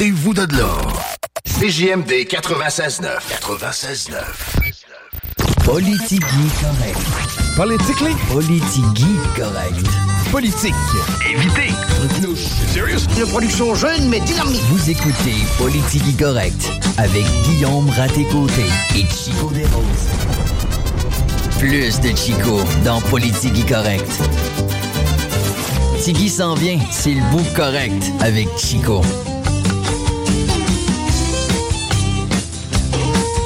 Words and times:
Ôtez-vous 0.00 0.32
de 0.32 0.56
l'or. 0.56 1.02
CJMD 1.44 2.28
96.9. 2.28 3.02
96.9. 3.42 4.14
Politique 5.64 6.22
correct. 6.60 7.00
Politically? 7.56 8.14
Politique 8.32 9.08
correct. 9.34 9.86
Politique. 10.30 10.74
Évitez. 11.28 11.74
Une 13.20 13.26
production 13.26 13.74
jeune 13.74 14.08
mais 14.08 14.20
dynamique. 14.20 14.62
Vous 14.68 14.88
écoutez 14.88 15.34
Politique 15.58 16.16
correct 16.16 16.70
avec 16.96 17.24
Guillaume 17.42 17.90
Raté-Côté 17.90 18.66
et 18.94 19.04
Chico 19.06 19.50
Desroses. 19.50 20.08
Plus 21.58 21.98
de 21.98 22.16
Chico 22.16 22.60
dans 22.84 23.00
Politique 23.00 23.66
correct. 23.66 24.08
Tiggy 26.00 26.28
s'en 26.28 26.54
vient, 26.54 26.78
c'est 26.92 27.14
le 27.14 27.30
bout 27.32 27.52
correct 27.56 28.12
avec 28.20 28.46
Chico. 28.56 29.02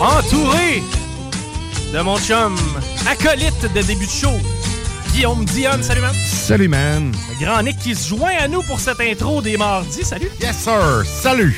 Entouré 0.03 0.83
de 1.93 2.01
mon 2.01 2.19
chum, 2.19 2.57
acolyte 3.09 3.63
de 3.73 3.83
début 3.83 4.05
de 4.05 4.11
show, 4.11 4.33
Guillaume 5.13 5.45
Dionne. 5.45 5.81
Salut, 5.81 6.01
man. 6.01 6.13
Salut, 6.27 6.67
man. 6.67 7.13
Le 7.31 7.47
grand 7.47 7.63
Nick 7.63 7.79
qui 7.79 7.95
se 7.95 8.09
joint 8.09 8.33
à 8.41 8.49
nous 8.49 8.63
pour 8.63 8.81
cette 8.81 9.01
intro 9.01 9.41
des 9.41 9.57
mardis. 9.57 10.03
Salut. 10.03 10.29
Yes, 10.41 10.57
sir. 10.59 11.05
Salut. 11.07 11.55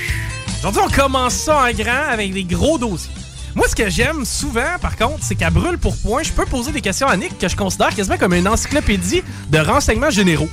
Aujourd'hui, 0.58 0.82
on 0.84 0.90
commence 0.90 1.32
ça 1.32 1.64
en 1.64 1.72
grand 1.72 2.10
avec 2.10 2.34
des 2.34 2.44
gros 2.44 2.76
dossiers. 2.76 3.10
Moi, 3.54 3.66
ce 3.66 3.74
que 3.74 3.88
j'aime 3.88 4.26
souvent, 4.26 4.78
par 4.78 4.98
contre, 4.98 5.20
c'est 5.22 5.36
qu'à 5.36 5.48
brûle 5.48 5.78
pour 5.78 5.96
point, 5.96 6.22
je 6.22 6.32
peux 6.32 6.44
poser 6.44 6.70
des 6.70 6.82
questions 6.82 7.08
à 7.08 7.16
Nick 7.16 7.38
que 7.38 7.48
je 7.48 7.56
considère 7.56 7.94
quasiment 7.94 8.18
comme 8.18 8.34
une 8.34 8.46
encyclopédie 8.46 9.22
de 9.48 9.58
renseignements 9.58 10.10
généraux. 10.10 10.50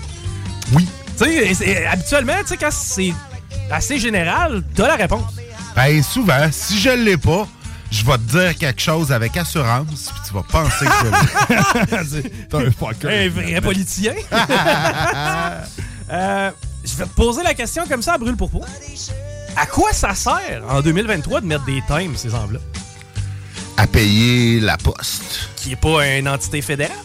Oui. 0.72 0.88
Tu 1.17 1.56
sais, 1.56 1.86
habituellement, 1.88 2.39
tu 2.39 2.47
sais, 2.47 2.58
quand 2.58 2.72
c'est 2.72 3.14
assez 3.69 4.00
général, 4.00 4.64
t'as 4.75 4.88
la 4.88 4.95
réponse. 4.95 5.34
Ben, 5.75 6.02
souvent, 6.02 6.47
si 6.52 6.80
je 6.80 6.92
l'ai 6.92 7.17
pas, 7.17 7.45
je 7.91 8.06
vais 8.06 8.13
te 8.13 8.31
dire 8.31 8.57
quelque 8.57 8.81
chose 8.81 9.12
avec 9.12 9.35
assurance, 9.38 10.12
puis 10.13 10.22
tu 10.28 10.34
vas 10.34 10.44
penser 10.44 10.85
que. 10.85 12.50
T'es 12.50 12.57
un 12.57 12.72
fucker. 12.72 13.25
Un 13.25 13.29
vrai 13.29 13.62
politicien. 13.62 14.13
Euh, 16.13 16.51
je 16.84 16.94
vais 16.97 17.06
te 17.06 17.16
poser 17.16 17.41
la 17.41 17.53
question 17.53 17.85
comme 17.88 18.01
ça 18.01 18.16
à 18.16 18.18
brûle 18.18 18.35
pour. 18.35 18.50
À 19.56 19.66
quoi 19.66 19.94
ça 19.94 20.13
sert 20.13 20.62
en 20.68 20.81
2023 20.81 21.40
de 21.40 21.46
mettre 21.46 21.63
des 21.63 21.81
times, 21.88 22.18
ces 22.18 22.35
enveloppes? 22.35 22.62
À 23.78 23.88
payer 23.88 24.59
la 24.59 24.75
poste. 24.75 25.50
Qui 25.56 25.72
est 25.72 25.78
pas 25.78 26.06
une 26.18 26.28
entité 26.28 26.62
fédérale? 26.62 26.97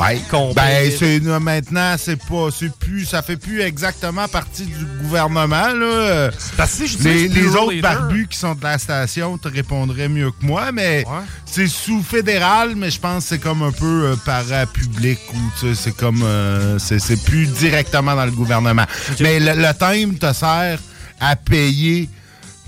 Ouais. 0.00 0.20
Ben, 0.54 0.90
c'est 0.98 1.20
maintenant, 1.20 1.94
c'est 1.98 2.16
pas, 2.16 2.48
c'est 2.56 2.72
plus, 2.76 3.04
ça 3.04 3.22
fait 3.22 3.36
plus 3.36 3.60
exactement 3.60 4.26
partie 4.28 4.64
du 4.64 4.84
gouvernement 5.02 5.68
là. 5.72 6.30
Parce 6.56 6.72
que 6.72 6.86
si 6.86 6.86
je 6.88 6.98
dis 6.98 7.28
les, 7.28 7.46
autres 7.54 7.80
barbus 7.80 8.26
qui 8.28 8.38
sont 8.38 8.54
de 8.54 8.62
la 8.62 8.78
station 8.78 9.38
te 9.38 9.48
répondraient 9.48 10.08
mieux 10.08 10.30
que 10.30 10.44
moi, 10.44 10.72
mais 10.72 11.04
c'est 11.46 11.68
sous 11.68 12.02
fédéral, 12.02 12.74
mais 12.76 12.90
je 12.90 12.98
pense 12.98 13.24
que 13.24 13.28
c'est 13.30 13.38
comme 13.38 13.62
un 13.62 13.72
peu 13.72 14.06
euh, 14.06 14.16
parapublic 14.24 15.20
ou 15.32 15.74
c'est 15.74 15.96
comme, 15.96 16.22
euh, 16.22 16.78
c'est 16.78 16.98
c'est 16.98 17.22
plus 17.24 17.46
directement 17.46 18.14
dans 18.16 18.24
le 18.24 18.32
gouvernement. 18.32 18.86
Mais 19.20 19.38
le, 19.38 19.52
le 19.54 19.72
thème 19.74 20.18
te 20.18 20.32
sert 20.32 20.78
à 21.20 21.36
payer 21.36 22.08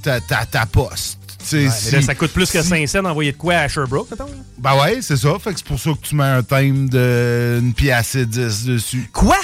ta, 0.03 0.21
ta, 0.21 0.47
ta 0.47 0.67
poste. 0.67 1.26
Mais 1.53 1.91
là, 1.93 2.03
ça 2.03 2.15
coûte 2.15 2.33
plus 2.33 2.51
que 2.51 2.63
si- 2.63 2.69
5 2.69 2.89
cents 2.89 3.03
d'envoyer 3.03 3.33
de 3.33 3.37
quoi 3.37 3.55
à 3.57 3.69
Sherbrooke, 3.69 4.11
mettons? 4.11 4.27
Ben 4.59 4.75
ouais, 4.81 4.99
c'est 5.03 5.17
ça. 5.17 5.39
Fait 5.39 5.53
que 5.53 5.59
c'est 5.59 5.67
pour 5.67 5.79
ça 5.79 5.91
que 5.91 6.07
tu 6.07 6.15
mets 6.15 6.25
un 6.25 6.43
thème 6.43 6.89
de 6.89 7.59
une 7.63 7.75
pièce 7.75 8.15
et 8.15 8.27
10 8.27 8.65
dessus. 8.67 9.09
Quoi? 9.13 9.37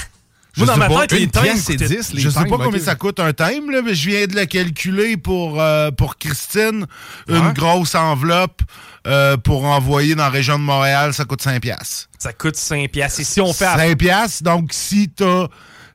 Je 0.55 0.61
Moi, 0.61 0.67
dans 0.67 0.75
sais 0.75 0.79
ma 0.81 0.89
pas, 0.89 1.01
tête, 1.07 1.13
les 1.19 1.25
une 1.25 1.31
times 1.31 1.43
pièce 1.45 1.71
et 1.71 1.77
coûtaient- 1.77 1.89
10, 1.89 2.13
je 2.15 2.29
sais 2.29 2.45
pas 2.45 2.59
combien 2.59 2.79
ça 2.81 2.95
coûte 2.95 3.21
un 3.21 3.33
thème, 3.33 3.71
là, 3.71 3.81
mais 3.83 3.95
je 3.95 4.11
viens 4.11 4.27
de 4.27 4.35
le 4.35 4.45
calculer 4.45 5.17
pour, 5.17 5.59
euh, 5.59 5.91
pour 5.91 6.19
Christine. 6.19 6.87
Une 7.27 7.53
grosse 7.53 7.95
enveloppe 7.95 8.61
euh, 9.07 9.39
pour 9.39 9.65
envoyer 9.65 10.15
dans 10.15 10.25
la 10.25 10.29
région 10.29 10.59
de 10.59 10.65
Montréal, 10.65 11.15
ça 11.15 11.25
coûte 11.25 11.41
5 11.41 11.59
piastres. 11.63 12.09
Ça 12.19 12.35
coûte 12.35 12.57
5 12.57 12.91
piastres. 12.91 13.21
Et 13.21 13.25
si 13.25 13.41
on 13.41 13.53
fait... 13.55 13.65
à- 13.65 13.77
5 13.79 13.97
piastres, 13.97 14.43
donc 14.43 14.75
si 14.75 15.09
t'as 15.09 15.47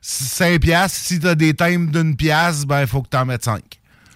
5 0.02 0.60
piastres, 0.60 0.98
si 1.04 1.20
t'as 1.20 1.36
des 1.36 1.54
thèmes 1.54 1.90
d'une 1.92 2.16
pièce, 2.16 2.64
ben 2.66 2.80
il 2.80 2.86
faut 2.88 3.02
que 3.02 3.08
t'en 3.08 3.24
mettes 3.26 3.44
5. 3.44 3.62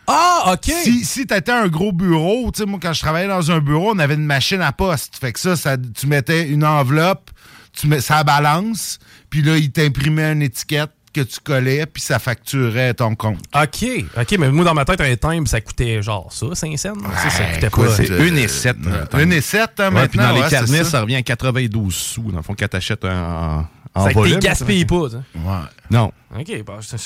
Ah, 0.06 0.52
OK! 0.54 0.64
Si, 0.82 1.04
si 1.04 1.26
t'étais 1.26 1.52
un 1.52 1.68
gros 1.68 1.92
bureau, 1.92 2.50
tu 2.52 2.60
sais, 2.60 2.66
moi, 2.66 2.78
quand 2.82 2.92
je 2.92 3.00
travaillais 3.00 3.28
dans 3.28 3.50
un 3.50 3.60
bureau, 3.60 3.92
on 3.94 3.98
avait 3.98 4.14
une 4.14 4.26
machine 4.26 4.60
à 4.60 4.72
poste. 4.72 5.16
Fait 5.20 5.32
que 5.32 5.38
ça, 5.38 5.56
ça 5.56 5.76
tu 5.76 6.06
mettais 6.06 6.48
une 6.48 6.64
enveloppe, 6.64 7.30
tu 7.72 7.86
mets, 7.86 8.00
ça 8.00 8.24
balance, 8.24 8.98
puis 9.30 9.42
là, 9.42 9.56
il 9.56 9.70
t'imprimait 9.70 10.32
une 10.32 10.42
étiquette 10.42 10.90
que 11.14 11.20
tu 11.20 11.40
collais, 11.44 11.84
puis 11.86 12.02
ça 12.02 12.18
facturait 12.18 12.94
ton 12.94 13.14
compte. 13.14 13.38
OK, 13.54 13.86
OK, 14.18 14.36
mais 14.38 14.50
moi, 14.50 14.64
dans 14.64 14.72
ma 14.74 14.84
tête, 14.86 15.00
un 15.02 15.14
time, 15.14 15.46
ça 15.46 15.60
coûtait 15.60 16.02
genre 16.02 16.32
ça, 16.32 16.46
5 16.54 16.78
cents. 16.78 16.92
Tu 16.94 17.30
sais, 17.30 17.30
ça 17.30 17.44
coûtait 17.52 17.70
pas... 17.70 17.94
c'est 17.94 18.08
Une 18.28 18.38
et 18.38 18.48
sept. 18.48 18.76
Euh, 18.86 19.22
une 19.22 19.32
et 19.32 19.42
sept, 19.42 19.78
hein, 19.78 19.94
Ouais, 19.94 20.08
puis 20.08 20.18
maintenant, 20.18 20.32
dans 20.32 20.38
les 20.38 20.44
ouais, 20.44 20.50
carnets, 20.50 20.84
ça. 20.84 20.90
ça. 20.90 21.00
revient 21.02 21.16
à 21.16 21.22
92 21.22 21.94
sous, 21.94 22.22
dans 22.30 22.38
le 22.38 22.42
fond, 22.42 22.54
quand 22.58 22.66
t'achètes 22.68 23.04
en, 23.04 23.66
en 23.94 24.02
Ça 24.02 24.08
fait 24.08 24.14
que 24.14 24.18
volume. 24.20 24.38
t'es 24.40 24.48
gaspillé 24.48 24.84
pas, 24.86 25.08
sais. 25.10 25.16
Ouais. 25.16 25.58
Non. 25.90 26.12
OK, 26.38 26.64
bah, 26.64 26.78
je, 26.80 26.96
je- 26.96 27.02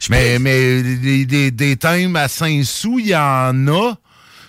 je- 0.00 0.06
Mais, 0.10 0.38
mais 0.38 0.82
des, 0.82 1.26
des, 1.26 1.50
des 1.50 1.76
thèmes 1.76 2.16
à 2.16 2.28
5 2.28 2.64
sous, 2.64 2.98
il 2.98 3.08
y 3.08 3.16
en 3.16 3.66
a. 3.68 3.94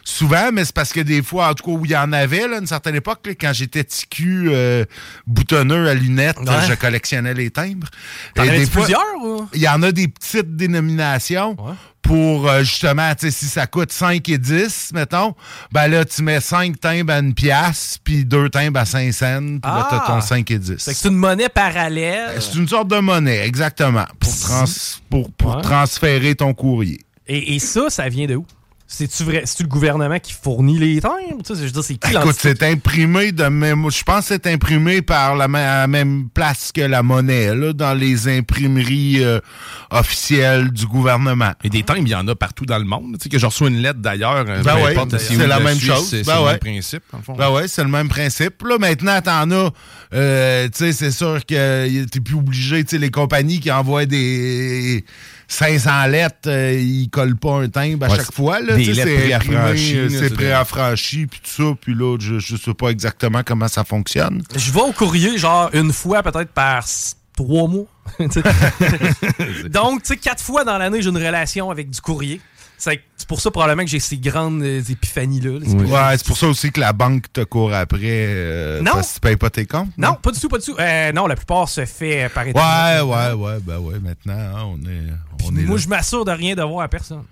Souvent, 0.04 0.52
mais 0.52 0.66
c'est 0.66 0.74
parce 0.74 0.92
que 0.94 1.00
des 1.00 1.22
fois, 1.22 1.50
en 1.50 1.54
tout 1.54 1.64
cas, 1.64 1.72
où 1.72 1.86
il 1.86 1.92
y 1.92 1.96
en 1.96 2.12
avait, 2.12 2.48
là, 2.48 2.56
à 2.58 2.60
une 2.60 2.68
certaine 2.68 2.96
époque, 2.96 3.20
là, 3.26 3.34
quand 3.40 3.54
j'étais 3.54 3.84
ticu 3.84 4.48
euh, 4.50 4.84
boutonneux 5.28 5.88
à 5.90 5.94
lunettes, 5.94 6.40
Ouais. 6.40 6.66
je 6.68 6.74
collectionnais 6.74 7.34
les 7.34 7.52
timbres. 7.52 7.88
T'en 8.36 8.44
fois, 8.46 8.82
plusieurs, 8.84 9.02
ou? 9.24 9.48
Il 9.54 9.62
y 9.62 9.68
en 9.70 9.82
a 9.84 9.92
des 9.92 10.08
petites 10.08 10.56
dénominations 10.56 11.56
pour, 12.02 12.50
euh, 12.50 12.62
justement, 12.64 13.14
tu 13.14 13.28
sais, 13.28 13.32
si 13.32 13.46
ça 13.46 13.68
coûte 13.68 13.92
5 13.92 14.28
et 14.30 14.38
10, 14.40 14.92
mettons, 14.94 15.36
ben 15.72 15.88
là, 15.88 16.04
tu 16.04 16.24
mets 16.24 16.42
5 16.42 16.80
timbres 16.80 17.14
à 17.14 17.20
une 17.20 17.34
pièce, 17.36 17.98
puis 18.04 18.26
2 18.26 18.50
timbres 18.50 18.80
à 18.80 18.86
5 18.86 19.14
cents, 19.14 19.40
puis 19.40 19.60
là, 19.72 19.88
t'as 19.90 20.02
Ah! 20.04 20.04
ton 20.08 20.22
5 20.22 20.50
et 20.50 20.58
10. 20.58 20.84
Fait 20.84 20.92
que 20.92 20.98
c'est 20.98 21.10
une 21.10 21.16
monnaie 21.16 21.48
parallèle. 21.50 22.42
C'est 22.42 22.56
une 22.56 22.68
sorte 22.68 22.88
de 22.88 22.98
monnaie, 23.00 23.46
exactement, 23.46 24.06
pour, 24.20 24.36
trans- 24.40 24.66
pour, 25.12 25.32
pour 25.34 25.56
Ouais. 25.58 25.62
transférer 25.62 26.34
ton 26.36 26.54
courrier. 26.56 27.02
Et, 27.28 27.56
et 27.56 27.60
ça, 27.60 27.90
ça 27.90 28.10
vient 28.10 28.26
de 28.26 28.36
où? 28.36 28.46
C'est-tu 28.94 29.24
vrai? 29.24 29.44
C'est-tu 29.46 29.64
le 29.64 29.70
gouvernement 29.70 30.20
qui 30.20 30.34
fournit 30.34 30.78
les 30.78 31.00
timbres? 31.00 31.16
Tu 31.46 31.56
sais, 31.56 31.62
je 31.62 31.66
veux 31.66 31.72
dire, 31.72 31.84
c'est 31.84 31.96
qui 31.96 32.12
Écoute, 32.12 32.36
c'est 32.38 32.62
imprimé 32.64 33.32
de 33.32 33.46
même. 33.46 33.90
Je 33.90 34.04
pense 34.04 34.28
que 34.28 34.34
c'est 34.36 34.48
imprimé 34.48 35.02
par 35.02 35.38
la, 35.38 35.48
même 35.88 36.28
place 36.34 36.74
que 36.74 36.82
la 36.82 37.02
monnaie, 37.02 37.56
là, 37.56 37.72
dans 37.72 37.94
les 37.94 38.28
imprimeries 38.28 39.24
euh, 39.24 39.40
officielles 39.92 40.72
du 40.72 40.86
gouvernement. 40.88 41.54
Et 41.64 41.70
des 41.70 41.84
timbres, 41.84 42.02
il 42.06 42.10
y 42.10 42.16
en 42.16 42.28
a 42.28 42.36
partout 42.36 42.66
dans 42.66 42.78
le 42.78 42.84
monde. 42.84 43.14
Tu 43.18 43.24
sais, 43.24 43.30
que 43.30 43.40
je 43.40 43.46
reçois 43.46 43.70
une 43.70 43.82
lettre 43.82 44.00
d'ailleurs. 44.00 44.46
euh, 44.50 44.62
Ben 44.62 44.76
peu 44.76 44.82
ouais, 44.82 45.20
si 45.20 45.38
c'est 45.38 45.48
la 45.48 45.62
même 45.62 45.78
suis, 45.78 45.88
chose. 45.88 46.10
C'est 46.10 46.26
Ben 46.26 46.36
le 46.36 46.42
ouais. 46.42 46.52
même 46.52 46.60
principe, 46.60 47.04
dans 47.14 47.18
le 47.20 47.24
fond. 47.24 47.36
Ben 47.38 47.50
ouais, 47.50 47.68
c'est 47.70 47.84
le 47.84 47.90
même 47.90 48.10
principe. 48.10 48.62
Là, 48.64 48.78
maintenant, 48.78 49.22
t'en 49.22 49.50
as. 49.52 49.72
euh, 50.14 50.66
tu 50.68 50.78
sais, 50.78 50.92
c'est 50.92 51.12
sûr 51.12 51.40
que 51.46 52.04
t'es 52.06 52.20
plus 52.20 52.36
obligé. 52.36 52.84
Tu 52.84 52.90
sais, 52.92 52.98
les 52.98 53.10
compagnies 53.10 53.62
qui 53.62 53.72
envoient 53.72 54.06
des 54.06 55.06
500 55.52 56.06
lettres, 56.08 56.48
euh, 56.48 56.74
ils 56.80 57.10
collent 57.10 57.36
pas 57.36 57.56
un 57.56 57.68
timbre 57.68 58.06
à 58.06 58.10
Ouais, 58.10 58.16
chaque 58.16 58.32
fois. 58.32 58.62
Là, 58.62 58.78
des 58.78 58.86
lettres 58.86 59.02
c'est 59.04 59.20
préaffranchies, 59.20 59.98
euh, 59.98 60.10
c'est 60.10 60.34
préaffranchi, 60.34 61.28
puis 61.28 61.42
tout 61.44 61.64
ça. 61.64 61.76
Puis 61.80 61.94
là, 61.94 62.18
je, 62.20 62.40
je 62.40 62.56
sais 62.56 62.74
pas 62.74 62.88
exactement 62.88 63.42
comment 63.46 63.68
ça 63.68 63.84
fonctionne. 63.84 64.42
Je 64.56 64.72
vais 64.72 64.80
au 64.80 64.94
courrier, 64.94 65.38
genre, 65.38 65.70
une 65.74 65.92
fois, 65.92 66.24
peut-être 66.24 66.52
par 66.54 66.86
trois 67.36 67.68
mois. 67.68 67.84
Donc, 69.70 70.04
tu 70.04 70.08
sais, 70.14 70.18
quatre 70.18 70.42
fois 70.42 70.64
dans 70.64 70.78
l'année, 70.78 71.02
j'ai 71.02 71.10
une 71.10 71.18
relation 71.18 71.70
avec 71.70 71.90
du 71.90 72.00
courrier. 72.00 72.40
C'est 72.82 73.28
pour 73.28 73.40
ça 73.40 73.52
probablement 73.52 73.84
que 73.84 73.90
j'ai 73.92 74.00
ces 74.00 74.18
grandes 74.18 74.64
euh, 74.64 74.82
épiphanies-là. 74.82 75.60
là. 75.60 75.68
Ouais, 76.12 76.18
c'est 76.18 76.26
pour 76.26 76.36
ça 76.38 76.48
aussi 76.48 76.72
que 76.72 76.80
la 76.80 76.92
banque 76.94 77.32
te 77.32 77.42
court 77.42 77.74
après 77.74 78.00
euh, 78.04 78.82
Non. 78.82 78.94
parce 78.94 79.10
que 79.10 79.14
tu 79.16 79.20
payes 79.20 79.36
pas 79.38 79.50
tes 79.52 79.66
comptes. 79.68 79.90
Non, 79.98 80.16
pas 80.16 80.32
du 80.32 80.40
tout, 80.40 80.50
pas 80.50 80.58
du 80.58 80.66
tout. 80.66 80.76
Euh, 80.80 81.12
non, 81.12 81.28
la 81.28 81.36
plupart 81.36 81.70
se 81.70 81.86
fait 81.86 82.24
euh, 82.24 82.30
par 82.30 82.46
Ouais, 82.46 82.50
Internet. 82.50 83.04
ouais, 83.04 83.34
ouais, 83.34 83.58
ben 83.62 83.78
ouais, 83.78 84.00
maintenant, 84.00 84.34
hein, 84.34 84.64
on 84.66 84.78
est, 84.90 85.46
on 85.46 85.56
est 85.56 85.62
Moi, 85.62 85.76
là. 85.78 85.82
je 85.84 85.88
m'assure 85.88 86.26
de 86.26 86.32
rien 86.32 86.56
devoir 86.56 86.84
à 86.84 86.88
personne. 86.88 87.24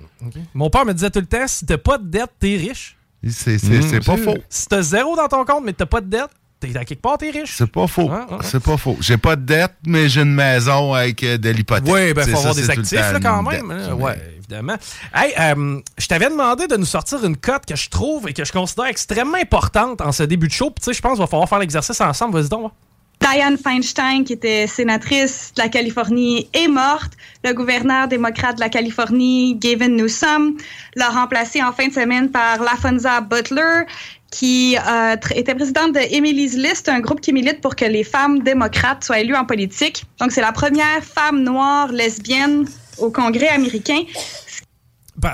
Mon 0.54 0.70
père 0.70 0.86
me 0.86 0.94
disait 0.94 1.10
tout 1.10 1.20
le 1.20 1.26
temps 1.26 1.48
si 1.48 1.66
t'as 1.66 1.78
pas 1.80 1.98
de 1.98 2.08
dette, 2.08 2.30
t'es 2.40 2.56
riche. 2.56 2.96
C'est 3.28 3.58
c'est- 3.58 3.82
c'est 3.82 4.06
pas 4.06 4.16
faux. 4.18 4.38
Si 4.48 4.68
t'as 4.68 4.82
zéro 4.82 5.16
dans 5.16 5.28
ton 5.28 5.44
compte, 5.44 5.64
mais 5.66 5.74
t'as 5.74 5.86
pas 5.88 6.00
de 6.02 6.08
dette, 6.08 6.30
t'es 6.60 6.78
à 6.78 6.86
quelque 6.86 7.02
part, 7.02 7.18
t'es 7.18 7.30
riche? 7.30 7.56
C'est 7.56 7.72
pas 7.72 7.88
faux. 7.88 8.10
Ouais. 8.10 8.38
C'est 8.42 8.62
pas 8.62 8.78
faux. 8.78 8.98
J'ai 9.00 9.18
pas 9.18 9.36
de 9.36 9.44
dette, 9.44 9.76
mais 9.86 10.10
j'ai 10.10 10.22
une 10.22 10.34
maison 10.34 10.94
avec 10.94 11.24
euh, 11.24 11.38
de 11.38 11.50
l'hypothèque. 11.50 11.94
Oui, 11.94 12.14
ben, 12.14 12.24
faut 12.24 12.32
ça, 12.32 12.38
avoir 12.38 12.56
des 12.56 12.70
actifs 12.70 13.00
là, 13.00 13.20
quand 13.22 13.44
même. 13.44 13.68
dette, 13.70 13.90
hein. 13.90 13.94
ouais, 13.94 14.18
évidemment. 14.38 14.76
Hey, 15.14 15.34
euh, 15.40 15.80
je 15.98 16.08
t'avais 16.08 16.30
demandé 16.30 16.68
de 16.68 16.76
nous 16.76 16.86
sortir 16.86 17.24
une 17.24 17.38
cote 17.38 17.66
que 17.66 17.76
je 17.76 17.90
trouve 17.90 18.28
et 18.28 18.34
que 18.34 18.44
je 18.44 18.52
considère 18.52 18.86
extrêmement 18.86 19.38
importante 19.38 20.02
en 20.02 20.12
ce 20.12 20.24
début 20.24 20.48
de 20.48 20.54
show. 20.54 20.70
Puis, 20.70 20.82
tu 20.82 20.86
sais, 20.86 20.94
je 20.94 21.02
pense 21.02 21.14
qu'il 21.14 21.22
va 21.22 21.28
falloir 21.28 21.48
faire 21.48 21.60
l'exercice 21.60 22.00
ensemble. 22.02 22.40
Vas-y 22.40 22.50
donc. 22.50 22.72
Dianne 23.20 23.58
Feinstein, 23.58 24.24
qui 24.24 24.34
était 24.34 24.66
sénatrice 24.66 25.52
de 25.56 25.62
la 25.62 25.70
Californie, 25.70 26.48
est 26.54 26.70
morte. 26.70 27.14
Le 27.44 27.54
gouverneur 27.54 28.08
démocrate 28.08 28.56
de 28.56 28.62
la 28.62 28.70
Californie, 28.70 29.56
Gavin 29.56 29.90
Newsom, 29.90 30.56
l'a 30.96 31.10
remplacé 31.10 31.62
en 31.62 31.74
fin 31.74 31.88
de 31.88 31.94
semaine 31.94 32.32
par 32.32 32.64
Lafonza 32.64 33.20
Butler, 33.22 33.84
qui 34.32 34.78
euh, 34.78 35.16
était 35.36 35.56
présidente 35.56 35.94
de 35.94 36.00
Emily's 36.00 36.56
List, 36.56 36.90
un 36.90 37.00
groupe 37.00 37.22
qui 37.22 37.34
milite 37.34 37.62
pour 37.62 37.76
que 37.76 37.86
les 37.86 38.04
femmes 38.04 38.42
démocrates 38.42 39.04
soient 39.04 39.20
élues 39.20 39.36
en 39.36 39.46
politique. 39.46 40.06
Donc, 40.20 40.32
c'est 40.32 40.42
la 40.42 40.52
première 40.52 41.04
femme 41.04 41.44
noire 41.44 41.92
lesbienne 41.92 42.68
au 42.98 43.10
Congrès 43.10 43.50
américain. 43.50 44.04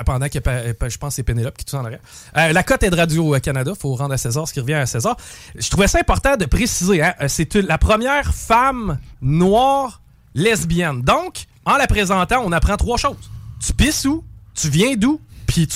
Pendant 0.04 0.28
que 0.28 0.40
je 0.40 0.98
pense 0.98 1.10
que 1.10 1.14
c'est 1.14 1.22
Pénélope 1.22 1.56
qui 1.56 1.64
tout 1.64 1.76
en 1.76 1.84
arrière. 1.84 2.00
Euh, 2.36 2.52
la 2.52 2.62
cote 2.64 2.82
est 2.82 2.90
de 2.90 2.96
Radio-Canada. 2.96 3.72
faut 3.78 3.94
rendre 3.94 4.14
à 4.14 4.18
César 4.18 4.48
ce 4.48 4.52
qui 4.52 4.58
revient 4.58 4.74
à 4.74 4.86
César. 4.86 5.16
Je 5.54 5.70
trouvais 5.70 5.86
ça 5.86 6.00
important 6.00 6.36
de 6.36 6.44
préciser. 6.46 7.02
hein, 7.02 7.14
euh, 7.20 7.28
c'est 7.28 7.54
la 7.54 7.78
première 7.78 8.34
femme 8.34 8.98
noire 9.22 10.00
lesbienne. 10.34 11.02
Donc, 11.02 11.44
en 11.64 11.76
la 11.76 11.86
présentant, 11.86 12.42
on 12.44 12.50
apprend 12.50 12.76
trois 12.76 12.96
choses. 12.96 13.30
Tu 13.64 13.72
pisses 13.74 14.06
où? 14.06 14.24
Tu 14.54 14.68
viens 14.70 14.94
d'où? 14.96 15.20
Puis 15.46 15.68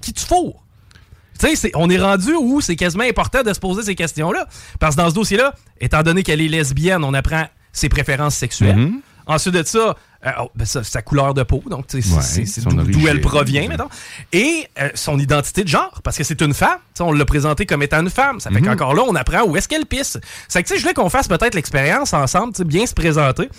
qui 0.00 0.12
tu 0.14 0.24
fourres? 0.24 0.64
Tu 1.38 1.56
sais, 1.56 1.70
on 1.74 1.88
est 1.90 1.98
rendu 1.98 2.32
où 2.34 2.60
c'est 2.60 2.76
quasiment 2.76 3.04
important 3.04 3.42
de 3.42 3.52
se 3.52 3.60
poser 3.60 3.82
ces 3.82 3.94
questions-là. 3.94 4.46
Parce 4.80 4.96
que 4.96 5.02
dans 5.02 5.10
ce 5.10 5.14
dossier-là, 5.14 5.54
étant 5.80 6.02
donné 6.02 6.22
qu'elle 6.22 6.40
est 6.40 6.48
lesbienne, 6.48 7.04
on 7.04 7.14
apprend 7.14 7.44
ses 7.72 7.88
préférences 7.88 8.34
sexuelles. 8.34 8.90
Ensuite 9.26 9.54
de 9.54 9.62
ça, 9.62 9.94
euh, 10.26 10.30
oh, 10.40 10.50
ben 10.54 10.64
ça, 10.64 10.82
sa 10.82 11.02
couleur 11.02 11.34
de 11.34 11.42
peau, 11.42 11.62
donc 11.70 11.84
Ouais, 11.92 12.00
c'est 12.00 12.64
d'où 12.64 13.06
elle 13.06 13.20
provient, 13.20 13.68
mettons. 13.68 13.88
Et 14.32 14.66
euh, 14.80 14.88
son 14.94 15.18
identité 15.18 15.62
de 15.64 15.68
genre, 15.68 16.00
parce 16.02 16.16
que 16.16 16.24
c'est 16.24 16.40
une 16.40 16.54
femme. 16.54 16.78
On 16.98 17.12
l'a 17.12 17.26
présentée 17.26 17.66
comme 17.66 17.82
étant 17.82 18.00
une 18.00 18.10
femme. 18.10 18.40
Ça 18.40 18.50
fait 18.50 18.62
qu'encore 18.62 18.94
là, 18.94 19.02
on 19.06 19.14
apprend 19.14 19.42
où 19.42 19.56
est-ce 19.56 19.68
qu'elle 19.68 19.84
pisse. 19.86 20.18
C'est 20.48 20.62
que 20.62 20.74
je 20.74 20.80
voulais 20.80 20.94
qu'on 20.94 21.10
fasse 21.10 21.28
peut-être 21.28 21.54
l'expérience 21.54 22.14
ensemble, 22.14 22.54
tu 22.54 22.58
sais, 22.58 22.64
bien 22.64 22.86
se 22.86 22.94
présenter. 22.94 23.50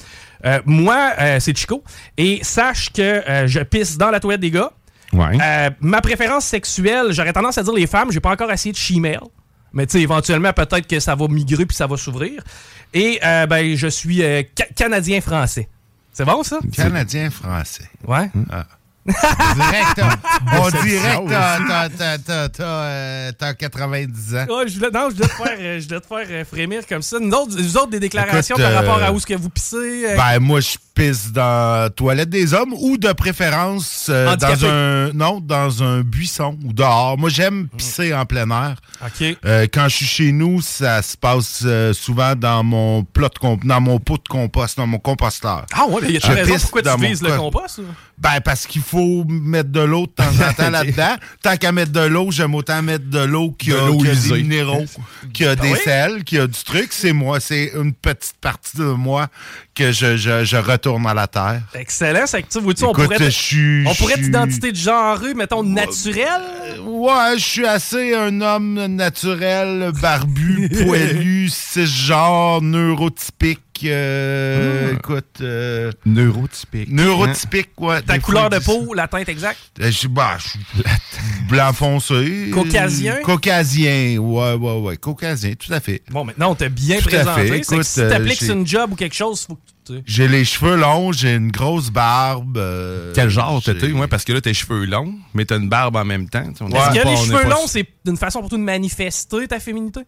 Euh, 0.46 0.60
moi, 0.66 1.12
c'est 1.40 1.56
Chico. 1.56 1.84
Et 2.18 2.40
sache 2.42 2.92
que 2.92 3.22
je 3.46 3.60
pisse 3.60 3.98
dans 3.98 4.10
la 4.10 4.20
toilette 4.20 4.42
des 4.42 4.52
gars. 4.52 4.72
Ouais. 5.14 5.38
Euh, 5.42 5.70
ma 5.82 6.02
préférence 6.02 6.46
sexuelle, 6.46 7.08
j'aurais 7.12 7.34
tendance 7.34 7.58
à 7.58 7.64
dire 7.64 7.74
les 7.74 7.88
femmes. 7.88 8.12
J'ai 8.12 8.20
pas 8.20 8.32
encore 8.32 8.52
essayé 8.52 8.72
de 8.72 8.78
she-mail. 8.78 9.20
Mais 9.74 9.86
tu 9.86 9.94
sais, 9.94 10.02
éventuellement, 10.02 10.52
peut-être 10.54 10.88
que 10.88 11.00
ça 11.00 11.16
va 11.16 11.28
migrer 11.28 11.66
puis 11.66 11.76
ça 11.76 11.86
va 11.88 11.96
s'ouvrir. 11.98 12.42
Et 12.94 13.20
euh, 13.24 13.46
ben, 13.46 13.76
je 13.76 13.88
suis 13.88 14.24
euh, 14.24 14.42
ca- 14.58 14.66
canadien-français. 14.76 15.68
C'est 16.12 16.26
bon, 16.26 16.42
ça? 16.44 16.60
Canadien-français. 16.76 17.90
Ouais. 18.08 18.30
Ah. 18.52 18.66
Direct, 19.56 19.88
t'as- 19.96 20.18
on 20.60 20.70
dirait 20.84 21.16
que 21.26 21.30
t'as- 21.30 21.58
aussi. 21.60 21.68
t'as- 21.68 21.90
t'as- 21.90 22.18
t'as- 22.18 22.50
t'as, 22.50 22.64
euh, 22.64 23.32
t'as 23.38 23.54
90 23.54 24.36
ans. 24.36 24.46
Ouais, 24.50 24.68
je 24.68 24.76
voulais, 24.78 24.92
non, 24.92 25.10
je 25.10 25.16
voulais 25.16 25.28
te 25.28 25.34
faire, 25.34 25.58
euh, 25.60 25.80
je 25.80 25.88
voulais 25.88 26.00
te 26.02 26.08
faire 26.08 26.28
euh, 26.30 26.46
frémir 26.46 26.82
comme 26.88 27.02
ça. 27.02 27.18
Nous 27.20 27.32
autres, 27.32 27.56
nous 27.58 27.78
autres, 27.78 27.90
des 27.90 28.00
déclarations 28.00 28.56
Écoute, 28.56 28.66
par 28.66 28.74
rapport 28.74 29.04
à 29.04 29.12
où 29.12 29.18
est-ce 29.18 29.26
que 29.26 29.34
vous 29.36 29.50
pissez. 29.50 30.06
euh, 30.06 30.16
Ben, 30.18 30.40
moi, 30.40 30.60
je 30.60 30.78
pisse 30.94 31.32
dans 31.32 31.82
la 31.84 31.90
toilette 31.90 32.30
des 32.30 32.54
hommes 32.54 32.74
ou 32.78 32.98
de 32.98 33.12
préférence 33.14 34.08
euh, 34.10 34.36
dans 34.36 34.66
un 34.66 35.12
non 35.14 35.40
dans 35.40 35.82
un 35.84 36.02
buisson 36.02 36.58
ou 36.66 36.74
dehors. 36.74 37.18
Moi, 37.18 37.30
j'aime 37.30 37.68
pisser 37.70 38.14
en 38.14 38.26
plein 38.26 38.50
air. 38.50 38.76
OK. 39.06 39.38
Euh, 39.46 39.68
quand 39.74 39.88
je 39.88 39.96
suis 39.96 40.06
chez 40.06 40.32
nous, 40.32 40.62
ça 40.62 41.02
se 41.02 41.16
passe 41.16 41.62
euh, 41.66 41.94
souvent 41.94 42.36
dans 42.36 42.64
mon 42.64 43.04
plat 43.04 43.30
de 43.30 43.40
comp- 43.40 43.66
dans 43.66 43.80
mon 43.82 44.00
pot 44.00 44.18
de 44.18 44.28
compost, 44.28 44.78
dans 44.78 44.88
mon 44.88 45.00
composteur. 45.00 45.66
Ah 45.74 45.86
ouais, 45.88 46.02
mais 46.02 46.12
y 46.14 46.18
a 46.18 46.20
Je 46.20 46.32
raison 46.32 46.56
pourquoi 46.60 46.82
tu 46.82 47.02
vises 47.06 47.22
le 47.22 47.30
co- 47.32 47.38
compost? 47.38 47.78
ou? 47.80 47.86
Ben, 48.18 48.42
parce 48.44 48.68
qu'il 48.68 48.82
faut 48.82 48.99
mettre 49.28 49.70
de 49.70 49.82
l'eau 49.82 50.08
de 50.08 50.12
temps 50.12 50.48
en 50.48 50.54
temps 50.58 50.70
là-dedans. 50.70 51.16
Tant 51.42 51.58
qu'à 51.58 51.72
mettre 51.72 51.92
de 51.92 52.02
l'eau, 52.08 52.32
j'aime 52.32 52.56
autant 52.56 52.82
mettre 52.82 53.10
de 53.10 53.20
l'eau 53.20 53.52
qui 53.52 53.70
De 53.70 53.78
a, 53.78 54.14
des 54.14 54.42
minéraux, 54.42 54.86
qui 55.34 55.46
a 55.46 55.56
des 55.56 55.72
oui? 55.72 55.80
sels, 55.84 56.24
qui 56.24 56.38
a 56.38 56.48
du 56.48 56.64
truc. 56.64 56.90
C'est 56.92 57.14
moi, 57.14 57.40
c'est 57.40 57.72
une 57.76 57.94
petite 57.94 58.38
partie 58.42 58.78
de 58.78 58.84
moi 58.84 59.28
que 59.80 59.92
je, 59.94 60.18
je, 60.18 60.44
je 60.44 60.58
retourne 60.58 61.08
à 61.08 61.14
la 61.14 61.26
terre. 61.28 61.62
Excellent. 61.74 62.26
C'est 62.26 62.44
que 62.44 62.50
tu 62.50 62.60
vois-tu, 62.60 62.84
on 62.84 62.92
Écoute, 62.92 63.04
pourrait, 63.06 63.18
je 63.26 63.30
suis- 63.30 63.86
on 63.88 63.96
pourrait 63.96 64.16
t'identité 64.16 64.72
de 64.72 64.78
genre, 64.78 65.20
mettons, 65.36 65.64
naturelle. 65.64 66.80
Ouais, 66.86 67.38
je 67.38 67.44
suis 67.44 67.66
assez 67.66 68.14
un 68.14 68.42
homme 68.42 68.86
naturel, 68.88 69.92
barbu, 70.02 70.70
poilu, 70.86 71.48
cisgenre, 71.50 72.62
neurotypique. 72.62 73.60
euh, 73.86 74.94
Écoute, 74.96 75.38
euh, 75.42 75.92
Neurotypique. 76.06 76.90
neurotypique, 76.92 77.70
ouais. 77.80 78.02
Ta 78.02 78.14
des 78.16 78.20
couleur 78.20 78.50
de 78.50 78.60
peau, 78.60 78.94
la 78.94 79.08
teinte 79.08 79.30
exacte? 79.30 79.58
Euh, 79.80 79.86
Je 79.86 79.92
suis 79.92 80.08
bah, 80.10 80.38
je 80.38 80.50
suis 80.50 80.60
blanc 81.50 81.72
foncé. 81.72 82.50
Caucasien? 82.54 83.16
Caucasien, 83.24 84.18
ouais, 84.18 84.54
ouais, 84.56 84.80
ouais. 84.82 84.98
Caucasien, 84.98 85.54
tout 85.54 85.72
à 85.74 85.80
fait. 85.80 86.02
Bon, 86.12 86.26
maintenant, 86.26 86.52
on 86.52 86.56
t'a 86.56 86.68
bien 86.68 86.98
Tout 87.00 87.08
à 87.08 87.24
présenté. 87.24 87.42
fait. 87.42 87.48
C'est 87.48 87.60
que 87.62 87.74
Écoute, 87.76 87.86
si 87.86 88.00
t'appliques 88.02 88.42
sur 88.44 88.56
une 88.56 88.68
job 88.68 88.92
ou 88.92 88.96
quelque 88.96 89.16
chose, 89.16 89.46
faut 89.48 89.56
que 89.56 89.62
tu... 89.94 90.02
J'ai 90.06 90.28
les 90.28 90.46
cheveux 90.46 90.76
longs, 90.76 91.12
j'ai 91.12 91.36
une 91.36 91.52
grosse 91.52 91.90
barbe. 91.90 92.58
euh, 92.58 93.12
Quel 93.16 93.30
genre 93.30 93.62
t'étais? 93.64 93.92
Ouais, 93.92 94.08
parce 94.08 94.24
que 94.24 94.34
là, 94.34 94.42
tes 94.42 94.54
cheveux 94.54 94.86
longs, 94.86 95.14
mais 95.34 95.46
t'as 95.46 95.58
une 95.58 95.70
barbe 95.70 95.96
en 95.96 96.06
même 96.06 96.30
temps. 96.30 96.42
Est-ce 96.44 96.64
pas- 96.72 96.90
que 96.94 97.08
les 97.08 97.16
cheveux 97.18 97.42
pas- 97.44 97.50
longs, 97.50 97.68
c'est 97.68 97.88
d'une 98.06 98.18
façon 98.18 98.40
pour 98.42 98.50
toi 98.50 98.58
de 98.58 98.64
manifester 98.64 99.48
ta 99.48 99.60
féminité? 99.60 100.02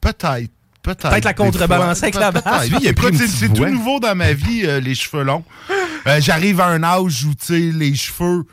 Peut-être. 0.00 0.50
Peut-être. 0.82 1.10
Peut-être 1.10 1.24
la 1.24 1.34
contrebalancer 1.34 2.04
avec 2.04 2.14
la 2.14 2.30
barbe. 2.30 2.44
C'est- 2.70 3.48
tout 3.52 3.64
nouveau 3.66 4.00
dans 4.00 4.14
ma 4.14 4.32
vie, 4.32 4.62
euh, 4.64 4.80
les 4.80 4.94
cheveux 4.94 5.24
longs. 5.24 5.44
Euh, 6.06 6.20
J'arrive 6.20 6.60
à 6.60 6.66
un 6.68 6.82
âge 6.82 7.24
où, 7.24 7.34
tu 7.34 7.46
sais, 7.46 7.58
les 7.76 7.94
cheveux, 7.94 8.44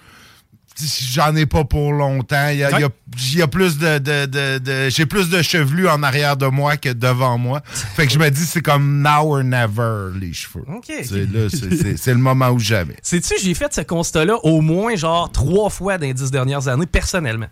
j'en 1.11 1.35
ai 1.35 1.45
pas 1.45 1.63
pour 1.63 1.93
longtemps. 1.93 2.49
Il 2.49 2.57
y 2.57 2.63
a, 2.63 2.71
il 2.77 2.81
y 2.81 2.83
a- 2.85 2.89
il 3.31 3.37
y 3.37 3.41
a 3.41 3.47
plus 3.47 3.77
de... 3.77 3.97
de- 3.97 4.25
de- 4.25 4.57
de- 4.57 4.89
J'ai 4.89 5.05
plus 5.05 5.29
de 5.29 5.41
chevelus 5.41 5.87
en 5.87 6.03
arrière 6.03 6.35
de 6.37 6.47
moi 6.47 6.75
que 6.77 6.89
devant 6.89 7.37
moi. 7.37 7.61
Fait 7.65 8.07
que 8.07 8.13
je 8.13 8.19
me 8.19 8.29
dis, 8.29 8.45
c'est 8.45 8.61
comme 8.61 9.01
now 9.01 9.35
or 9.37 9.43
never, 9.43 10.09
les 10.19 10.33
cheveux. 10.33 10.63
C'est 11.03 11.25
là, 11.27 12.13
le 12.13 12.19
moment 12.19 12.49
où 12.49 12.59
jamais. 12.59 12.95
Sais-tu, 13.01 13.35
j'ai 13.41 13.53
fait 13.53 13.73
ce 13.73 13.81
constat-là 13.81 14.35
au 14.43 14.61
moins 14.61 14.95
genre 14.95 15.31
trois 15.31 15.69
fois 15.69 15.97
dans 15.97 16.05
les 16.05 16.13
dix 16.13 16.29
dernières 16.31 16.67
années, 16.67 16.85
personnellement. 16.87 17.47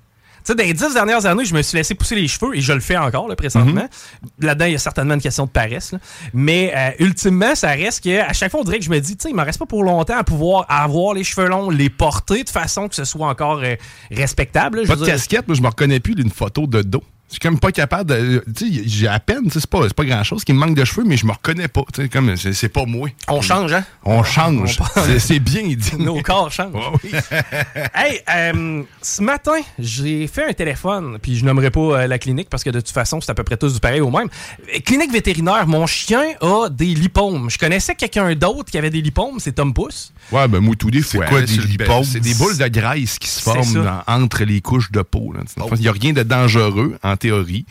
Tu 0.45 0.51
sais, 0.51 0.55
dans 0.55 0.63
les 0.63 0.73
dix 0.73 0.93
dernières 0.93 1.25
années, 1.25 1.45
je 1.45 1.53
me 1.53 1.62
suis 1.62 1.77
laissé 1.77 1.95
pousser 1.95 2.15
les 2.15 2.27
cheveux 2.27 2.55
et 2.57 2.62
je 2.62 2.73
le 2.73 2.79
fais 2.81 2.97
encore, 2.97 3.27
là, 3.27 3.35
présentement. 3.35 3.88
Là-dedans, 4.39 4.65
il 4.65 4.73
y 4.73 4.75
a 4.75 4.79
certainement 4.79 5.13
une 5.13 5.21
question 5.21 5.45
de 5.45 5.50
paresse. 5.51 5.93
là. 5.93 6.00
Mais 6.33 6.73
euh, 6.75 6.91
ultimement, 7.05 7.55
ça 7.55 7.69
reste 7.69 8.03
que 8.03 8.19
à 8.21 8.33
chaque 8.33 8.51
fois, 8.51 8.59
on 8.59 8.63
dirait 8.63 8.79
que 8.79 8.85
je 8.85 8.89
me 8.89 9.00
dis, 9.00 9.15
tu 9.15 9.23
sais, 9.23 9.29
il 9.29 9.35
me 9.35 9.43
reste 9.43 9.59
pas 9.59 9.65
pour 9.65 9.83
longtemps 9.83 10.17
à 10.17 10.23
pouvoir 10.23 10.65
avoir 10.67 11.13
les 11.13 11.23
cheveux 11.23 11.47
longs, 11.47 11.69
les 11.69 11.89
porter 11.89 12.43
de 12.43 12.50
façon 12.50 12.88
que 12.89 12.95
ce 12.95 13.05
soit 13.05 13.27
encore 13.27 13.62
euh, 13.63 13.75
respectable. 14.12 14.81
là. 14.81 14.88
Pas 14.88 14.95
de 14.95 15.03
dire- 15.05 15.13
casquette, 15.13 15.47
moi, 15.47 15.55
je 15.55 15.62
me 15.62 15.67
reconnais 15.67 16.00
plus 16.00 16.15
d'une 16.15 16.29
photo 16.31 16.67
de 16.67 16.81
dos. 16.81 17.03
Je 17.33 17.37
suis 17.37 17.49
comme 17.49 17.57
pas 17.59 17.71
capable 17.71 18.11
de. 18.11 18.43
Tu 18.55 18.71
sais, 18.75 18.81
j'ai 18.85 19.07
à 19.07 19.19
peine, 19.19 19.45
tu 19.45 19.49
sais, 19.49 19.59
c'est 19.61 19.69
pas, 19.69 19.79
c'est 19.87 19.95
pas 19.95 20.05
grand 20.05 20.23
chose 20.23 20.43
qui 20.43 20.53
me 20.53 20.59
manque 20.59 20.75
de 20.75 20.85
cheveux, 20.85 21.03
mais 21.03 21.17
je 21.17 21.25
me 21.25 21.31
reconnais 21.31 21.67
pas. 21.67 21.81
Tu 21.91 22.03
sais, 22.03 22.07
comme, 22.07 22.37
c'est 22.37 22.53
c'est 22.53 22.69
pas 22.69 22.85
moi. 22.85 23.09
On 23.27 23.41
change, 23.41 23.73
hein? 23.73 23.83
On 24.05 24.21
change. 24.23 24.77
On- 24.79 25.01
C'est- 25.03 25.17
C'est 25.17 25.39
bien 25.39 25.63
dit. 25.63 25.95
Nos 25.97 26.21
corps 26.21 26.51
changent. 26.51 26.73
Oui. 27.03 27.09
Hey, 27.95 28.21
euh, 28.29 28.83
ce 29.01 29.21
matin, 29.23 29.53
j'ai 29.79 30.27
fait 30.27 30.49
un 30.49 30.53
téléphone, 30.53 31.17
puis 31.21 31.35
je 31.35 31.43
nommerai 31.45 31.71
pas 31.71 31.79
euh, 32.01 32.07
la 32.07 32.19
clinique 32.19 32.49
parce 32.49 32.63
que 32.63 32.69
de 32.69 32.79
toute 32.79 32.91
façon, 32.91 33.19
c'est 33.21 33.31
à 33.31 33.33
peu 33.33 33.43
près 33.43 33.57
tous 33.57 33.73
du 33.73 33.79
pareil 33.79 34.01
au 34.01 34.11
même. 34.11 34.27
Euh, 34.75 34.79
Clinique 34.85 35.11
vétérinaire, 35.11 35.65
mon 35.67 35.87
chien 35.87 36.23
a 36.41 36.69
des 36.69 36.93
lipomes. 36.93 37.49
Je 37.49 37.57
connaissais 37.57 37.95
quelqu'un 37.95 38.33
d'autre 38.35 38.69
qui 38.71 38.77
avait 38.77 38.89
des 38.91 39.01
lipomes, 39.01 39.39
c'est 39.39 39.53
Tom 39.53 39.73
Pouce. 39.73 40.13
Ouais, 40.31 40.47
ben 40.47 40.59
moi, 40.59 40.75
tout 40.77 40.91
des 40.91 41.01
fois. 41.01 41.25
quoi, 41.25 41.39
là, 41.41 41.45
des 41.47 41.57
lipomes? 41.57 42.03
C'est 42.03 42.19
des 42.19 42.35
boules 42.35 42.57
de 42.57 42.67
graisse 42.67 43.17
qui 43.17 43.27
se 43.27 43.41
C'est 43.41 43.41
forment 43.41 43.83
dans- 43.83 44.03
entre 44.07 44.43
les 44.43 44.61
couches 44.61 44.91
de 44.91 45.01
peau. 45.01 45.33
là. 45.33 45.41
Il 45.75 45.79
n'y 45.81 45.87
a 45.87 45.91
rien 45.91 46.13
de 46.13 46.23
dangereux, 46.23 46.97
en 47.03 47.15
théorie. 47.23 47.65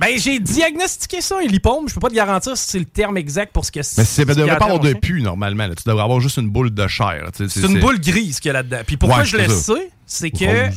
Ben, 0.00 0.16
j'ai 0.16 0.38
diagnostiqué 0.38 1.20
ça, 1.20 1.38
un 1.38 1.46
lipome. 1.46 1.88
Je 1.88 1.94
peux 1.94 2.00
pas 2.00 2.08
te 2.08 2.14
garantir 2.14 2.56
si 2.56 2.68
c'est 2.68 2.78
le 2.78 2.84
terme 2.84 3.16
exact 3.16 3.52
pour 3.52 3.64
ce 3.64 3.72
que 3.72 3.82
c'est. 3.82 3.98
Mais 3.98 4.04
ça 4.04 4.24
devrait 4.24 4.56
pas 4.56 4.66
avoir 4.66 4.78
de 4.80 4.92
pu, 4.92 5.20
normalement. 5.22 5.66
là. 5.66 5.74
Tu 5.74 5.82
devrais 5.84 6.04
avoir 6.04 6.20
juste 6.20 6.36
une 6.36 6.50
boule 6.50 6.72
de 6.72 6.86
chair. 6.86 7.30
C'est 7.34 7.62
une 7.64 7.80
boule 7.80 8.00
grise 8.00 8.38
qu'il 8.38 8.48
y 8.48 8.50
a 8.50 8.54
là-dedans. 8.54 8.78
Puis 8.86 8.96
pourquoi 8.96 9.18
Ouais, 9.18 9.24
je 9.24 9.36
le 9.36 9.48
sais, 9.48 9.90
c'est 10.08 10.30
que 10.30 10.70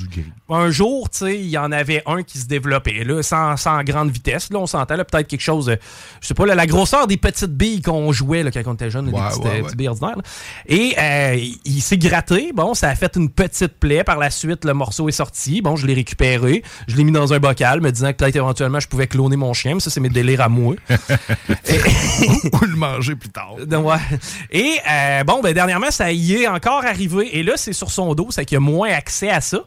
un 0.50 0.70
jour, 0.70 1.10
tu 1.10 1.20
sais, 1.20 1.40
il 1.40 1.48
y 1.48 1.58
en 1.58 1.72
avait 1.72 2.04
un 2.06 2.24
qui 2.24 2.38
se 2.38 2.46
développait, 2.46 3.06
là, 3.06 3.24
sans, 3.24 3.56
sans 3.56 3.82
grande 3.84 4.12
vitesse. 4.12 4.52
Là, 4.52 4.60
on 4.60 4.68
s'entend, 4.68 4.96
là, 4.98 5.06
peut-être 5.06 5.28
quelque 5.28 5.40
chose, 5.42 5.70
euh, 5.70 5.76
je 6.20 6.28
sais 6.28 6.34
pas, 6.34 6.46
là, 6.46 6.56
la 6.56 6.68
grosseur 6.68 7.08
des 7.08 7.16
petites 7.16 7.54
billes 7.54 7.82
qu'on 7.82 8.12
jouait 8.12 8.44
là, 8.44 8.52
quand 8.52 8.62
on 8.66 8.74
était 8.74 8.92
jeune, 8.92 9.10
là, 9.10 9.12
Ouais, 9.12 9.22
des 9.22 9.30
petites, 9.30 9.44
ouais, 9.46 9.60
euh, 9.60 9.64
ouais. 9.64 9.76
billes 9.76 9.88
ordinaires. 9.88 10.18
là. 10.18 10.24
Et 10.68 10.96
euh, 11.00 11.40
il, 11.64 11.82
s'est 11.82 11.98
gratté. 11.98 12.52
Bon, 12.54 12.74
ça 12.74 12.90
a 12.90 12.96
fait 12.96 13.16
une 13.16 13.30
petite 13.30 13.80
plaie. 13.80 14.04
Par 14.04 14.18
la 14.18 14.30
suite, 14.30 14.66
le 14.66 14.74
morceau 14.74 15.08
est 15.08 15.14
sorti. 15.14 15.62
Bon, 15.62 15.78
je 15.78 15.88
l'ai 15.88 15.94
récupéré. 15.94 16.64
Je 16.88 16.98
l'ai 16.98 17.06
mis 17.06 17.12
dans 17.12 17.34
un 17.34 17.40
bocal, 17.40 17.80
me 17.80 17.92
disant 17.92 18.12
que 18.12 18.18
peut-être 18.18 18.36
éventuellement 18.36 18.80
je 18.80 18.88
pouvais 18.88 19.08
cloner 19.08 19.38
mon 19.38 19.54
chien. 19.54 19.76
Mais 19.76 19.80
ça, 19.80 19.90
c'est 19.90 20.02
mes 20.02 20.10
délires 20.10 20.42
à 20.42 20.50
moi. 20.50 20.76
Ou 20.90 22.66
le 22.66 22.76
manger 22.76 23.16
plus 23.16 23.30
tard. 23.30 23.56
Donc, 23.66 23.86
ouais. 23.90 23.98
Et 24.52 24.78
euh, 24.90 25.24
bon, 25.24 25.42
ben 25.42 25.54
dernièrement, 25.54 25.92
ça 25.92 26.12
y 26.12 26.34
est 26.34 26.48
encore 26.48 26.86
arrivé. 26.86 27.38
Et 27.38 27.44
là, 27.44 27.54
c'est 27.56 27.74
sur 27.74 27.90
son 27.90 28.14
dos, 28.16 28.28
c'est 28.32 28.46
qu'il 28.46 28.58
a 28.58 28.60
moins 28.60 28.90
accès 28.90 29.21
à 29.30 29.42
ça. 29.42 29.60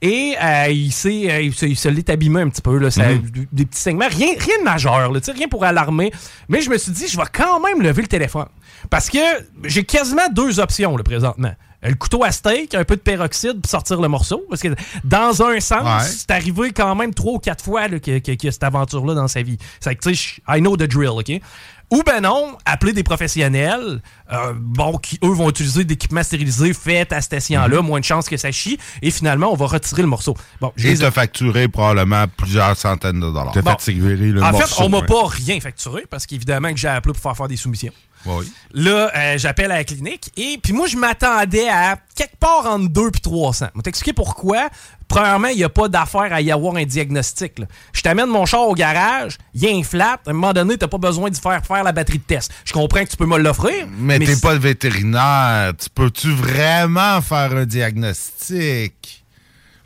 Et 0.00 0.34
euh, 0.42 0.68
il 0.70 0.92
s'est, 0.92 1.30
euh, 1.30 1.40
il 1.42 1.54
se, 1.54 1.66
il 1.66 1.76
se 1.76 1.88
l'est 1.88 2.08
abîmé 2.10 2.40
un 2.40 2.48
petit 2.48 2.62
peu. 2.62 2.76
Là, 2.78 2.90
Ça 2.90 3.08
Mhm. 3.08 3.46
des 3.52 3.64
petits 3.66 3.80
segments, 3.80 4.08
rien, 4.08 4.28
rien 4.38 4.58
de 4.58 4.64
majeur, 4.64 5.12
là, 5.12 5.20
rien 5.34 5.48
pour 5.48 5.64
alarmer. 5.64 6.12
Mais 6.48 6.60
je 6.62 6.70
me 6.70 6.78
suis 6.78 6.92
dit, 6.92 7.08
je 7.08 7.16
vais 7.16 7.22
quand 7.32 7.60
même 7.60 7.82
lever 7.82 8.02
le 8.02 8.08
téléphone. 8.08 8.46
Parce 8.90 9.08
que 9.10 9.18
j'ai 9.64 9.84
quasiment 9.84 10.28
deux 10.32 10.58
options 10.60 10.96
là, 10.96 11.02
présentement. 11.02 11.52
Le 11.84 11.94
couteau 11.94 12.22
à 12.22 12.30
steak, 12.30 12.76
un 12.76 12.84
peu 12.84 12.94
de 12.94 13.00
peroxyde 13.00 13.60
pour 13.60 13.68
sortir 13.68 14.00
le 14.00 14.06
morceau. 14.06 14.44
Parce 14.48 14.62
que 14.62 14.68
dans 15.02 15.42
un 15.42 15.58
sens, 15.58 15.82
Ouais. 15.82 16.08
c'est 16.08 16.30
arrivé 16.30 16.70
quand 16.70 16.94
même 16.94 17.12
trois 17.12 17.32
ou 17.34 17.38
quatre 17.40 17.64
fois 17.64 17.88
là, 17.88 17.98
que- 17.98 18.18
que- 18.20 18.32
qu'il 18.32 18.44
y 18.44 18.48
a 18.48 18.52
cette 18.52 18.62
aventure-là 18.62 19.14
dans 19.14 19.26
sa 19.26 19.42
vie. 19.42 19.58
C'est 19.80 19.94
que, 19.96 20.08
tu 20.08 20.14
sais, 20.14 20.42
I 20.48 20.60
know 20.60 20.76
the 20.76 20.84
drill, 20.84 21.08
OK? 21.10 21.32
Ou 21.92 22.02
ben 22.04 22.22
non, 22.22 22.56
appeler 22.64 22.92
des 22.94 23.02
professionnels, 23.02 24.00
euh, 24.32 24.54
bon, 24.56 24.96
qui 24.96 25.18
eux 25.22 25.28
vont 25.32 25.50
utiliser 25.50 25.84
d'équipements 25.84 26.22
stérilisés 26.22 26.72
faits 26.72 27.12
à 27.12 27.20
cet 27.20 27.34
escient-là, 27.34 27.82
moins 27.82 28.00
de 28.00 28.04
chances 28.04 28.28
que 28.30 28.36
ça 28.38 28.50
chie, 28.50 28.78
et 29.02 29.10
finalement, 29.10 29.52
on 29.52 29.56
va 29.56 29.66
retirer 29.66 30.00
le 30.02 30.08
morceau. 30.08 30.34
Bon, 30.60 30.72
je 30.76 30.86
Et 30.86 30.90
les 30.90 30.96
ai- 30.96 31.04
t'as 31.04 31.10
facturé 31.10 31.68
probablement 31.68 32.24
plusieurs 32.34 32.74
centaines 32.76 33.20
de 33.20 33.26
dollars. 33.26 33.52
Bon. 33.52 33.76
le 34.32 34.42
En 34.42 34.52
morceau. 34.52 34.66
fait, 34.66 34.82
on 34.82 34.88
m'a 34.88 35.00
ouais. 35.00 35.06
pas 35.06 35.26
rien 35.28 35.60
facturé, 35.60 36.04
parce 36.08 36.24
qu'évidemment 36.26 36.70
que 36.72 36.78
j'ai 36.78 36.88
appelé 36.88 37.12
pour 37.12 37.22
faire 37.22 37.36
faire 37.36 37.48
des 37.48 37.56
soumissions. 37.58 37.92
Oui. 38.26 38.50
Là, 38.74 39.10
euh, 39.16 39.38
j'appelle 39.38 39.70
à 39.72 39.76
la 39.76 39.84
clinique 39.84 40.30
et 40.36 40.58
puis 40.62 40.72
moi, 40.72 40.86
je 40.86 40.96
m'attendais 40.96 41.68
à 41.68 41.96
quelque 42.14 42.36
part 42.38 42.66
entre 42.66 42.88
2 42.88 43.10
puis 43.10 43.20
300. 43.20 43.66
Je 43.72 43.78
vais 43.78 43.82
t'expliquer 43.82 44.12
pourquoi? 44.12 44.68
Premièrement, 45.08 45.48
il 45.48 45.56
n'y 45.58 45.64
a 45.64 45.68
pas 45.68 45.88
d'affaire 45.88 46.32
à 46.32 46.40
y 46.40 46.50
avoir 46.50 46.76
un 46.76 46.84
diagnostic. 46.84 47.58
là. 47.58 47.66
Je 47.92 48.00
t'amène 48.00 48.28
mon 48.28 48.46
char 48.46 48.62
au 48.66 48.74
garage, 48.74 49.36
il 49.52 49.62
y 49.62 49.68
a 49.68 49.76
un 49.76 49.82
flat. 49.82 50.18
À 50.26 50.30
un 50.30 50.32
moment 50.32 50.54
donné, 50.54 50.78
tu 50.78 50.88
pas 50.88 50.96
besoin 50.98 51.28
de 51.28 51.36
faire 51.36 51.60
faire 51.66 51.84
la 51.84 51.92
batterie 51.92 52.18
de 52.18 52.22
test. 52.24 52.50
Je 52.64 52.72
comprends 52.72 53.04
que 53.04 53.10
tu 53.10 53.16
peux 53.18 53.26
me 53.26 53.36
l'offrir. 53.38 53.86
Mais, 53.98 54.18
t'es 54.18 54.34
si- 54.36 54.40
pas 54.40 54.54
le 54.54 54.60
vétérinaire. 54.60 55.72
Tu 55.78 55.90
peux-tu 55.90 56.30
vraiment 56.32 57.20
faire 57.20 57.52
un 57.54 57.66
diagnostic? 57.66 59.21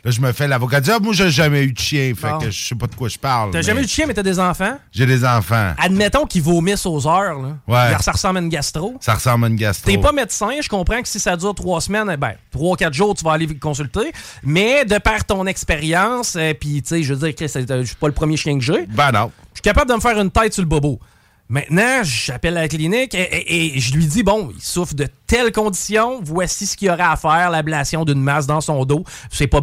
Là, 0.07 0.11
je 0.11 0.21
me 0.21 0.31
fais 0.31 0.47
l'avocat. 0.47 0.79
Ah, 0.87 0.99
moi, 1.01 1.13
j'ai 1.13 1.29
jamais 1.29 1.63
eu 1.63 1.73
de 1.73 1.77
chien. 1.77 2.13
Fait 2.15 2.29
Bon. 2.29 2.37
que 2.37 2.49
je 2.49 2.67
sais 2.67 2.75
pas 2.75 2.87
de 2.87 2.95
quoi 2.95 3.09
je 3.09 3.17
parle. 3.17 3.51
T'as 3.51 3.57
mais 3.57 3.63
jamais 3.63 3.81
eu 3.81 3.83
de 3.83 3.89
chien, 3.89 4.05
mais 4.07 4.13
t'as 4.13 4.23
des 4.23 4.39
enfants? 4.39 4.77
J'ai 4.93 5.05
des 5.05 5.25
enfants. 5.25 5.73
Admettons 5.77 6.25
qu'ils 6.25 6.43
vomissent 6.43 6.85
aux 6.85 7.05
heures. 7.05 7.37
Là. 7.41 7.57
Ouais. 7.67 7.97
Ça 7.99 8.13
ressemble 8.13 8.37
à 8.37 8.41
une 8.41 8.47
gastro. 8.47 8.95
Ça 9.01 9.15
ressemble 9.15 9.43
à 9.43 9.47
une 9.49 9.57
gastro. 9.57 9.91
T'es 9.91 9.97
pas 9.97 10.13
médecin, 10.13 10.51
je 10.61 10.69
comprends 10.69 11.01
que 11.01 11.09
si 11.09 11.19
ça 11.19 11.35
dure 11.35 11.53
trois 11.53 11.81
semaines, 11.81 12.09
eh 12.13 12.15
ben, 12.15 12.31
trois, 12.51 12.77
quatre 12.77 12.93
jours, 12.93 13.15
tu 13.15 13.25
vas 13.25 13.33
aller 13.33 13.53
consulter. 13.59 14.13
Mais 14.43 14.85
de 14.85 14.97
par 14.97 15.25
ton 15.25 15.45
expérience, 15.45 16.37
euh, 16.37 16.53
puis 16.53 16.81
tu 16.81 16.87
sais, 16.87 17.03
je 17.03 17.13
veux 17.13 17.29
dire, 17.29 17.35
euh, 17.57 17.81
je 17.81 17.87
suis 17.87 17.95
pas 17.97 18.07
le 18.07 18.13
premier 18.13 18.37
chien 18.37 18.57
que 18.57 18.63
j'ai. 18.63 18.85
Ben 18.87 19.11
non. 19.11 19.29
Je 19.51 19.57
suis 19.57 19.61
capable 19.61 19.89
de 19.89 19.95
me 19.95 19.99
faire 19.99 20.17
une 20.21 20.31
tête 20.31 20.53
sur 20.53 20.63
le 20.63 20.69
bobo. 20.69 21.01
Maintenant, 21.49 22.01
j'appelle 22.03 22.55
la 22.55 22.67
clinique 22.67 23.15
et, 23.15 23.79
je 23.79 23.93
lui 23.93 24.05
dis 24.05 24.21
bon, 24.21 24.51
il 24.53 24.61
souffre 24.61 24.93
de 24.95 25.07
telles 25.27 25.53
conditions, 25.53 26.19
voici 26.21 26.65
ce 26.65 26.75
qu'il 26.75 26.89
y 26.89 26.91
aurait 26.91 27.03
à 27.03 27.15
faire, 27.15 27.49
l'ablation 27.49 28.03
d'une 28.03 28.21
masse 28.21 28.47
dans 28.47 28.59
son 28.59 28.83
dos. 28.83 29.05
C'est 29.31 29.47
pas, 29.47 29.61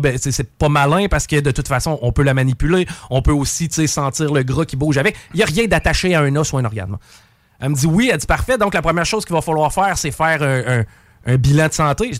malin 0.68 1.08
parce 1.10 1.26
que 1.26 1.40
de 1.40 1.50
toute 1.50 1.68
façon, 1.68 1.98
on 2.00 2.10
peut 2.10 2.22
la 2.22 2.32
manipuler, 2.32 2.86
on 3.10 3.20
peut 3.20 3.32
aussi 3.32 3.68
sentir 3.86 4.32
le 4.32 4.42
gras 4.42 4.64
qui 4.64 4.76
bouge 4.76 4.96
avec. 4.96 5.14
Il 5.34 5.38
n'y 5.38 5.42
a 5.42 5.46
rien 5.46 5.66
d'attaché 5.66 6.14
à 6.14 6.20
un 6.20 6.34
os 6.36 6.52
ou 6.54 6.58
un 6.58 6.64
organe. 6.64 6.96
Elle 7.60 7.68
me 7.70 7.74
dit 7.74 7.86
oui, 7.86 8.08
elle 8.10 8.18
dit 8.18 8.26
parfait, 8.26 8.56
donc 8.56 8.72
la 8.72 8.82
première 8.82 9.06
chose 9.06 9.26
qu'il 9.26 9.34
va 9.34 9.42
falloir 9.42 9.72
faire, 9.72 9.98
c'est 9.98 10.10
faire 10.10 10.84
un 11.26 11.36
bilan 11.36 11.68
de 11.68 11.72
santé. 11.72 12.12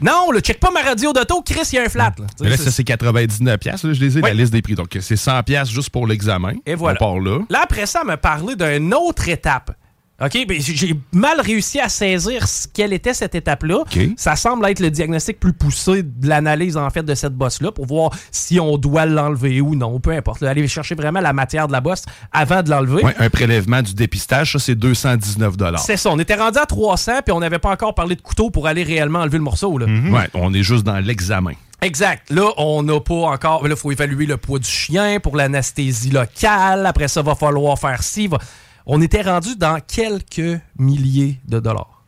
Non, 0.00 0.30
le 0.32 0.40
check 0.40 0.58
pas 0.60 0.70
ma 0.70 0.82
radio 0.82 1.12
d'auto, 1.12 1.42
Chris, 1.42 1.60
il 1.72 1.76
y 1.76 1.78
a 1.78 1.82
un 1.84 1.88
flat. 1.88 2.12
là. 2.18 2.26
Mais 2.40 2.50
là, 2.50 2.56
c'est- 2.56 2.64
ça, 2.64 2.70
c'est 2.70 2.84
99$. 2.84 3.58
piastres, 3.58 3.86
là, 3.86 3.92
je 3.92 4.00
les 4.00 4.18
ai, 4.18 4.22
Oui. 4.22 4.28
la 4.28 4.34
liste 4.34 4.52
des 4.52 4.60
prix. 4.62 4.74
Donc, 4.74 4.96
c'est 5.00 5.16
100$ 5.16 5.42
piastres 5.42 5.72
juste 5.72 5.90
pour 5.90 6.06
l'examen. 6.06 6.52
Et 6.66 6.74
voilà. 6.74 6.98
On 7.00 7.04
part 7.14 7.18
là. 7.20 7.38
Là, 7.48 7.60
après 7.62 7.86
ça, 7.86 8.00
elle 8.02 8.08
m'a 8.08 8.16
parlé 8.16 8.56
d'une 8.56 8.92
autre 8.94 9.28
étape. 9.28 9.76
OK? 10.22 10.46
Ben, 10.46 10.60
j'ai 10.60 10.94
mal 11.12 11.40
réussi 11.40 11.80
à 11.80 11.88
saisir 11.88 12.46
ce- 12.46 12.68
quelle 12.72 12.92
était 12.92 13.14
cette 13.14 13.34
étape-là. 13.34 13.82
Ça 14.16 14.36
semble 14.36 14.64
être 14.66 14.78
le 14.78 14.88
diagnostic 14.90 15.40
plus 15.40 15.52
poussé 15.52 16.04
de 16.04 16.28
l'analyse, 16.28 16.76
en 16.76 16.88
fait, 16.90 17.02
de 17.02 17.14
cette 17.16 17.34
bosse-là 17.34 17.72
pour 17.72 17.86
voir 17.86 18.10
si 18.30 18.60
on 18.60 18.78
doit 18.78 19.06
l'enlever 19.06 19.60
ou 19.60 19.74
non. 19.74 19.98
Peu 19.98 20.12
importe. 20.12 20.40
là. 20.40 20.50
Aller 20.50 20.68
chercher 20.68 20.94
vraiment 20.94 21.20
la 21.20 21.32
matière 21.32 21.66
de 21.66 21.72
la 21.72 21.80
bosse 21.80 22.04
avant 22.30 22.62
de 22.62 22.70
l'enlever. 22.70 23.02
Ouais, 23.02 23.14
un 23.18 23.28
prélèvement 23.28 23.82
du 23.82 23.92
dépistage, 23.94 24.52
ça, 24.52 24.58
c'est 24.60 24.76
219$. 24.76 25.78
C'est 25.78 25.96
ça. 25.96 26.10
On 26.10 26.18
était 26.20 26.36
rendu 26.36 26.58
à 26.58 26.66
300 26.66 27.22
puis 27.24 27.32
on 27.32 27.40
n'avait 27.40 27.58
pas 27.58 27.70
encore 27.70 27.94
parlé 27.94 28.14
de 28.14 28.22
couteau 28.22 28.50
pour 28.50 28.66
aller 28.68 28.84
réellement 28.84 29.18
enlever 29.20 29.38
le 29.38 29.44
morceau. 29.44 29.78
Là. 29.78 29.86
Ouais, 29.86 30.28
on 30.34 30.54
est 30.54 30.62
juste 30.62 30.84
dans 30.84 30.98
l'examen. 31.00 31.52
Exact. 31.82 32.30
Là, 32.30 32.50
on 32.56 32.82
n'a 32.84 33.00
pas 33.00 33.14
encore. 33.14 33.64
Là, 33.64 33.74
il 33.74 33.76
faut 33.76 33.90
évaluer 33.92 34.26
le 34.26 34.36
poids 34.36 34.58
du 34.58 34.68
chien 34.68 35.18
pour 35.20 35.36
l'anesthésie 35.36 36.10
locale. 36.10 36.86
Après 36.86 37.08
ça, 37.08 37.20
va 37.20 37.34
falloir 37.34 37.78
faire 37.78 38.02
ci. 38.02 38.26
va- 38.28 38.38
On 38.86 39.00
était 39.00 39.22
rendu 39.22 39.56
dans 39.56 39.80
quelques 39.80 40.60
milliers 40.78 41.40
de 41.46 41.58
dollars. 41.60 42.02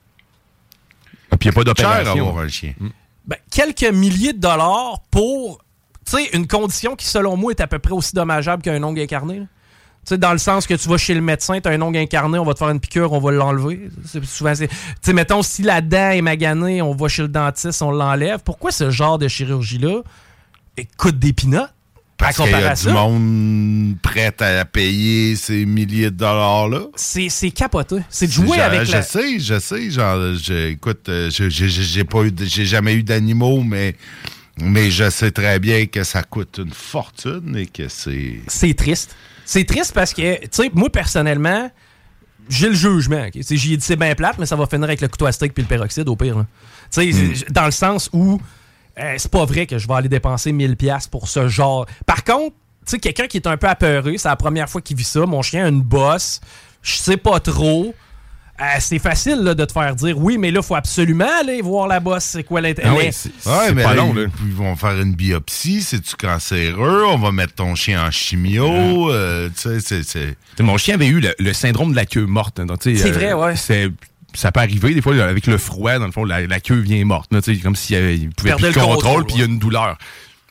Ah, 1.31 1.37
Puis 1.37 1.49
il 1.49 1.53
n'y 1.53 1.59
a 1.61 1.65
pas 1.65 1.75
Cher 1.75 1.89
d'opération. 1.91 2.29
avoir 2.29 2.45
un 2.45 2.49
chien. 2.49 2.75
Ben, 3.27 3.37
quelques 3.51 3.91
milliers 3.93 4.33
de 4.33 4.39
dollars 4.41 5.01
pour 5.11 5.59
tu 6.05 6.13
sais, 6.19 6.31
une 6.35 6.47
condition 6.47 6.95
qui, 6.95 7.07
selon 7.07 7.37
moi, 7.37 7.51
est 7.51 7.61
à 7.61 7.67
peu 7.67 7.81
près 7.81 7.93
aussi 7.93 8.15
dommageable 8.15 8.63
qu'un 8.63 8.81
ongle 8.85 9.01
incarné. 9.01 9.41
là. 9.41 9.45
Tu 10.05 10.11
sais, 10.11 10.19
dans 10.19 10.31
le 10.31 10.39
sens 10.39 10.65
que 10.69 10.75
tu 10.75 10.89
vas 10.89 10.99
chez 10.99 11.15
le 11.15 11.21
médecin, 11.21 11.61
tu 11.61 11.69
as 11.69 11.73
un 11.73 11.83
ongle 11.83 11.99
incarné, 11.99 12.39
on 12.39 12.45
va 12.45 12.53
te 12.55 12.59
faire 12.61 12.69
une 12.71 12.79
piqûre, 12.79 13.13
on 13.13 13.19
va 13.19 13.33
l'enlever. 13.33 13.89
C'est 14.05 14.25
souvent, 14.25 14.55
c'est- 14.55 14.69
tu 14.69 14.77
sais, 15.03 15.13
mettons, 15.13 15.43
si 15.43 15.63
la 15.63 15.81
dent 15.81 16.11
est 16.11 16.23
maganée, 16.23 16.81
on 16.81 16.95
va 16.95 17.09
chez 17.09 17.23
le 17.23 17.29
dentiste, 17.29 17.83
on 17.83 17.91
l'enlève. 17.91 18.39
Pourquoi 18.45 18.71
ce 18.71 18.91
genre 18.91 19.19
de 19.19 19.27
chirurgie-là 19.27 20.03
eh, 20.77 20.85
coûte 20.97 21.19
des 21.19 21.33
pinottes? 21.33 21.73
Parce 22.19 22.37
qu'il 22.37 22.51
y 22.51 22.55
a 22.55 22.75
du 22.75 22.89
monde 22.89 23.97
prêt 24.03 24.35
à 24.41 24.65
payer 24.65 25.37
ces 25.37 25.67
milliers 25.67 26.11
de 26.11 26.17
dollars-là. 26.17 26.83
C'est 26.95 27.29
c'est 27.29 27.51
capoté. 27.51 27.97
C'est 28.09 28.27
de 28.27 28.33
jouer 28.33 28.57
Je- 28.57 28.63
avec 28.63 28.85
je 28.85 28.93
la... 28.93 29.03
sais, 29.03 29.39
je 29.39 29.59
sais. 29.59 29.91
Genre, 29.91 30.35
je- 30.35 30.71
écoute, 30.71 31.09
euh, 31.09 31.31
je- 31.31 31.51
je- 31.51 31.67
je- 31.67 32.45
j'ai 32.47 32.65
jamais 32.65 32.95
eu 32.95 33.03
d'animaux, 33.03 33.63
mais 33.63 33.95
mais 34.59 34.91
je 34.91 35.11
sais 35.11 35.31
très 35.31 35.59
bien 35.59 35.85
que 35.87 36.03
ça 36.05 36.23
coûte 36.23 36.59
une 36.65 36.73
fortune 36.73 37.55
et 37.57 37.67
que 37.67 37.89
c'est. 37.89 38.41
C'est 38.47 38.73
triste. 38.75 39.15
C'est 39.45 39.65
triste 39.65 39.93
parce 39.93 40.15
que, 40.15 40.41
tu 40.41 40.49
sais, 40.51 40.71
moi, 40.73 40.91
personnellement, 40.91 41.71
j'ai 42.49 42.69
le 42.69 42.75
jugement. 42.75 43.27
ok? 43.27 43.33
Tu 43.33 43.43
sais, 43.43 43.57
J'y 43.57 43.75
ai 43.75 43.77
dit 43.77 43.85
c'est 43.85 43.97
bien 43.97 44.15
plate, 44.15 44.37
mais 44.39 44.47
ça 44.47 44.57
va 44.57 44.67
finir 44.67 44.85
avec 44.85 45.01
le 45.03 45.09
couteau 45.09 45.27
à 45.27 45.33
steak 45.33 45.53
puis 45.53 45.63
le 45.63 45.69
peroxyde 45.69 46.09
au 46.09 46.17
pire. 46.17 46.39
là. 46.39 46.47
Tu 46.91 47.13
sais, 47.13 47.35
c'est- 47.35 47.53
dans 47.53 47.67
le 47.67 47.71
sens 47.73 48.09
où 48.15 48.41
euh, 48.99 49.15
c'est 49.19 49.31
pas 49.31 49.45
vrai 49.45 49.67
que 49.67 49.79
je 49.79 49.87
vais 49.89 49.95
aller 49.95 50.09
dépenser 50.09 50.53
1000 50.53 50.77
pièces 50.77 51.07
pour 51.07 51.29
ce 51.29 51.49
genre. 51.49 51.87
Par 52.07 52.25
contre, 52.25 52.55
tu 52.87 52.93
sais, 52.93 52.99
quelqu'un 52.99 53.27
qui 53.27 53.37
est 53.39 53.47
un 53.47 53.57
peu 53.57 53.67
apeuré, 53.69 54.17
c'est 54.19 54.29
la 54.29 54.37
première 54.37 54.69
fois 54.69 54.81
qu'il 54.81 54.97
vit 54.97 55.05
ça. 55.05 55.27
Mon 55.27 55.43
chien 55.43 55.65
a 55.65 55.69
une 55.69 55.83
bosse, 55.83 56.41
je 56.83 56.95
sais 56.97 57.17
pas 57.17 57.41
trop. 57.41 57.95
Euh, 58.59 58.65
c'est 58.79 58.99
facile 58.99 59.41
là, 59.43 59.53
de 59.55 59.67
te 59.67 59.73
faire 59.73 59.95
dire 59.95 60.17
oui, 60.17 60.39
mais 60.39 60.51
là, 60.51 60.61
il 60.63 60.67
faut 60.67 60.77
absolument 60.77 61.29
aller 61.41 61.61
voir 61.61 61.87
la 61.89 62.01
bosse. 62.01 62.25
C'est 62.25 62.43
quoi 62.45 62.63
l'intérêt? 62.63 62.89
Ah 62.91 62.95
oui, 62.97 63.09
c'est 63.13 63.29
Ouais, 63.47 63.83
pas 63.85 63.91
là, 63.91 63.97
long, 63.97 64.15
ils, 64.17 64.23
là. 64.23 64.29
ils 64.47 64.55
vont 64.55 64.75
faire 64.77 64.99
une 64.99 65.15
biopsie, 65.15 65.83
c'est-tu 65.83 66.17
cancéreux? 66.17 67.05
On 67.07 67.19
va 67.19 67.33
mettre 67.33 67.53
ton 67.55 67.75
chien 67.75 68.03
en 68.07 68.11
chimio. 68.11 69.11
euh, 69.13 69.51
tu 69.55 69.61
sais, 69.61 69.81
c'est- 69.81 70.03
c'est. 70.05 70.37
T'sais, 70.55 70.63
Mon 70.63 70.79
chien 70.79 70.95
avait 70.95 71.09
eu 71.09 71.21
le, 71.21 71.35
le 71.39 71.53
syndrome 71.53 71.91
de 71.91 71.97
la 71.97 72.07
queue 72.07 72.25
morte. 72.25 72.59
hein. 72.59 72.65
Donc, 72.65 72.79
tu 72.81 72.97
sais, 72.97 73.03
C'est 73.03 73.11
vrai, 73.11 73.35
ouais. 73.35 73.57
c'est- 73.57 73.91
Ça 74.35 74.53
peut 74.53 74.61
arriver, 74.61 74.93
des 74.95 75.01
fois, 75.03 75.15
avec 75.25 75.47
le 75.47 75.57
froid, 75.59 75.99
dans 75.99 76.07
le 76.07 76.13
fond, 76.13 76.25
la, 76.25 76.47
la 76.47 76.61
queue 76.61 76.75
vient 76.81 77.03
morte. 77.05 77.33
là, 77.33 77.41
tu 77.41 77.55
sais, 77.55 77.61
comme 77.61 77.77
s'il 77.77 77.97
ne 77.99 78.31
pouvait 78.31 78.51
Perdait 78.51 78.71
plus 78.71 78.75
de 78.75 78.81
le 78.81 78.85
contrôle, 78.87 79.03
contrôle, 79.03 79.27
puis 79.27 79.35
il 79.37 79.41
y 79.41 79.43
a 79.43 79.47
une 79.47 79.59
douleur. 79.59 79.97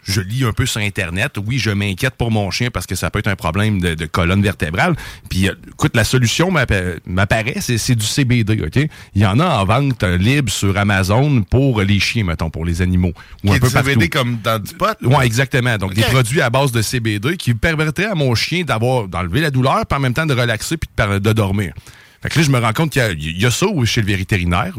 Je 0.08 0.22
lis 0.22 0.44
un 0.46 0.52
peu 0.54 0.68
sur 0.68 0.82
Internet. 0.82 1.32
Oui, 1.44 1.58
je 1.58 1.72
m'inquiète 1.72 2.14
pour 2.16 2.30
mon 2.30 2.52
chien 2.52 2.70
parce 2.70 2.86
que 2.86 2.94
ça 2.94 3.10
peut 3.10 3.18
être 3.18 3.28
un 3.28 3.36
problème 3.36 3.82
de, 3.82 3.96
de 3.96 4.06
colonne 4.06 4.44
vertébrale. 4.44 4.96
Puis, 5.32 5.50
euh, 5.50 5.54
écoute, 5.68 5.96
la 5.96 6.04
solution 6.04 6.52
m'appa- 6.52 7.00
m'apparaît, 7.08 7.56
c'est 7.60 7.80
c'est 7.80 7.96
du 7.96 8.06
CBD, 8.06 8.62
OK? 8.68 8.88
Il 9.16 9.22
y 9.22 9.26
en 9.26 9.40
a 9.40 9.46
en 9.48 9.66
vente 9.66 10.04
euh, 10.04 10.16
libre 10.20 10.52
sur 10.52 10.78
Amazon 10.78 11.42
pour 11.42 11.82
les 11.82 12.00
chiens, 12.00 12.24
mettons, 12.24 12.52
pour 12.52 12.66
les 12.66 12.84
animaux. 12.84 13.14
Ou 13.44 13.48
Qui 13.48 13.54
un 13.54 13.56
est 13.56 13.60
peu 13.60 13.68
du 13.68 13.74
CBD 13.74 14.10
partout. 14.10 14.10
comme 14.26 14.38
dans 14.44 14.60
du 14.60 14.74
pot? 14.76 14.96
Oui, 15.02 15.26
exactement. 15.26 15.76
Donc, 15.80 15.96
des 15.96 16.04
produits 16.04 16.42
à 16.42 16.52
base 16.52 16.72
de 16.72 16.84
CBD 16.84 17.36
qui 17.36 17.56
permettraient 17.56 18.06
à 18.06 18.16
mon 18.16 18.36
chien 18.36 18.64
d'avoir 18.64 19.08
d'enlever 19.08 19.42
la 19.42 19.50
douleur, 19.50 19.88
puis 19.88 19.98
en 19.98 20.02
même 20.02 20.14
temps 20.14 20.28
de 20.28 20.36
relaxer 20.36 20.78
puis 20.78 20.88
de 20.98 21.34
dormir. 21.34 21.74
Là, 22.34 22.42
je 22.42 22.52
me 22.52 22.60
rends 22.60 22.74
compte 22.74 22.92
qu'il 22.92 23.02
y 23.02 23.06
a, 23.06 23.12
il 23.12 23.42
y 23.42 23.46
a 23.46 23.52
ça 23.52 23.68
chez 23.86 24.02
le 24.02 24.16
vétérinaire. 24.16 24.76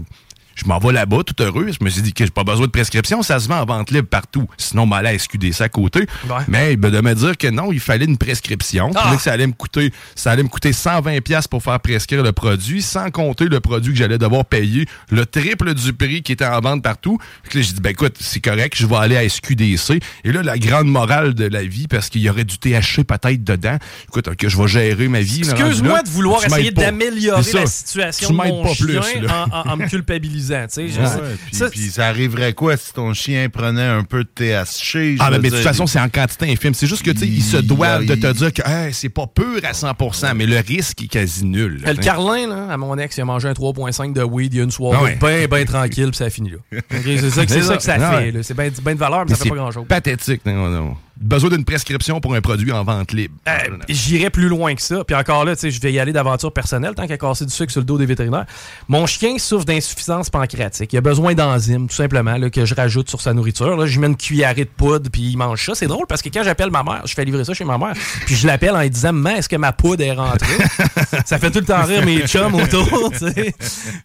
Je 0.56 0.64
m'en 0.64 0.78
vais 0.78 0.92
là-bas, 0.92 1.18
tout 1.24 1.40
heureux. 1.42 1.68
Je 1.78 1.84
me 1.84 1.90
suis 1.90 2.02
dit 2.02 2.12
que 2.14 2.24
j'ai 2.24 2.30
pas 2.30 2.42
besoin 2.42 2.66
de 2.66 2.70
prescription, 2.70 3.22
ça 3.22 3.38
se 3.38 3.46
vend 3.48 3.60
en 3.60 3.64
vente 3.66 3.90
libre 3.90 4.08
partout. 4.08 4.48
Sinon, 4.56 4.86
m'allait 4.86 5.10
à 5.10 5.18
SQDC 5.18 5.60
à 5.60 5.68
côté. 5.68 6.06
Mais 6.48 6.76
ben, 6.76 6.90
de 6.90 7.00
me 7.02 7.14
dire 7.14 7.36
que 7.36 7.48
non, 7.48 7.72
il 7.72 7.80
fallait 7.80 8.06
une 8.06 8.16
prescription. 8.18 8.90
Puis 8.90 9.02
Ah! 9.04 9.14
que 9.16 9.22
ça 9.22 9.32
allait 9.32 9.46
me 9.46 9.52
coûter, 9.52 9.92
ça 10.14 10.30
allait 10.32 10.42
me 10.42 10.48
coûter 10.48 10.72
120 10.72 11.20
pièces 11.20 11.46
pour 11.46 11.62
faire 11.62 11.78
prescrire 11.80 12.22
le 12.22 12.32
produit, 12.32 12.80
sans 12.82 13.10
compter 13.10 13.44
le 13.46 13.60
produit 13.60 13.92
que 13.92 13.98
j'allais 13.98 14.16
devoir 14.18 14.44
payer, 14.46 14.86
le 15.10 15.26
triple 15.26 15.74
du 15.74 15.92
prix 15.92 16.22
qui 16.22 16.32
était 16.32 16.46
en 16.46 16.60
vente 16.60 16.82
partout. 16.82 17.18
Là, 17.54 17.60
j'ai 17.60 17.72
dit, 17.74 17.80
ben 17.82 17.90
écoute, 17.90 18.16
c'est 18.18 18.40
correct, 18.40 18.74
je 18.76 18.86
vais 18.86 18.96
aller 18.96 19.16
à 19.16 19.28
SQDC. 19.28 20.00
Et 20.24 20.32
là, 20.32 20.42
la 20.42 20.58
grande 20.58 20.88
morale 20.88 21.34
de 21.34 21.44
la 21.44 21.64
vie, 21.64 21.86
parce 21.86 22.08
qu'il 22.08 22.22
y 22.22 22.30
aurait 22.30 22.44
du 22.44 22.56
THC 22.58 23.04
peut-être 23.04 23.44
dedans. 23.44 23.76
Écoute, 24.08 24.34
que 24.36 24.48
je 24.48 24.56
vais 24.56 24.68
gérer 24.68 25.08
ma 25.08 25.20
vie. 25.20 25.40
Excuse-moi 25.40 26.02
de 26.02 26.08
vouloir 26.08 26.40
essayer 26.44 26.70
d'améliorer 26.70 27.42
la 27.52 27.66
situation 27.66 28.28
Tu 28.28 28.32
de 28.32 28.36
mon 28.38 28.62
pas 28.64 28.72
chien 28.74 28.86
plus, 28.86 29.28
en, 29.28 29.50
en- 29.52 29.72
en 29.72 29.76
me 29.76 29.86
culpabilisant. 29.86 30.45
Tu 30.46 30.74
sais. 30.74 30.88
Je- 30.88 31.00
Ouais, 31.00 31.06
ça- 31.06 31.20
puis, 31.46 31.56
ça- 31.56 31.70
puis 31.70 31.80
ça 31.90 32.06
arriverait 32.06 32.52
quoi 32.52 32.76
si 32.76 32.92
ton 32.92 33.12
chien 33.14 33.48
prenait 33.48 33.82
un 33.86 34.02
peu 34.04 34.24
de 34.24 34.28
THC? 34.28 35.16
Ah, 35.18 35.30
mais, 35.30 35.38
mais 35.38 35.50
de 35.50 35.54
toute 35.56 35.64
façon, 35.64 35.86
c'est 35.86 36.00
en 36.00 36.08
quantité 36.08 36.50
infime. 36.50 36.74
C'est 36.74 36.86
juste 36.86 37.02
que, 37.04 37.10
tu 37.10 37.18
sais, 37.20 37.26
ils 37.26 37.42
se 37.42 37.56
Il- 37.58 37.66
doivent 37.66 38.04
de 38.06 38.14
te 38.14 38.32
dire 38.32 38.52
que 38.52 38.62
hey, 38.64 38.92
c'est 38.92 39.08
pas 39.08 39.26
pur 39.26 39.60
à 39.64 39.72
100% 39.72 40.34
mais 40.34 40.46
le 40.46 40.58
risque 40.58 41.02
est 41.02 41.08
quasi 41.08 41.44
nul. 41.44 41.80
là, 41.82 41.90
Le 41.92 41.96
sais. 41.96 42.02
Carlin, 42.02 42.48
là, 42.48 42.68
à 42.72 42.76
mon 42.76 42.96
ex, 42.98 43.16
il 43.16 43.20
a 43.20 43.24
mangé 43.24 43.48
un 43.48 43.52
3.5 43.54 44.12
de 44.14 44.22
weed 44.22 44.54
il 44.54 44.58
y 44.58 44.60
a 44.60 44.64
une 44.64 44.70
soirée, 44.70 44.96
Ah 45.00 45.02
ouais. 45.04 45.18
bien, 45.20 45.46
bien 45.56 45.64
tranquille, 45.64 46.08
puis 46.08 46.16
ça 46.16 46.24
a 46.26 46.30
fini 46.30 46.50
là. 46.50 46.56
C'est 46.90 47.30
ça, 47.30 47.46
que- 47.46 47.62
ça 47.62 47.76
que 47.76 47.82
ça 47.82 47.96
Ah 48.00 48.20
fait. 48.20 48.42
C'est 48.42 48.54
bien 48.54 48.70
ben 48.82 48.94
de 48.94 48.98
valeur, 48.98 49.20
mais, 49.20 49.30
Mais 49.30 49.34
ça 49.36 49.44
fait 49.44 49.50
pas 49.50 49.56
grand-chose. 49.56 49.86
pathétique. 49.88 50.40
Non, 50.46 50.68
non. 50.68 50.96
Besoin 51.20 51.50
d'une 51.50 51.64
prescription 51.64 52.20
pour 52.20 52.34
un 52.34 52.40
produit 52.40 52.72
en 52.72 52.84
vente 52.84 53.12
libre. 53.12 53.34
Euh, 53.48 53.52
J'irai 53.88 54.28
plus 54.30 54.48
loin 54.48 54.74
que 54.74 54.82
ça. 54.82 55.02
Puis 55.04 55.16
encore 55.16 55.44
là, 55.44 55.54
tu 55.54 55.62
sais, 55.62 55.70
je 55.70 55.80
vais 55.80 55.92
y 55.92 55.98
aller 55.98 56.12
d'aventure 56.12 56.52
personnelle 56.52 56.94
tant 56.94 57.06
qu'à 57.06 57.16
casser 57.16 57.46
du 57.46 57.52
sucre 57.52 57.72
sur 57.72 57.80
le 57.80 57.86
dos 57.86 57.96
des 57.96 58.06
vétérinaires. 58.06 58.44
Mon 58.88 59.06
chien 59.06 59.38
souffre 59.38 59.64
d'insuffisance 59.64 60.28
pancréatique. 60.28 60.92
Il 60.92 60.98
a 60.98 61.00
besoin 61.00 61.34
d'enzymes, 61.34 61.88
tout 61.88 61.94
simplement, 61.94 62.36
là, 62.36 62.50
que 62.50 62.64
je 62.66 62.74
rajoute 62.74 63.08
sur 63.08 63.20
sa 63.20 63.32
nourriture. 63.32 63.76
Là, 63.76 63.86
je 63.86 63.98
mets 63.98 64.08
une 64.08 64.16
cuillerée 64.16 64.64
de 64.64 64.70
poudre, 64.76 65.10
puis 65.10 65.22
il 65.22 65.36
mange 65.36 65.64
ça. 65.64 65.74
C'est 65.74 65.86
drôle 65.86 66.06
parce 66.06 66.20
que 66.20 66.28
quand 66.28 66.42
j'appelle 66.42 66.70
ma 66.70 66.82
mère, 66.82 67.02
je 67.06 67.14
fais 67.14 67.24
livrer 67.24 67.44
ça 67.44 67.54
chez 67.54 67.64
ma 67.64 67.78
mère, 67.78 67.94
puis 68.26 68.34
je 68.36 68.46
l'appelle 68.46 68.74
en 68.76 68.80
lui 68.82 68.90
disant 68.90 69.12
Maman, 69.12 69.36
est-ce 69.36 69.48
que 69.48 69.56
ma 69.56 69.72
poudre 69.72 70.04
est 70.04 70.12
rentrée? 70.12 70.64
Ça 71.24 71.38
fait 71.38 71.50
tout 71.50 71.60
le 71.60 71.64
temps 71.64 71.82
rire 71.82 72.04
mes 72.04 72.26
chums 72.26 72.54
autour, 72.54 73.10
tu 73.12 73.18
sais. 73.18 73.54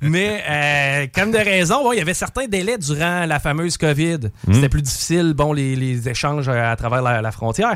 Mais, 0.02 0.44
euh, 0.50 1.08
comme 1.14 1.32
de 1.32 1.38
raison, 1.38 1.92
il 1.92 1.98
y 1.98 2.02
avait 2.02 2.14
certains 2.14 2.48
délais 2.48 2.78
durant 2.78 3.26
la 3.26 3.40
fameuse 3.40 3.78
COVID. 3.78 4.20
C'était 4.52 4.70
plus 4.70 4.82
difficile, 4.82 5.34
bon, 5.36 5.52
les, 5.54 5.76
les 5.76 6.08
échanges 6.08 6.48
à, 6.48 6.72
à 6.72 6.76
la, 7.02 7.22
la 7.22 7.32
frontière. 7.32 7.76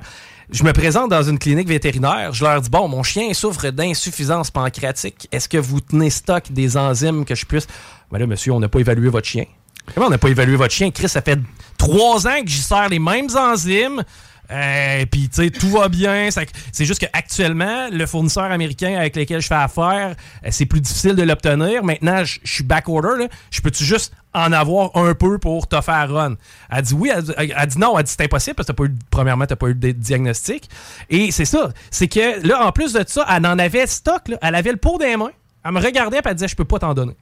Je 0.52 0.64
me 0.64 0.74
présente 0.74 1.10
dans 1.10 1.24
une 1.24 1.40
clinique 1.40 1.68
vétérinaire. 1.68 2.34
Je 2.34 2.44
leur 2.44 2.62
dis 2.62 2.70
Bon, 2.70 2.88
mon 2.88 3.04
chien 3.04 3.34
souffre 3.34 3.70
d'insuffisance 3.70 4.52
pancréatique. 4.52 5.28
Est-ce 5.32 5.50
que 5.50 5.58
vous 5.58 5.82
tenez 5.82 6.10
stock 6.10 6.52
des 6.52 6.78
enzymes 6.78 7.26
que 7.26 7.36
je 7.36 7.46
puisse? 7.46 7.68
Ben 8.12 8.20
là, 8.20 8.28
monsieur, 8.28 8.52
on 8.54 8.60
n'a 8.60 8.70
pas 8.70 8.80
évalué 8.80 9.10
votre 9.10 9.28
chien. 9.28 9.46
Comment 9.94 10.08
on 10.08 10.10
n'a 10.12 10.18
pas 10.18 10.30
évalué 10.30 10.56
votre 10.56 10.74
chien? 10.74 10.92
Chris, 10.92 11.10
ça 11.10 11.22
fait 11.22 11.40
trois 11.78 12.28
ans 12.28 12.42
que 12.42 12.50
j'y 12.50 12.62
sers 12.62 12.90
les 12.90 13.00
mêmes 13.00 13.30
enzymes. 13.36 14.04
Euh, 14.52 15.06
puis, 15.12 15.30
tu 15.30 15.44
sais, 15.44 15.50
tout 15.50 15.70
va 15.70 15.90
bien. 15.90 16.30
C'est 16.72 16.86
juste 16.86 17.00
qu'actuellement, 17.00 17.88
le 17.92 18.06
fournisseur 18.06 18.44
américain 18.46 18.96
avec 18.98 19.16
lequel 19.16 19.42
je 19.42 19.48
fais 19.48 19.56
affaire, 19.56 20.16
euh, 20.46 20.48
c'est 20.52 20.66
plus 20.66 20.82
difficile 20.82 21.16
de 21.16 21.24
l'obtenir. 21.24 21.84
Maintenant, 21.84 22.24
je 22.24 22.40
suis 22.44 22.64
backorder. 22.64 23.28
Je 23.52 23.62
peux-tu 23.62 23.84
juste 23.84 24.14
en 24.34 24.52
avoir 24.52 24.96
un 24.96 25.14
peu 25.14 25.38
pour 25.38 25.68
te 25.68 25.80
faire 25.82 26.12
run? 26.12 26.36
Elle 26.70 26.82
dit 26.84 26.94
oui. 26.94 27.12
Elle, 27.16 27.24
dit- 27.68 27.78
non. 27.80 27.98
Elle 27.98 28.04
dit 28.04 28.12
c'est 28.18 28.24
impossible 28.26 28.56
parce 28.56 28.68
que 28.68 28.74
t'as 28.74 28.78
pas 28.78 28.86
eu, 28.86 28.96
premièrement, 29.10 29.46
pas 29.46 29.68
eu 29.68 29.76
de 29.76 29.92
diagnostic. 29.92 30.70
Et 31.10 31.32
c'est 31.32 31.46
ça. 31.46 31.70
C'est 31.90 32.08
que 32.08 32.46
là, 32.48 32.66
en 32.66 32.72
plus 32.72 32.94
de 32.94 33.04
ça, 33.08 33.26
elle 33.30 33.46
en 33.46 33.58
avait 33.58 33.88
stock. 33.88 34.28
là. 34.28 34.38
Elle 34.42 34.56
avait 34.56 34.72
le 34.72 34.78
pot 34.78 34.98
des 35.00 35.16
mains. 35.18 35.32
Elle 35.64 35.72
me 35.72 35.80
regardait 35.82 36.18
et 36.18 36.22
elle 36.24 36.34
disait 36.36 36.48
je 36.48 36.56
peux 36.56 36.66
pas 36.66 36.80
t'en 36.80 36.94
donner. 36.94 37.16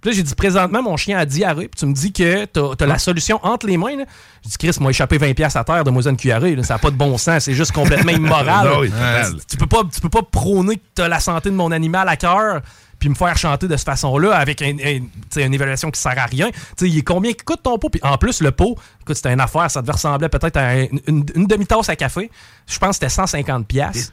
Puis 0.00 0.10
là, 0.10 0.16
j'ai 0.16 0.22
dit 0.22 0.34
présentement, 0.34 0.82
mon 0.82 0.96
chien 0.96 1.18
a 1.18 1.26
diarrhée. 1.26 1.68
Puis 1.68 1.78
tu 1.78 1.86
me 1.86 1.92
dis 1.92 2.12
que 2.12 2.44
t'as 2.46 2.72
as 2.80 2.86
la 2.86 2.98
solution 2.98 3.38
entre 3.44 3.66
les 3.66 3.76
mains. 3.76 3.96
là. 3.96 4.04
J'ai 4.42 4.50
dit, 4.50 4.56
Chris, 4.58 4.76
m'a 4.82 4.90
échappé 4.90 5.18
20$ 5.18 5.34
piastres 5.34 5.58
à 5.58 5.64
terre 5.64 5.84
de 5.84 5.90
moi 5.90 6.02
une 6.08 6.16
cuillerée. 6.16 6.56
là. 6.56 6.62
Ça 6.62 6.74
n'a 6.74 6.78
pas 6.78 6.90
de 6.90 6.96
bon 6.96 7.18
sens. 7.18 7.44
C'est 7.44 7.54
juste 7.54 7.72
complètement 7.72 8.12
immoral. 8.12 8.66
Non, 8.70 8.80
oui, 8.80 8.90
total. 8.90 9.34
tu, 9.48 9.56
peux 9.56 9.66
pas, 9.66 9.82
tu 9.92 10.00
peux 10.00 10.08
pas 10.08 10.22
prôner 10.22 10.76
que 10.76 10.82
t'as 10.94 11.08
la 11.08 11.20
santé 11.20 11.50
de 11.50 11.54
mon 11.54 11.70
animal 11.72 12.08
à 12.08 12.16
cœur 12.16 12.62
puis 12.98 13.08
me 13.08 13.14
faire 13.14 13.36
chanter 13.38 13.66
de 13.66 13.74
cette 13.78 13.86
façon-là 13.86 14.34
avec 14.36 14.60
un- 14.60 14.76
une 14.76 15.54
évaluation 15.54 15.90
qui 15.90 15.98
sert 15.98 16.18
à 16.18 16.26
rien. 16.26 16.50
Tu 16.50 16.56
sais, 16.76 16.88
il 16.88 16.98
est 16.98 17.02
combien 17.02 17.32
qui 17.32 17.42
coûte 17.44 17.62
ton 17.62 17.78
pot? 17.78 17.88
Puis 17.88 18.00
en 18.04 18.18
plus, 18.18 18.42
le 18.42 18.50
pot, 18.52 18.76
écoute, 19.00 19.16
c'était 19.16 19.32
une 19.32 19.40
affaire, 19.40 19.70
ça 19.70 19.80
devait 19.80 19.92
ressembler 19.92 20.28
peut-être 20.28 20.58
à 20.58 20.68
un- 20.68 20.86
une, 21.06 21.24
une 21.34 21.46
demi-tasse 21.46 21.88
à 21.88 21.96
café. 21.96 22.30
Je 22.66 22.78
pense 22.78 22.98
que 22.98 23.06
c'était 23.08 23.22
150$. 23.22 23.64
piastres. 23.64 24.12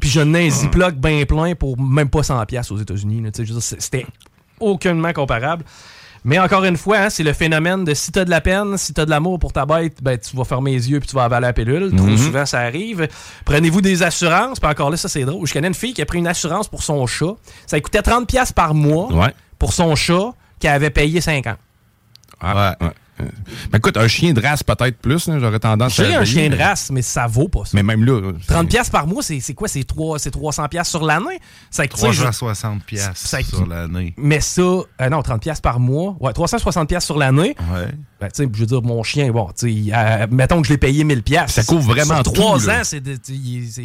Puis 0.00 0.08
je 0.08 0.20
n'ai 0.20 0.46
un 0.46 0.50
Ziploc 0.50 0.94
bien 0.94 1.24
plein 1.26 1.54
pour 1.54 1.78
même 1.78 2.08
pas 2.08 2.22
100$ 2.22 2.46
piastres 2.46 2.72
aux 2.72 2.78
États-Unis. 2.78 3.20
là. 3.22 3.30
Dire, 3.30 3.44
C'était 3.60 4.06
aucunement 4.64 5.12
comparable. 5.12 5.64
Mais 6.26 6.38
encore 6.38 6.64
une 6.64 6.78
fois, 6.78 6.96
hein, 6.98 7.10
c'est 7.10 7.22
le 7.22 7.34
phénomène 7.34 7.84
de 7.84 7.92
si 7.92 8.10
t'as 8.10 8.24
de 8.24 8.30
la 8.30 8.40
peine, 8.40 8.78
si 8.78 8.94
t'as 8.94 9.04
de 9.04 9.10
l'amour 9.10 9.38
pour 9.38 9.52
ta 9.52 9.66
bête, 9.66 9.98
ben, 10.02 10.16
tu 10.18 10.34
vas 10.36 10.44
fermer 10.44 10.70
les 10.72 10.90
yeux 10.90 10.98
puis 10.98 11.06
tu 11.08 11.14
vas 11.14 11.24
avaler 11.24 11.46
la 11.48 11.52
pilule. 11.52 11.94
Trop 11.94 12.06
Mhm. 12.06 12.16
souvent, 12.16 12.46
ça 12.46 12.60
arrive. 12.60 13.06
Prenez-vous 13.44 13.82
des 13.82 14.02
assurances. 14.02 14.58
Puis 14.58 14.70
encore 14.70 14.88
là, 14.90 14.96
ça, 14.96 15.10
c'est 15.10 15.24
drôle. 15.24 15.46
Je 15.46 15.52
connais 15.52 15.68
une 15.68 15.74
fille 15.74 15.92
qui 15.92 16.00
a 16.00 16.06
pris 16.06 16.18
une 16.18 16.26
assurance 16.26 16.66
pour 16.66 16.82
son 16.82 17.06
chat. 17.06 17.34
Ça 17.66 17.76
lui 17.76 17.82
coûtait 17.82 18.00
30$ 18.00 18.24
piastres 18.26 18.54
par 18.54 18.72
mois 18.72 19.12
Ouais. 19.12 19.34
pour 19.58 19.74
son 19.74 19.94
chat 19.96 20.30
qu'elle 20.60 20.72
avait 20.72 20.88
payé 20.88 21.20
50$. 21.20 21.56
Ah, 22.40 22.74
ouais. 22.80 22.88
Euh, 23.20 23.24
Ben 23.70 23.78
écoute, 23.78 23.96
un 23.96 24.08
chien 24.08 24.32
de 24.32 24.40
race 24.40 24.62
peut-être 24.62 24.98
plus, 24.98 25.28
j'aurais 25.38 25.60
tendance 25.60 25.98
à. 26.00 26.04
J'ai 26.04 26.14
un 26.16 26.24
chien 26.24 26.48
de 26.48 26.56
race, 26.56 26.90
mais 26.90 27.02
ça 27.02 27.26
vaut 27.26 27.48
pas 27.48 27.64
ça. 27.64 27.70
Mais 27.74 27.82
même 27.82 28.04
là. 28.04 28.20
30$ 28.48 28.66
piastres 28.66 28.90
par 28.92 29.06
mois, 29.06 29.22
c'est 29.22 29.38
c'est 29.40 29.54
quoi? 29.54 29.68
C'est 29.68 29.84
trois- 29.84 30.18
c'est 30.18 30.30
300$ 30.30 30.68
piastres 30.68 30.90
sur 30.90 31.04
l'année? 31.04 31.38
Ça, 31.70 31.86
tu 31.86 31.96
sais, 31.96 32.12
je- 32.12 32.22
360 32.22 32.82
piastres 32.84 33.16
ça- 33.16 33.42
sur 33.42 33.66
l'année. 33.66 34.14
Mais 34.16 34.40
ça, 34.40 34.62
euh, 34.62 35.08
non, 35.10 35.22
30$ 35.22 35.38
piastres 35.40 35.62
par 35.62 35.78
mois. 35.78 36.16
Ouais, 36.20 36.32
360$ 36.32 36.86
piastres 36.88 37.06
sur 37.06 37.18
l'année. 37.18 37.54
Ouais. 37.72 37.86
Ben, 38.20 38.28
tu 38.34 38.42
sais, 38.44 38.48
je 38.52 38.58
veux 38.60 38.66
dire, 38.66 38.82
mon 38.82 39.02
chien, 39.02 39.30
bon, 39.30 39.48
tu 39.58 39.84
sais, 39.86 39.92
euh, 39.94 40.26
mettons 40.30 40.60
que 40.62 40.66
je 40.68 40.72
l'ai 40.72 40.78
payé 40.78 41.04
1000$. 41.04 41.22
piastres. 41.22 41.52
Ça 41.52 41.62
couvre 41.64 41.90
vraiment 41.90 42.14
Sur 42.16 42.22
tout, 42.24 42.30
trois 42.32 42.58
là. 42.66 42.80
ans, 42.80 42.82
c'est. 42.84 43.02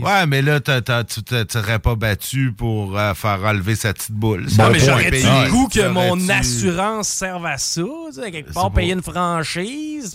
Ouais, 0.02 0.26
mais 0.28 0.42
là, 0.42 0.60
t'as- 0.60 0.82
t'as- 0.82 1.04
tu 1.04 1.22
te- 1.24 1.44
t'aurais 1.44 1.80
pas 1.80 1.96
battu 1.96 2.52
pour 2.56 2.98
euh, 2.98 3.14
faire 3.14 3.40
enlever 3.44 3.76
sa 3.76 3.94
petite 3.94 4.12
boule. 4.12 4.48
Non, 4.58 4.70
mais 4.72 4.80
j'aurais 4.80 5.10
le 5.12 5.50
goût 5.52 5.68
que 5.68 5.88
mon 5.90 6.30
assurance 6.30 7.08
serve 7.10 7.46
à 7.46 7.58
ça, 7.58 7.82
tu 8.14 8.22
sais, 8.22 8.32
quelque 8.32 8.54
part, 8.54 8.72
pas- 8.72 8.80
payer 8.80 8.94
une 8.94 9.02
franchise. 9.02 9.19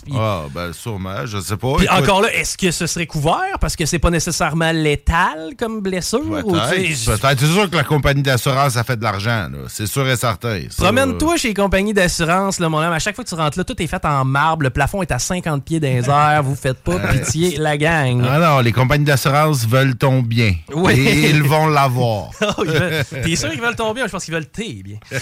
Puis 0.03 0.13
Ah, 0.17 0.43
ben 0.53 0.73
sûrement, 0.73 1.25
je 1.25 1.39
sais 1.39 1.57
pas. 1.57 1.73
puis 1.77 1.85
Écoute, 1.85 1.99
encore 1.99 2.21
là, 2.21 2.33
est-ce 2.33 2.57
que 2.57 2.71
ce 2.71 2.87
serait 2.87 3.05
couvert? 3.07 3.57
Parce 3.59 3.75
que 3.75 3.85
c'est 3.85 3.99
pas 3.99 4.09
nécessairement 4.09 4.71
létal 4.71 5.51
comme 5.57 5.81
blessure? 5.81 6.21
Peut-être. 6.29 7.39
C'est 7.39 7.45
sûr 7.47 7.69
que 7.69 7.75
la 7.75 7.83
compagnie 7.83 8.21
d'assurance 8.21 8.77
a 8.77 8.83
fait 8.83 8.97
de 8.97 9.03
l'argent, 9.03 9.49
là. 9.51 9.59
C'est 9.67 9.87
sûr 9.87 10.07
et 10.07 10.15
certain. 10.15 10.59
Promène-toi 10.77 11.37
chez 11.37 11.49
les 11.49 11.53
compagnies 11.53 11.93
d'assurance, 11.93 12.59
là, 12.59 12.69
mon 12.69 12.79
homme. 12.79 12.93
À 12.93 12.99
chaque 12.99 13.15
fois 13.15 13.23
que 13.23 13.29
tu 13.29 13.35
rentres 13.35 13.57
là, 13.57 13.63
tout 13.63 13.81
est 13.81 13.87
fait 13.87 14.03
en 14.05 14.25
marbre. 14.25 14.63
Le 14.63 14.69
plafond 14.69 15.01
est 15.01 15.11
à 15.11 15.19
50 15.19 15.63
pieds 15.63 15.79
dans 15.79 15.87
les 15.87 16.09
airs. 16.09 16.43
Vous 16.43 16.55
faites 16.55 16.79
pas 16.81 16.99
pitié, 16.99 17.57
la 17.57 17.77
gang. 17.77 18.23
Ah 18.29 18.39
non, 18.39 18.59
les 18.59 18.71
compagnies 18.71 19.05
d'assurance 19.05 19.67
veulent 19.67 19.95
ton 19.95 20.21
bien. 20.21 20.53
Oui. 20.73 20.93
Et 20.93 21.29
ils 21.29 21.43
vont 21.43 21.67
l'avoir. 21.67 22.29
Oh, 22.57 22.63
T'es 22.63 23.35
sûr 23.35 23.49
qu'ils 23.49 23.59
veulent 23.61 23.75
ton 23.75 23.93
bien? 23.93 24.05
Je 24.07 24.11
pense 24.11 24.23
qu'ils 24.23 24.33
veulent 24.33 24.45
tes 24.47 24.81
bien. 24.83 24.97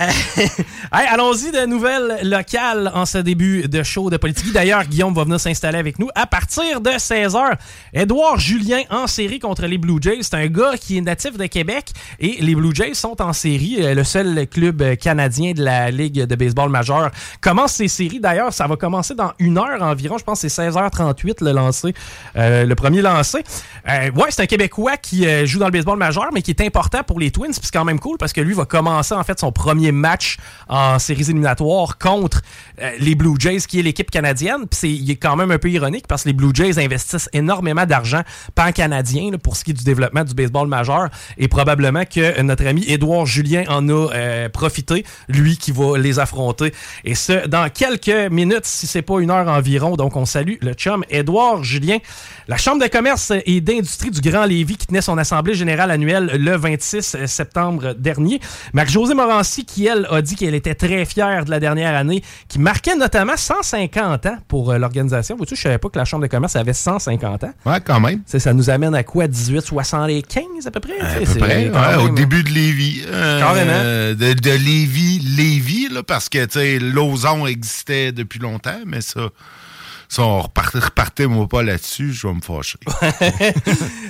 Euh, 0.00 0.10
hey, 0.92 1.06
Allons-y 1.12 1.50
de 1.52 1.66
nouvelles 1.66 2.18
locales 2.22 2.90
en 2.98 3.06
ce 3.06 3.18
début 3.18 3.68
de 3.68 3.82
show 3.82 4.10
de 4.10 4.16
politique. 4.16 4.52
D'ailleurs, 4.52 4.84
Guillaume 4.84 5.14
va 5.14 5.22
venir 5.22 5.38
s'installer 5.38 5.78
avec 5.78 5.98
nous 6.00 6.08
à 6.16 6.26
partir 6.26 6.80
de 6.80 6.90
16h. 6.90 7.56
Édouard 7.94 8.38
Julien 8.40 8.80
en 8.90 9.06
série 9.06 9.38
contre 9.38 9.66
les 9.66 9.78
Blue 9.78 9.98
Jays. 10.00 10.18
C'est 10.22 10.34
un 10.34 10.48
gars 10.48 10.72
qui 10.76 10.98
est 10.98 11.00
natif 11.00 11.38
de 11.38 11.46
Québec 11.46 11.92
et 12.18 12.38
les 12.40 12.54
Blue 12.56 12.74
Jays 12.74 12.94
sont 12.94 13.22
en 13.22 13.32
série. 13.32 13.76
Euh, 13.78 13.94
Le 13.94 14.02
seul 14.02 14.48
club 14.48 14.82
euh, 14.82 14.96
canadien 14.96 15.52
de 15.52 15.62
la 15.62 15.92
Ligue 15.92 16.24
de 16.24 16.34
baseball 16.34 16.70
majeure 16.70 17.10
commence 17.40 17.74
ses 17.74 17.86
séries. 17.86 18.18
D'ailleurs, 18.18 18.52
ça 18.52 18.66
va 18.66 18.76
commencer 18.76 19.14
dans 19.14 19.32
une 19.38 19.58
heure 19.58 19.80
environ. 19.80 20.18
Je 20.18 20.24
pense 20.24 20.42
que 20.42 20.48
c'est 20.48 20.68
16h38 20.68 21.44
le 21.44 21.52
lancer, 21.52 21.94
euh, 22.36 22.64
le 22.64 22.74
premier 22.74 23.00
lancé. 23.00 23.44
Ouais, 23.86 24.26
c'est 24.30 24.42
un 24.42 24.46
Québécois 24.46 24.96
qui 24.96 25.24
joue 25.46 25.58
dans 25.58 25.66
le 25.66 25.72
baseball 25.72 25.98
majeur, 25.98 26.28
mais 26.32 26.42
qui 26.42 26.50
est 26.50 26.60
important 26.60 27.02
pour 27.04 27.20
les 27.20 27.30
Twins. 27.30 27.52
C'est 27.52 27.72
quand 27.72 27.84
même 27.84 28.00
cool 28.00 28.18
parce 28.18 28.32
que 28.32 28.40
lui 28.40 28.54
va 28.54 28.64
commencer 28.64 29.14
en 29.14 29.22
fait 29.22 29.38
son 29.38 29.52
premier 29.52 29.92
match 29.92 30.36
en 30.68 30.98
séries 30.98 31.22
éliminatoires 31.22 31.96
contre 31.98 32.42
les 32.98 33.14
Blue 33.14 33.34
Jays, 33.38 33.60
qui 33.68 33.80
est 33.80 33.82
l'équipe 33.82 34.10
canadienne. 34.10 34.66
Puis 34.68 34.78
c'est, 34.80 34.90
il 34.90 35.10
est 35.10 35.16
quand 35.16 35.36
même 35.36 35.50
un 35.50 35.58
peu 35.58 35.70
ironique 35.70 36.06
parce 36.06 36.22
que 36.22 36.28
les 36.28 36.32
Blue 36.32 36.50
Jays 36.52 36.78
investissent 36.78 37.28
énormément 37.32 37.86
d'argent 37.86 38.22
pan-canadien 38.54 39.32
pour 39.42 39.56
ce 39.56 39.64
qui 39.64 39.70
est 39.70 39.74
du 39.74 39.84
développement 39.84 40.24
du 40.24 40.34
baseball 40.34 40.68
majeur. 40.68 41.08
Et 41.36 41.48
probablement 41.48 42.04
que 42.04 42.20
euh, 42.20 42.42
notre 42.42 42.66
ami 42.66 42.84
Édouard 42.86 43.26
Julien 43.26 43.64
en 43.68 43.88
a 43.88 44.12
euh, 44.14 44.48
profité, 44.48 45.04
lui 45.28 45.56
qui 45.56 45.72
va 45.72 45.98
les 45.98 46.18
affronter. 46.18 46.72
Et 47.04 47.14
ce, 47.14 47.46
dans 47.46 47.68
quelques 47.70 48.30
minutes, 48.30 48.64
si 48.64 48.86
c'est 48.86 49.02
pas 49.02 49.20
une 49.20 49.30
heure 49.30 49.48
environ. 49.48 49.96
Donc 49.96 50.16
on 50.16 50.24
salue 50.24 50.54
le 50.60 50.74
chum 50.74 51.04
Édouard 51.10 51.64
Julien. 51.64 51.98
La 52.46 52.56
Chambre 52.56 52.82
de 52.82 52.88
commerce 52.88 53.32
et 53.44 53.60
d'industrie 53.60 54.10
du 54.10 54.20
Grand 54.20 54.44
Lévis 54.44 54.76
qui 54.76 54.86
tenait 54.86 55.02
son 55.02 55.18
assemblée 55.18 55.54
générale 55.54 55.90
annuelle 55.90 56.30
le 56.34 56.56
26 56.56 57.26
septembre 57.26 57.94
dernier. 57.94 58.40
Marc-Josée 58.72 59.14
Morancy 59.14 59.64
qui, 59.64 59.86
elle, 59.86 60.06
a 60.10 60.22
dit 60.22 60.34
qu'elle 60.34 60.54
était 60.54 60.74
très 60.74 61.04
fière 61.04 61.44
de 61.44 61.50
la 61.50 61.60
dernière 61.60 61.94
année, 61.94 62.22
qui 62.48 62.58
marquait 62.78 62.96
notamment 62.96 63.36
150 63.36 64.26
ans 64.26 64.38
pour 64.46 64.70
euh, 64.70 64.78
l'organisation. 64.78 65.36
Vous-tu, 65.36 65.56
je 65.56 65.62
savais 65.62 65.78
pas 65.78 65.88
que 65.88 65.98
la 65.98 66.04
Chambre 66.04 66.22
de 66.22 66.28
commerce 66.28 66.54
avait 66.54 66.72
150 66.72 67.44
ans. 67.44 67.52
Ouais, 67.66 67.80
quand 67.84 67.98
même. 67.98 68.22
Ça, 68.24 68.38
ça 68.38 68.52
nous 68.52 68.70
amène 68.70 68.94
à 68.94 69.02
quoi? 69.02 69.26
1875 69.26 70.66
à 70.66 70.70
peu 70.70 70.78
près? 70.80 70.98
À 71.00 71.18
peu 71.18 71.24
près, 71.38 71.68
ouais, 71.70 71.94
au 71.96 72.04
même- 72.04 72.14
début 72.14 72.44
de 72.44 72.50
Lévis. 72.50 73.02
Euh, 73.08 73.40
Carrément. 73.40 74.14
de, 74.14 74.32
de 74.32 74.50
Lévis, 74.50 75.18
Lévis, 75.36 75.88
là, 75.90 76.02
parce 76.04 76.28
que, 76.28 76.44
tu 76.44 76.52
sais, 76.58 76.78
l'ozon 76.78 77.46
existait 77.46 78.12
depuis 78.12 78.38
longtemps, 78.38 78.78
mais 78.86 79.00
ça... 79.00 79.22
Si 80.10 80.20
on 80.20 80.40
repartait, 80.40 80.78
repartait 80.78 81.26
moi 81.26 81.46
pas 81.46 81.62
là-dessus, 81.62 82.12
je 82.12 82.26
vais 82.26 82.34
me 82.34 82.40
fâcher. 82.40 82.78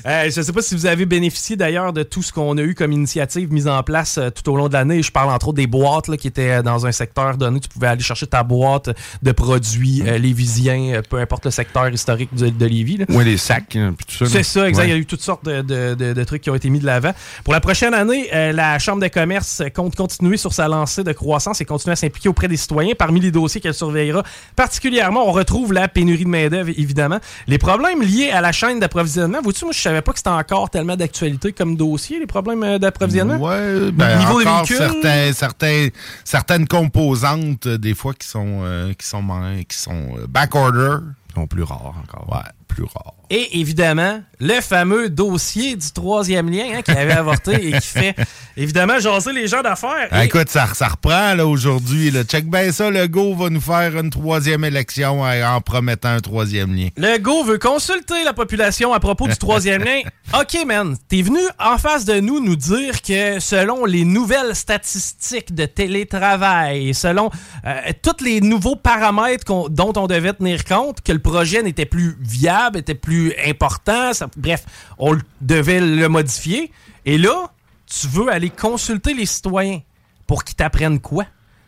Euh, 0.06 0.30
je 0.30 0.38
ne 0.38 0.44
sais 0.44 0.52
pas 0.52 0.62
si 0.62 0.74
vous 0.76 0.87
avez 0.87 1.06
bénéficié 1.06 1.56
d'ailleurs 1.56 1.92
de 1.92 2.04
tout 2.04 2.22
ce 2.22 2.32
qu'on 2.32 2.56
a 2.56 2.62
eu 2.62 2.74
comme 2.74 2.92
initiative 2.92 3.52
mise 3.52 3.66
en 3.66 3.82
place 3.82 4.16
euh, 4.16 4.30
tout 4.30 4.48
au 4.50 4.56
long 4.56 4.68
de 4.68 4.72
l'année. 4.72 5.02
Je 5.02 5.11
parle 5.11 5.28
entre 5.30 5.48
autres 5.48 5.56
des 5.56 5.66
boîtes 5.66 6.06
là, 6.06 6.16
qui 6.16 6.28
étaient 6.28 6.62
dans 6.62 6.87
un 6.87 6.92
secteur 6.92 7.37
donné. 7.37 7.58
Tu 7.61 7.68
pouvais 7.68 7.88
aller 7.88 8.00
chercher 8.02 8.26
ta 8.28 8.44
boîte 8.44 8.90
de 9.22 9.32
produits 9.32 10.02
euh, 10.06 10.16
lévisiens, 10.16 10.94
euh, 10.94 11.02
peu 11.02 11.18
importe 11.18 11.44
le 11.46 11.50
secteur 11.50 11.88
historique 11.90 12.32
de, 12.34 12.48
de 12.48 12.66
Lévis. 12.66 12.98
là. 12.98 13.06
Ouais, 13.08 13.24
les 13.24 13.37
sacs, 13.37 13.74
hein, 13.76 13.92
puis 13.98 14.06
tout 14.06 14.24
ça. 14.24 14.30
C'est 14.32 14.44
ça, 14.44 14.68
exact. 14.68 14.82
Ouais. 14.84 14.88
Il 14.88 14.92
y 14.92 14.94
a 14.94 14.98
eu 14.98 15.04
toutes 15.06 15.20
sortes 15.20 15.44
de, 15.44 15.62
de- 15.94 16.24
trucs 16.24 16.42
qui 16.42 16.50
ont 16.50 16.54
été 16.54 16.70
mis 16.70 16.78
de 16.78 16.87
l'avant. 16.87 17.12
Pour 17.42 17.52
la 17.52 17.61
prochaine 17.61 17.92
année, 17.92 18.28
euh, 18.32 18.52
la 18.52 18.78
Chambre 18.78 19.02
de 19.02 19.08
commerce 19.08 19.62
compte 19.74 19.96
continuer 19.96 20.37
sur 20.37 20.52
sa 20.52 20.68
lancée 20.68 21.02
de 21.02 21.12
croissance 21.12 21.61
et 21.61 21.64
continuer 21.64 21.94
à 21.94 21.96
s'impliquer 21.96 22.28
auprès 22.28 22.46
des 22.48 22.56
citoyens. 22.56 22.94
Parmi 22.96 23.18
les 23.20 23.32
dossiers 23.32 23.61
qu'elle 23.61 23.74
surveillera 23.74 24.22
particulièrement, 24.54 25.28
on 25.28 25.32
retrouve 25.32 25.72
la 25.72 25.88
pénurie 25.88 26.24
de 26.24 26.29
main-d'œuvre, 26.29 26.70
évidemment. 26.70 27.18
Les 27.46 27.59
problèmes 27.59 28.03
liés 28.03 28.31
à 28.31 28.40
la 28.40 28.53
chaîne 28.53 28.79
d'approvisionnement. 28.81 29.38
Vous-tu, 29.42 29.64
moi, 29.64 29.72
je 29.72 29.81
savais 29.81 30.03
pas 30.03 30.12
que 30.12 30.18
c'était 30.18 30.31
encore 30.31 30.70
tellement 30.70 30.96
d'actualité 30.96 31.53
comme 31.53 31.77
dossier, 31.77 32.18
les 32.18 32.27
problèmes 32.27 32.62
euh, 32.62 32.79
d'approvisionnement. 32.79 33.37
Ouais, 33.38 33.90
ben, 33.90 34.18
Niveau 34.18 34.40
des 34.40 34.46
encore 34.46 34.64
véhicules. 34.64 34.77
certains, 35.03 35.33
certains, 35.33 35.88
certaines 36.24 36.66
composantes, 36.68 37.66
euh, 37.66 37.79
des 37.79 37.94
fois, 37.94 38.14
qui 38.14 38.27
sont, 38.29 38.61
euh, 38.62 38.92
qui 38.94 39.07
sont, 39.07 39.22
man- 39.22 39.64
qui 39.64 39.77
sont 39.77 40.16
euh, 40.18 40.27
back-order. 40.29 40.96
sont 41.35 41.46
plus 41.46 41.62
rares 41.62 41.94
encore. 42.03 42.27
Ouais, 42.31 42.51
plus 42.66 42.85
rares. 42.85 43.14
Et 43.30 43.60
évidemment, 43.60 44.22
le 44.40 44.60
fameux 44.62 45.10
dossier 45.10 45.76
du 45.76 45.90
troisième 45.92 46.48
lien 46.50 46.76
hein, 46.78 46.82
qui 46.82 46.92
avait 46.92 47.12
avorté 47.12 47.68
et 47.68 47.72
qui 47.72 47.86
fait 47.86 48.14
évidemment 48.56 48.98
jaser 48.98 49.32
les 49.32 49.46
gens 49.48 49.60
d'affaires. 49.60 50.08
Ah, 50.10 50.22
Et- 50.22 50.28
écoute, 50.28 50.48
ça, 50.48 50.66
ça 50.72 50.88
reprend 50.88 51.34
là 51.34 51.46
aujourd'hui. 51.46 52.10
là. 52.10 52.24
Check 52.24 52.48
bien 52.50 52.72
ça, 52.72 52.88
le 52.90 53.06
go 53.06 53.34
va 53.34 53.50
nous 53.50 53.60
faire 53.60 53.98
une 53.98 54.08
troisième 54.08 54.64
élection 54.64 55.20
en, 55.22 55.42
en 55.56 55.60
promettant 55.60 56.08
un 56.08 56.20
troisième 56.20 56.74
lien. 56.74 56.88
Le 56.96 57.18
go 57.18 57.44
veut 57.44 57.58
consulter 57.58 58.24
la 58.24 58.32
population 58.32 58.94
à 58.94 59.00
propos 59.00 59.28
du 59.28 59.36
troisième 59.36 59.82
lien. 59.84 60.00
OK, 60.40 60.64
man, 60.66 60.96
t'es 61.08 61.20
venu 61.20 61.40
en 61.58 61.76
face 61.76 62.04
de 62.06 62.20
nous 62.20 62.40
nous 62.42 62.56
dire 62.56 63.02
que 63.02 63.40
selon 63.40 63.84
les 63.84 64.04
nouvelles 64.04 64.54
statistiques 64.54 65.54
de 65.54 65.66
télétravail, 65.66 66.94
selon 66.94 67.30
euh, 67.66 67.80
tous 68.02 68.24
les 68.24 68.40
nouveaux 68.40 68.76
paramètres 68.76 69.44
dont 69.68 69.92
on 69.96 70.06
devait 70.06 70.32
tenir 70.32 70.64
compte, 70.64 71.00
que 71.02 71.12
le 71.12 71.18
projet 71.18 71.62
n'était 71.62 71.86
plus 71.86 72.16
viable, 72.20 72.78
était 72.78 72.94
plus 72.94 73.17
important, 73.46 74.11
bref, 74.37 74.64
on 74.98 75.16
devait 75.40 75.81
le 75.81 76.09
modifier. 76.09 76.72
Et 77.04 77.18
là, 77.18 77.50
tu 77.87 78.07
veux 78.09 78.28
aller 78.31 78.50
consulter 78.50 79.14
les 79.14 79.26
citoyens 79.26 79.81
pour 80.26 80.44
qu'ils 80.44 80.57
t'apprennent 80.57 81.00
quoi? 81.00 81.24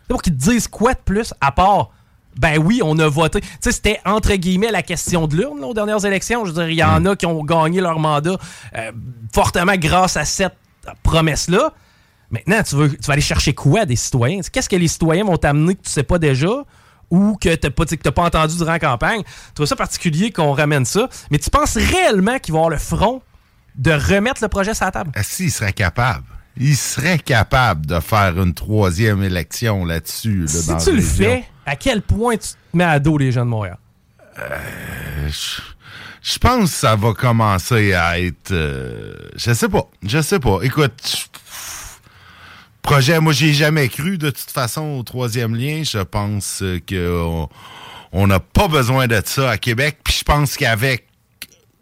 Pour 0.09 0.23
qu'ils 0.23 0.37
te 0.37 0.51
disent 0.51 0.69
quoi 0.69 0.95
de 0.95 1.01
plus 1.05 1.33
à 1.41 1.53
part 1.53 1.91
ben 2.37 2.59
oui, 2.59 2.81
on 2.83 2.99
a 2.99 3.09
voté. 3.09 3.41
Tu 3.41 3.49
sais, 3.61 3.73
c'était 3.73 4.01
entre 4.05 4.35
guillemets 4.35 4.71
la 4.71 4.83
question 4.83 5.27
de 5.27 5.37
l'urne 5.37 5.63
aux 5.65 5.75
dernières 5.75 6.05
élections. 6.05 6.45
Je 6.45 6.53
veux 6.53 6.61
dire, 6.63 6.71
il 6.71 6.77
y 6.77 6.85
en 6.85 7.05
a 7.05 7.17
qui 7.17 7.27
ont 7.27 7.43
gagné 7.43 7.81
leur 7.81 7.99
mandat 7.99 8.39
euh, 8.77 8.93
fortement 9.35 9.75
grâce 9.77 10.17
à 10.17 10.25
cette 10.25 10.57
promesse-là. 11.03 11.73
Maintenant, 12.31 12.63
tu 12.63 12.77
veux, 12.77 12.91
tu 12.91 13.07
vas 13.07 13.15
aller 13.15 13.23
chercher 13.23 13.53
quoi 13.53 13.85
des 13.85 13.97
citoyens? 13.97 14.41
Qu'est-ce 14.53 14.69
que 14.69 14.77
les 14.77 14.89
citoyens 14.89 15.25
vont 15.25 15.37
t'amener 15.37 15.75
que 15.75 15.83
tu 15.83 15.91
sais 15.91 16.05
pas 16.05 16.19
déjà? 16.19 16.65
Ou 17.11 17.37
que 17.37 17.55
tu 17.55 17.67
n'as 17.67 17.71
pas, 17.71 17.85
que 17.85 17.95
t'as 17.97 18.11
pas 18.13 18.23
entendu 18.25 18.57
durant 18.57 18.73
la 18.73 18.79
campagne? 18.79 19.23
Tu 19.25 19.53
trouves 19.55 19.67
ça 19.67 19.77
particulier 19.77 20.31
qu'on 20.31 20.53
ramène 20.53 20.85
ça. 20.85 21.09
Mais 21.31 21.39
tu 21.39 21.51
penses 21.51 21.77
réellement 21.77 22.39
qu'ils 22.39 22.53
vont 22.55 22.61
avoir 22.61 22.71
le 22.71 22.79
front 22.79 23.23
de 23.77 23.91
remettre 23.93 24.43
le 24.43 24.49
projet 24.49 24.75
sur 24.75 24.85
la 24.87 24.93
table? 24.93 25.11
Ah, 25.15 25.23
si, 25.23 25.45
il 25.45 25.51
serait 25.51 25.73
capable. 25.73 26.25
Il 26.57 26.77
serait 26.77 27.19
capable 27.19 27.87
de 27.87 28.01
faire 28.01 28.41
une 28.41 28.53
troisième 28.55 29.23
élection 29.23 29.85
là-dessus. 29.85 30.41
là, 30.43 30.47
Si 30.49 30.69
dans 30.69 30.77
tu 30.79 30.95
le 30.95 31.01
fais, 31.03 31.45
à 31.65 31.77
quel 31.77 32.03
point 32.03 32.37
tu 32.37 32.49
te 32.51 32.77
mets 32.77 32.85
à 32.85 32.99
dos 32.99 33.17
les 33.19 33.33
gens 33.33 33.45
de 33.45 33.51
Montréal? 33.51 33.79
Euh, 34.39 35.29
je, 35.29 35.61
je 36.23 36.39
pense 36.39 36.71
que 36.71 36.77
ça 36.77 36.97
va 36.97 37.13
commencer 37.15 37.95
à 37.95 38.21
être. 38.21 38.51
euh, 38.51 39.15
je 39.37 39.53
sais 39.55 39.69
pas. 39.69 39.89
Je 40.05 40.21
sais 40.21 40.41
pas. 40.41 40.59
Écoute, 40.63 41.29
projet, 42.83 43.21
moi, 43.21 43.33
j'ai 43.33 43.53
jamais 43.53 43.89
cru 43.89 44.19
de 44.19 44.31
toute 44.31 44.51
façon 44.51 44.83
au 44.99 45.03
troisième 45.03 45.55
lien. 45.55 45.83
Je 45.85 45.99
pense 45.99 46.63
euh, 46.63 46.79
que 46.85 47.23
on- 47.25 47.49
on 48.13 48.27
n'a 48.27 48.41
pas 48.41 48.67
besoin 48.69 49.07
de 49.07 49.21
ça 49.25 49.51
à 49.51 49.59
Québec. 49.59 49.99
Puis 50.03 50.15
je 50.19 50.25
pense 50.25 50.57
qu'avec 50.57 51.07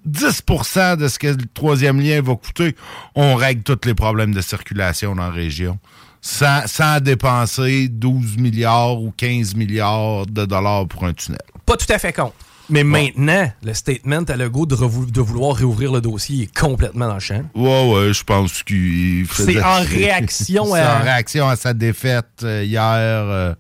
10% 0.07 0.97
de 0.97 1.09
ce 1.09 1.19
que 1.19 1.29
le 1.29 1.37
troisième 1.55 2.01
lien 2.01 2.21
va 2.23 2.35
coûter, 2.37 2.75
on 3.15 3.35
règle 3.35 3.63
tous 3.63 3.87
les 3.87 3.95
problèmes 3.95 4.33
de 4.35 4.41
circulation 4.41 5.15
dans 5.15 5.25
la 5.25 5.31
région. 5.31 5.79
Sans, 6.21 6.67
sans 6.67 7.01
dépenser 7.01 7.89
12 7.89 8.37
milliards 8.39 9.01
ou 9.01 9.13
15 9.17 9.55
milliards 9.55 10.27
de 10.27 10.45
dollars 10.45 10.87
pour 10.89 11.05
un 11.05 11.13
tunnel. 11.13 11.39
pas 11.65 11.77
tout 11.77 11.91
à 11.93 11.99
fait 11.99 12.13
contre. 12.13 12.35
Mais 12.71 12.85
maintenant, 12.85 13.51
le 13.63 13.73
statement 13.75 14.25
à 14.29 14.37
Legault 14.37 14.67
de, 14.67 14.77
de 14.77 15.21
vouloir 15.21 15.57
réouvrir 15.57 15.91
le 15.93 16.01
dossier 16.03 16.43
est 16.45 16.59
complètement 16.59 17.09
dans 17.09 17.15
le 17.15 17.21
champ. 17.21 17.43
Ouais, 17.55 17.91
ouais, 17.93 18.13
je 18.13 18.23
pense 18.25 18.63
qu'il 18.63 19.25
faisait- 19.27 19.55
C'est 19.55 19.63
en 19.63 19.81
réaction 19.89 20.67
C'est 20.75 20.81
à- 20.81 20.99
en 20.99 21.03
réaction 21.03 21.49
à 21.49 21.57
sa 21.57 21.73
défaite 21.73 22.27
euh, 22.43 22.63
hier. 22.65 22.83
euh, 22.85 23.55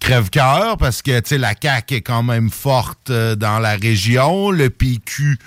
Crève-cœur, 0.00 0.76
parce 0.76 1.00
que, 1.00 1.18
tu 1.20 1.28
sais, 1.30 1.38
la 1.38 1.54
CAQ 1.60 1.94
est 1.94 2.00
quand 2.02 2.22
même 2.22 2.50
forte 2.50 3.08
euh, 3.08 3.36
dans 3.36 3.58
la 3.58 3.74
région. 3.76 4.50
Le 4.50 4.68
PQ, 4.68 5.38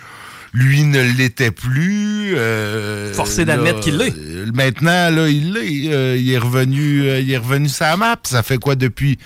lui, 0.53 0.83
ne 0.83 1.01
l'était 1.01 1.51
plus. 1.51 2.35
euh, 2.35 3.13
Forcé 3.13 3.45
d'admettre 3.45 3.79
qu'il 3.81 3.97
l'est. 3.97 4.13
euh, 4.17 4.45
Maintenant, 4.53 5.09
là, 5.09 5.27
il 5.27 5.53
l'est. 5.53 5.91
Euh, 5.93 6.17
il 6.17 6.31
est 6.31 6.37
revenu, 6.37 7.01
euh, 7.03 7.19
il 7.19 7.31
est 7.31 7.37
revenu 7.37 7.69
la 7.79 7.97
map. 7.97 8.15
Ça 8.23 8.43
fait 8.43 8.57
quoi 8.57 8.75
depuis 8.75 9.17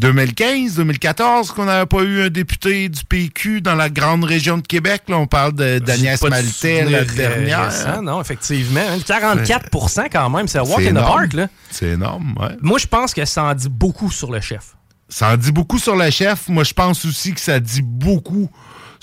2015, 0.00 0.74
2014 0.76 1.52
qu'on 1.52 1.64
n'avait 1.66 1.86
pas 1.86 2.02
eu 2.02 2.22
un 2.22 2.28
député 2.28 2.88
du 2.88 3.04
PQ 3.04 3.60
dans 3.60 3.74
la 3.76 3.88
grande 3.88 4.24
région 4.24 4.58
de 4.58 4.66
Québec? 4.66 5.02
Là, 5.08 5.18
on 5.18 5.26
parle 5.26 5.54
de- 5.54 5.78
d'Agnès 5.78 6.18
pas 6.20 6.26
de 6.26 6.30
Maltais, 6.34 6.84
la 6.90 7.04
dernière. 7.04 7.64
récent, 7.70 8.02
non, 8.02 8.20
effectivement. 8.20 8.80
hein. 8.80 8.98
44% 9.06 10.08
quand 10.10 10.30
même, 10.30 10.48
c'est 10.48 10.58
walk 10.60 10.80
in 10.86 10.92
the 10.92 10.94
park. 10.94 11.32
Là. 11.34 11.48
C'est 11.70 11.90
énorme, 11.90 12.34
ouais. 12.40 12.56
Moi, 12.60 12.78
je 12.78 12.86
pense 12.86 13.14
que 13.14 13.24
ça 13.24 13.44
en 13.44 13.54
dit 13.54 13.68
beaucoup 13.68 14.10
sur 14.10 14.30
le 14.30 14.40
chef. 14.40 14.74
Ça 15.08 15.32
en 15.32 15.36
dit 15.36 15.52
beaucoup 15.52 15.78
sur 15.78 15.94
le 15.96 16.10
chef. 16.10 16.48
Moi, 16.48 16.64
je 16.64 16.72
pense 16.74 17.04
aussi 17.04 17.32
que 17.32 17.40
ça 17.40 17.60
dit 17.60 17.82
beaucoup 17.82 18.50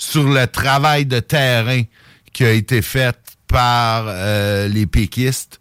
sur 0.02 0.24
le 0.24 0.46
travail 0.46 1.06
de 1.06 1.20
terrain 1.20 1.82
qui 2.32 2.44
a 2.44 2.50
été 2.50 2.82
fait 2.82 3.16
par 3.46 4.04
euh, 4.08 4.66
les 4.66 4.86
péquistes. 4.86 5.60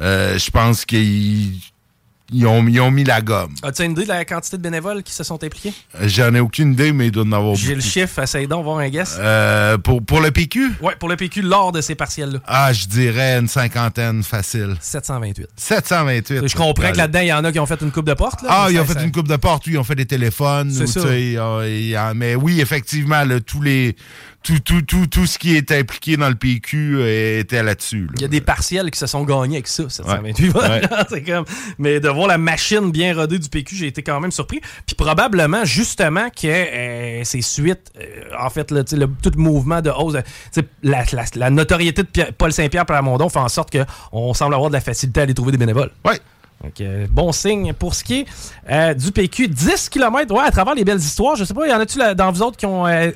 Euh, 0.00 0.38
je 0.38 0.50
pense 0.50 0.86
qu'ils 0.86 1.60
ils 2.32 2.46
ont, 2.46 2.66
ils 2.66 2.80
ont 2.80 2.90
mis 2.90 3.04
la 3.04 3.20
gomme. 3.20 3.54
As-tu 3.62 3.84
une 3.84 3.92
idée 3.92 4.04
de 4.04 4.08
la 4.08 4.24
quantité 4.24 4.56
de 4.56 4.62
bénévoles 4.62 5.02
qui 5.02 5.12
se 5.12 5.22
sont 5.24 5.42
impliqués? 5.42 5.72
J'en 6.02 6.34
ai 6.34 6.40
aucune 6.40 6.72
idée, 6.72 6.92
mais 6.92 7.06
il 7.06 7.10
doit 7.12 7.24
en 7.24 7.32
avoir 7.32 7.54
J'ai 7.54 7.74
le 7.74 7.80
chiffre, 7.80 8.18
essaye 8.20 8.46
donc, 8.46 8.64
voir 8.64 8.78
un 8.78 8.88
guess. 8.88 9.16
Euh, 9.18 9.78
pour, 9.78 10.02
pour 10.02 10.20
le 10.20 10.30
PQ? 10.30 10.72
Ouais, 10.80 10.94
pour 10.98 11.08
le 11.08 11.16
PQ, 11.16 11.42
lors 11.42 11.72
de 11.72 11.80
ces 11.80 11.94
partiels-là. 11.94 12.40
Ah, 12.46 12.72
je 12.72 12.86
dirais 12.86 13.38
une 13.38 13.48
cinquantaine 13.48 14.22
facile. 14.22 14.76
728. 14.80 15.46
728. 15.56 16.48
Je 16.48 16.54
comprends 16.56 16.90
que 16.92 16.96
là-dedans, 16.96 17.20
il 17.20 17.28
y 17.28 17.32
en 17.32 17.44
a 17.44 17.52
qui 17.52 17.58
ont 17.58 17.66
fait 17.66 17.80
une 17.80 17.90
coupe 17.90 18.06
de 18.06 18.14
porte. 18.14 18.42
là, 18.42 18.48
Ah, 18.50 18.66
ils 18.70 18.78
ont 18.78 18.84
fait 18.84 19.02
une 19.02 19.12
coupe 19.12 19.28
de 19.28 19.36
porte, 19.36 19.66
oui, 19.66 19.74
ils 19.74 19.78
ont 19.78 19.84
fait 19.84 19.94
des 19.94 20.06
téléphones. 20.06 20.70
Ou, 20.70 20.86
ça. 20.86 21.00
ah, 21.98 22.14
mais 22.14 22.34
oui, 22.34 22.60
effectivement, 22.60 23.24
là, 23.24 23.40
tous 23.40 23.60
les, 23.62 23.96
tout, 24.42 24.58
tout, 24.60 24.82
tout, 24.82 25.06
tout 25.06 25.26
ce 25.26 25.38
qui 25.38 25.56
est 25.56 25.70
impliqué 25.72 26.16
dans 26.16 26.28
le 26.28 26.34
PQ 26.34 26.96
euh, 26.98 27.40
était 27.40 27.62
là-dessus. 27.62 28.06
là. 28.06 28.12
Il 28.16 28.22
y 28.22 28.24
a 28.24 28.28
des 28.28 28.40
partiels 28.40 28.90
qui 28.90 28.98
se 28.98 29.06
sont 29.06 29.22
gagnés 29.24 29.56
avec 29.56 29.68
ça, 29.68 29.84
728 29.88 30.48
votes. 30.48 30.62
Ouais. 30.68 30.80
C'est 31.08 31.22
comme... 31.22 31.44
Mais 31.78 32.00
de 32.00 32.08
voir 32.08 32.26
la 32.28 32.38
machine 32.38 32.90
bien 32.90 33.14
rodée 33.14 33.38
du 33.38 33.48
PQ, 33.48 33.76
j'ai 33.76 33.86
été 33.86 34.02
quand 34.02 34.18
même 34.20 34.32
surpris. 34.32 34.60
Puis 34.86 34.96
probablement, 34.96 35.64
justement, 35.64 36.28
que 36.30 36.46
euh, 36.46 37.20
c'est 37.24 37.40
suite, 37.42 37.92
euh, 38.00 38.04
en 38.38 38.50
fait, 38.50 38.70
là, 38.70 38.82
le, 38.92 39.06
tout 39.22 39.30
le 39.34 39.40
mouvement 39.42 39.80
de 39.80 39.90
hausse, 39.90 40.16
sais, 40.50 40.64
la, 40.82 41.04
la- 41.12 41.24
la 41.34 41.50
notoriété 41.50 42.02
de 42.02 42.08
Pierre- 42.08 42.32
Paul 42.32 42.52
Saint-Pierre 42.52 42.86
Plamondon 42.86 43.28
fait 43.28 43.38
en 43.38 43.48
sorte 43.48 43.70
qu'on 44.10 44.34
semble 44.34 44.54
avoir 44.54 44.70
de 44.70 44.74
la 44.74 44.80
facilité 44.80 45.20
à 45.20 45.22
aller 45.24 45.34
trouver 45.34 45.52
des 45.52 45.58
bénévoles. 45.58 45.90
Oui. 46.04 46.14
Donc, 46.62 46.80
euh, 46.80 47.06
bon 47.10 47.32
signe 47.32 47.72
pour 47.72 47.92
ce 47.94 48.04
qui 48.04 48.20
est 48.20 48.26
euh, 48.70 48.94
du 48.94 49.10
PQ. 49.10 49.48
10 49.48 49.88
km, 49.88 50.32
ouais, 50.32 50.44
à 50.44 50.50
travers 50.52 50.74
les 50.76 50.84
belles 50.84 50.98
histoires. 51.00 51.34
Je 51.34 51.42
sais 51.44 51.54
pas, 51.54 51.66
y 51.66 51.72
en 51.72 51.80
a-tu 51.80 51.98
dans 52.16 52.30
vous 52.30 52.42
autres 52.42 52.56
qui 52.56 52.66
ont 52.66 52.86
euh, 52.86 53.10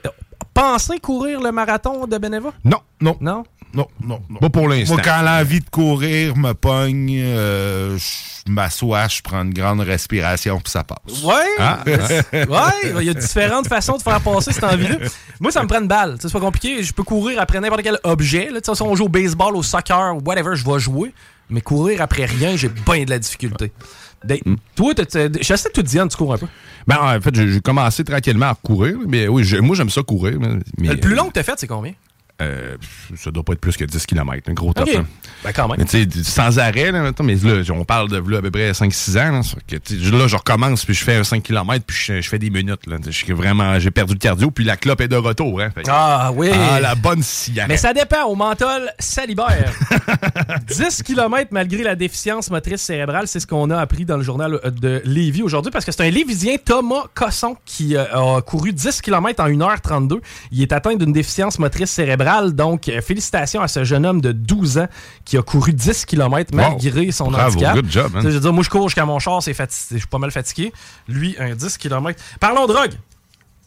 pensé 0.56 0.98
courir 0.98 1.40
le 1.40 1.52
marathon 1.52 2.06
de 2.06 2.18
Beneva? 2.18 2.50
Non, 2.64 2.78
non. 3.00 3.16
Non? 3.20 3.44
Non, 3.74 3.86
non, 4.02 4.20
non. 4.30 4.38
Pas 4.38 4.48
pour 4.48 4.68
l'instant. 4.68 4.94
Moi, 4.94 5.02
quand 5.04 5.20
l'envie 5.22 5.60
de 5.60 5.68
courir 5.68 6.34
me 6.36 6.54
pogne, 6.54 7.14
euh, 7.18 7.98
je 7.98 8.50
m'assois, 8.50 9.06
je 9.08 9.20
prends 9.20 9.42
une 9.42 9.52
grande 9.52 9.80
respiration, 9.80 10.58
puis 10.60 10.70
ça 10.70 10.82
passe. 10.82 11.22
Ouais, 11.22 11.34
Ah. 11.58 11.80
ouais, 11.86 12.94
il 13.00 13.02
y 13.04 13.10
a 13.10 13.14
différentes 13.14 13.68
façons 13.68 13.98
de 13.98 14.02
faire 14.02 14.20
passer 14.22 14.52
cette 14.52 14.64
envie-là. 14.64 14.96
Moi, 15.40 15.50
ça 15.52 15.62
me 15.62 15.68
prend 15.68 15.80
une 15.80 15.88
balle. 15.88 16.12
Tu 16.14 16.22
sais, 16.22 16.28
C'est 16.28 16.32
pas 16.32 16.40
compliqué. 16.40 16.82
Je 16.82 16.92
peux 16.94 17.02
courir 17.02 17.38
après 17.40 17.60
n'importe 17.60 17.82
quel 17.82 17.98
objet. 18.04 18.48
Là. 18.50 18.60
Si 18.62 18.82
on 18.82 18.94
joue 18.94 19.04
au 19.04 19.08
baseball, 19.10 19.54
au 19.56 19.62
soccer, 19.62 20.16
whatever, 20.24 20.54
je 20.56 20.64
vais 20.64 20.78
jouer. 20.78 21.12
Mais 21.50 21.60
courir 21.60 22.00
après 22.00 22.24
rien, 22.24 22.56
j'ai 22.56 22.68
bien 22.70 23.04
de 23.04 23.10
la 23.10 23.18
difficulté. 23.18 23.72
Dave, 24.24 24.40
Toi, 24.74 24.94
t'as- 24.94 25.28
je 25.40 25.54
sais 25.56 25.68
que 25.68 25.74
toi, 25.74 25.82
Diane, 25.82 26.08
tu 26.08 26.16
cours 26.16 26.34
un 26.34 26.38
peu. 26.38 26.46
Ben, 26.86 26.96
en 27.00 27.20
fait, 27.20 27.34
j'ai 27.34 27.60
commencé 27.60 28.04
tranquillement 28.04 28.50
à 28.50 28.54
courir, 28.54 28.96
mais 29.06 29.28
oui, 29.28 29.44
moi, 29.60 29.76
j'aime 29.76 29.90
ça 29.90 30.02
courir. 30.02 30.38
Mais, 30.78 30.88
le 30.88 30.96
plus 31.00 31.14
long 31.14 31.26
que 31.28 31.32
t'as 31.32 31.42
fait, 31.42 31.54
c'est 31.58 31.66
combien? 31.66 31.92
Euh, 32.42 32.76
ça 33.16 33.30
doit 33.30 33.42
pas 33.42 33.54
être 33.54 33.60
plus 33.60 33.76
que 33.76 33.84
10 33.84 34.04
km, 34.04 34.50
un 34.50 34.52
gros 34.52 34.74
top. 34.74 34.86
OK. 34.86 34.94
hein. 34.94 35.06
Ben, 35.42 35.52
quand 35.52 35.68
même. 35.68 35.78
Mais 35.92 36.22
sans 36.22 36.58
arrêt, 36.58 36.92
là, 36.92 37.00
mettons, 37.02 37.24
mais 37.24 37.36
là, 37.36 37.62
on 37.70 37.84
parle 37.84 38.10
de 38.10 38.22
là, 38.30 38.38
à 38.38 38.42
peu 38.42 38.50
près 38.50 38.72
5-6 38.72 39.18
ans. 39.18 39.32
Là, 39.32 39.42
ça 39.42 39.56
que, 39.66 39.76
je 39.88 40.36
recommence, 40.36 40.84
puis 40.84 40.92
je 40.92 41.02
fais 41.02 41.16
un 41.16 41.24
5 41.24 41.42
km, 41.42 41.84
puis 41.86 41.96
je, 41.96 42.20
je 42.20 42.28
fais 42.28 42.38
des 42.38 42.50
minutes. 42.50 42.86
Là, 42.86 42.98
vraiment, 43.30 43.78
j'ai 43.78 43.90
perdu 43.90 44.12
le 44.12 44.18
cardio, 44.18 44.50
puis 44.50 44.64
la 44.64 44.76
clope 44.76 45.00
est 45.00 45.08
de 45.08 45.16
retour. 45.16 45.62
Hein, 45.62 45.70
Fait 45.74 45.84
Ah 45.88 46.30
oui. 46.34 46.50
Ah, 46.52 46.78
la 46.80 46.94
bonne 46.94 47.22
cigarette. 47.22 47.70
Mais 47.70 47.78
ça 47.78 47.94
dépend. 47.94 48.24
Au 48.26 48.34
menthol, 48.34 48.90
salibère. 48.98 49.72
10 50.68 51.02
km 51.04 51.48
malgré 51.52 51.82
la 51.82 51.94
déficience 51.94 52.50
motrice 52.50 52.82
cérébrale, 52.82 53.28
c'est 53.28 53.40
ce 53.40 53.46
qu'on 53.46 53.70
a 53.70 53.78
appris 53.78 54.04
dans 54.04 54.16
le 54.16 54.22
journal 54.22 54.60
euh, 54.64 54.70
de 54.70 55.00
Lévis 55.04 55.42
aujourd'hui 55.42 55.70
parce 55.70 55.84
que 55.84 55.92
c'est 55.92 56.02
un 56.02 56.10
Lévisien, 56.10 56.56
Thomas 56.62 57.04
Cosson, 57.14 57.56
qui 57.64 57.96
euh, 57.96 58.36
a 58.36 58.42
couru 58.42 58.72
10 58.72 59.00
km 59.00 59.42
en 59.42 59.48
1h32. 59.48 60.20
Il 60.52 60.62
est 60.62 60.72
atteint 60.72 60.96
d'une 60.96 61.12
déficience 61.12 61.58
motrice 61.58 61.90
cérébrale. 61.90 62.25
Donc, 62.52 62.88
euh, 62.88 63.00
félicitations 63.00 63.60
à 63.62 63.68
ce 63.68 63.84
jeune 63.84 64.04
homme 64.04 64.20
de 64.20 64.32
12 64.32 64.78
ans 64.78 64.88
qui 65.24 65.36
a 65.36 65.42
couru 65.42 65.72
10 65.72 66.04
km 66.06 66.54
malgré 66.54 67.10
son 67.12 67.30
Bravo, 67.30 67.52
handicap. 67.52 67.74
good 67.74 67.90
job, 67.90 68.12
hein. 68.14 68.20
Je 68.22 68.28
veux 68.28 68.40
dire, 68.40 68.52
moi, 68.52 68.64
je 68.64 68.70
cours 68.70 68.88
jusqu'à 68.88 69.04
mon 69.04 69.18
char, 69.18 69.40
je 69.40 69.52
suis 69.52 70.06
pas 70.10 70.18
mal 70.18 70.30
fatigué. 70.30 70.72
Lui, 71.08 71.36
un 71.38 71.54
10 71.54 71.78
km. 71.78 72.20
Parlons 72.40 72.66
drogue. 72.66 72.92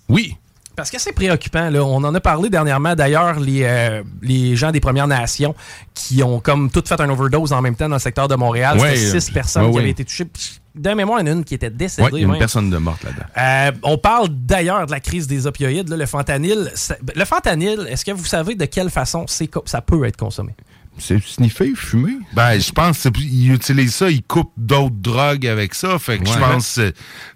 Oui. 0.09 0.35
Parce 0.75 0.91
que 0.91 0.99
c'est 0.99 1.11
préoccupant. 1.11 1.69
Là. 1.69 1.83
On 1.83 2.03
en 2.03 2.15
a 2.15 2.19
parlé 2.21 2.49
dernièrement. 2.49 2.95
D'ailleurs, 2.95 3.39
les, 3.39 3.63
euh, 3.63 4.01
les 4.21 4.55
gens 4.55 4.71
des 4.71 4.79
Premières 4.79 5.07
Nations 5.07 5.53
qui 5.93 6.23
ont 6.23 6.39
comme 6.39 6.71
toutes 6.71 6.87
fait 6.87 7.01
un 7.01 7.09
overdose 7.09 7.51
en 7.51 7.61
même 7.61 7.75
temps 7.75 7.89
dans 7.89 7.95
le 7.95 7.99
secteur 7.99 8.27
de 8.29 8.35
Montréal. 8.35 8.77
Ouais, 8.79 8.95
C'était 8.95 9.19
six 9.19 9.31
personnes 9.31 9.63
ouais, 9.63 9.69
qui 9.71 9.75
ouais. 9.75 9.81
avaient 9.81 9.91
été 9.91 10.05
touchées. 10.05 10.27
D'un 10.75 10.95
mémoire, 10.95 11.19
il 11.21 11.27
y 11.27 11.29
en 11.29 11.33
a 11.33 11.35
une 11.35 11.43
qui 11.43 11.55
était 11.55 11.69
décédée. 11.69 12.07
Il 12.13 12.17
y 12.17 12.21
a 12.21 12.25
une 12.25 12.29
même. 12.31 12.39
personne 12.39 12.69
de 12.69 12.77
morte 12.77 13.03
là-dedans. 13.03 13.25
Euh, 13.37 13.71
on 13.83 13.97
parle 13.97 14.29
d'ailleurs 14.29 14.85
de 14.85 14.91
la 14.91 14.99
crise 14.99 15.27
des 15.27 15.47
opioïdes, 15.47 15.89
là, 15.89 15.97
le 15.97 16.05
fentanyl. 16.05 16.71
Ça- 16.75 16.97
Le 17.15 17.25
fentanyl, 17.25 17.87
est-ce 17.89 18.05
que 18.05 18.11
vous 18.11 18.25
savez 18.25 18.55
de 18.55 18.65
quelle 18.65 18.89
façon 18.89 19.25
ça 19.27 19.81
peut 19.81 20.05
être 20.05 20.17
consommé? 20.17 20.53
C'est 21.01 21.23
sniffer, 21.23 21.71
fumer? 21.75 22.17
Ben, 22.33 22.59
je 22.59 22.71
pense 22.73 23.07
qu'ils 23.09 23.53
utilisent 23.53 23.95
ça, 23.95 24.09
ils 24.09 24.21
coupent 24.21 24.51
d'autres 24.57 24.97
drogues 24.97 25.47
avec 25.47 25.73
ça. 25.73 25.97
Fait 25.97 26.17
que 26.19 26.25
je 26.27 26.37
pense 26.37 26.75
que 26.75 26.89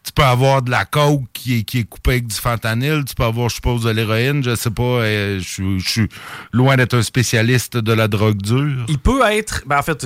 tu 0.03 0.11
peux 0.13 0.23
avoir 0.23 0.61
de 0.63 0.69
la 0.69 0.83
coke 0.83 1.23
qui 1.31 1.59
est, 1.59 1.63
qui 1.63 1.79
est 1.79 1.83
coupée 1.85 2.11
avec 2.11 2.27
du 2.27 2.35
fentanyl, 2.35 3.05
tu 3.05 3.15
peux 3.15 3.23
avoir, 3.23 3.47
je 3.47 3.55
suppose, 3.55 3.83
de 3.83 3.89
l'héroïne, 3.91 4.43
je 4.43 4.55
sais 4.55 4.69
pas, 4.69 4.83
euh, 4.83 5.39
je 5.39 5.47
suis- 5.47 5.79
je 5.79 5.89
suis 5.89 6.09
loin 6.51 6.75
d'être 6.75 6.93
un 6.93 7.03
spécialiste 7.03 7.77
de 7.77 7.93
la 7.93 8.09
drogue 8.09 8.41
dure. 8.41 8.85
Il 8.89 8.99
peut 8.99 9.21
être. 9.31 9.63
Ben, 9.65 9.79
en 9.79 9.81
fait, 9.81 10.05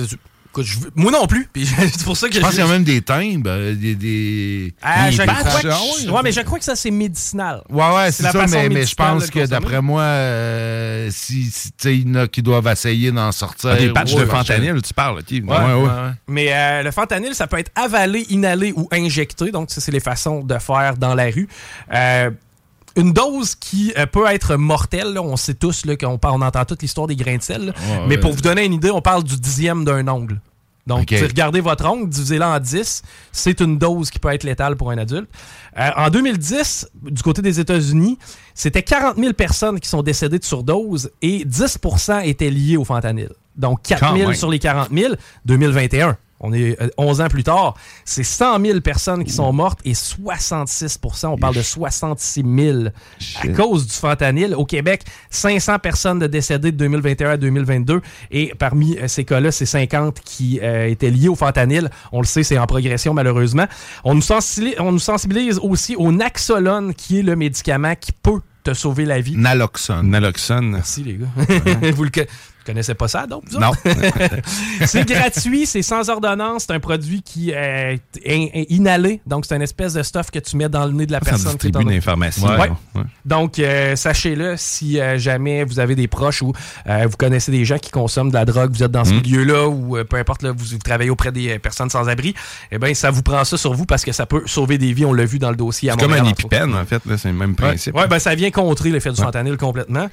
écoute, 0.50 0.64
je 0.66 0.78
veux- 0.78 0.90
moi 0.94 1.12
non 1.12 1.26
plus. 1.26 1.48
Puis 1.52 1.66
c'est 1.92 2.04
pour 2.04 2.16
ça 2.16 2.28
que 2.28 2.34
Je 2.34 2.40
pense 2.40 2.50
qu'il 2.50 2.60
y 2.60 2.62
a 2.62 2.66
même 2.66 2.84
des 2.84 3.00
timbres, 3.02 3.50
euh, 3.50 3.74
des... 3.74 3.94
des 3.94 4.74
Ah, 4.82 5.06
des 5.10 5.12
je 5.16 5.22
patchs. 5.22 5.44
crois 5.44 5.60
que- 5.60 6.10
ouais, 6.10 6.20
mais 6.24 6.32
je 6.32 6.40
crois 6.40 6.58
que 6.58 6.64
ça, 6.64 6.76
c'est 6.76 6.90
médicinal. 6.90 7.62
Ouais, 7.70 7.94
ouais, 7.94 8.12
c'est 8.12 8.22
ça, 8.24 8.46
mais, 8.46 8.68
mais 8.68 8.86
je 8.86 8.94
pense 8.94 9.30
que 9.30 9.46
d'après 9.46 9.80
moi, 9.82 10.02
euh, 10.02 11.08
si, 11.10 11.44
si 11.50 11.68
tu 11.70 11.74
sais, 11.78 11.96
il 11.96 12.08
y 12.08 12.10
en 12.10 12.14
a 12.22 12.28
qui 12.28 12.42
doivent 12.42 12.66
essayer 12.68 13.10
d'en 13.12 13.32
sortir. 13.32 13.70
Ah, 13.72 13.76
des 13.76 13.92
patchs 13.92 14.14
Ouais, 14.14 14.20
de 14.22 14.26
fentanyl, 14.26 14.82
tu 14.82 14.94
parles. 14.94 15.18
ok. 15.20 15.24
Ouais, 15.30 15.40
ouais, 15.40 15.72
ouais. 15.82 15.88
Mais 16.26 16.52
euh, 16.52 16.82
le 16.82 16.90
fentanyl, 16.90 17.34
ça 17.34 17.46
peut 17.46 17.58
être 17.58 17.70
avalé, 17.74 18.26
inhalé 18.30 18.72
ou 18.76 18.88
injecté. 18.92 19.50
Donc, 19.50 19.70
ça, 19.70 19.80
c'est 19.80 19.92
les 19.92 20.00
façons 20.00 20.42
de 20.42 20.58
faire 20.58 20.96
dans 20.96 21.14
la 21.14 21.26
rue. 21.26 21.48
Euh, 21.94 22.30
une 22.98 23.12
dose 23.12 23.54
qui 23.54 23.92
euh, 23.96 24.06
peut 24.06 24.26
être 24.26 24.56
mortelle, 24.56 25.12
là, 25.14 25.22
on 25.22 25.36
sait 25.36 25.54
tous 25.54 25.86
là, 25.86 25.96
qu'on 25.96 26.18
parle, 26.18 26.42
on 26.42 26.44
entend 26.44 26.64
toute 26.64 26.82
l'histoire 26.82 27.06
des 27.06 27.16
grains 27.16 27.36
de 27.38 27.42
sel. 27.42 27.66
là. 27.66 27.72
Ouais, 27.72 28.00
mais 28.08 28.14
ouais. 28.16 28.20
pour 28.20 28.32
vous 28.32 28.40
donner 28.42 28.64
une 28.64 28.74
idée, 28.74 28.90
on 28.90 29.00
parle 29.00 29.24
du 29.24 29.36
dixième 29.36 29.84
d'un 29.84 30.06
ongle. 30.08 30.40
Donc, 30.86 31.10
Ok. 31.12 31.18
regardez 31.20 31.60
votre 31.60 31.84
ongle, 31.86 32.08
divisez-le 32.08 32.44
en 32.44 32.58
10, 32.58 33.02
c'est 33.30 33.60
une 33.60 33.76
dose 33.76 34.08
qui 34.10 34.18
peut 34.18 34.32
être 34.32 34.44
létale 34.44 34.74
pour 34.74 34.90
un 34.90 34.96
adulte. 34.96 35.28
Euh, 35.78 35.90
en 35.96 36.08
2010, 36.08 36.88
du 37.02 37.22
côté 37.22 37.42
des 37.42 37.60
États-Unis, 37.60 38.18
c'était 38.54 38.82
40 38.82 39.16
000 39.18 39.34
personnes 39.34 39.80
qui 39.80 39.88
sont 39.88 40.02
décédées 40.02 40.38
de 40.38 40.44
surdose 40.44 41.10
et 41.20 41.44
10% 41.44 42.22
étaient 42.24 42.48
liés 42.50 42.78
au 42.78 42.84
fentanyl. 42.86 43.28
Donc, 43.54 43.82
4 43.82 44.00
Quand 44.00 44.16
000 44.16 44.28
même. 44.30 44.34
sur 44.36 44.50
les 44.50 44.58
40 44.58 44.88
000, 44.90 45.12
2021. 45.44 46.16
On 46.40 46.52
est 46.52 46.80
euh, 46.80 46.88
11 46.98 47.20
ans 47.20 47.28
plus 47.28 47.44
tard. 47.44 47.74
C'est 48.04 48.22
100 48.22 48.60
000 48.64 48.80
personnes 48.80 49.24
qui 49.24 49.32
sont 49.32 49.52
mortes 49.52 49.80
et 49.84 49.92
66% 49.92 51.26
on 51.26 51.36
parle 51.36 51.56
de 51.56 51.62
66 51.62 52.44
000 52.44 52.78
à 53.42 53.48
cause 53.48 53.86
du 53.86 53.92
fentanyl. 53.92 54.54
Au 54.54 54.64
Québec, 54.64 55.04
500 55.30 55.78
personnes 55.78 56.18
de 56.18 56.26
décédées 56.26 56.72
de 56.72 56.76
2021 56.76 57.30
à 57.30 57.36
2022. 57.36 58.00
Et 58.30 58.52
parmi 58.58 58.96
euh, 58.98 59.08
ces 59.08 59.24
cas-là, 59.24 59.52
c'est 59.52 59.66
50 59.66 60.20
qui 60.20 60.60
euh, 60.62 60.86
étaient 60.86 61.10
liés 61.10 61.28
au 61.28 61.34
fentanyl. 61.34 61.90
On 62.12 62.20
le 62.20 62.26
sait, 62.26 62.42
c'est 62.42 62.58
en 62.58 62.66
progression 62.66 63.14
malheureusement. 63.14 63.66
On 64.04 64.14
nous, 64.14 64.22
sensibilise, 64.22 64.76
on 64.78 64.92
nous 64.92 64.98
sensibilise 64.98 65.58
aussi 65.58 65.96
au 65.96 66.12
Naxolone, 66.12 66.94
qui 66.94 67.20
est 67.20 67.22
le 67.22 67.36
médicament 67.36 67.94
qui 67.94 68.12
peut 68.12 68.40
te 68.64 68.74
sauver 68.74 69.04
la 69.04 69.20
vie. 69.20 69.36
Naloxone. 69.36 70.08
Naloxone. 70.10 70.70
Merci 70.70 71.04
les 71.04 71.14
gars. 71.14 71.90
vous 71.94 72.04
le 72.04 72.10
co- 72.68 72.72
vous 72.72 72.72
connaissez 72.74 72.94
pas 72.94 73.08
ça, 73.08 73.26
donc? 73.26 73.42
Non. 73.52 73.70
c'est 74.86 75.06
gratuit, 75.08 75.66
c'est 75.66 75.82
sans 75.82 76.08
ordonnance, 76.10 76.64
c'est 76.66 76.74
un 76.74 76.80
produit 76.80 77.22
qui 77.22 77.50
est 77.50 78.00
in- 78.26 78.46
in- 78.54 78.64
inhalé, 78.68 79.20
donc 79.26 79.46
c'est 79.46 79.56
une 79.56 79.62
espèce 79.62 79.94
de 79.94 80.02
stuff 80.02 80.30
que 80.30 80.38
tu 80.38 80.56
mets 80.56 80.68
dans 80.68 80.86
le 80.86 80.92
nez 80.92 81.06
de 81.06 81.12
la 81.12 81.18
Ça 81.20 81.24
personne. 81.24 81.52
est 81.52 81.70
distribue 81.70 82.00
pharmacies. 82.00 82.42
Ouais. 82.44 82.70
Donc, 83.24 83.58
euh, 83.58 83.96
sachez-le, 83.96 84.54
si 84.56 85.00
euh, 85.00 85.18
jamais 85.18 85.64
vous 85.64 85.80
avez 85.80 85.94
des 85.94 86.08
proches 86.08 86.42
ou 86.42 86.52
euh, 86.86 87.06
vous 87.08 87.16
connaissez 87.16 87.50
des 87.52 87.64
gens 87.64 87.78
qui 87.78 87.90
consomment 87.90 88.28
de 88.30 88.34
la 88.34 88.44
drogue, 88.44 88.70
vous 88.72 88.82
êtes 88.82 88.90
dans 88.90 89.04
ce 89.04 89.12
Mm. 89.12 89.20
milieu-là 89.22 89.68
ou 89.68 89.96
peu 90.04 90.16
importe, 90.16 90.42
là, 90.42 90.52
vous, 90.52 90.64
vous 90.64 90.78
travaillez 90.78 91.10
auprès 91.10 91.32
des 91.32 91.58
personnes 91.58 91.90
sans 91.90 92.08
abri, 92.08 92.34
eh 92.70 92.78
bien, 92.78 92.94
ça 92.94 93.10
vous 93.10 93.22
prend 93.22 93.44
ça 93.44 93.56
sur 93.56 93.72
vous 93.74 93.86
parce 93.86 94.04
que 94.04 94.12
ça 94.12 94.26
peut 94.26 94.42
sauver 94.46 94.78
des 94.78 94.92
vies. 94.92 95.04
On 95.04 95.12
l'a 95.12 95.24
vu 95.24 95.38
dans 95.38 95.50
le 95.50 95.56
dossier 95.56 95.90
à 95.90 95.94
C'est 95.94 96.00
comme 96.00 96.12
un 96.12 96.24
épipène, 96.24 96.74
en 96.74 96.84
fait. 96.84 97.04
là, 97.06 97.16
C'est 97.18 97.28
le 97.28 97.34
même 97.34 97.54
principe. 97.54 97.94
ouais, 97.96 98.06
ben 98.06 98.18
ça 98.18 98.34
vient 98.34 98.50
contrer 98.50 98.90
l'effet 98.90 99.10
du 99.10 99.20
fentanyl 99.20 99.56
complètement. 99.56 100.08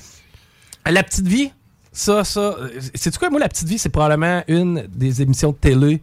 La 0.89 1.03
petite 1.03 1.27
vie, 1.27 1.51
ça, 1.95 2.23
ça. 2.23 2.55
C'est 2.93 3.17
quoi, 3.17 3.29
moi, 3.29 3.39
la 3.39 3.49
petite 3.49 3.67
vie, 3.67 3.77
c'est 3.79 3.89
probablement 3.89 4.43
une 4.47 4.85
des 4.89 5.21
émissions 5.21 5.51
de 5.51 5.57
télé. 5.57 6.01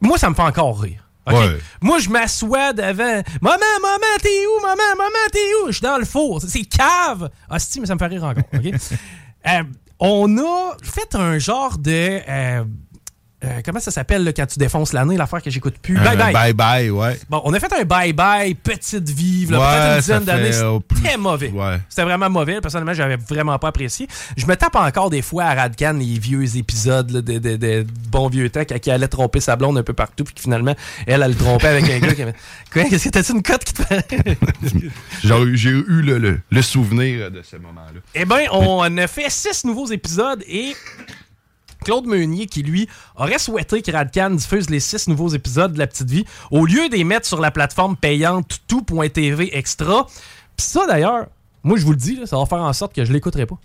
Moi, 0.00 0.18
ça 0.18 0.28
me 0.28 0.34
fait 0.34 0.42
encore 0.42 0.80
rire. 0.80 1.00
Ouais. 1.26 1.56
Moi, 1.80 2.00
je 2.00 2.10
m'assois 2.10 2.74
devant. 2.74 3.22
Maman, 3.40 3.56
maman, 3.80 4.18
t'es 4.20 4.44
où? 4.46 4.60
Maman, 4.60 4.82
maman, 4.98 5.28
t'es 5.32 5.38
où? 5.62 5.68
Je 5.68 5.72
suis 5.72 5.80
dans 5.82 5.96
le 5.96 6.04
four. 6.04 6.42
C'est 6.42 6.64
cave. 6.64 7.30
Hostie, 7.48 7.80
mais 7.80 7.86
ça 7.86 7.94
me 7.94 7.98
fait 7.98 8.06
rire 8.06 8.24
encore. 8.24 8.44
Euh, 9.46 9.62
on 9.98 10.38
a 10.38 10.74
fait 10.82 11.14
un 11.14 11.38
genre 11.38 11.76
de. 11.76 11.90
euh, 12.26 12.64
euh, 13.44 13.60
comment 13.64 13.80
ça 13.80 13.90
s'appelle 13.90 14.32
quand 14.36 14.46
tu 14.46 14.58
défonces 14.58 14.92
l'année, 14.92 15.16
l'affaire 15.16 15.42
que 15.42 15.50
j'écoute 15.50 15.74
plus? 15.82 15.94
Bye 15.98 16.16
bye. 16.16 16.32
Bye 16.32 16.52
bye, 16.52 16.90
ouais. 16.90 17.18
Bon, 17.28 17.40
on 17.44 17.52
a 17.52 17.60
fait 17.60 17.72
un 17.72 17.82
bye-bye, 17.84 18.54
petite 18.56 19.08
vie, 19.10 19.46
là, 19.46 19.58
Ouais, 19.58 19.66
peut-être 19.66 19.92
une 19.94 20.00
dizaine 20.00 20.24
d'années. 20.24 20.52
C'était 20.52 21.10
plus- 21.12 21.18
mauvais. 21.18 21.50
Ouais. 21.50 21.78
C'était 21.88 22.02
vraiment 22.04 22.30
mauvais. 22.30 22.60
Personnellement, 22.60 22.94
j'avais 22.94 23.16
vraiment 23.16 23.58
pas 23.58 23.68
apprécié. 23.68 24.08
Je 24.36 24.46
me 24.46 24.56
tape 24.56 24.74
encore 24.76 25.10
des 25.10 25.22
fois 25.22 25.44
à 25.44 25.54
Radcan 25.54 25.92
les 25.98 26.18
vieux 26.18 26.56
épisodes 26.56 27.10
là, 27.10 27.20
de, 27.22 27.38
de, 27.38 27.56
de 27.56 27.86
bons 28.10 28.28
vieux 28.28 28.48
temps 28.50 28.64
qui 28.64 28.90
allait 28.90 29.08
tromper 29.08 29.40
sa 29.40 29.56
blonde 29.56 29.78
un 29.78 29.82
peu 29.82 29.92
partout, 29.92 30.24
puis 30.24 30.34
finalement, 30.38 30.74
elle, 31.06 31.22
elle 31.22 31.30
le 31.30 31.36
trompait 31.36 31.68
avec 31.68 31.88
un 31.90 31.98
gars 32.06 32.14
qui 32.14 32.22
avait. 32.22 32.34
Quoi, 32.72 32.84
qu'est-ce 32.84 33.04
que 33.04 33.08
t'as-tu 33.10 33.32
une 33.32 33.42
cote 33.42 33.64
qui 33.64 33.72
te? 33.74 33.82
J'ai 35.22 35.56
j'ai 35.56 35.70
eu 35.70 36.02
le, 36.02 36.18
le- 36.18 36.40
le 36.50 36.62
souvenir 36.62 37.30
de 37.30 37.42
ce 37.42 37.56
moment-là. 37.56 38.00
Eh 38.14 38.24
bien, 38.24 38.38
on 38.52 38.96
a 38.98 39.06
fait 39.06 39.30
six 39.30 39.64
nouveaux 39.64 39.86
épisodes 39.86 40.42
et 40.48 40.74
Claude 41.84 42.06
Meunier, 42.06 42.46
qui 42.46 42.62
lui 42.62 42.88
aurait 43.16 43.38
souhaité 43.38 43.82
que 43.82 43.90
Radcan 43.92 44.30
diffuse 44.30 44.70
les 44.70 44.80
six 44.80 45.06
nouveaux 45.08 45.28
épisodes 45.28 45.72
de 45.72 45.78
La 45.78 45.86
Petite 45.86 46.10
Vie, 46.10 46.24
au 46.50 46.66
lieu 46.66 46.88
de 46.88 46.94
les 46.94 47.04
mettre 47.04 47.26
sur 47.26 47.40
la 47.40 47.50
plateforme 47.50 47.96
payante 47.96 48.60
tout.tv 48.66 49.56
extra. 49.56 50.06
Puis 50.56 50.66
ça, 50.66 50.86
d'ailleurs, 50.86 51.26
moi, 51.62 51.78
je 51.78 51.84
vous 51.84 51.92
le 51.92 51.96
dis, 51.96 52.16
là, 52.16 52.26
ça 52.26 52.36
va 52.36 52.46
faire 52.46 52.58
en 52.58 52.72
sorte 52.72 52.94
que 52.94 53.04
je 53.04 53.12
l'écouterai 53.12 53.46
pas. 53.46 53.58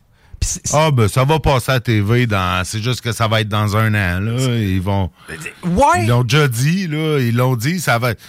Ah, 0.71 0.89
ben, 0.91 1.07
ça 1.07 1.25
va 1.25 1.39
passer 1.39 1.71
à 1.73 1.79
TV 1.79 2.25
dans. 2.25 2.63
C'est 2.63 2.81
juste 2.81 3.01
que 3.01 3.11
ça 3.11 3.27
va 3.27 3.41
être 3.41 3.49
dans 3.49 3.75
un 3.75 3.93
an, 3.93 4.21
là. 4.21 4.55
Ils 4.55 4.81
vont. 4.81 5.11
Ouais! 5.65 6.03
Ils 6.03 6.07
l'ont 6.07 6.23
déjà 6.23 6.47
dit, 6.47 6.87
là. 6.87 7.19
Ils 7.19 7.35
l'ont 7.35 7.55
dit, 7.55 7.79
ça 7.79 7.99
va 7.99 8.11
être. 8.11 8.21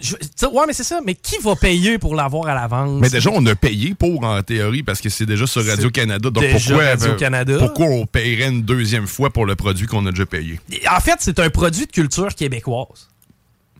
Je- 0.00 0.16
tu 0.16 0.26
sais, 0.36 0.46
ouais, 0.46 0.64
mais 0.66 0.72
c'est 0.72 0.84
ça. 0.84 1.00
Mais 1.04 1.14
qui 1.14 1.36
va 1.42 1.56
payer 1.56 1.98
pour 1.98 2.14
l'avoir 2.14 2.48
à 2.48 2.54
l'avance? 2.54 3.00
Mais 3.00 3.08
déjà, 3.08 3.30
on 3.32 3.44
a 3.46 3.54
payé 3.54 3.94
pour, 3.94 4.24
en 4.24 4.42
théorie, 4.42 4.82
parce 4.82 5.00
que 5.00 5.08
c'est 5.08 5.26
déjà 5.26 5.46
sur 5.46 5.64
Radio-Canada. 5.64 6.30
Donc, 6.30 6.44
pourquoi, 6.50 7.58
pourquoi 7.58 7.86
on 7.86 8.06
paierait 8.06 8.48
une 8.48 8.62
deuxième 8.62 9.06
fois 9.06 9.30
pour 9.30 9.46
le 9.46 9.54
produit 9.56 9.86
qu'on 9.86 10.04
a 10.06 10.10
déjà 10.10 10.26
payé? 10.26 10.60
En 10.90 11.00
fait, 11.00 11.16
c'est 11.20 11.38
un 11.38 11.50
produit 11.50 11.86
de 11.86 11.92
culture 11.92 12.34
québécoise. 12.34 13.08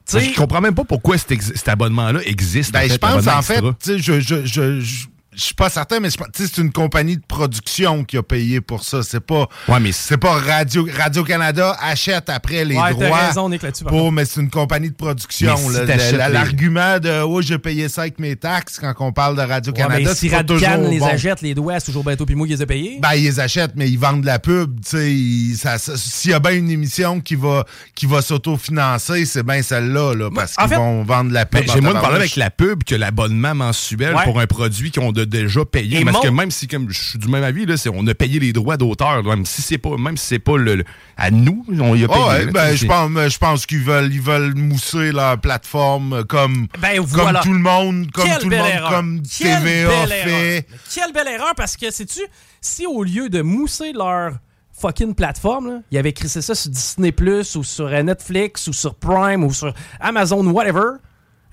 Sais, 0.06 0.20
Je 0.20 0.34
comprends 0.34 0.60
même 0.60 0.74
pas 0.74 0.84
pourquoi 0.84 1.16
cet, 1.16 1.66
abonnement-là 1.68 2.20
existe. 2.24 2.72
Ben, 2.72 2.84
en 2.84 2.92
je 2.92 2.98
pense, 2.98 3.26
en 3.26 3.42
fait, 3.42 3.62
je, 3.98 5.06
je, 5.36 5.42
suis 5.42 5.54
pas 5.54 5.68
certain, 5.70 6.00
mais 6.00 6.10
je 6.10 6.16
pense- 6.16 6.28
tu 6.34 6.44
sais, 6.44 6.52
c'est 6.54 6.60
une 6.62 6.72
compagnie 6.72 7.16
de 7.16 7.22
production 7.26 8.04
qui 8.04 8.16
a 8.16 8.22
payé 8.22 8.60
pour 8.60 8.84
ça. 8.84 9.02
C'est 9.02 9.20
pas, 9.20 9.46
Ouais, 9.68 9.80
mais 9.80 9.92
c'est 9.92 10.16
pas 10.16 10.32
Radio, 10.34 10.86
Radio-Canada 10.96 11.76
achète 11.80 12.28
après 12.30 12.64
les 12.64 12.76
Ouais, 12.76 12.94
t'as 12.98 13.06
droits. 13.06 13.18
raison, 13.26 13.48
Nick, 13.48 13.62
pour, 13.86 14.12
mais 14.12 14.24
c'est 14.24 14.40
une 14.40 14.50
compagnie 14.50 14.90
de 14.90 14.94
production. 14.94 15.56
Si 15.56 15.68
les- 15.86 16.16
L'argument 16.28 16.98
de, 16.98 17.22
oh, 17.22 17.40
j'ai 17.42 17.58
payé 17.58 17.88
ça 17.88 18.02
avec 18.02 18.18
mes 18.18 18.36
taxes 18.36 18.78
quand 18.80 18.94
on 19.00 19.12
parle 19.12 19.36
de 19.36 19.40
ouais, 19.40 19.46
Radio-Canada, 19.46 20.00
mais 20.04 20.14
si 20.14 20.28
Radcan 20.28 20.54
toujours 20.54 20.90
les 20.90 20.98
bon. 20.98 21.06
achète, 21.06 21.42
les 21.42 21.54
doigts, 21.54 21.78
c'est 21.80 21.86
toujours 21.86 22.04
bientôt 22.04 22.26
puis 22.26 22.34
moi 22.34 22.46
qui 22.46 22.52
les 22.54 22.62
a 22.62 22.66
payés. 22.66 22.98
Ben, 23.00 23.14
ils 23.14 23.24
les 23.24 23.40
achètent, 23.40 23.72
mais 23.76 23.88
ils 23.90 23.98
vendent 23.98 24.22
de 24.22 24.26
la 24.26 24.38
pub. 24.38 24.80
tu 24.80 24.90
sais, 24.90 25.12
ils- 25.12 25.56
ça- 25.56 25.78
ça- 25.78 25.96
S'il 25.96 26.30
y 26.30 26.34
a 26.34 26.38
bien 26.40 26.52
une 26.52 26.70
émission 26.70 27.20
qui 27.20 27.34
va, 27.34 27.64
qui 27.94 28.06
va 28.06 28.22
s'autofinancer, 28.22 29.24
c'est 29.26 29.42
bien 29.42 29.62
celle-là, 29.62 30.14
là, 30.14 30.30
parce 30.34 30.56
qu'ils 30.56 30.76
vont 30.76 31.02
vendre 31.04 31.30
de 31.30 31.34
la 31.34 31.46
pub. 31.46 31.64
J'ai 31.72 31.80
moins 31.80 31.94
de 31.94 32.00
parler 32.00 32.16
avec 32.18 32.36
la 32.36 32.50
pub 32.50 32.84
que 32.84 32.94
l'abonnement 32.94 33.54
mensuel 33.54 34.14
Ouais. 34.14 34.24
pour 34.24 34.40
un 34.40 34.46
produit 34.46 34.90
qu'on 34.90 35.10
a 35.12 35.23
a 35.24 35.26
déjà 35.26 35.64
payé. 35.64 36.00
Et 36.00 36.04
parce 36.04 36.20
que 36.20 36.28
même 36.28 36.50
si, 36.50 36.68
comme 36.68 36.88
je 36.90 37.00
suis 37.10 37.18
du 37.18 37.28
même 37.28 37.42
avis, 37.44 37.66
là, 37.66 37.76
c'est- 37.76 37.90
on 37.92 38.06
a 38.06 38.14
payé 38.14 38.38
les 38.38 38.52
droits 38.52 38.76
d'auteur. 38.76 39.22
Même 39.24 39.44
si 39.44 39.60
c'est 39.62 39.78
pas, 39.78 39.96
même 39.98 40.16
si 40.16 40.26
c'est 40.26 40.38
pas 40.38 40.56
le, 40.56 40.76
le- 40.76 40.84
à 41.16 41.30
nous, 41.30 41.64
on 41.68 41.94
y 41.94 42.04
a 42.04 42.08
Ah 42.10 42.14
payé. 42.14 42.24
ouais, 42.26 42.44
là, 42.46 42.52
ben, 42.52 42.74
je 42.76 42.86
pense, 42.86 43.10
je 43.32 43.38
pense 43.38 43.66
qu'ils 43.66 43.80
veulent, 43.82 44.12
ils 44.12 44.20
veulent 44.20 44.54
mousser 44.54 45.12
leur 45.12 45.38
plateforme 45.40 46.24
comme, 46.24 46.68
Ben, 46.80 47.04
comme 47.04 47.38
tout 47.42 47.52
le 47.52 47.58
monde, 47.58 48.10
comme 48.12 48.24
Quelle 48.24 48.38
tout 48.38 48.48
le 48.50 48.56
monde, 48.56 48.66
erreur. 48.66 48.90
comme 48.90 49.22
Quelle 49.22 49.58
TVA 49.62 49.88
belle 49.88 50.08
fait. 50.08 50.30
erreur. 50.56 50.62
Quelle 50.94 51.12
belle 51.12 51.28
erreur 51.34 51.54
parce 51.56 51.76
que, 51.76 51.90
sais-tu, 51.90 52.20
si 52.60 52.86
au 52.86 53.02
lieu 53.02 53.28
de 53.28 53.42
mousser 53.42 53.92
leur 53.92 54.32
fucking 54.76 55.14
plateforme, 55.14 55.68
là, 55.68 55.80
ils 55.92 55.98
avaient 55.98 56.12
crissé 56.12 56.42
ça 56.42 56.54
sur 56.54 56.70
Disney 56.70 57.12
Plus 57.12 57.54
ou 57.56 57.62
sur 57.62 57.86
euh, 57.86 58.02
Netflix 58.02 58.66
ou 58.66 58.72
sur 58.72 58.94
Prime 58.96 59.44
ou 59.44 59.52
sur 59.52 59.72
Amazon, 60.00 60.44
whatever. 60.48 60.98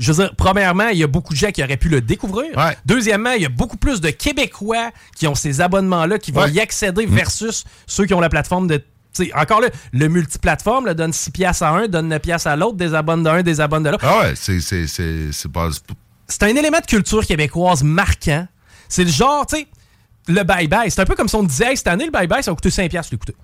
Je 0.01 0.11
veux 0.11 0.23
dire, 0.23 0.33
premièrement, 0.35 0.87
il 0.89 0.97
y 0.97 1.03
a 1.03 1.07
beaucoup 1.07 1.33
de 1.33 1.37
gens 1.37 1.51
qui 1.51 1.63
auraient 1.63 1.77
pu 1.77 1.87
le 1.87 2.01
découvrir. 2.01 2.57
Ouais. 2.57 2.75
Deuxièmement, 2.85 3.31
il 3.33 3.43
y 3.43 3.45
a 3.45 3.49
beaucoup 3.49 3.77
plus 3.77 4.01
de 4.01 4.09
Québécois 4.09 4.89
qui 5.15 5.27
ont 5.27 5.35
ces 5.35 5.61
abonnements-là, 5.61 6.17
qui 6.17 6.31
vont 6.31 6.41
Ouais. 6.41 6.51
y 6.51 6.59
accéder 6.59 7.05
versus 7.05 7.63
ceux 7.85 8.05
qui 8.05 8.13
ont 8.13 8.19
la 8.19 8.29
plateforme 8.29 8.67
de. 8.67 8.83
t'sais, 9.13 9.31
encore 9.35 9.61
là, 9.61 9.67
le 9.93 10.07
multiplateforme 10.07 10.85
là, 10.87 10.93
donne 10.95 11.13
6 11.13 11.31
piastres 11.31 11.63
à 11.63 11.69
un, 11.69 11.87
donne 11.87 12.07
9 12.07 12.19
piastres 12.19 12.47
à 12.47 12.55
l'autre, 12.55 12.77
des 12.77 12.93
abonnes 12.95 13.21
d'un, 13.23 13.43
des 13.43 13.61
abonnes 13.61 13.83
de 13.83 13.89
l'autre 13.91 14.05
Ah 14.07 14.21
ouais, 14.21 14.33
c'est, 14.35 14.59
c'est, 14.61 14.87
c'est, 14.87 15.31
c'est 15.31 15.51
pas, 15.51 15.69
c'est 16.27 16.43
un 16.43 16.47
élément 16.55 16.79
de 16.79 16.85
culture 16.85 17.25
québécoise 17.25 17.83
marquant. 17.83 18.47
C'est 18.89 19.03
le 19.03 19.11
genre, 19.11 19.45
tu 19.45 19.57
sais, 19.57 19.67
le 20.27 20.41
bye-bye. 20.41 20.89
C'est 20.89 21.01
un 21.01 21.05
peu 21.05 21.15
comme 21.15 21.27
si 21.27 21.35
on 21.35 21.43
disait, 21.43 21.71
Hey, 21.71 21.77
cette 21.77 21.87
année, 21.87 22.05
le 22.05 22.11
bye-bye, 22.11 22.41
ça 22.41 22.51
va 22.51 22.55
coûter 22.55 22.69
5$ 22.69 22.89
piastres 22.89 23.13
l'écouter. 23.13 23.35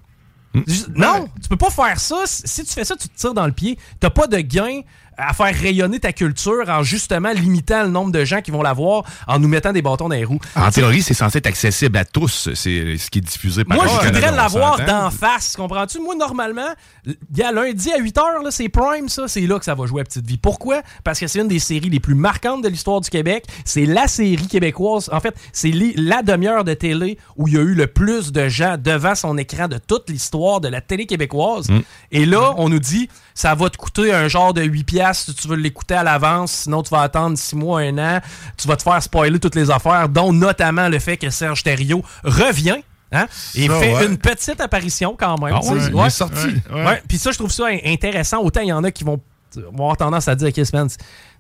Juste- 0.66 0.90
Non, 0.96 1.28
tu 1.42 1.50
peux 1.50 1.58
pas 1.58 1.70
faire 1.70 2.00
ça. 2.00 2.24
Si 2.26 2.64
tu 2.66 2.74
fais 2.74 2.84
ça, 2.86 2.96
tu 2.96 3.08
te 3.10 3.16
tires 3.16 3.34
dans 3.34 3.46
le 3.46 3.52
pied. 3.52 3.78
T'as 4.00 4.10
pas 4.10 4.26
de 4.28 4.38
gain 4.40 4.82
à 5.18 5.34
faire 5.34 5.54
rayonner 5.54 6.00
ta 6.00 6.14
culture 6.14 6.70
en 6.70 6.84
justement 6.84 7.32
limitant 7.32 7.84
le 7.84 7.90
nombre 7.90 8.12
de 8.12 8.24
gens 8.24 8.42
qui 8.42 8.52
vont 8.52 8.62
la 8.62 8.74
voir 8.74 9.04
en 9.28 9.40
nous 9.40 9.48
mettant 9.48 9.74
des 9.74 9.82
bâtons 9.82 10.10
dans 10.10 10.16
les 10.16 10.26
roues. 10.26 10.40
En 10.56 10.70
théorie, 10.70 11.02
c'est 11.02 11.14
censé 11.14 11.40
être 11.40 11.48
accessible 11.48 11.98
à 11.98 12.06
tous. 12.06 12.50
C'est 12.54 12.98
ce 12.98 13.10
qui 13.10 13.20
est 13.20 13.22
diffusé 13.22 13.64
par 13.64 13.78
Moi, 13.78 13.88
je 13.88 14.08
voudrais 14.08 14.32
l'avoir 14.32 14.86
d'en 14.86 15.10
face, 15.10 15.56
comprends-tu? 15.56 16.00
Moi, 16.00 16.16
normalement, 16.16 16.70
il 17.06 17.16
y 17.36 17.42
a 17.42 17.52
lundi 17.52 17.92
à 17.92 18.00
8h, 18.00 18.52
c'est 18.52 18.70
Prime, 18.70 19.10
ça. 19.10 19.28
C'est 19.28 19.42
là 19.42 19.60
que 19.60 19.66
ça 19.66 19.76
va 19.76 19.86
jouer 19.86 20.02
à 20.02 20.04
Petite 20.04 20.28
Vie. 20.28 20.38
Pourquoi? 20.38 20.82
Parce 21.04 21.20
que 21.20 21.28
c'est 21.28 21.40
une 21.40 21.48
des 21.48 21.60
séries 21.60 21.90
les 21.90 22.00
plus 22.00 22.16
marquantes 22.16 22.64
de 22.64 22.70
l'histoire 22.70 23.02
du 23.02 23.10
Québec. 23.10 23.46
C'est 23.66 23.86
la 23.86 24.08
série 24.08 24.48
québécoise. 24.48 25.10
En 25.12 25.20
fait, 25.20 25.36
c'est 25.52 25.72
la 25.96 26.22
demi-heure 26.22 26.64
de 26.64 26.74
télé 26.74 27.18
où 27.36 27.48
il 27.48 27.56
y 27.56 27.58
a 27.58 27.62
eu 27.62 27.74
le 27.74 27.88
plus 27.88 28.32
de 28.32 28.48
gens 28.50 28.76
devant 28.78 29.16
son 29.16 29.38
écran 29.38 29.68
de 29.68 29.78
toute 29.78 30.10
l'histoire 30.10 30.62
de 30.62 30.68
la 30.68 30.82
télé 30.82 31.06
québécoise. 31.06 31.70
Et 32.12 32.26
là, 32.26 32.54
on 32.58 32.70
nous 32.70 32.80
dit, 32.80 33.10
ça 33.34 33.56
va 33.56 33.70
te 33.70 33.78
coûter 33.78 34.14
un 34.14 34.28
genre 34.28 34.54
de 34.54 34.62
8 34.62 34.84
piastres 34.84 35.07
si 35.14 35.34
tu 35.34 35.48
veux 35.48 35.56
l'écouter 35.56 35.96
à 35.96 36.04
l'avance. 36.04 36.52
Sinon, 36.52 36.84
tu 36.84 36.90
vas 36.90 37.02
attendre 37.02 37.38
6 37.38 37.56
mois, 37.56 37.82
1 37.82 37.98
an. 37.98 38.22
Tu 38.58 38.68
vas 38.68 38.76
te 38.76 38.84
faire 38.84 39.02
spoiler 39.02 39.40
toutes 39.40 39.56
les 39.56 39.70
affaires, 39.72 40.10
dont 40.10 40.32
notamment 40.34 40.90
le 40.90 41.00
fait 41.00 41.18
que 41.18 41.30
Serge 41.30 41.64
Thériaut 41.64 42.04
revient. 42.24 42.78
Hein? 43.12 43.28
Et 43.56 43.68
Ça, 43.68 43.80
fait 43.80 43.94
ouais. 43.96 44.06
une 44.06 44.18
petite 44.18 44.60
apparition 44.60 45.16
quand 45.18 45.38
même. 45.42 45.54
Ah 45.56 45.60
tu 45.62 45.68
sais. 45.70 45.94
ouais, 45.94 46.04
il 46.04 46.08
est 46.08 46.10
sorti. 46.10 46.36
Ouais, 46.48 46.54
ouais. 46.76 46.86
Ouais, 46.86 47.04
Puis 47.08 47.18
ça, 47.18 47.32
je 47.32 47.38
trouve 47.38 47.52
ça 47.52 47.68
in- 47.68 47.78
intéressant. 47.86 48.42
Autant 48.42 48.60
il 48.62 48.68
y 48.68 48.74
en 48.74 48.84
a 48.84 48.92
qui 48.92 49.06
vont, 49.06 49.22
vont 49.56 49.84
avoir 49.84 49.96
tendance 49.98 50.28
à 50.28 50.36
dire, 50.36 50.50
OK, 50.50 50.74
man, 50.74 50.90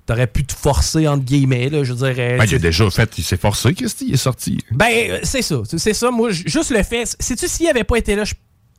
t'aurais 0.05 0.27
pu 0.27 0.45
te 0.45 0.53
forcer, 0.53 1.05
entre 1.09 1.25
guillemets. 1.25 1.67
Là, 1.67 1.83
je 1.83 1.91
euh, 1.91 2.37
Ben, 2.37 2.45
il 2.45 2.55
a 2.55 2.59
déjà 2.59 2.89
fait, 2.89 3.17
il 3.17 3.23
s'est 3.25 3.35
forcé, 3.35 3.73
Christy, 3.73 4.05
il 4.07 4.13
est 4.13 4.17
sorti. 4.17 4.63
ben, 4.71 4.87
euh, 5.09 5.19
c'est 5.23 5.41
ça. 5.41 5.57
C'est 5.77 5.93
ça. 5.93 6.09
Moi, 6.09 6.29
juste 6.31 6.69
le 6.71 6.81
fait. 6.83 7.03
Sais-tu, 7.19 7.49
s'il 7.49 7.67
avait 7.67 7.83
pas 7.83 7.97
été 7.97 8.15
là, 8.15 8.23
je- 8.23 8.33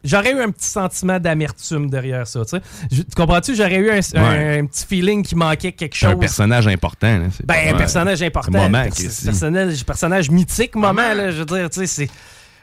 j'aurais 0.05 0.33
eu 0.33 0.41
un 0.41 0.51
petit 0.51 0.67
sentiment 0.69 1.19
d'amertume 1.19 1.91
derrière 1.91 2.27
ça. 2.27 2.45
Tu 2.45 2.51
sais. 2.57 2.63
Je- 2.91 3.03
tu 3.03 3.15
comprends-tu? 3.17 3.55
J'aurais 3.55 3.77
eu 3.77 3.91
un, 3.91 4.01
un- 4.15 4.23
Ouais. 4.31 4.59
un 4.61 4.67
petit 4.67 4.87
feeling 4.87 5.23
qui 5.25 5.35
manquait 5.35 5.73
quelque 5.73 5.97
C'est 5.97 6.07
un 6.07 6.11
chose. 6.13 6.21
personnage 6.21 6.67
important. 6.69 7.19
là, 7.19 7.27
Ben, 7.45 7.75
un 7.75 7.77
personnage 7.79 8.23
important. 8.23 8.53
Moment, 8.59 8.83
Pers- 8.85 9.25
personnage, 9.25 9.85
personnage 9.85 10.31
mythique, 10.31 10.75
moment, 10.75 11.15
là, 11.15 11.31
je 11.31 11.39
veux 11.39 11.47
dire, 11.47 11.71
tu 11.71 11.81
sais, 11.81 11.87
c'est. 11.87 12.09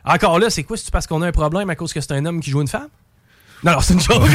Encore 0.08 0.38
là, 0.40 0.50
c'est 0.50 0.64
quoi? 0.64 0.78
C'est 0.78 0.92
parce 0.92 1.08
qu'on 1.08 1.22
a 1.24 1.28
un 1.28 1.32
problème 1.32 1.70
à 1.70 1.76
cause 1.76 1.92
que 1.92 2.00
c'est 2.02 2.12
un 2.14 2.26
homme 2.26 2.40
qui 2.40 2.52
joue 2.52 2.62
une 2.62 2.68
femme? 2.68 2.88
Non, 3.64 3.72
non, 3.74 3.80
c'est 3.82 3.94
une 3.94 4.00
joke. 4.02 4.22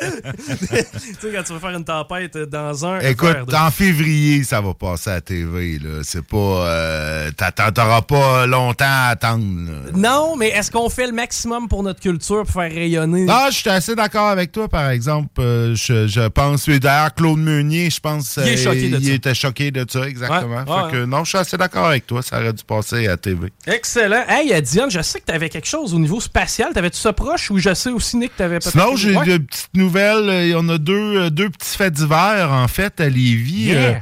tu 0.00 0.66
sais, 0.68 1.32
quand 1.34 1.42
tu 1.44 1.52
veux 1.52 1.58
faire 1.58 1.70
une 1.76 1.84
tempête 1.84 2.36
dans 2.36 2.86
un. 2.86 3.00
Écoute, 3.00 3.36
de- 3.46 3.54
en 3.54 3.70
février, 3.70 4.42
ça 4.44 4.60
va 4.60 4.74
passer 4.74 5.10
à 5.10 5.14
la 5.14 5.20
TV, 5.20 5.78
là. 5.78 6.00
C'est 6.02 6.24
pas, 6.24 6.36
euh, 6.36 7.30
t'auras 7.74 8.02
pas 8.02 8.46
longtemps 8.46 8.84
à 8.86 9.08
attendre, 9.10 9.44
là. 9.70 9.90
Non, 9.94 10.36
mais 10.36 10.48
est-ce 10.48 10.70
qu'on 10.70 10.88
fait 10.88 11.06
le 11.06 11.12
maximum 11.12 11.68
pour 11.68 11.82
notre 11.82 12.00
culture 12.00 12.44
pour 12.44 12.52
faire 12.62 12.70
rayonner? 12.72 13.26
Ah, 13.28 13.48
je 13.50 13.56
suis 13.58 13.70
assez 13.70 13.94
d'accord 13.94 14.28
avec 14.28 14.52
toi, 14.52 14.68
par 14.68 14.88
exemple. 14.90 15.28
Euh, 15.40 15.74
je, 15.74 16.06
je 16.08 16.26
pense. 16.28 16.68
D'ailleurs, 16.68 17.14
Claude 17.14 17.38
Meunier, 17.38 17.90
je 17.90 18.00
pense. 18.00 18.38
Il 18.42 18.48
est 18.48 18.58
euh, 18.58 18.64
choqué 18.64 18.88
de 18.90 18.96
il 18.98 19.06
ça. 19.06 19.12
était 19.12 19.34
choqué 19.34 19.70
de 19.70 19.84
ça, 19.88 20.06
exactement. 20.08 20.56
Ouais, 20.58 20.64
Fait 20.64 20.84
ouais, 20.86 20.92
que, 20.92 21.04
non, 21.04 21.24
je 21.24 21.28
suis 21.30 21.38
assez 21.38 21.56
d'accord 21.56 21.86
avec 21.86 22.06
toi. 22.06 22.22
Ça 22.22 22.38
aurait 22.38 22.52
dû 22.52 22.64
passer 22.64 23.06
à 23.06 23.10
la 23.10 23.16
TV. 23.16 23.52
Excellent. 23.66 24.24
Hey, 24.28 24.52
euh, 24.52 24.60
Diane, 24.60 24.90
je 24.90 25.00
sais 25.02 25.20
que 25.20 25.26
tu 25.26 25.32
avais 25.32 25.48
quelque 25.48 25.68
chose 25.68 25.94
au 25.94 25.98
niveau 25.98 26.20
spatial. 26.20 26.72
T'avais-tu 26.72 26.98
ça 26.98 27.12
proche 27.12 27.50
ou 27.50 27.57
je 27.58 27.74
sais 27.74 27.90
aussi, 27.90 28.16
Nick, 28.16 28.32
que 28.32 28.38
t'avais 28.38 28.58
peut-être. 28.58 28.70
Sinon, 28.72 28.96
j'ai 28.96 29.16
Ouais. 29.16 29.26
de 29.26 29.36
petites 29.38 29.70
nouvelles. 29.74 30.28
Euh, 30.28 30.58
On 30.60 30.68
a 30.68 30.78
deux, 30.78 31.16
euh, 31.16 31.30
deux 31.30 31.50
petits 31.50 31.76
faits 31.76 31.92
divers, 31.94 32.50
en 32.52 32.68
fait, 32.68 33.00
à 33.00 33.08
Lévis. 33.08 33.66
Yeah. 33.68 33.78
Euh, 33.78 33.94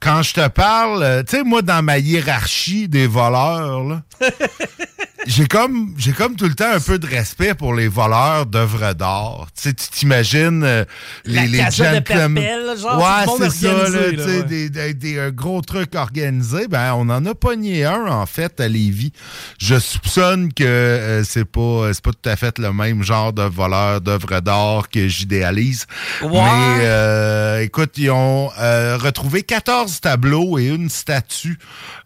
quand 0.00 0.22
je 0.22 0.34
te 0.34 0.48
parle, 0.48 1.02
euh, 1.02 1.22
tu 1.22 1.36
sais, 1.36 1.42
moi, 1.44 1.62
dans 1.62 1.82
ma 1.82 1.98
hiérarchie 1.98 2.88
des 2.88 3.06
voleurs, 3.06 4.00
j'ai 5.26 5.46
comme, 5.46 5.94
j'ai 5.98 6.12
comme 6.12 6.36
tout 6.36 6.46
le 6.46 6.54
temps 6.54 6.72
un 6.72 6.80
peu 6.80 6.98
de 6.98 7.06
respect 7.06 7.54
pour 7.54 7.74
les 7.74 7.88
voleurs 7.88 8.46
d'œuvres 8.46 8.94
d'art. 8.94 9.46
Tu 9.54 9.68
sais, 9.68 9.74
tu 9.74 9.88
t'imagines 9.88 10.62
euh, 10.64 10.84
les, 11.24 11.46
les 11.46 11.58
gentlemen- 11.70 12.38
ouais, 12.38 13.26
c'est 13.38 13.50
ça, 13.50 13.72
là, 13.72 13.88
là, 13.88 13.98
tu 14.10 14.16
sais, 14.16 14.24
ouais. 14.38 14.42
des, 14.44 14.70
des- 14.70 14.94
des, 14.94 15.16
euh, 15.18 15.30
gros 15.30 15.60
trucs 15.60 15.94
organisés. 15.94 16.68
Ben, 16.68 16.94
on 16.94 17.08
en 17.10 17.24
a 17.26 17.34
pogné 17.34 17.84
un, 17.84 18.06
en 18.06 18.26
fait, 18.26 18.60
à 18.60 18.68
Lévis. 18.68 19.12
Je 19.58 19.78
soupçonne 19.78 20.52
que 20.52 20.64
euh, 20.64 21.24
c'est 21.24 21.44
pas, 21.44 21.60
euh, 21.60 21.92
c'est 21.92 22.02
pas 22.04 22.12
tout 22.12 22.28
à 22.28 22.36
fait 22.36 22.58
le 22.58 22.72
même 22.72 22.99
genre 23.02 23.32
de 23.32 23.42
voleur 23.42 24.00
d'œuvres 24.00 24.40
d'art 24.40 24.88
que 24.88 25.08
j'idéalise. 25.08 25.86
Mais, 26.22 26.28
euh, 26.30 27.62
écoute, 27.62 27.92
ils 27.96 28.10
ont 28.10 28.50
euh, 28.58 28.96
retrouvé 28.98 29.42
14 29.42 30.00
tableaux 30.00 30.58
et 30.58 30.66
une 30.66 30.88
statue 30.88 31.58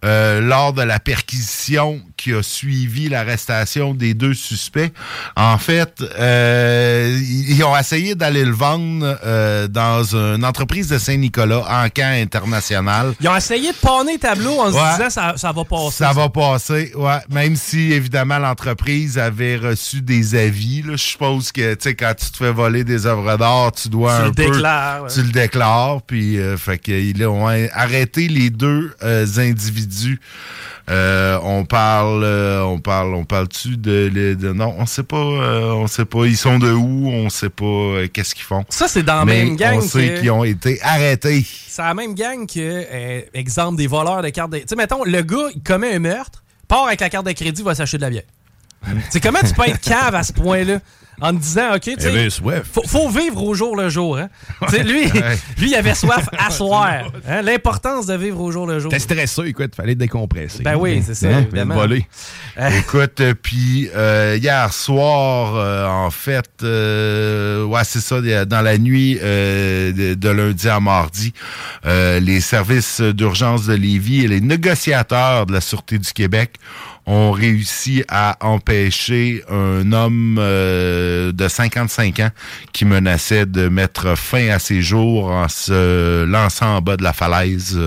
euh, 0.05 0.41
lors 0.41 0.73
de 0.73 0.83
la 0.83 0.99
perquisition 0.99 2.01
qui 2.17 2.33
a 2.33 2.43
suivi 2.43 3.09
l'arrestation 3.09 3.95
des 3.95 4.15
deux 4.15 4.35
suspects. 4.35 4.93
En 5.37 5.59
fait, 5.59 6.03
ils 6.19 7.63
ont 7.65 7.77
essayé 7.77 8.15
d'aller 8.15 8.45
le 8.45 8.53
vendre 8.55 9.19
dans 9.69 10.15
une 10.15 10.45
entreprise 10.45 10.89
de 10.89 10.99
Saint-Nicolas, 10.99 11.65
en 11.69 11.89
camp 11.89 12.15
international. 12.15 13.15
Ils 13.21 13.29
ont 13.29 13.37
essayé 13.37 13.73
de 13.73 13.77
panner 13.77 14.13
les 14.13 14.19
tableaux 14.19 14.61
en 14.61 14.67
se 14.67 14.97
disant 14.97 15.11
ça, 15.11 15.35
ça 15.37 15.53
va 15.53 15.65
passer. 15.65 15.97
Ça 15.97 16.13
va 16.13 16.29
passer, 16.29 16.93
ouais. 16.95 17.19
Même 17.31 17.57
si, 17.57 17.93
évidemment, 17.93 18.39
l'entreprise 18.39 19.19
avait 19.19 19.57
reçu 19.57 20.01
des 20.01 20.35
avis. 20.35 20.83
Là, 20.85 20.93
je 20.97 21.03
suppose 21.03 21.51
que, 21.53 21.75
tu 21.75 21.83
sais, 21.83 21.95
quand 21.95 22.13
tu 22.17 22.31
te 22.31 22.37
fais 22.37 22.53
voler 22.53 22.85
des 22.85 23.07
œuvres 23.07 23.37
d'art, 23.37 23.73
tu 23.73 23.89
dois 23.89 24.17
Tu 24.17 24.23
un 24.23 24.27
le 24.27 24.33
peu... 24.33 24.45
déclares, 24.51 25.03
ouais. 25.05 25.09
Tu 25.13 25.23
le 25.23 25.31
déclares, 25.33 26.03
puis 26.03 26.39
euh, 26.39 26.57
fait 26.57 26.79
qu'ils 26.79 27.27
ont 27.27 27.47
arrêté 27.73 28.29
les 28.29 28.51
deux 28.51 28.95
euh, 29.03 29.27
individus. 29.39 30.21
Euh, 30.91 31.39
on 31.43 31.65
parle, 31.65 32.23
euh, 32.25 32.61
on 32.63 32.79
parle, 32.79 33.15
on 33.15 33.25
parle-tu 33.25 33.79
de, 33.79 34.11
de, 34.11 34.35
de- 34.35 34.53
non, 34.53 34.75
on 34.79 34.85
sait 34.85 35.03
pas, 35.03 35.17
on 35.17 35.87
sait 35.87 36.05
pas, 36.05 36.27
ils 36.27 36.37
sont 36.37 36.59
de 36.59 36.71
où, 36.73 37.09
on 37.09 37.31
sait 37.31 37.49
pas 37.49 38.07
qu'est-ce 38.13 38.35
qu'ils 38.35 38.45
font. 38.45 38.65
Ça, 38.69 38.87
c'est 38.87 39.03
dans 39.03 39.21
la 39.21 39.25
même 39.25 39.57
gang 39.57 39.79
on 39.79 39.81
sait 39.81 40.17
qu'ils 40.21 40.31
ont 40.31 40.45
été 40.45 40.79
arrêtés. 40.83 41.47
C'est 41.69 41.81
la 41.81 41.95
même 41.95 42.15
gang 42.15 42.47
que, 42.47 43.25
exemple, 43.33 43.79
des 43.79 43.87
voleurs 43.87 44.21
de 44.23 44.29
cartes 44.29 44.51
de... 44.53 44.59
Tu 44.59 44.65
sais, 44.69 44.77
mettons, 44.77 45.05
le 45.05 45.23
gars, 45.23 45.49
il 45.55 45.63
commet 45.63 45.95
un 45.95 46.01
meurtre, 46.01 46.43
part 46.69 46.87
avec 46.87 47.01
la 47.01 47.09
carte 47.09 47.27
de 47.27 47.33
crédit, 47.33 47.63
va 47.63 47.75
s'acheter 47.75 47.97
de 47.97 48.03
la 48.03 48.11
bière. 48.11 48.23
sais, 49.11 49.21
comment 49.21 49.41
tu 49.47 49.53
peux 49.55 49.69
être 49.69 49.81
cave 49.81 50.15
à 50.15 50.23
ce 50.23 50.33
point-là? 50.33 50.79
En 51.21 51.31
te 51.33 51.41
disant, 51.41 51.77
OK, 51.77 51.83
tu 51.83 52.31
faut, 52.73 52.83
faut 52.89 53.09
vivre 53.09 53.41
au 53.45 53.55
jour 53.55 53.77
le 53.77 53.89
jour. 53.89 54.19
Hein? 54.19 54.29
Lui, 54.85 55.05
Ouais. 55.05 55.39
lui, 55.59 55.69
il 55.71 55.75
avait 55.77 55.95
soif 55.95 56.29
à 56.37 56.51
soir. 56.51 56.89
Hein? 57.29 57.41
L'importance 57.43 58.07
de 58.07 58.15
vivre 58.17 58.41
au 58.41 58.51
jour 58.51 58.67
le 58.67 58.81
jour. 58.81 58.91
T'es 58.91 58.99
stressé, 58.99 59.43
écoute, 59.47 59.77
fallait 59.77 59.95
décompresser. 59.95 60.65
Ben 60.65 60.75
oui, 60.75 61.05
c'est 61.07 61.15
ça, 61.15 61.29
Hein, 61.29 61.43
évidemment. 61.43 61.77
voler. 61.77 62.05
Écoute, 62.79 63.21
euh, 63.21 63.33
puis 63.41 63.89
euh, 63.95 64.37
hier 64.43 64.73
soir, 64.73 65.55
euh, 65.55 65.87
en 65.87 66.11
fait, 66.11 66.51
euh, 66.65 67.65
ouais, 67.65 67.85
c'est 67.85 68.01
ça, 68.01 68.21
dans 68.45 68.61
la 68.61 68.77
nuit 68.77 69.17
euh, 69.23 69.93
de, 69.93 70.15
de 70.15 70.29
lundi 70.29 70.69
à 70.69 70.81
mardi, 70.81 71.33
euh, 71.87 72.19
les 72.19 72.41
services 72.41 73.01
d'urgence 73.01 73.67
de 73.67 73.75
Lévis 73.75 74.25
et 74.25 74.29
les 74.29 74.41
négociateurs 74.41 75.47
de 75.47 75.53
la 75.53 75.61
Sûreté 75.61 75.99
du 76.01 76.13
Québec 76.13 76.55
ont 77.07 77.33
réussi 77.33 78.03
à 78.09 78.37
empêcher 78.41 79.45
un 79.51 79.93
homme 79.93 80.37
euh, 80.39 81.33
de 81.33 81.49
55 81.49 82.21
ans 82.21 82.31
qui 82.73 82.85
menaçait 82.85 83.47
de 83.47 83.69
mettre 83.69 84.17
fin 84.17 84.49
à 84.49 84.59
ses 84.59 84.81
jours 84.83 85.31
en 85.31 85.49
se 85.49 86.25
lançant 86.25 86.77
en 86.77 86.81
bas 86.81 86.97
de 86.97 87.03
la 87.03 87.13
falaise. 87.13 87.79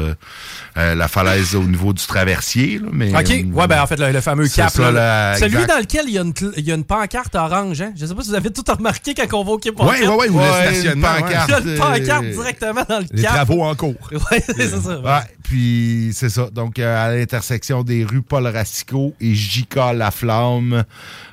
Euh, 0.77 0.87
euh, 0.87 0.95
la 0.95 1.07
falaise 1.07 1.55
au 1.55 1.63
niveau 1.63 1.93
du 1.93 2.05
traversier. 2.05 2.79
Là, 2.79 2.87
mais, 2.91 3.13
OK. 3.13 3.29
Ouais, 3.53 3.67
ben 3.67 3.81
en 3.81 3.87
fait, 3.87 3.97
le, 3.97 4.21
fameux 4.21 4.47
cap. 4.47 4.69
ça, 4.69 4.83
là, 4.83 5.31
là, 5.31 5.37
celui 5.37 5.55
exact. 5.55 5.69
dans 5.69 5.79
lequel 5.79 6.05
il 6.07 6.13
y, 6.13 6.17
a 6.17 6.21
une, 6.21 6.33
il 6.55 6.65
y 6.65 6.71
a 6.71 6.75
une 6.75 6.83
pancarte 6.83 7.35
orange. 7.35 7.81
Hein? 7.81 7.93
Je 7.95 8.05
sais 8.05 8.13
pas 8.13 8.21
si 8.21 8.29
vous 8.29 8.35
avez 8.35 8.51
tout 8.51 8.63
remarqué 8.67 9.13
quand 9.13 9.39
on 9.39 9.43
va 9.43 9.51
au 9.53 9.57
Québec. 9.57 9.79
Ouais, 9.81 10.07
ouais, 10.07 10.15
ouais, 10.15 10.29
ou 10.29 10.33
le 10.37 10.39
Ouais, 10.39 10.73
stationnement. 10.73 11.07
une 11.17 11.21
pancarte. 11.23 11.49
Il 11.49 11.51
y 11.51 11.69
a 11.69 11.73
une 11.73 11.79
pancarte 11.79 12.23
euh, 12.25 12.31
directement 12.31 12.83
dans 12.87 12.99
le 12.99 13.05
Les 13.11 13.21
cap. 13.23 13.33
travaux 13.33 13.63
en 13.63 13.75
cours. 13.75 13.95
Ouais, 14.31 14.43
c'est 14.45 14.67
ça. 14.69 14.99
Ouais, 14.99 15.21
puis 15.43 16.11
c'est 16.13 16.29
ça. 16.29 16.49
Donc, 16.51 16.79
euh, 16.79 17.05
à 17.05 17.15
l'intersection 17.15 17.83
des 17.83 18.03
rues 18.03 18.21
Paul 18.21 18.45
Racicot 18.47 19.13
et 19.21 19.33
J.K. 19.33 19.93
Laflamme, 19.95 20.83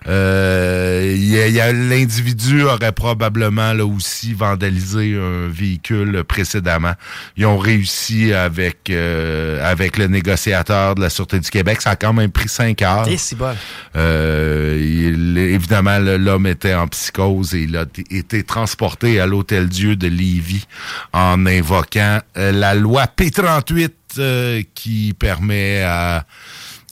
euh, 0.07 1.12
il 1.16 1.24
y 1.26 1.38
a- 1.40 1.48
y 1.48 1.61
a- 1.61 1.72
l'individu 1.72 2.62
aurait 2.62 2.92
probablement 2.92 3.72
là 3.72 3.86
aussi 3.86 4.32
vandalisé 4.34 5.16
un 5.16 5.48
véhicule 5.48 6.24
précédemment. 6.24 6.92
Ils 7.36 7.46
ont 7.46 7.59
réussi 7.59 8.32
avec 8.32 8.90
euh, 8.90 9.64
avec 9.64 9.96
le 9.96 10.07
négociateur 10.07 10.94
de 10.94 11.00
la 11.00 11.11
Sûreté 11.11 11.40
du 11.40 11.50
Québec. 11.50 11.80
Ça 11.80 11.90
a 11.90 11.96
quand 11.96 12.12
même 12.12 12.30
pris 12.30 12.48
cinq 12.48 12.82
heures. 12.82 13.09
Et 13.09 13.16
c'est 13.16 13.36
bon. 13.36 13.55
Euh, 13.96 14.78
il- 14.80 15.38
évidemment, 15.38 15.98
l'homme 15.98 16.46
était 16.46 16.74
en 16.74 16.86
psychose 16.88 17.55
et 17.55 17.62
il 17.62 17.76
a 17.76 17.84
été 18.11 18.42
transporté 18.42 19.20
à 19.20 19.26
l'Hôtel 19.26 19.68
Dieu 19.68 19.96
de 19.96 20.09
Lévis 20.09 20.66
en 21.12 21.46
invoquant 21.46 22.20
euh, 22.36 22.52
la 22.52 22.74
loi 22.74 23.07
P38 23.07 23.90
euh, 24.18 24.62
qui 24.74 25.14
permet 25.18 25.82
à 25.82 26.24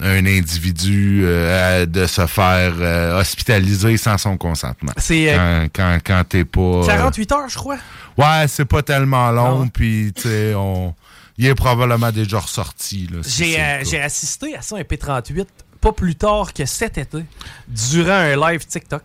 un 0.03 0.27
individu 0.27 1.23
euh, 1.25 1.87
de 1.87 2.07
se 2.07 2.27
faire 2.27 2.75
euh, 2.79 3.21
hospitaliser 3.21 3.97
sans 3.97 4.19
son 4.19 4.37
consentement. 4.37 4.93
C'est, 4.97 5.33
euh, 5.33 5.69
quand, 5.73 5.95
quand, 5.95 5.99
quand 6.05 6.25
t'es 6.29 6.45
pas... 6.45 6.61
euh, 6.61 6.87
48 6.87 7.33
heures, 7.33 7.49
je 7.49 7.57
crois. 7.57 7.79
ouais, 8.19 8.47
c'est 8.49 8.65
pas 8.65 8.83
tellement 8.83 9.31
long, 9.31 9.61
Non. 9.61 9.69
puis 9.69 10.13
tu 10.15 10.23
sais, 10.23 10.55
on... 10.55 10.95
Il 11.39 11.47
est 11.47 11.55
probablement 11.55 12.13
déjà 12.13 12.39
ressorti. 12.39 13.09
là, 13.13 13.21
si 13.23 13.57
j'ai 13.85 14.01
assisté 14.01 14.55
à 14.57 14.61
ça, 14.63 14.77
un 14.77 14.83
P38, 14.83 15.47
pas 15.81 15.93
plus 15.93 16.15
tard 16.15 16.53
que 16.53 16.65
cet 16.67 16.99
été, 16.99 17.25
durant 17.69 18.13
un 18.13 18.37
live 18.51 18.65
TikTok. 18.67 19.03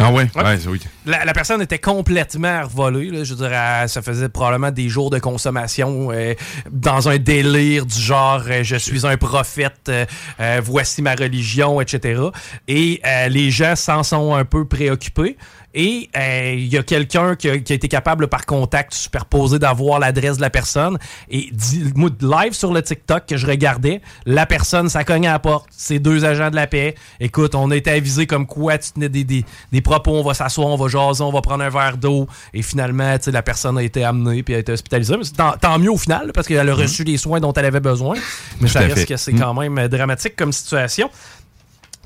Ah 0.00 0.12
ouais? 0.12 0.28
Ouais. 0.36 0.42
Ouais, 0.42 0.58
oui. 0.68 0.80
La, 1.06 1.24
la 1.24 1.32
personne 1.32 1.60
était 1.60 1.80
complètement 1.80 2.62
revolée. 2.62 3.10
Là. 3.10 3.24
Je 3.24 3.34
veux 3.34 3.48
dire, 3.48 3.52
elle- 3.52 3.88
ça 3.88 4.00
faisait 4.00 4.28
probablement 4.28 4.70
des 4.70 4.88
jours 4.88 5.10
de 5.10 5.18
consommation 5.18 6.10
euh, 6.12 6.34
dans 6.70 7.08
un 7.08 7.18
délire 7.18 7.84
du 7.84 7.98
genre 8.00 8.42
euh, 8.48 8.62
je 8.62 8.76
suis 8.76 9.06
un 9.06 9.16
prophète, 9.16 9.80
euh, 9.88 10.06
euh, 10.40 10.60
voici 10.62 11.02
ma 11.02 11.14
religion, 11.14 11.80
etc. 11.80 12.22
Et 12.68 13.00
euh, 13.04 13.28
les 13.28 13.50
gens 13.50 13.74
s'en 13.74 14.02
sont 14.04 14.34
un 14.34 14.44
peu 14.44 14.64
préoccupés. 14.66 15.36
Et 15.74 16.08
euh, 16.16 16.54
il 16.56 16.66
y 16.66 16.78
a 16.78 16.82
quelqu'un 16.82 17.36
qui, 17.36 17.48
a 17.48 17.58
qui 17.58 17.72
a 17.72 17.76
été 17.76 17.88
capable 17.88 18.28
par 18.28 18.46
contact 18.46 18.94
superposé 18.94 19.58
d'avoir 19.58 19.98
l'adresse 20.00 20.36
de 20.36 20.42
la 20.42 20.50
personne. 20.50 20.98
Et 21.30 21.50
dit, 21.52 21.92
moi, 21.94 22.10
live 22.20 22.52
sur 22.54 22.72
le 22.72 22.82
TikTok 22.82 23.26
que 23.26 23.36
je 23.36 23.46
regardais, 23.46 24.00
la 24.24 24.46
personne, 24.46 24.88
ça 24.88 25.04
cogne 25.04 25.26
à 25.28 25.32
la 25.32 25.38
porte. 25.38 25.66
C'est 25.70 25.98
deux 25.98 26.24
agents 26.24 26.50
de 26.50 26.56
la 26.56 26.66
paix. 26.66 26.94
Écoute, 27.20 27.54
on 27.54 27.70
a 27.70 27.76
été 27.76 27.90
avisé 27.90 28.26
comme 28.26 28.46
quoi 28.46 28.78
tu 28.78 28.92
tenais 28.92 29.08
des, 29.08 29.24
des, 29.24 29.44
des 29.70 29.80
propos, 29.82 30.12
on 30.12 30.22
va 30.24 30.34
s'asseoir, 30.34 30.68
on 30.68 30.76
va 30.76 30.88
jaser, 30.88 31.22
on 31.22 31.32
va 31.32 31.42
prendre 31.42 31.62
un 31.64 31.68
verre 31.70 31.98
d'eau. 31.98 32.26
Et 32.54 32.62
finalement, 32.62 33.16
tu 33.18 33.24
sais, 33.24 33.30
la 33.30 33.42
personne 33.42 33.76
a 33.78 33.82
été 33.82 34.04
amenée 34.04 34.42
puis 34.42 34.54
a 34.54 34.58
été 34.58 34.72
hospitalisée. 34.72 35.16
Mais 35.16 35.24
tant, 35.36 35.52
tant 35.60 35.78
mieux 35.78 35.92
au 35.92 35.98
final, 35.98 36.32
parce 36.34 36.46
qu'elle 36.48 36.68
a 36.68 36.74
reçu 36.74 37.04
les 37.04 37.18
soins 37.18 37.40
dont 37.40 37.52
elle 37.52 37.66
avait 37.66 37.80
besoin. 37.80 38.16
Mais 38.60 38.68
Tout 38.68 38.72
ça 38.72 38.80
reste 38.80 38.94
fait. 39.00 39.06
que 39.06 39.16
c'est 39.16 39.32
quand 39.32 39.54
même 39.54 39.78
euh, 39.78 39.88
dramatique 39.88 40.34
comme 40.34 40.52
situation. 40.52 41.10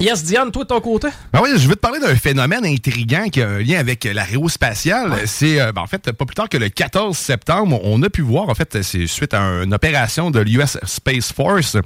Yes, 0.03 0.25
Diane, 0.25 0.51
toi 0.51 0.65
de 0.65 0.69
ton 0.69 0.81
côté? 0.81 1.07
Ben 1.33 1.39
oui, 1.45 1.51
je 1.57 1.69
veux 1.69 1.77
te 1.77 1.81
parler 1.81 2.01
d'un 2.01 2.17
phénomène 2.17 2.67
intriguant 2.67 3.29
qui 3.31 3.41
a 3.41 3.49
un 3.49 3.59
lien 3.61 3.79
avec 3.79 4.03
l'aérospatiale. 4.03 5.15
C'est, 5.27 5.61
euh, 5.61 5.71
ben, 5.71 5.83
en 5.83 5.87
fait, 5.87 6.11
pas 6.11 6.25
plus 6.25 6.35
tard 6.35 6.49
que 6.49 6.57
le 6.57 6.71
14 6.71 7.17
septembre, 7.17 7.81
on 7.85 8.03
a 8.03 8.11
pu 8.11 8.21
voir, 8.21 8.49
en 8.49 8.55
fait, 8.57 8.83
c'est 8.83 9.07
suite 9.07 9.33
à 9.33 9.41
une 9.63 9.73
opération 9.73 10.33
de 10.33 10.41
l'US 10.41 10.77
Space 10.83 11.31
Force, 11.33 11.77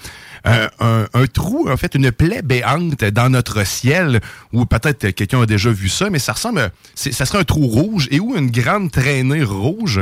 euh, 0.47 0.67
un, 0.81 1.07
un 1.13 1.27
trou, 1.27 1.69
en 1.71 1.77
fait, 1.77 1.95
une 1.95 2.11
plaie 2.11 2.41
béante 2.41 3.05
dans 3.05 3.29
notre 3.29 3.67
ciel, 3.67 4.23
ou 4.51 4.65
peut-être 4.65 5.11
quelqu'un 5.11 5.43
a 5.43 5.47
déjà 5.47 5.69
vu 5.69 5.91
ça, 5.91 6.09
mais 6.09 6.19
ça 6.19 6.33
ressemble, 6.33 6.71
ça 6.95 7.27
serait 7.27 7.41
un 7.41 7.45
trou 7.45 7.67
rouge 7.67 8.09
et 8.11 8.19
où 8.19 8.35
une 8.35 8.51
grande 8.51 8.91
traînée 8.93 9.45
rouge 9.45 10.01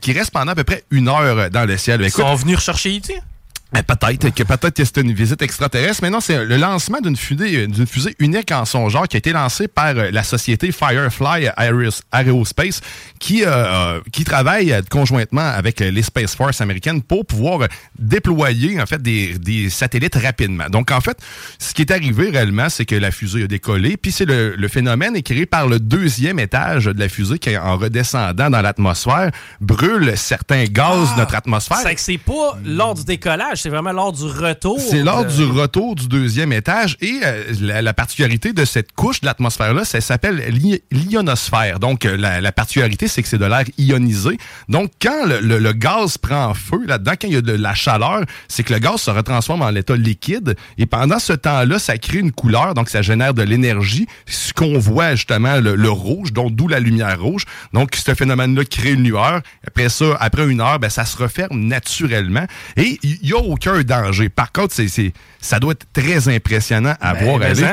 qui 0.00 0.12
reste 0.12 0.30
pendant 0.30 0.52
à 0.52 0.54
peu 0.54 0.62
près 0.62 0.84
une 0.92 1.08
heure 1.08 1.50
dans 1.50 1.64
le 1.64 1.76
ciel. 1.76 2.00
Ils 2.00 2.06
Écoute, 2.06 2.24
sont 2.24 2.34
venus 2.36 2.58
rechercher 2.58 2.96
E.T.? 2.96 3.20
Eh, 3.76 3.82
Peut-être 3.82 4.34
que 4.34 4.42
peut-être 4.42 4.74
que 4.76 4.84
c'était 4.84 5.00
une 5.02 5.12
visite 5.12 5.42
extraterrestre, 5.42 6.00
mais 6.02 6.10
non, 6.10 6.20
c'est 6.20 6.44
le 6.44 6.56
lancement 6.56 7.00
d'une 7.00 7.16
fusée, 7.16 7.66
d'une 7.66 7.86
fusée 7.86 8.14
unique 8.18 8.50
en 8.52 8.64
son 8.64 8.88
genre 8.88 9.06
qui 9.08 9.16
a 9.16 9.18
été 9.18 9.32
lancée 9.32 9.68
par 9.68 9.88
euh, 9.96 10.10
la 10.10 10.22
société 10.22 10.72
Firefly 10.72 11.48
Aeros- 11.56 12.02
Aerospace, 12.12 12.80
qui 13.18 13.44
euh, 13.44 13.48
euh, 13.50 14.00
qui 14.12 14.24
travaille 14.24 14.72
euh, 14.72 14.82
conjointement 14.90 15.40
avec 15.46 15.80
euh, 15.82 15.90
les 15.90 16.02
Space 16.02 16.34
Force 16.34 16.60
américaines 16.60 17.02
pour 17.02 17.26
pouvoir 17.26 17.62
euh, 17.62 17.66
déployer 17.98 18.80
en 18.80 18.86
fait 18.86 19.00
des, 19.00 19.38
des 19.38 19.70
satellites 19.70 20.16
rapidement. 20.16 20.68
Donc 20.68 20.90
en 20.90 21.00
fait, 21.00 21.18
ce 21.58 21.72
qui 21.74 21.82
est 21.82 21.90
arrivé 21.92 22.30
réellement, 22.30 22.68
c'est 22.68 22.84
que 22.84 22.94
la 22.96 23.10
fusée 23.10 23.44
a 23.44 23.46
décollé, 23.46 23.96
puis 23.96 24.12
c'est 24.12 24.24
le, 24.26 24.56
le 24.56 24.68
phénomène 24.68 25.14
est 25.16 25.22
créé 25.22 25.46
par 25.46 25.66
le 25.68 25.78
deuxième 25.78 26.38
étage 26.38 26.86
de 26.86 26.98
la 26.98 27.08
fusée 27.08 27.38
qui, 27.38 27.56
en 27.56 27.76
redescendant 27.76 28.50
dans 28.50 28.60
l'atmosphère, 28.62 29.30
brûle 29.60 30.12
certains 30.16 30.64
gaz 30.64 31.14
de 31.14 31.20
notre 31.20 31.34
atmosphère. 31.34 31.78
C'est 31.82 31.94
que 31.94 32.00
c'est 32.00 32.18
pas 32.18 32.58
lors 32.64 32.94
du 32.94 33.04
décollage, 33.04 33.59
c'est 33.60 33.68
vraiment 33.68 33.92
lors 33.92 34.12
du 34.12 34.24
retour. 34.24 34.78
C'est 34.80 35.02
lors 35.02 35.24
du 35.24 35.44
retour 35.44 35.94
du 35.94 36.08
deuxième 36.08 36.52
étage 36.52 36.96
et 37.00 37.20
euh, 37.24 37.44
la, 37.60 37.82
la 37.82 37.92
particularité 37.94 38.52
de 38.52 38.64
cette 38.64 38.92
couche 38.92 39.20
de 39.20 39.26
l'atmosphère-là, 39.26 39.84
ça 39.84 40.00
s'appelle 40.00 40.36
l'i- 40.50 40.82
l'ionosphère. 40.90 41.78
Donc, 41.78 42.04
euh, 42.04 42.16
la, 42.16 42.40
la 42.40 42.52
particularité, 42.52 43.08
c'est 43.08 43.22
que 43.22 43.28
c'est 43.28 43.38
de 43.38 43.44
l'air 43.44 43.64
ionisé. 43.78 44.38
Donc, 44.68 44.90
quand 45.00 45.26
le, 45.26 45.40
le- 45.40 45.58
le 45.58 45.72
gaz 45.72 46.18
prend 46.18 46.54
feu 46.54 46.80
là-dedans, 46.86 47.12
quand 47.20 47.28
il 47.28 47.34
y 47.34 47.36
a 47.36 47.42
de 47.42 47.52
la 47.52 47.74
chaleur, 47.74 48.22
c'est 48.48 48.62
que 48.62 48.72
le 48.72 48.78
gaz 48.78 48.96
se 49.02 49.10
retransforme 49.10 49.62
en 49.62 49.70
l'état 49.70 49.96
liquide 49.96 50.56
et 50.78 50.86
pendant 50.86 51.18
ce 51.18 51.32
temps-là, 51.32 51.78
ça 51.78 51.98
crée 51.98 52.18
une 52.18 52.32
couleur, 52.32 52.74
donc 52.74 52.88
ça 52.88 53.02
génère 53.02 53.34
de 53.34 53.42
l'énergie, 53.42 54.06
ce 54.26 54.52
qu'on 54.52 54.78
voit 54.78 55.14
justement 55.14 55.56
le, 55.56 55.74
le 55.74 55.90
rouge, 55.90 56.32
donc 56.32 56.54
d'où 56.54 56.68
la 56.68 56.80
lumière 56.80 57.20
rouge. 57.20 57.44
Donc, 57.72 57.94
ce 57.96 58.14
phénomène-là 58.14 58.64
crée 58.64 58.92
une 58.92 59.04
lueur. 59.04 59.40
Après 59.66 59.88
ça, 59.88 60.16
après 60.20 60.46
une 60.48 60.60
heure, 60.60 60.78
ben, 60.78 60.88
ça 60.90 61.04
se 61.04 61.16
referme 61.16 61.60
naturellement 61.60 62.46
et 62.76 62.98
il 63.02 63.18
n'y 63.22 63.32
a 63.32 63.38
aucun 63.50 63.82
danger. 63.82 64.28
Par 64.28 64.52
contre, 64.52 64.74
c'est, 64.74 65.12
ça 65.40 65.58
doit 65.58 65.72
être 65.72 65.86
très 65.92 66.28
impressionnant 66.28 66.94
à 67.00 67.14
Ben, 67.14 67.24
voir 67.24 67.42
aller. 67.42 67.66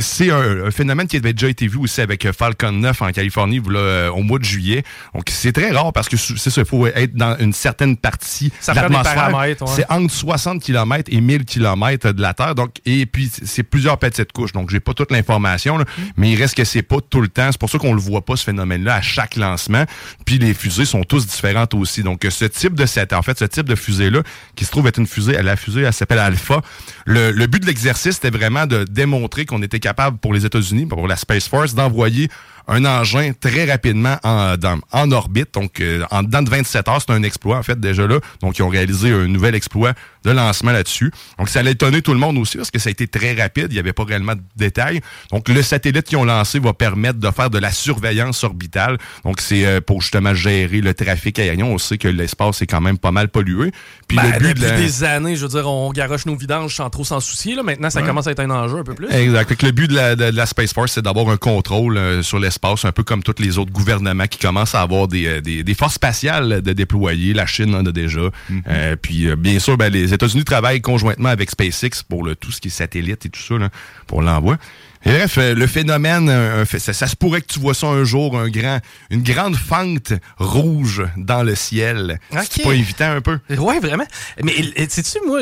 C'est 0.00 0.30
un, 0.30 0.66
un 0.66 0.70
phénomène 0.70 1.06
qui 1.08 1.16
avait 1.16 1.32
déjà 1.32 1.48
été 1.48 1.66
vu 1.66 1.78
aussi 1.78 2.00
avec 2.00 2.24
euh, 2.26 2.32
Falcon 2.32 2.72
9 2.72 3.02
en 3.02 3.10
Californie 3.10 3.60
euh, 3.68 4.08
au 4.10 4.22
mois 4.22 4.38
de 4.38 4.44
juillet. 4.44 4.84
Donc 5.14 5.24
c'est 5.30 5.52
très 5.52 5.70
rare 5.70 5.92
parce 5.92 6.08
que 6.08 6.16
c'est 6.16 6.50
ça, 6.50 6.60
il 6.60 6.66
faut 6.66 6.86
être 6.86 7.14
dans 7.14 7.36
une 7.38 7.52
certaine 7.52 7.96
partie 7.96 8.52
Ça 8.60 8.72
de 8.72 8.76
l'atmosphère. 8.80 9.34
ouais. 9.36 9.56
C'est 9.66 9.90
entre 9.90 10.12
60 10.14 10.62
km 10.62 11.10
et 11.12 11.20
1000 11.20 11.44
km 11.44 12.12
de 12.12 12.22
la 12.22 12.34
Terre. 12.34 12.54
Donc, 12.54 12.76
et 12.86 13.04
puis 13.06 13.30
c'est 13.44 13.62
plusieurs 13.64 13.98
petites 13.98 14.32
couches. 14.32 14.52
Donc 14.52 14.70
j'ai 14.70 14.80
pas 14.80 14.94
toute 14.94 15.10
l'information, 15.10 15.78
Mm. 15.78 15.84
mais 16.16 16.30
il 16.32 16.36
reste 16.36 16.54
que 16.56 16.64
c'est 16.64 16.82
pas 16.82 16.98
tout 17.00 17.20
le 17.20 17.28
temps. 17.28 17.48
C'est 17.50 17.58
pour 17.60 17.70
ça 17.70 17.78
qu'on 17.78 17.94
le 17.94 18.00
voit 18.00 18.24
pas 18.24 18.36
ce 18.36 18.44
phénomène-là 18.44 18.94
à 18.96 19.00
chaque 19.02 19.36
lancement. 19.36 19.84
Puis 20.24 20.38
les 20.38 20.54
fusées 20.54 20.84
sont 20.84 21.02
tous 21.02 21.26
différentes 21.26 21.74
aussi. 21.74 22.02
Donc 22.02 22.24
ce 22.28 22.44
type 22.44 22.74
de 22.74 22.86
set, 22.86 23.12
en 23.12 23.22
fait, 23.22 23.38
ce 23.38 23.44
type 23.44 23.68
de 23.68 23.74
fusée-là, 23.74 24.22
qui 24.54 24.64
se 24.64 24.70
trouve 24.70 24.86
être 24.86 24.98
une 24.98 25.06
fusée, 25.06 25.40
la 25.42 25.56
fusée, 25.56 25.82
elle 25.82 25.92
s'appelle 25.92 26.18
Alpha. 26.18 26.60
Le, 27.06 27.30
le 27.32 27.46
but 27.46 27.60
de 27.60 27.66
l'exercice, 27.66 28.14
c'était 28.14 28.30
vraiment 28.36 28.66
de 28.66 28.84
démontrer 28.84 29.46
qu'on 29.48 29.62
était 29.62 29.80
capable 29.80 30.18
pour 30.18 30.34
les 30.34 30.46
États-Unis, 30.46 30.86
pour 30.86 31.08
la 31.08 31.16
Space 31.16 31.48
Force, 31.48 31.74
d'envoyer 31.74 32.28
un 32.68 32.84
engin 32.84 33.32
très 33.32 33.64
rapidement 33.64 34.16
en, 34.22 35.10
orbite. 35.10 35.54
Donc, 35.54 35.80
euh, 35.80 36.04
en 36.10 36.22
dedans 36.22 36.42
de 36.42 36.50
27 36.50 36.88
heures, 36.88 37.00
c'est 37.00 37.12
un 37.12 37.22
exploit, 37.22 37.56
en 37.56 37.62
fait, 37.62 37.80
déjà 37.80 38.06
là. 38.06 38.20
Donc, 38.42 38.58
ils 38.58 38.62
ont 38.62 38.68
réalisé 38.68 39.10
un 39.10 39.26
nouvel 39.26 39.54
exploit 39.54 39.94
de 40.24 40.30
lancement 40.30 40.72
là-dessus. 40.72 41.10
Donc, 41.38 41.48
ça 41.48 41.60
allait 41.60 41.72
étonner 41.72 42.02
tout 42.02 42.12
le 42.12 42.18
monde 42.18 42.38
aussi 42.38 42.56
parce 42.56 42.70
que 42.70 42.78
ça 42.78 42.88
a 42.88 42.90
été 42.92 43.06
très 43.06 43.34
rapide. 43.34 43.66
Il 43.70 43.74
n'y 43.74 43.78
avait 43.78 43.92
pas 43.92 44.04
réellement 44.04 44.34
de 44.34 44.40
détails. 44.56 45.00
Donc, 45.30 45.48
le 45.48 45.62
satellite 45.62 46.04
qu'ils 46.06 46.18
ont 46.18 46.24
lancé 46.24 46.58
va 46.58 46.72
permettre 46.72 47.18
de 47.18 47.30
faire 47.30 47.50
de 47.50 47.58
la 47.58 47.70
surveillance 47.72 48.44
orbitale. 48.44 48.98
Donc, 49.24 49.40
c'est 49.40 49.66
euh, 49.66 49.80
pour 49.80 50.02
justement 50.02 50.34
gérer 50.34 50.80
le 50.80 50.94
trafic 50.94 51.38
aérien. 51.38 51.64
On 51.64 51.78
sait 51.78 51.98
que 51.98 52.08
l'espace 52.08 52.62
est 52.62 52.66
quand 52.66 52.80
même 52.80 52.98
pas 52.98 53.10
mal 53.12 53.28
pollué. 53.28 53.70
Puis 54.08 54.16
Ben, 54.16 54.24
le 54.32 54.38
but 54.38 54.48
depuis 54.48 54.60
de 54.62 54.66
la- 54.68 54.76
des 54.76 55.04
années, 55.04 55.36
je 55.36 55.42
veux 55.42 55.48
dire, 55.48 55.68
on 55.68 55.90
garoche 55.92 56.26
nos 56.26 56.36
vidanges 56.36 56.74
sans 56.74 56.90
trop 56.90 57.04
s'en 57.04 57.20
soucier. 57.20 57.54
Là. 57.54 57.62
Maintenant, 57.62 57.90
ça 57.90 58.00
Ouais. 58.00 58.06
commence 58.06 58.26
à 58.26 58.30
être 58.32 58.40
un 58.40 58.50
enjeu 58.50 58.78
un 58.78 58.84
peu 58.84 58.94
plus. 58.94 59.10
Exact. 59.10 59.54
Que 59.54 59.66
le 59.66 59.72
but 59.72 59.88
de 59.88 59.94
la, 59.94 60.16
de- 60.16 60.24
la 60.36 60.46
Space 60.46 60.72
Force, 60.72 60.92
c'est 60.92 61.02
d'avoir 61.02 61.28
un 61.30 61.36
contrôle 61.36 61.96
euh, 61.96 62.22
sur 62.22 62.38
l'espace, 62.38 62.84
un 62.84 62.92
peu 62.92 63.02
comme 63.02 63.22
tous 63.22 63.34
les 63.38 63.58
autres 63.58 63.72
gouvernements 63.72 64.26
qui 64.26 64.38
commencent 64.38 64.74
à 64.74 64.82
avoir 64.82 65.08
des, 65.08 65.26
euh, 65.26 65.40
des, 65.40 65.62
des 65.62 65.74
forces 65.74 65.94
spatiales 65.94 66.62
de 66.62 66.72
déployer. 66.72 67.34
La 67.34 67.46
Chine 67.46 67.74
en 67.74 67.84
a 67.86 67.92
déjà. 67.92 68.20
Euh, 68.68 68.96
puis, 69.00 69.28
euh, 69.28 69.36
bien 69.36 69.58
sûr, 69.58 69.76
ben, 69.76 69.92
les 69.92 70.07
États-Unis 70.14 70.44
travaillent 70.44 70.80
conjointement 70.80 71.28
avec 71.28 71.50
SpaceX 71.50 72.02
pour 72.08 72.22
le, 72.24 72.34
tout 72.36 72.50
ce 72.52 72.60
qui 72.60 72.68
est 72.68 72.70
satellite 72.70 73.26
et 73.26 73.28
tout 73.28 73.40
ça, 73.40 73.56
là, 73.58 73.68
pour 74.06 74.22
l'envoi. 74.22 74.56
Bref, 75.04 75.38
euh, 75.38 75.54
le 75.54 75.66
phénomène, 75.68 76.28
euh, 76.28 76.64
ça, 76.64 76.92
ça 76.92 77.06
se 77.06 77.14
pourrait 77.14 77.40
que 77.40 77.46
tu 77.46 77.60
vois 77.60 77.72
ça 77.74 77.86
un 77.86 78.02
jour, 78.02 78.36
un 78.36 78.48
grand, 78.48 78.80
une 79.10 79.22
grande 79.22 79.54
fente 79.54 80.12
rouge 80.38 81.04
dans 81.16 81.44
le 81.44 81.54
ciel. 81.54 82.18
C'est 82.30 82.58
Ok. 82.58 82.64
pas 82.64 82.72
évitant 82.74 83.10
un 83.12 83.20
peu? 83.20 83.38
Oui, 83.58 83.78
vraiment. 83.80 84.06
Mais 84.42 84.52
sais-tu, 84.88 85.18
moi, 85.24 85.40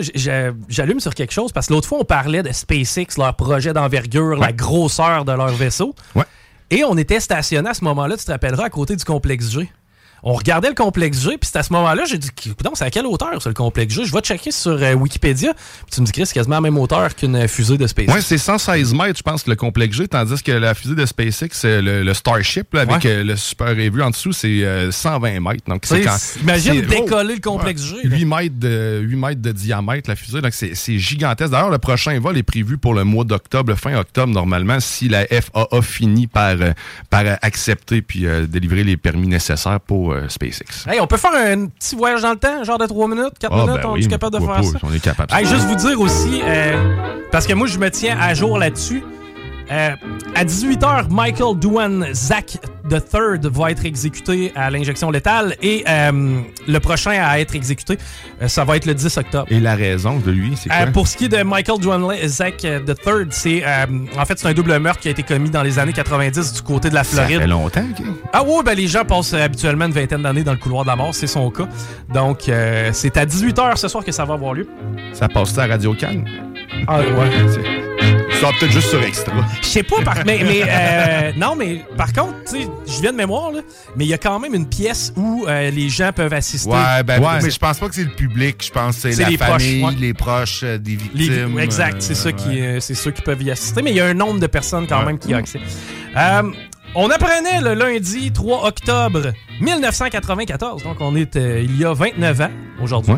j'allume 0.69 1.01
sur 1.01 1.15
quelque 1.15 1.33
chose 1.33 1.53
parce 1.53 1.69
que 1.69 1.73
l'autre 1.73 1.89
fois, 1.89 1.99
on 2.01 2.05
parlait 2.05 2.43
de 2.43 2.53
SpaceX, 2.53 3.17
leur 3.17 3.35
projet 3.35 3.73
d'envergure, 3.73 4.37
la 4.37 4.53
grosseur 4.53 5.25
de 5.25 5.33
leur 5.33 5.49
vaisseau. 5.55 5.95
Ouais. 6.15 6.25
Et 6.71 6.85
on 6.85 6.97
était 6.99 7.21
stationné 7.21 7.71
à 7.71 7.75
ce 7.75 7.83
moment-là, 7.85 8.17
tu 8.19 8.25
te 8.27 8.31
rappelleras, 8.33 8.65
à 8.67 8.71
côté 8.71 8.95
du 8.95 9.05
complexe 9.05 9.51
G. 9.53 9.71
on 10.29 10.33
regardait 10.33 10.69
le 10.69 10.75
complexe 10.75 11.21
G, 11.23 11.39
puis 11.39 11.49
c'est 11.53 11.57
à 11.59 11.63
ce 11.63 11.73
moment-là, 11.73 12.03
j'ai 12.05 12.19
dit, 12.19 12.29
non, 12.65 12.73
c'est 12.75 12.85
à 12.85 12.91
quelle 12.91 13.07
hauteur, 13.07 13.41
ça, 13.41 13.49
le 13.49 13.55
complexe 13.55 13.95
G? 13.95 14.05
Je 14.05 14.13
vais 14.13 14.19
checker 14.21 14.51
sur 14.51 14.73
euh, 14.73 14.93
Wikipédia, 14.95 15.55
puis 15.55 15.63
tu 15.95 16.01
me 16.01 16.07
dis, 16.07 16.11
Chris, 16.11 16.27
c'est 16.27 16.35
quasiment 16.35 16.57
à 16.57 16.59
la 16.59 16.63
même 16.63 16.77
hauteur 16.79 17.15
qu'une 17.15 17.47
fusée 17.47 17.79
de 17.79 17.87
SpaceX. 17.87 18.13
Oui, 18.13 18.21
c'est 18.23 18.37
116 18.37 18.93
mètres, 18.93 19.19
je 19.19 19.23
pense, 19.23 19.47
le 19.47 19.55
complexe 19.55 19.97
G, 19.97 20.09
tandis 20.09 20.43
que 20.43 20.51
la 20.51 20.75
fusée 20.75 20.97
de 20.97 21.07
SpaceX, 21.07 21.51
c'est 21.53 21.81
le, 21.81 22.03
le 22.03 22.13
Starship, 22.15 22.75
là, 22.75 22.81
avec 22.81 23.05
Ouais. 23.05 23.11
euh, 23.11 23.23
le 23.23 23.37
Super 23.37 23.69
Revue 23.69 24.03
en 24.03 24.11
dessous, 24.11 24.33
c'est 24.33 24.65
euh, 24.65 24.91
120 24.91 25.39
mètres. 25.39 25.63
Donc, 25.69 25.83
c'est 25.87 26.01
quand. 26.03 26.17
imagine 26.43 26.75
c'est- 26.75 26.83
décoller 26.83 27.35
le 27.37 27.41
complexe 27.41 27.83
G, 27.83 27.95
là. 28.03 28.17
8 28.17 28.25
mètres, 28.25 28.59
de, 28.59 29.01
8 29.05 29.17
mètres 29.17 29.43
de 29.43 29.53
diamètre, 29.53 30.11
la 30.11 30.17
fusée. 30.17 30.41
Donc, 30.41 30.55
c'est 30.55 30.75
c'est 30.75 30.99
gigantesque. 30.99 31.53
D'ailleurs, 31.53 31.71
le 31.71 31.79
prochain 31.79 32.19
vol 32.19 32.37
est 32.37 32.43
prévu 32.43 32.79
pour 32.79 32.95
le 32.95 33.05
mois 33.05 33.23
d'octobre, 33.25 33.75
fin 33.77 33.95
octobre, 33.97 34.33
normalement, 34.33 34.81
si 34.81 35.09
la 35.09 35.25
FAA 35.27 35.83
finit 35.83 36.27
par, 36.27 36.57
euh, 36.61 36.73
par 37.11 37.21
euh, 37.27 37.37
accepter 37.43 38.03
puis 38.03 38.27
euh, 38.27 38.47
délivrer 38.47 38.83
les 38.83 38.97
permis 38.97 39.29
nécessaires 39.29 39.79
pour 39.81 40.16
euh, 40.17 40.29
SpaceX. 40.29 40.87
Hey, 40.89 41.01
on 41.01 41.07
peut 41.07 41.17
faire 41.17 41.33
un 41.35 41.67
petit 41.67 41.95
voyage 41.97 42.23
dans 42.23 42.31
le 42.33 42.37
temps, 42.37 42.65
genre 42.65 42.79
de 42.79 42.87
3 42.87 43.09
minutes, 43.09 43.39
4 43.41 43.53
Ah, 43.53 43.57
minutes, 43.67 43.83
ben 43.83 43.89
on 43.89 43.93
oui, 43.93 44.05
est 44.05 44.09
capable 44.09 44.35
de 44.39 44.45
faire 44.45 44.55
pas, 44.57 44.63
ça? 44.63 44.79
On 44.83 44.93
est 44.93 44.99
capable. 45.03 45.33
Hey, 45.35 45.47
juste 45.47 45.65
vous 45.67 45.75
dire 45.77 46.01
aussi, 46.01 46.41
euh, 46.45 46.95
parce 47.31 47.47
que 47.47 47.55
moi, 47.55 47.67
je 47.67 47.79
me 47.79 47.91
tiens 47.91 48.19
à 48.21 48.35
jour 48.35 48.59
là-dessus. 48.59 49.03
Euh, 49.71 49.91
à 50.35 50.45
18h, 50.45 51.11
Michael 51.11 51.59
Doohan 51.59 52.13
Zach 52.13 52.59
III 52.91 53.39
va 53.51 53.71
être 53.73 53.85
exécuté 53.85 54.53
à 54.55 54.71
l'injection 54.71 55.11
létale 55.11 55.57
et 55.61 55.85
euh, 55.89 56.41
le 56.69 56.79
prochain 56.81 57.13
à 57.23 57.41
être 57.41 57.55
exécuté, 57.57 57.99
euh, 58.43 58.49
ça 58.49 58.65
va 58.65 58.77
être 58.77 58.87
le 58.87 58.95
10 58.95 59.17
octobre. 59.17 59.47
Et 59.51 59.59
la 59.61 59.75
raison 59.75 60.19
de 60.19 60.31
lui, 60.31 60.55
c'est 60.57 60.69
quoi? 60.69 60.79
Euh, 60.79 60.91
pour 60.93 61.09
ce 61.09 61.17
qui 61.17 61.25
est 61.25 61.29
de 61.29 61.43
Michael 61.43 61.81
Doohan 61.81 62.11
Zach 62.27 62.63
III, 62.65 63.27
c'est 63.31 63.65
en 64.17 64.25
fait 64.25 64.39
c'est 64.39 64.49
un 64.49 64.53
double 64.55 64.79
meurtre 64.79 65.01
qui 65.01 65.09
a 65.09 65.11
été 65.11 65.23
commis 65.23 65.51
dans 65.51 65.63
les 65.63 65.79
années 65.79 65.93
90 65.93 66.53
du 66.53 66.63
côté 66.63 66.89
de 66.91 66.95
la 66.95 67.03
Ça 67.05 67.23
Floride. 67.25 67.41
fait 67.41 67.47
longtemps, 67.47 67.85
OK? 67.99 68.07
Ah 68.33 68.43
ouais, 68.45 68.63
ben 68.65 68.75
les 68.75 68.87
gens 68.87 69.05
passent 69.05 69.35
habituellement 69.35 69.87
une 69.87 69.93
vingtaine 69.93 70.23
d'années 70.23 70.45
dans 70.45 70.53
le 70.53 70.59
couloir 70.59 70.85
de 70.85 70.89
la 70.89 70.97
mort, 70.97 71.15
c'est 71.15 71.27
son 71.27 71.51
cas. 71.51 71.67
Donc 72.13 72.43
c'est 72.93 73.17
à 73.17 73.27
18h 73.27 73.77
ce 73.77 73.89
soir 73.89 74.05
que 74.05 74.13
ça 74.13 74.25
va 74.25 74.35
avoir 74.35 74.55
lieu. 74.55 74.69
Ça 75.13 75.29
passe 75.29 75.53
ça 75.53 75.65
à 75.65 75.67
Radio 75.67 75.95
Cannes? 75.95 76.25
Ah 76.87 77.01
ouais. 77.01 77.86
Ça 78.41 78.49
va 78.49 78.53
peut-être 78.59 78.73
juste 78.73 78.89
sur 78.91 79.03
Extra. 79.03 79.33
Je 79.63 79.67
sais 79.67 79.83
pas, 79.83 80.03
par, 80.05 80.17
mais, 80.27 80.41
mais 80.45 80.63
euh, 80.69 81.33
non, 81.37 81.57
mais 81.57 81.81
par 81.97 82.13
contre, 82.13 82.35
tu 82.45 82.63
sais, 82.63 82.69
je 82.87 83.01
viens 83.01 83.13
de 83.13 83.17
mémoire, 83.17 83.51
là, 83.51 83.61
mais 83.97 84.05
il 84.05 84.09
y 84.09 84.15
a 84.15 84.19
quand 84.19 84.39
même 84.39 84.55
une 84.55 84.69
pièce 84.69 85.13
où 85.17 85.47
euh, 85.49 85.71
les 85.71 85.89
gens 85.89 86.11
peuvent 86.15 86.33
assister. 86.35 86.69
Ouais, 86.71 87.03
ben, 87.03 87.21
Ouais. 87.21 87.39
mais 87.43 87.51
je 87.51 87.59
pense 87.59 87.79
pas 87.79 87.89
que 87.89 87.95
c'est 87.95 88.05
le 88.05 88.11
public. 88.11 88.63
Je 88.65 88.71
pense 88.71 88.97
que 89.01 89.11
c'est 89.11 89.23
la 89.23 89.31
les 89.31 89.39
proches, 89.39 89.63
famille, 89.63 89.85
ouais. 89.85 89.95
les 89.99 90.15
proches 90.15 90.61
euh, 90.65 90.77
des 90.79 90.99
Les- 91.15 91.29
victimes. 91.29 91.59
exact, 91.59 91.97
c'est 92.03 92.15
ça 92.15 92.31
qui, 92.33 92.61
euh, 92.61 92.79
c'est 92.79 92.95
ceux 92.95 93.11
qui 93.11 93.23
peuvent 93.23 93.43
y 93.43 93.51
assister, 93.51 93.81
mais 93.81 93.91
il 93.91 93.97
y 93.97 94.01
a 94.01 94.07
un 94.07 94.15
nombre 94.15 94.39
de 94.39 94.47
personnes 94.47 94.87
quand 94.87 95.03
même 95.05 95.19
qui 95.19 95.31
y 95.31 95.35
a 95.35 95.39
accès. 95.39 95.61
On 96.99 97.11
apprenait 97.11 97.61
le 97.61 97.75
lundi 97.75 98.33
3 98.33 98.67
octobre 98.67 99.35
1994, 99.61 100.83
donc 100.83 100.97
on 101.01 101.15
est 101.15 101.37
euh, 101.37 101.61
il 101.63 101.79
y 101.79 101.85
a 101.85 101.93
29 101.93 102.41
ans 102.41 102.49
aujourd'hui, 102.83 103.17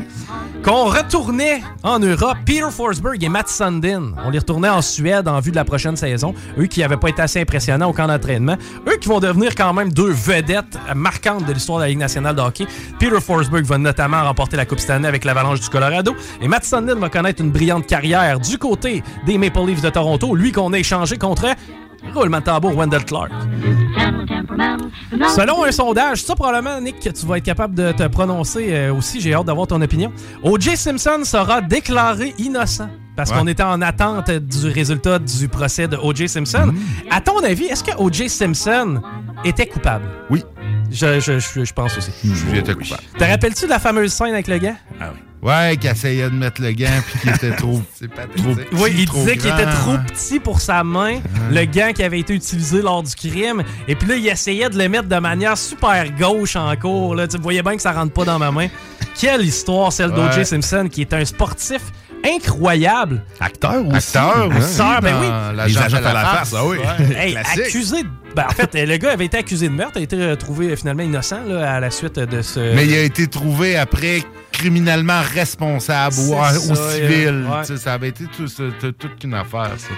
qu'on 0.64 0.86
retournait 0.86 1.62
en 1.84 2.00
Europe 2.00 2.38
Peter 2.44 2.66
Forsberg 2.72 3.22
et 3.22 3.28
Matt 3.28 3.46
Sundin. 3.46 4.14
On 4.26 4.30
les 4.30 4.40
retournait 4.40 4.68
en 4.68 4.82
Suède 4.82 5.28
en 5.28 5.38
vue 5.38 5.52
de 5.52 5.56
la 5.56 5.64
prochaine 5.64 5.94
saison. 5.94 6.34
Eux 6.58 6.66
qui 6.66 6.80
n'avaient 6.80 6.96
pas 6.96 7.08
été 7.08 7.22
assez 7.22 7.40
impressionnants 7.40 7.88
au 7.88 7.92
camp 7.92 8.08
d'entraînement. 8.08 8.56
Eux 8.88 8.96
qui 9.00 9.08
vont 9.08 9.20
devenir 9.20 9.54
quand 9.54 9.72
même 9.72 9.92
deux 9.92 10.10
vedettes 10.10 10.76
marquantes 10.96 11.46
de 11.46 11.52
l'histoire 11.52 11.78
de 11.78 11.84
la 11.84 11.88
Ligue 11.90 11.98
nationale 11.98 12.34
de 12.34 12.40
hockey. 12.40 12.66
Peter 12.98 13.20
Forsberg 13.20 13.64
va 13.64 13.78
notamment 13.78 14.24
remporter 14.24 14.56
la 14.56 14.66
Coupe 14.66 14.80
Stanley 14.80 15.06
avec 15.06 15.24
l'Avalanche 15.24 15.60
du 15.60 15.68
Colorado. 15.68 16.16
Et 16.42 16.48
Matt 16.48 16.64
Sundin 16.64 16.96
va 16.96 17.10
connaître 17.10 17.40
une 17.40 17.52
brillante 17.52 17.86
carrière 17.86 18.40
du 18.40 18.58
côté 18.58 19.04
des 19.24 19.38
Maple 19.38 19.66
Leafs 19.66 19.82
de 19.82 19.90
Toronto. 19.90 20.34
Lui 20.34 20.50
qu'on 20.50 20.72
a 20.72 20.78
échangé 20.80 21.16
contre... 21.16 21.46
Roulement 22.14 22.38
de 22.40 22.44
tambour, 22.44 22.74
Wendell 22.76 23.04
Clark. 23.04 23.30
Selon 25.36 25.64
un 25.64 25.72
sondage, 25.72 26.22
ça 26.22 26.34
probablement, 26.34 26.80
Nick, 26.80 27.00
que 27.00 27.10
tu 27.10 27.26
vas 27.26 27.38
être 27.38 27.44
capable 27.44 27.74
de 27.74 27.92
te 27.92 28.06
prononcer 28.06 28.68
euh, 28.70 28.94
aussi, 28.94 29.20
j'ai 29.20 29.34
hâte 29.34 29.46
d'avoir 29.46 29.66
ton 29.66 29.80
opinion. 29.80 30.12
O.J. 30.42 30.76
Simpson 30.76 31.20
sera 31.24 31.60
déclaré 31.60 32.34
innocent. 32.38 32.88
Parce 33.16 33.30
Ouais. 33.32 33.38
qu'on 33.38 33.46
était 33.48 33.64
en 33.64 33.82
attente 33.82 34.30
du 34.30 34.68
résultat 34.68 35.18
du 35.18 35.48
procès 35.48 35.88
de 35.88 35.96
O.J. 35.96 36.28
Simpson. 36.28 36.72
À 37.10 37.20
ton 37.20 37.42
avis, 37.42 37.64
est-ce 37.64 37.82
que 37.82 37.90
O.J. 37.98 38.28
Simpson 38.28 39.00
était 39.44 39.66
coupable? 39.66 40.04
Oui. 40.30 40.44
Je, 40.90 41.20
je, 41.20 41.38
je, 41.38 41.64
je 41.64 41.72
pense 41.72 41.96
aussi. 41.98 42.10
J'étais 42.52 42.74
coupable. 42.74 43.02
Te 43.18 43.24
rappelles-tu 43.24 43.64
de 43.66 43.70
la 43.70 43.78
fameuse 43.78 44.12
scène 44.12 44.32
avec 44.32 44.48
le 44.48 44.58
gars? 44.58 44.76
Ah 45.00 45.10
oui. 45.12 45.20
Ouais, 45.40 45.76
qui 45.76 45.86
essayait 45.86 46.28
de 46.28 46.34
mettre 46.34 46.60
le 46.60 46.72
gant 46.72 47.00
puis 47.06 47.20
qui 47.20 47.28
était 47.28 47.54
trop. 47.54 47.80
c'est 47.94 48.08
pas 48.08 48.22
trop 48.22 48.54
petit, 48.54 48.66
Oui, 48.72 48.92
il 48.96 49.06
trop 49.06 49.18
disait 49.20 49.36
qu'il 49.36 49.50
était 49.50 49.70
trop 49.70 49.96
petit 50.08 50.40
pour 50.40 50.60
sa 50.60 50.82
main, 50.82 51.20
le 51.52 51.64
gant 51.64 51.92
qui 51.94 52.02
avait 52.02 52.18
été 52.18 52.34
utilisé 52.34 52.82
lors 52.82 53.04
du 53.04 53.14
crime. 53.14 53.62
Et 53.86 53.94
puis 53.94 54.08
là, 54.08 54.16
il 54.16 54.26
essayait 54.26 54.68
de 54.68 54.76
le 54.76 54.88
mettre 54.88 55.08
de 55.08 55.18
manière 55.18 55.56
super 55.56 56.10
gauche 56.18 56.56
en 56.56 56.74
cours. 56.74 57.14
Là. 57.14 57.28
Tu 57.28 57.38
voyais 57.38 57.62
bien 57.62 57.76
que 57.76 57.82
ça 57.82 57.92
rentre 57.92 58.12
pas 58.12 58.24
dans 58.24 58.38
ma 58.40 58.50
main. 58.50 58.66
Quelle 59.14 59.42
histoire, 59.42 59.92
celle 59.92 60.10
d'O.J. 60.10 60.44
Simpson, 60.44 60.88
qui 60.90 61.02
est 61.02 61.12
un 61.14 61.24
sportif 61.24 61.82
incroyable. 62.24 63.22
Acteur 63.40 63.86
aussi. 63.86 63.96
Acteur 64.16 64.48
aussi. 64.48 64.80
Acteur, 64.80 65.00
ben 65.02 65.14
oui. 65.20 65.56
La 65.56 65.66
Les 65.66 65.78
agents 65.78 65.96
à 66.04 66.12
la 66.12 66.24
face. 66.24 66.54
ah 66.56 66.64
oui. 66.64 66.76
Hey, 67.16 67.32
Classique. 67.32 67.64
accusé 67.66 68.02
de... 68.02 68.08
ben, 68.34 68.44
en 68.48 68.52
fait, 68.52 68.74
le 68.86 68.96
gars 68.96 69.12
avait 69.12 69.26
été 69.26 69.38
accusé 69.38 69.68
de 69.68 69.74
meurtre, 69.74 69.98
a 69.98 70.00
été 70.00 70.30
retrouvé 70.30 70.74
finalement 70.76 71.02
innocent 71.02 71.42
là, 71.46 71.74
à 71.74 71.80
la 71.80 71.90
suite 71.90 72.18
de 72.18 72.42
ce... 72.42 72.74
Mais 72.74 72.86
il 72.86 72.94
a 72.94 73.02
été 73.02 73.26
trouvé 73.26 73.76
après 73.76 74.22
criminellement 74.52 75.20
responsable 75.34 76.16
ou 76.18 76.28
C'est 76.28 76.34
en- 76.34 76.44
ça, 76.52 76.72
au 76.72 76.90
civil. 76.90 77.46
ouais. 77.48 77.60
Tu 77.62 77.66
sais, 77.66 77.76
Ça 77.76 77.94
avait 77.94 78.08
été 78.08 78.24
tout- 78.24 78.92
toute 78.92 79.24
une 79.24 79.34
affaire, 79.34 79.70
ça. 79.76 79.88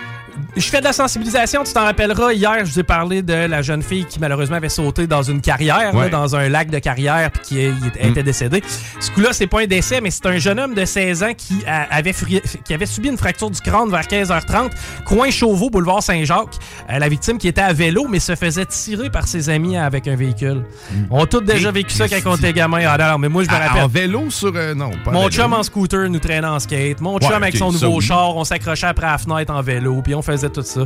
Je 0.56 0.62
fais 0.62 0.80
de 0.80 0.84
la 0.84 0.92
sensibilisation, 0.92 1.62
tu 1.64 1.72
t'en 1.72 1.84
rappelleras. 1.84 2.32
Hier, 2.32 2.64
je 2.64 2.72
vous 2.72 2.80
ai 2.80 2.82
parlé 2.82 3.22
de 3.22 3.32
la 3.32 3.62
jeune 3.62 3.82
fille 3.82 4.04
qui 4.04 4.18
malheureusement 4.18 4.56
avait 4.56 4.68
sauté 4.68 5.06
dans 5.06 5.22
une 5.22 5.40
carrière, 5.40 5.94
Ouais. 5.94 6.04
là, 6.04 6.08
dans 6.10 6.34
un 6.36 6.48
lac 6.48 6.70
de 6.70 6.78
carrière, 6.78 7.30
puis 7.30 7.42
qui 7.42 7.60
est- 7.60 7.72
était- 7.86 8.08
était 8.08 8.22
décédé. 8.22 8.62
Ce 8.98 9.10
coup-là, 9.12 9.28
c'est 9.32 9.46
pas 9.46 9.60
un 9.62 9.66
décès, 9.66 10.00
mais 10.00 10.10
c'est 10.10 10.26
un 10.26 10.38
jeune 10.38 10.58
homme 10.58 10.74
de 10.74 10.84
16 10.84 11.22
ans 11.22 11.32
qui, 11.36 11.64
a- 11.66 11.86
avait, 11.94 12.12
fri- 12.12 12.42
qui 12.64 12.74
avait 12.74 12.86
subi 12.86 13.08
une 13.08 13.16
fracture 13.18 13.50
du 13.50 13.60
crâne 13.60 13.90
vers 13.90 14.06
15h30, 14.08 14.72
coin 15.04 15.30
Chauveau, 15.30 15.70
boulevard 15.70 16.02
Saint-Jacques. 16.02 16.56
Euh, 16.90 16.98
la 16.98 17.08
victime 17.08 17.38
qui 17.38 17.48
était 17.48 17.60
à 17.60 17.72
vélo, 17.72 18.06
mais 18.08 18.18
se 18.18 18.34
faisait 18.34 18.66
tirer 18.66 19.10
par 19.10 19.26
ses 19.28 19.48
amis 19.50 19.76
avec 19.76 20.08
un 20.08 20.16
véhicule. 20.16 20.64
On 21.10 21.22
a 21.22 21.26
tous 21.26 21.40
déjà 21.40 21.70
vécu 21.70 21.94
ça 21.94 22.08
quand 22.08 22.18
on 22.32 22.36
était 22.36 22.52
gamin. 22.52 22.80
Ah, 22.86 22.98
non, 23.12 23.18
mais 23.18 23.28
moi, 23.28 23.44
je 23.44 23.48
me 23.50 23.54
rappelle. 23.54 23.82
En 23.82 23.88
vélo 23.88 24.30
sur. 24.30 24.52
euh, 24.54 24.74
non, 24.74 24.90
pas 25.04 25.10
Mon 25.12 25.20
vélo. 25.28 25.30
chum 25.30 25.52
en 25.52 25.62
scooter 25.62 26.08
nous 26.10 26.18
traînait 26.18 26.46
en 26.46 26.58
skate. 26.58 27.00
Mon 27.00 27.14
Ouais, 27.14 27.20
chum 27.20 27.32
avec 27.32 27.56
son 27.56 27.70
nouveau 27.72 27.96
oui. 27.98 28.04
char, 28.04 28.36
on 28.36 28.44
s'accrochait 28.44 28.86
après 28.88 29.06
la 29.06 29.18
fenêtre 29.18 29.52
en 29.52 29.62
vélo, 29.62 30.00
puis 30.02 30.14
on 30.14 30.19
faisait 30.22 30.50
tout 30.50 30.62
ça. 30.62 30.82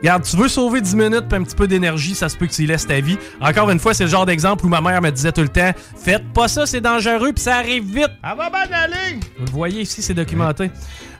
Regarde, 0.00 0.22
tu 0.22 0.36
veux 0.36 0.48
sauver 0.48 0.80
10 0.80 0.94
minutes 0.94 1.24
puis 1.28 1.38
un 1.38 1.42
petit 1.42 1.56
peu 1.56 1.66
d'énergie, 1.66 2.14
ça 2.14 2.28
se 2.28 2.36
peut 2.36 2.46
que 2.46 2.52
tu 2.52 2.62
y 2.62 2.66
laisses 2.66 2.86
ta 2.86 3.00
vie. 3.00 3.18
Encore 3.40 3.68
une 3.70 3.80
fois, 3.80 3.94
c'est 3.94 4.04
le 4.04 4.10
genre 4.10 4.26
d'exemple 4.26 4.64
où 4.64 4.68
ma 4.68 4.80
mère 4.80 5.02
me 5.02 5.10
disait 5.10 5.32
tout 5.32 5.40
le 5.40 5.48
temps 5.48 5.72
Faites 5.96 6.24
pas 6.32 6.46
ça, 6.46 6.66
c'est 6.66 6.80
dangereux 6.80 7.32
puis 7.32 7.42
ça 7.42 7.56
arrive 7.56 7.84
vite. 7.84 8.10
Elle 8.22 8.36
va 8.36 8.48
bien 8.48 8.78
aller. 8.78 9.18
Vous 9.38 9.46
le 9.46 9.50
voyez 9.50 9.80
ici, 9.80 10.00
c'est 10.00 10.14
documenté. 10.14 10.70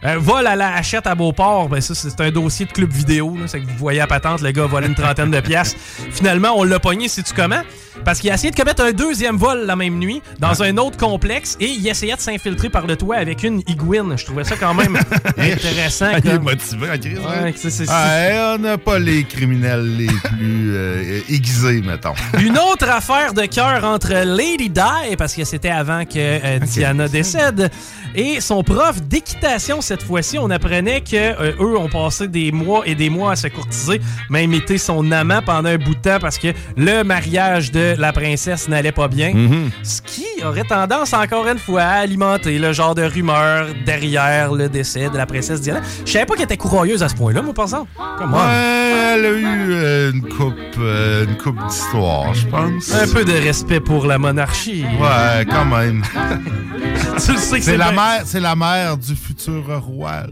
Un 0.03 0.17
vol 0.19 0.47
à 0.47 0.55
la 0.55 0.75
hachette 0.75 1.07
à 1.09 1.15
Beauport, 1.17 1.69
ben 1.69 1.81
ça, 1.81 1.93
c'est 1.95 2.21
un 2.21 2.31
dossier 2.31 2.67
de 2.67 2.73
club 2.73 2.93
vidéo. 2.93 3.37
C'est 3.47 3.61
que 3.61 3.67
vous 3.67 3.77
voyez 3.79 4.01
à 4.01 4.07
patente, 4.07 4.43
le 4.43 4.53
gars 4.53 4.63
a 4.63 4.67
volé 4.67 4.87
une 4.87 4.95
trentaine 4.95 5.31
de 5.31 5.41
piastres. 5.41 5.77
Finalement, 6.13 6.53
on 6.57 6.63
l'a 6.63 6.79
pogné, 6.79 7.09
sais-tu 7.09 7.35
comment? 7.35 7.63
Parce 8.05 8.21
qu'il 8.21 8.31
a 8.31 8.35
essayé 8.35 8.53
de 8.53 8.57
commettre 8.57 8.85
un 8.85 8.93
deuxième 8.93 9.37
vol 9.37 9.67
la 9.67 9.75
même 9.75 9.99
nuit 9.99 10.23
dans 10.39 10.63
un 10.63 10.77
autre 10.77 10.97
complexe 10.97 11.57
et 11.59 11.67
il 11.67 11.85
essayait 11.89 12.15
de 12.15 12.21
s'infiltrer 12.21 12.69
par 12.71 12.87
le 12.87 12.95
toit 12.95 13.17
avec 13.17 13.43
une 13.43 13.59
iguine. 13.67 14.17
Je 14.17 14.25
trouvais 14.25 14.45
ça 14.45 14.55
quand 14.55 14.73
même 14.73 14.97
intéressant. 15.37 16.11
Il 16.25 16.31
est 16.31 16.39
motivé 16.39 16.91
en 16.93 16.97
crise. 16.97 17.19
hein? 17.27 17.51
C'est- 17.57 17.71
c'est- 17.71 17.87
Ah, 17.89 18.55
on 18.57 18.59
n'a 18.63 18.79
pas 18.79 19.01
les 19.01 19.25
criminels 19.25 19.97
les 19.97 20.07
plus 20.07 20.77
euh, 20.77 21.21
aiguisés, 21.29 21.83
mettons. 21.83 22.15
Une 22.41 22.57
autre 22.57 22.89
affaire 22.89 23.35
de 23.35 23.47
cœur 23.47 23.83
entre 23.85 24.13
Lady 24.25 24.71
Di, 24.71 25.17
parce 25.19 25.35
que 25.35 25.43
c'était 25.45 25.69
avant 25.71 26.05
que 26.05 26.13
euh, 26.19 26.59
Diana 26.61 27.09
décède, 27.09 27.69
et 28.15 28.41
son 28.41 28.63
prof 28.63 29.03
d'équitation 29.03 29.81
cette 29.89 30.03
fois-ci. 30.03 30.39
On 30.39 30.51
apprenait 30.51 31.01
que 31.01 31.17
euh, 31.17 31.53
eux 31.61 31.79
ont 31.79 31.89
passé 31.89 32.29
des 32.29 32.53
mois 32.53 32.83
et 32.87 32.95
des 32.95 33.09
mois 33.09 33.33
à 33.33 33.37
se 33.37 33.49
courtiser, 33.49 34.03
même 34.29 34.53
été 34.53 34.77
son 34.77 35.11
amant 35.13 35.41
pendant 35.41 35.71
un 35.71 35.79
bout 35.79 35.95
de 35.95 36.01
temps 36.01 36.19
parce 36.21 36.37
que 36.39 36.49
le 36.77 37.03
mariage 37.05 37.73
de 37.73 37.95
la 37.99 38.13
princesse 38.13 38.69
n'allait 38.69 38.93
pas 38.93 39.09
bien. 39.09 39.33
Ce 39.83 40.03
qui 40.03 40.27
aurait 40.45 40.65
tendance 40.65 41.15
encore 41.15 41.49
une 41.49 41.59
fois 41.59 41.83
à 41.83 42.01
alimenter 42.01 42.59
le 42.59 42.73
genre 42.75 42.95
de 42.95 43.03
rumeur 43.03 43.69
derrière 43.87 44.53
le 44.53 44.69
décès 44.69 45.09
de 45.09 45.17
la 45.17 45.25
princesse 45.25 45.63
Diana. 45.63 45.81
Je 46.05 46.13
savais 46.13 46.27
pas 46.27 46.35
qu'elle 46.35 46.45
était 46.45 46.59
courailleuse 46.59 47.03
à 47.03 47.09
ce 47.09 47.15
point-là, 47.15 47.41
moi, 47.41 47.55
par 47.55 47.65
exemple. 47.65 47.91
Comment? 48.19 48.37
Ouais, 48.37 49.15
elle 49.15 49.25
a 49.25 49.31
eu 49.31 49.73
euh, 49.73 50.13
une 50.13 50.29
coupe, 50.29 50.55
euh, 50.79 51.25
une 51.25 51.37
coupe 51.37 51.59
d'histoire, 51.67 52.35
je 52.35 52.47
pense. 52.47 52.95
Un 52.95 53.09
peu 53.09 53.25
de 53.25 53.33
respect 53.33 53.81
pour 53.81 54.07
la 54.07 54.19
monarchie. 54.19 54.85
Ouais, 55.01 55.47
quand 55.49 55.65
même. 55.65 56.03
tu 57.25 57.33
le 57.33 57.39
sais 57.39 57.59
que 57.59 57.65
C'est 57.65 57.77
la 57.77 57.93
mère, 57.93 58.23
c'est 58.25 58.41
la 58.41 58.55
mère 58.55 58.97
du 58.97 59.15
futur 59.15 59.78
roi. 59.79 60.23
là. 60.23 60.27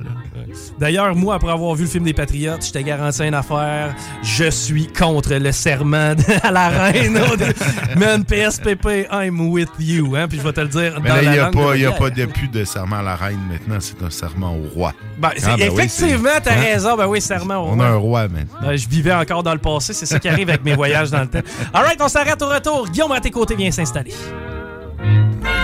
D'ailleurs, 0.78 1.14
moi, 1.14 1.36
après 1.36 1.50
avoir 1.50 1.74
vu 1.74 1.84
le 1.84 1.90
film 1.90 2.04
des 2.04 2.12
Patriotes, 2.12 2.64
je 2.66 2.72
t'ai 2.72 2.82
garanti 2.84 3.22
une 3.24 3.34
affaire. 3.34 3.94
Je 4.22 4.50
suis 4.50 4.86
contre 4.88 5.34
le 5.34 5.52
serment 5.52 6.14
de- 6.14 6.22
à 6.46 6.50
la 6.50 6.68
reine. 6.68 7.18
Man, 7.96 8.24
PSPP, 8.24 9.06
I'm 9.10 9.40
with 9.50 9.68
you. 9.78 10.14
Hein? 10.16 10.28
Puis 10.28 10.38
je 10.38 10.44
vais 10.44 10.52
te 10.52 10.60
le 10.60 10.68
dire 10.68 10.98
Mais 11.02 11.08
dans 11.08 11.16
là, 11.16 11.22
il 11.22 11.30
n'y 11.30 11.38
a, 11.38 11.50
de 11.50 11.54
pas, 11.56 11.70
la 11.70 11.76
il 11.76 11.82
y 11.82 11.86
a 11.86 11.90
guerre. 11.90 11.98
pas 11.98 12.10
de 12.10 12.24
plus 12.26 12.48
de 12.48 12.64
serment 12.64 12.96
à 12.96 13.02
la 13.02 13.16
reine 13.16 13.40
maintenant, 13.50 13.78
c'est 13.80 14.02
un 14.02 14.10
serment 14.10 14.54
au 14.56 14.68
roi. 14.74 14.92
Ben, 15.18 15.30
Ah, 15.44 15.56
ben 15.56 15.58
oui, 15.58 15.62
effectivement, 15.62 16.28
t'as 16.42 16.52
Hein? 16.52 16.60
raison. 16.62 16.96
Ben 16.96 17.06
oui, 17.06 17.20
serment 17.20 17.56
au 17.56 17.68
On 17.70 17.74
roi. 17.74 17.86
a 17.86 17.88
un 17.88 17.96
roi 17.96 18.22
maintenant. 18.28 18.68
Euh, 18.68 18.76
je 18.76 18.88
vivais 18.88 19.14
encore 19.14 19.42
dans 19.42 19.52
le 19.54 19.60
passé. 19.60 19.92
C'est 19.92 20.06
ça 20.06 20.18
qui 20.18 20.28
arrive 20.28 20.48
avec 20.48 20.64
mes 20.64 20.74
voyages 20.74 21.10
dans 21.10 21.20
le 21.20 21.28
temps. 21.28 21.40
All 21.72 21.84
right, 21.84 22.00
on 22.00 22.08
s'arrête 22.08 22.40
au 22.42 22.48
retour. 22.48 22.88
Guillaume, 22.88 23.12
à 23.12 23.20
tes 23.20 23.30
côtés, 23.30 23.54
viens 23.56 23.70
s'installer. 23.70 24.12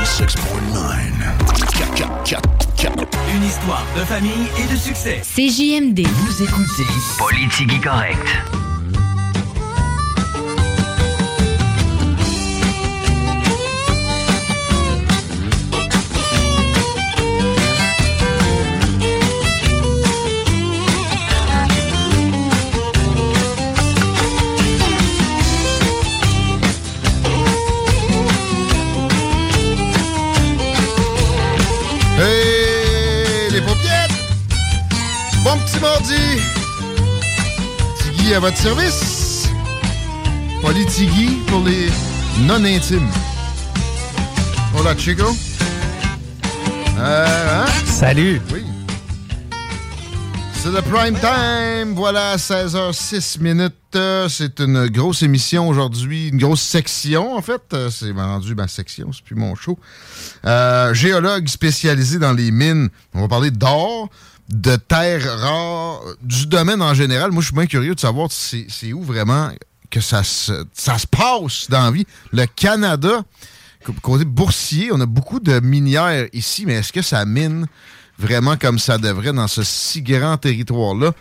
96.9. 0.04 2.61
Une 2.84 3.44
histoire 3.44 3.86
de 3.96 4.00
famille 4.00 4.48
et 4.58 4.66
de 4.66 4.76
succès. 4.76 5.20
CJMD. 5.22 6.04
Vous 6.04 6.42
écoutez 6.42 6.84
Politique 7.16 7.80
Correct. 7.80 8.71
Mardi! 35.82 36.40
Tiggy 37.98 38.34
à 38.34 38.38
votre 38.40 38.56
service. 38.56 39.48
Poli 40.62 40.86
Tiggy 40.86 41.38
pour 41.48 41.64
les 41.64 41.88
non-intimes. 42.46 43.10
Hola, 44.78 44.96
Chico. 44.96 45.24
Euh, 46.98 47.64
hein? 47.64 47.66
Salut. 47.84 48.40
Oui. 48.52 48.62
C'est 50.54 50.70
le 50.70 50.82
prime 50.82 51.18
time. 51.18 51.94
Voilà, 51.96 52.36
16h06 52.36 53.40
minutes. 53.40 53.74
C'est 54.28 54.60
une 54.60 54.86
grosse 54.86 55.24
émission 55.24 55.68
aujourd'hui, 55.68 56.28
une 56.28 56.38
grosse 56.38 56.62
section 56.62 57.36
en 57.36 57.42
fait. 57.42 57.90
C'est 57.90 58.12
rendu 58.12 58.54
ma 58.54 58.68
section, 58.68 59.10
c'est 59.12 59.24
plus 59.24 59.34
mon 59.34 59.56
show. 59.56 59.76
Euh, 60.46 60.94
géologue 60.94 61.48
spécialisé 61.48 62.20
dans 62.20 62.32
les 62.32 62.52
mines. 62.52 62.88
On 63.12 63.22
va 63.22 63.28
parler 63.28 63.50
d'or, 63.50 64.08
de 64.48 64.76
terres 64.76 65.38
rares, 65.40 66.02
du 66.22 66.46
domaine 66.46 66.82
en 66.82 66.94
général. 66.94 67.30
Moi, 67.30 67.42
je 67.42 67.46
suis 67.46 67.54
bien 67.54 67.66
curieux 67.66 67.94
de 67.94 68.00
savoir 68.00 68.30
c'est 68.30 68.66
c'est 68.68 68.92
où 68.92 69.02
vraiment 69.02 69.50
que 69.90 70.00
ça 70.00 70.22
se, 70.22 70.64
ça 70.72 70.98
se 70.98 71.06
passe 71.06 71.68
dans 71.68 71.84
la 71.84 71.90
vie. 71.90 72.06
Le 72.32 72.46
Canada, 72.46 73.22
côté 74.00 74.24
boursier, 74.24 74.90
on 74.92 75.00
a 75.00 75.06
beaucoup 75.06 75.38
de 75.38 75.60
minières 75.60 76.26
ici, 76.32 76.64
mais 76.66 76.74
est-ce 76.74 76.92
que 76.92 77.02
ça 77.02 77.24
mine 77.24 77.66
vraiment 78.18 78.56
comme 78.56 78.78
ça 78.78 78.98
devrait 78.98 79.32
dans 79.32 79.48
ce 79.48 79.62
si 79.62 80.02
grand 80.02 80.38
territoire-là? 80.38 81.12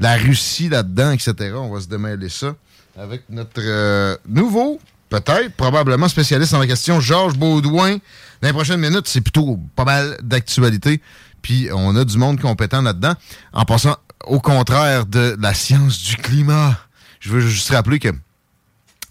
La 0.00 0.16
Russie 0.16 0.68
là-dedans, 0.68 1.12
etc. 1.12 1.54
On 1.56 1.72
va 1.72 1.80
se 1.80 1.86
démêler 1.86 2.28
ça 2.28 2.54
avec 2.96 3.22
notre 3.28 3.60
euh, 3.60 4.16
nouveau, 4.28 4.80
peut-être, 5.08 5.52
probablement 5.56 6.08
spécialiste 6.08 6.54
en 6.54 6.60
la 6.60 6.66
question, 6.66 7.00
Georges 7.00 7.36
Baudouin. 7.36 7.98
Dans 8.40 8.48
les 8.48 8.52
prochaines 8.52 8.80
minutes, 8.80 9.06
c'est 9.06 9.20
plutôt 9.20 9.58
pas 9.74 9.84
mal 9.84 10.18
d'actualité. 10.22 11.00
Puis 11.44 11.68
on 11.72 11.94
a 11.94 12.04
du 12.06 12.16
monde 12.16 12.40
compétent 12.40 12.80
là-dedans. 12.80 13.12
En 13.52 13.66
passant 13.66 13.96
au 14.24 14.40
contraire 14.40 15.04
de 15.04 15.36
la 15.38 15.52
science 15.52 16.02
du 16.02 16.16
climat. 16.16 16.78
Je 17.20 17.28
veux 17.30 17.40
juste 17.40 17.68
rappeler 17.68 17.98
que 17.98 18.08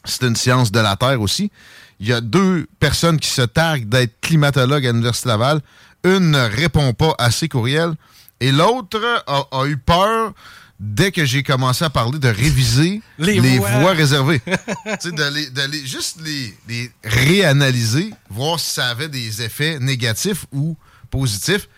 c'est 0.03 0.23
une 0.23 0.36
science 0.36 0.71
de 0.71 0.79
la 0.79 0.95
Terre 0.95 1.21
aussi. 1.21 1.51
Il 1.99 2.07
y 2.07 2.11
a 2.13 2.21
deux 2.21 2.65
personnes 2.79 3.19
qui 3.19 3.29
se 3.29 3.43
targuent 3.43 3.88
d'être 3.88 4.19
climatologues 4.19 4.86
à 4.88 4.91
l'Université 4.91 5.29
Laval. 5.29 5.61
Une 6.03 6.31
ne 6.31 6.39
répond 6.39 6.93
pas 6.93 7.13
à 7.19 7.29
ses 7.29 7.47
courriels 7.47 7.93
et 8.39 8.51
l'autre 8.51 8.99
a, 9.27 9.43
a 9.51 9.65
eu 9.67 9.77
peur 9.77 10.34
dès 10.79 11.11
que 11.11 11.23
j'ai 11.25 11.43
commencé 11.43 11.86
à 11.86 11.91
parler 11.91 12.17
de 12.17 12.27
réviser 12.27 13.01
Les 13.19 13.59
voix. 13.59 13.91
réservées. 13.93 14.41
de 14.45 15.71
les- 15.71 15.86
juste 15.86 16.19
les, 16.23 16.53
les 16.67 16.91
réanalyser, 17.03 18.11
voir 18.29 18.59
si 18.59 18.71
ça 18.73 18.88
avait 18.88 19.07
des 19.07 19.43
effets 19.43 19.77
négatifs 19.79 20.45
ou 20.51 20.75
positifs, 21.11 21.69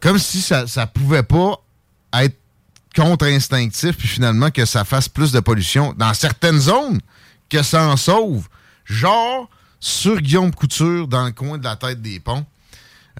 comme 0.00 0.18
si 0.18 0.40
ça 0.40 0.64
ne 0.64 0.84
pouvait 0.86 1.22
pas 1.22 1.60
être 2.14 2.36
contre-instinctif, 2.96 3.96
puis 3.96 4.08
finalement 4.08 4.50
que 4.50 4.64
ça 4.64 4.84
fasse 4.84 5.08
plus 5.08 5.32
de 5.32 5.40
pollution 5.40 5.94
dans 5.96 6.14
certaines 6.14 6.58
zones, 6.58 7.00
que 7.48 7.62
ça 7.62 7.86
en 7.86 7.96
sauve. 7.96 8.48
Genre 8.84 9.48
sur 9.80 10.20
Guillaume 10.20 10.52
Couture, 10.54 11.06
dans 11.06 11.26
le 11.26 11.32
coin 11.32 11.58
de 11.58 11.64
la 11.64 11.76
tête 11.76 12.02
des 12.02 12.20
ponts. 12.20 12.44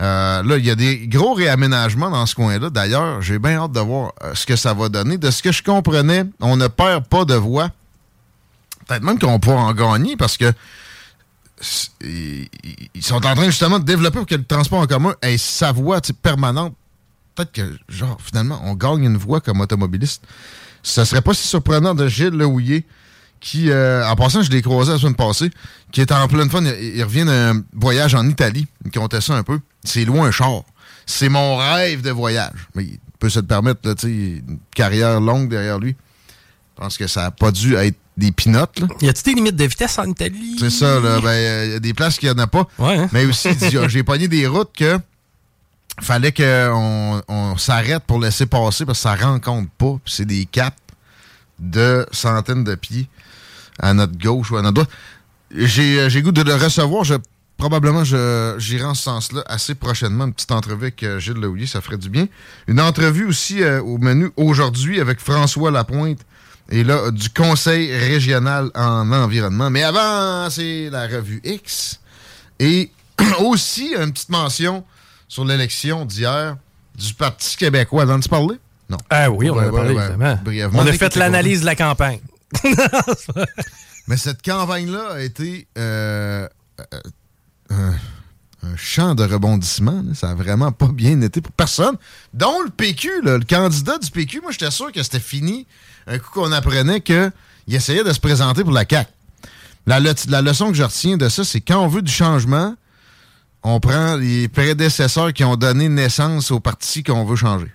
Euh, 0.00 0.42
là, 0.42 0.56
il 0.56 0.64
y 0.64 0.70
a 0.70 0.74
des 0.74 1.08
gros 1.08 1.34
réaménagements 1.34 2.10
dans 2.10 2.24
ce 2.26 2.34
coin-là. 2.34 2.70
D'ailleurs, 2.70 3.20
j'ai 3.20 3.38
bien 3.38 3.58
hâte 3.62 3.72
de 3.72 3.80
voir 3.80 4.12
euh, 4.22 4.34
ce 4.34 4.46
que 4.46 4.54
ça 4.54 4.72
va 4.72 4.88
donner. 4.88 5.18
De 5.18 5.30
ce 5.30 5.42
que 5.42 5.50
je 5.50 5.62
comprenais, 5.62 6.24
on 6.40 6.56
ne 6.56 6.68
perd 6.68 7.06
pas 7.06 7.24
de 7.24 7.34
voix. 7.34 7.70
Peut-être 8.86 9.02
même 9.02 9.18
qu'on 9.18 9.40
pourra 9.40 9.62
en 9.62 9.74
gagner 9.74 10.16
parce 10.16 10.36
que 10.36 10.52
ils 12.02 13.02
sont 13.02 13.16
en 13.16 13.34
train 13.34 13.44
justement 13.46 13.78
de 13.78 13.84
développer 13.84 14.18
pour 14.18 14.26
que 14.26 14.34
le 14.34 14.44
transport 14.44 14.80
en 14.80 14.86
commun 14.86 15.14
ait 15.22 15.38
sa 15.38 15.72
voie 15.72 16.00
permanente. 16.22 16.74
Peut-être 17.34 17.52
que, 17.52 17.78
genre, 17.88 18.18
finalement, 18.20 18.60
on 18.64 18.74
gagne 18.74 19.04
une 19.04 19.16
voie 19.16 19.40
comme 19.40 19.60
automobiliste. 19.60 20.24
Ce 20.82 21.04
serait 21.04 21.22
pas 21.22 21.34
si 21.34 21.46
surprenant 21.46 21.94
de 21.94 22.08
Gilles 22.08 22.30
Lehouillier, 22.30 22.84
qui, 23.40 23.70
euh, 23.70 24.06
en 24.08 24.16
passant, 24.16 24.42
je 24.42 24.50
l'ai 24.50 24.62
croisé 24.62 24.92
la 24.92 24.98
semaine 24.98 25.14
passée, 25.14 25.50
qui 25.92 26.00
est 26.00 26.10
en 26.10 26.26
pleine 26.28 26.50
fun. 26.50 26.64
Il, 26.64 27.02
revient 27.04 27.24
d'un 27.24 27.62
voyage 27.74 28.14
en 28.14 28.28
Italie. 28.28 28.66
Il 28.84 28.90
comptait 28.90 29.20
ça 29.20 29.34
un 29.34 29.42
peu. 29.42 29.60
C'est 29.84 30.04
loin 30.04 30.28
un 30.28 30.30
char. 30.30 30.62
C'est 31.06 31.28
mon 31.28 31.56
rêve 31.56 32.02
de 32.02 32.10
voyage. 32.10 32.68
Mais 32.74 32.84
il 32.84 32.98
peut 33.18 33.28
se 33.28 33.40
le 33.40 33.46
permettre, 33.46 33.80
là, 33.84 33.94
une 34.04 34.58
carrière 34.74 35.20
longue 35.20 35.48
derrière 35.48 35.78
lui. 35.78 35.96
Je 36.76 36.82
pense 36.82 36.98
que 36.98 37.06
ça 37.06 37.22
n'a 37.22 37.30
pas 37.30 37.50
dû 37.50 37.74
être 37.74 37.96
des 38.18 38.32
pinottes. 38.32 38.80
Y 39.00 39.08
a-tu 39.08 39.22
des 39.22 39.34
limites 39.34 39.56
de 39.56 39.64
vitesse 39.64 39.98
en 39.98 40.04
Italie? 40.04 40.56
C'est 40.58 40.70
ça, 40.70 40.98
là. 41.00 41.20
Ben, 41.20 41.28
euh, 41.28 41.64
il 41.66 41.72
y 41.72 41.74
a 41.76 41.80
des 41.80 41.94
places 41.94 42.18
qu'il 42.18 42.28
n'y 42.28 42.34
en 42.34 42.42
a 42.42 42.46
pas. 42.48 42.66
hein? 42.80 43.08
Mais 43.12 43.24
aussi, 43.24 43.54
dit, 43.54 43.76
j'ai 43.86 44.02
pogné 44.02 44.26
des 44.28 44.46
routes 44.46 44.72
que 44.76 44.98
fallait 46.00 46.32
qu'on 46.32 47.22
on 47.28 47.56
s'arrête 47.56 48.02
pour 48.06 48.20
laisser 48.20 48.46
passer 48.46 48.84
parce 48.84 48.98
que 48.98 49.02
ça 49.02 49.14
rencontre 49.14 49.70
pas. 49.78 49.98
C'est 50.04 50.26
des 50.26 50.46
caps 50.46 50.76
de 51.58 52.06
centaines 52.12 52.64
de 52.64 52.74
pieds 52.74 53.08
à 53.78 53.94
notre 53.94 54.18
gauche 54.18 54.50
ou 54.50 54.56
à 54.56 54.62
notre 54.62 54.74
droite. 54.74 54.90
J'ai 55.54 56.00
euh, 56.00 56.20
goût 56.20 56.32
de 56.32 56.42
le 56.42 56.54
recevoir. 56.54 57.04
Je, 57.04 57.14
probablement, 57.56 58.04
j'irai 58.04 58.84
en 58.84 58.94
ce 58.94 59.02
sens-là 59.02 59.42
assez 59.46 59.74
prochainement. 59.74 60.26
Une 60.26 60.32
petite 60.32 60.52
entrevue 60.52 60.86
avec 60.86 61.02
euh, 61.02 61.18
Gilles 61.18 61.34
Lehouillier, 61.34 61.66
ça 61.66 61.80
ferait 61.80 61.98
du 61.98 62.10
bien. 62.10 62.26
Une 62.66 62.80
entrevue 62.80 63.26
aussi 63.26 63.62
euh, 63.62 63.80
au 63.82 63.98
menu 63.98 64.30
aujourd'hui 64.36 65.00
avec 65.00 65.20
François 65.20 65.70
Lapointe. 65.70 66.20
Et 66.70 66.84
là, 66.84 67.10
du 67.10 67.30
Conseil 67.30 67.94
régional 67.96 68.70
en 68.74 69.10
environnement. 69.10 69.70
Mais 69.70 69.82
avant, 69.82 70.50
c'est 70.50 70.90
la 70.90 71.06
revue 71.06 71.40
X. 71.44 72.00
Et 72.58 72.90
aussi, 73.40 73.94
une 73.98 74.12
petite 74.12 74.28
mention 74.28 74.84
sur 75.28 75.44
l'élection 75.44 76.04
d'hier 76.04 76.56
du 76.94 77.14
Parti 77.14 77.56
québécois. 77.56 78.06
T'en-tu 78.06 78.28
parlé? 78.28 78.56
Non. 78.90 78.98
Ah 79.10 79.30
oui, 79.30 79.50
on 79.50 79.56
en 79.56 79.58
a 79.60 79.70
parlé, 79.70 79.94
évidemment. 79.94 80.38
Brièvement. 80.42 80.80
On 80.80 80.86
a 80.86 80.92
fait 80.92 81.14
l'analyse 81.16 81.60
de 81.60 81.66
la 81.66 81.76
campagne. 81.76 82.20
Mais 84.08 84.16
cette 84.16 84.42
campagne-là 84.42 85.12
a 85.12 85.20
été 85.20 85.68
euh, 85.76 86.48
euh, 86.80 87.00
un, 87.70 87.94
un 88.62 88.76
champ 88.76 89.14
de 89.14 89.22
rebondissement. 89.24 90.02
là. 90.06 90.14
Ça 90.14 90.30
a 90.30 90.34
vraiment 90.34 90.72
pas 90.72 90.88
bien 90.88 91.20
été 91.20 91.40
pour 91.40 91.52
personne. 91.52 91.96
Dont 92.34 92.60
le 92.62 92.70
PQ, 92.70 93.22
là, 93.22 93.38
le 93.38 93.44
candidat 93.44 93.98
du 93.98 94.10
PQ, 94.10 94.40
moi 94.40 94.50
j'étais 94.52 94.70
sûr 94.70 94.90
que 94.92 95.02
c'était 95.02 95.20
fini 95.20 95.66
un 96.06 96.18
coup 96.18 96.30
qu'on 96.32 96.50
apprenait 96.52 97.00
qu'il 97.00 97.32
essayait 97.68 98.02
de 98.04 98.12
se 98.12 98.20
présenter 98.20 98.64
pour 98.64 98.72
la 98.72 98.84
CAQ. 98.88 99.08
La, 99.86 100.00
le- 100.00 100.12
la 100.28 100.42
leçon 100.42 100.68
que 100.68 100.74
je 100.74 100.82
retiens 100.82 101.16
de 101.16 101.28
ça, 101.28 101.44
c'est 101.44 101.60
quand 101.60 101.78
on 101.82 101.88
veut 101.88 102.02
du 102.02 102.12
changement, 102.12 102.74
on 103.62 103.80
prend 103.80 104.16
les 104.16 104.48
prédécesseurs 104.48 105.32
qui 105.32 105.44
ont 105.44 105.56
donné 105.56 105.88
naissance 105.88 106.50
au 106.50 106.60
parti 106.60 107.02
qu'on 107.02 107.24
veut 107.24 107.36
changer. 107.36 107.72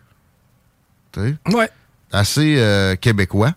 Tu 1.12 1.20
sais? 1.22 1.36
Ouais. 1.54 1.70
Assez 2.12 2.56
euh, 2.58 2.96
québécois 2.96 3.54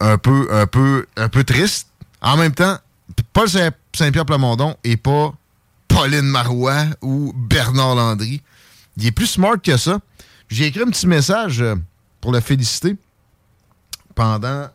un 0.00 0.18
peu, 0.18 0.48
un 0.52 0.66
peu, 0.66 1.06
un 1.16 1.28
peu 1.28 1.44
triste. 1.44 1.88
En 2.20 2.36
même 2.36 2.52
temps, 2.54 2.78
Paul 3.32 3.48
Saint- 3.48 3.70
Saint-Pierre 3.94 4.26
Plamondon 4.26 4.76
et 4.84 4.96
pas 4.96 5.32
Pauline 5.96 6.26
Marois 6.26 6.84
ou 7.00 7.32
Bernard 7.34 7.94
Landry. 7.94 8.42
Il 8.98 9.06
est 9.06 9.12
plus 9.12 9.26
smart 9.26 9.56
que 9.62 9.78
ça. 9.78 9.98
J'ai 10.50 10.66
écrit 10.66 10.82
un 10.82 10.90
petit 10.90 11.06
message 11.06 11.62
euh, 11.62 11.74
pour 12.20 12.32
le 12.32 12.40
féliciter 12.40 12.96
pendant. 14.14 14.68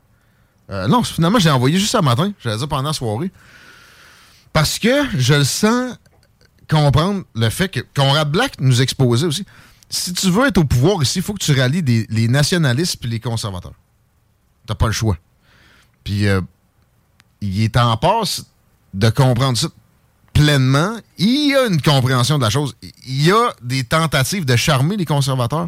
euh, 0.72 0.88
non, 0.88 1.04
finalement, 1.04 1.38
j'ai 1.38 1.52
envoyé 1.52 1.78
juste 1.78 1.92
ce 1.92 2.02
matin. 2.02 2.34
J'allais 2.40 2.58
dire 2.58 2.68
pendant 2.68 2.90
la 2.90 2.94
soirée. 2.94 3.32
Parce 4.52 4.80
que 4.80 5.06
je 5.16 5.36
le 5.36 5.44
sens 5.44 5.96
comprendre 6.68 7.24
le 7.36 7.50
fait 7.52 7.70
que 7.70 7.82
Conrad 7.96 8.32
Black 8.32 8.60
nous 8.60 8.82
exposait 8.82 9.28
aussi. 9.28 9.46
si 9.92 10.14
tu 10.14 10.28
veux 10.32 10.48
être 10.48 10.58
au 10.58 10.64
pouvoir 10.64 11.04
ici, 11.04 11.20
il 11.20 11.22
faut 11.22 11.36
que 11.36 11.44
tu 11.44 11.54
rallies 11.54 12.08
les 12.10 12.28
nationalistes 12.30 12.98
puis 13.00 13.12
les 13.12 13.20
conservateurs. 13.20 13.76
T'as 14.66 14.76
pas 14.76 14.88
le 14.88 14.92
choix. 14.92 15.18
Puis 16.04 16.28
euh, 16.28 16.42
il 17.42 17.62
est 17.62 17.78
en 17.78 17.96
passe 17.96 18.46
de 18.96 19.10
comprendre 19.12 19.58
ça 19.58 19.68
pleinement. 20.34 20.98
Il 21.18 21.50
y 21.50 21.56
a 21.56 21.66
une 21.68 21.82
compréhension 21.82 22.38
de 22.38 22.44
la 22.44 22.50
chose. 22.50 22.76
Il 23.08 23.24
y 23.26 23.32
a 23.32 23.54
des 23.62 23.84
tentatives 23.84 24.46
de 24.46 24.56
charmer 24.56 24.98
les 24.98 25.06
conservateurs. 25.06 25.68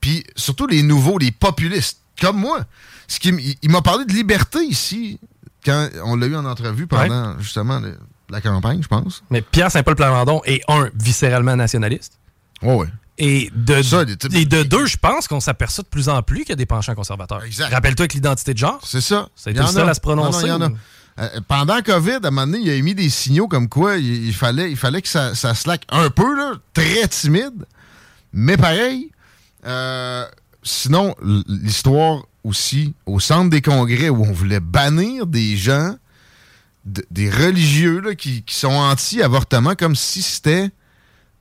Puis 0.00 0.24
surtout 0.36 0.66
les 0.66 0.82
nouveaux, 0.82 1.18
les 1.18 1.30
populistes, 1.32 1.98
comme 2.20 2.36
moi. 2.38 2.60
Ce 3.08 3.18
qui, 3.18 3.28
il 3.30 3.54
il 3.62 3.70
m'a 3.70 3.82
parlé 3.82 4.04
de 4.04 4.12
liberté 4.12 4.58
ici, 4.64 5.18
quand 5.64 5.88
on 6.04 6.16
l'a 6.16 6.26
eu 6.26 6.36
en 6.36 6.44
entrevue 6.44 6.86
pendant 6.86 7.38
justement 7.38 7.80
le- 7.80 7.98
la 8.30 8.40
campagne, 8.40 8.82
je 8.82 8.88
pense. 8.88 9.22
Mais 9.30 9.42
Pierre 9.42 9.70
Saint-Paul 9.70 9.94
Plamondon 9.96 10.40
est 10.44 10.62
un, 10.68 10.90
viscéralement 10.94 11.56
nationaliste. 11.56 12.18
Ouais, 12.62 12.74
ouais. 12.74 12.86
Et 13.16 13.50
de, 13.54 13.80
Ça, 13.82 14.02
et 14.32 14.44
de 14.44 14.62
deux, 14.64 14.86
je 14.86 14.96
pense 14.96 15.28
qu'on 15.28 15.38
s'aperçoit 15.38 15.84
de 15.84 15.88
plus 15.88 16.08
en 16.08 16.20
plus 16.22 16.40
qu'il 16.40 16.48
y 16.48 16.52
a 16.52 16.56
des 16.56 16.66
penchants 16.66 16.94
conservateurs. 16.96 17.42
Rappelle-toi 17.70 18.02
avec 18.04 18.14
l'identité 18.14 18.54
de 18.54 18.58
genre. 18.58 18.80
C'est 18.84 19.00
ça. 19.00 19.28
Ça 19.36 19.50
a 19.50 19.52
Il 19.52 19.56
été 19.56 19.60
y 19.60 19.62
le 19.62 19.68
en 19.68 19.72
seul 19.72 19.86
a. 19.86 19.90
à 19.90 19.94
se 19.94 20.00
prononcer. 20.00 20.48
Non, 20.48 20.58
non, 20.58 20.66
il 20.66 20.68
y 20.68 20.72
en 20.72 20.74
a. 20.74 20.78
Euh, 21.18 21.40
pendant 21.46 21.80
COVID, 21.80 22.18
à 22.24 22.28
un 22.28 22.30
moment 22.30 22.46
donné, 22.46 22.58
il 22.64 22.70
a 22.70 22.74
émis 22.74 22.94
des 22.94 23.08
signaux 23.08 23.46
comme 23.46 23.68
quoi 23.68 23.96
il, 23.96 24.34
fallait, 24.34 24.74
que 24.74 25.08
ça, 25.08 25.34
ça 25.34 25.54
slack 25.54 25.84
un 25.90 26.10
peu, 26.10 26.24
très 26.72 27.06
timide, 27.08 27.66
mais 28.32 28.56
pareil. 28.56 29.10
Euh, 29.64 30.26
sinon, 30.62 31.14
l'histoire 31.48 32.26
aussi, 32.42 32.94
au 33.06 33.20
centre 33.20 33.50
des 33.50 33.62
congrès 33.62 34.08
où 34.08 34.24
on 34.24 34.32
voulait 34.32 34.60
bannir 34.60 35.26
des 35.26 35.56
gens, 35.56 35.94
des 36.84 37.30
religieux 37.30 38.02
qui 38.14 38.44
sont 38.48 38.68
anti-avortement, 38.68 39.74
comme 39.74 39.96
si 39.96 40.20
c'était 40.20 40.70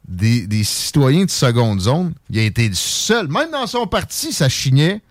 des, 0.07 0.47
des 0.47 0.63
citoyens 0.63 1.25
de 1.25 1.31
seconde 1.31 1.81
zone. 1.81 2.13
Il 2.29 2.39
a 2.39 2.43
été 2.43 2.67
le 2.67 2.75
seul, 2.75 3.27
même 3.27 3.51
dans 3.51 3.67
son 3.67 3.87
parti, 3.87 4.31
ça 4.31 4.49
chignait 4.49 5.01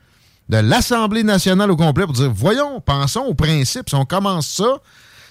de 0.49 0.59
l'Assemblée 0.59 1.23
nationale 1.23 1.71
au 1.71 1.77
complet 1.77 2.05
pour 2.05 2.15
dire 2.15 2.31
voyons, 2.33 2.81
pensons 2.81 3.23
aux 3.23 3.35
principes. 3.35 3.89
Si 3.89 3.95
on 3.95 4.05
commence 4.05 4.49
ça, 4.49 4.79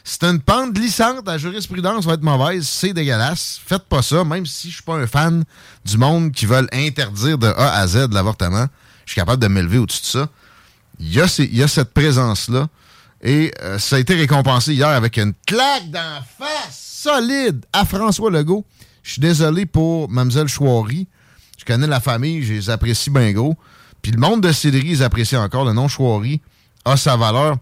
c'est 0.04 0.24
une 0.24 0.40
pente 0.40 0.74
glissante. 0.74 1.26
La 1.28 1.38
jurisprudence 1.38 2.06
va 2.06 2.14
être 2.14 2.24
mauvaise. 2.24 2.68
C'est 2.68 2.94
dégueulasse. 2.94 3.60
Faites 3.66 3.84
pas 3.84 4.02
ça, 4.02 4.24
même 4.24 4.46
si 4.46 4.70
je 4.70 4.76
suis 4.76 4.84
pas 4.84 4.96
un 4.96 5.08
fan 5.08 5.44
du 5.86 5.98
monde 5.98 6.32
qui 6.32 6.46
veulent 6.46 6.70
interdire 6.72 7.38
de 7.38 7.48
A 7.48 7.76
à 7.76 7.88
Z 7.88 8.08
l'avortement. 8.12 8.66
Je 9.06 9.12
suis 9.12 9.22
capable 9.22 9.42
de 9.42 9.48
m'élever 9.48 9.78
au-dessus 9.78 10.02
de 10.02 10.06
ça. 10.06 10.30
Il 11.00 11.14
y 11.14 11.64
a, 11.64 11.68
cette 11.68 11.94
présence-là. 11.94 12.68
Et 13.24 13.52
euh, 13.62 13.78
ça 13.78 13.98
a 13.98 14.00
été 14.00 14.16
récompensé 14.16 14.74
hier 14.74 14.88
avec 14.88 15.18
une 15.18 15.34
claque 15.46 15.90
d'en 15.92 16.22
face 16.40 17.02
solide 17.04 17.66
à 17.74 17.86
François 17.86 18.32
Legault. 18.32 18.66
Je 19.04 19.14
suis 19.14 19.22
désolé 19.22 19.66
pour 19.66 20.10
Mlle 20.10 20.48
Chouari. 20.48 21.08
Je 21.58 21.66
connais 21.66 21.88
la 21.88 22.00
famille, 22.00 22.44
je 22.44 22.54
les 22.54 22.70
apprécie 22.70 23.10
bien 23.10 23.32
gros. 23.32 23.56
Puis 24.02 24.12
le 24.12 24.20
monde 24.20 24.42
de 24.42 24.52
Cédric, 24.52 24.86
ils 24.86 25.04
apprécient 25.04 25.44
encore. 25.44 25.66
Le 25.66 25.74
nom 25.74 25.88
Chouari 25.88 26.42
a 26.86 26.98
sa 26.98 27.16
valeur. 27.16 27.58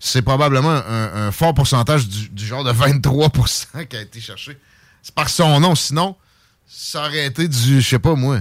C'est 0.00 0.22
probablement 0.22 0.82
un, 0.86 1.30
fort 1.32 1.54
pourcentage 1.54 2.08
du, 2.08 2.28
du 2.28 2.46
genre 2.46 2.64
de 2.64 2.72
23% 2.72 3.86
qui 3.86 3.96
a 3.96 4.02
été 4.02 4.20
cherché. 4.20 4.58
C'est 5.02 5.14
par 5.14 5.28
son 5.28 5.60
nom. 5.60 5.74
Sinon, 5.74 6.16
ça 6.66 7.06
aurait 7.06 7.26
été 7.26 7.48
du, 7.48 7.80
je 7.80 7.88
sais 7.88 7.98
pas 7.98 8.14
moi, 8.14 8.40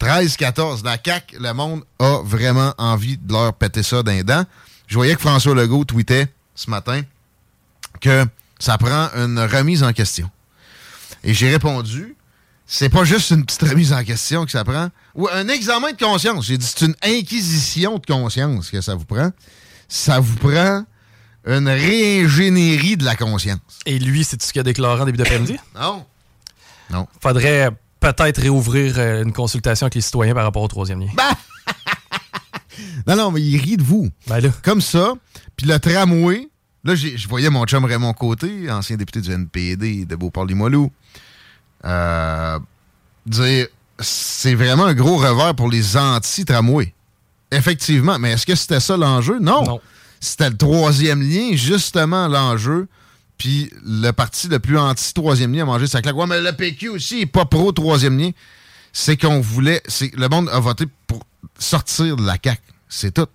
13-14. 0.00 0.84
La 0.84 0.96
CAQ, 1.02 1.38
le 1.38 1.52
monde 1.52 1.82
a 1.98 2.20
vraiment 2.24 2.74
envie 2.78 3.16
de 3.16 3.32
leur 3.32 3.52
péter 3.54 3.82
ça 3.82 4.02
d'un 4.02 4.22
dent. 4.22 4.44
Je 4.86 4.94
voyais 4.94 5.14
que 5.14 5.20
François 5.20 5.54
Legault 5.54 5.84
tweetait 5.84 6.28
ce 6.54 6.70
matin 6.70 7.02
que 8.00 8.24
ça 8.58 8.78
prend 8.78 9.08
une 9.14 9.38
remise 9.40 9.82
en 9.82 9.92
question. 9.92 10.30
Et 11.24 11.34
j'ai 11.34 11.50
répondu, 11.50 12.16
c'est 12.74 12.88
pas 12.88 13.04
juste 13.04 13.30
une 13.32 13.44
petite 13.44 13.68
remise 13.68 13.92
en 13.92 14.02
question 14.02 14.46
que 14.46 14.50
ça 14.50 14.64
prend, 14.64 14.88
ou 15.14 15.28
un 15.28 15.46
examen 15.48 15.92
de 15.92 15.96
conscience. 15.98 16.46
J'ai 16.46 16.56
dit, 16.56 16.64
c'est 16.64 16.86
une 16.86 16.94
inquisition 17.02 17.98
de 17.98 18.06
conscience 18.06 18.70
que 18.70 18.80
ça 18.80 18.94
vous 18.94 19.04
prend. 19.04 19.30
Ça 19.88 20.20
vous 20.20 20.36
prend 20.36 20.82
une 21.46 21.68
réingénierie 21.68 22.96
de 22.96 23.04
la 23.04 23.14
conscience. 23.14 23.58
Et 23.84 23.98
lui, 23.98 24.24
c'est 24.24 24.40
ce 24.42 24.54
qu'il 24.54 24.60
a 24.60 24.62
déclaré 24.62 25.02
en 25.02 25.04
début 25.04 25.18
d'après-midi? 25.18 25.58
Non. 25.74 26.06
Non. 26.90 27.06
Faudrait 27.20 27.68
peut-être 28.00 28.40
réouvrir 28.40 28.98
euh, 28.98 29.22
une 29.22 29.34
consultation 29.34 29.84
avec 29.84 29.94
les 29.94 30.00
citoyens 30.00 30.34
par 30.34 30.44
rapport 30.44 30.62
au 30.62 30.68
troisième 30.68 31.00
lien. 31.00 31.10
Non, 33.06 33.16
non, 33.16 33.30
mais 33.32 33.42
il 33.42 33.58
rit 33.58 33.76
de 33.76 33.82
vous. 33.82 34.08
Ben 34.28 34.40
Comme 34.62 34.80
ça. 34.80 35.12
Puis 35.56 35.66
le 35.66 35.78
tramway, 35.78 36.48
là, 36.84 36.94
je 36.94 37.28
voyais 37.28 37.50
mon 37.50 37.64
chum 37.66 37.84
Raymond 37.84 38.14
Côté, 38.14 38.70
ancien 38.70 38.96
député 38.96 39.20
du 39.20 39.30
NPD 39.30 40.06
de 40.06 40.16
Beauport-Limoilou, 40.16 40.90
euh, 41.84 42.58
dire 43.26 43.66
c'est 43.98 44.54
vraiment 44.54 44.86
un 44.86 44.94
gros 44.94 45.16
revers 45.16 45.54
pour 45.54 45.70
les 45.70 45.96
anti-tramway. 45.96 46.92
Effectivement. 47.50 48.18
Mais 48.18 48.32
est-ce 48.32 48.46
que 48.46 48.54
c'était 48.54 48.80
ça 48.80 48.96
l'enjeu? 48.96 49.38
Non. 49.38 49.80
C'était 50.20 50.50
le 50.50 50.56
troisième 50.56 51.22
lien, 51.22 51.50
justement, 51.54 52.28
l'enjeu. 52.28 52.88
Puis 53.38 53.70
le 53.84 54.10
parti 54.12 54.48
le 54.48 54.58
plus 54.58 54.78
anti-troisième 54.78 55.52
lien 55.52 55.62
a 55.62 55.66
mangé 55.66 55.86
sa 55.86 56.00
claque. 56.00 56.16
Ouais, 56.16 56.26
mais 56.26 56.40
le 56.40 56.52
PQ 56.52 56.90
aussi 56.90 57.20
est 57.22 57.26
pas 57.26 57.44
pro-troisième 57.44 58.18
lien. 58.18 58.30
C'est 58.92 59.16
qu'on 59.16 59.40
voulait. 59.40 59.82
Le 60.14 60.28
monde 60.28 60.48
a 60.50 60.60
voté 60.60 60.86
pour 61.06 61.22
sortir 61.58 62.16
de 62.16 62.24
la 62.24 62.36
CAQ. 62.42 62.62
C'est 62.88 63.12
tout. 63.12 63.26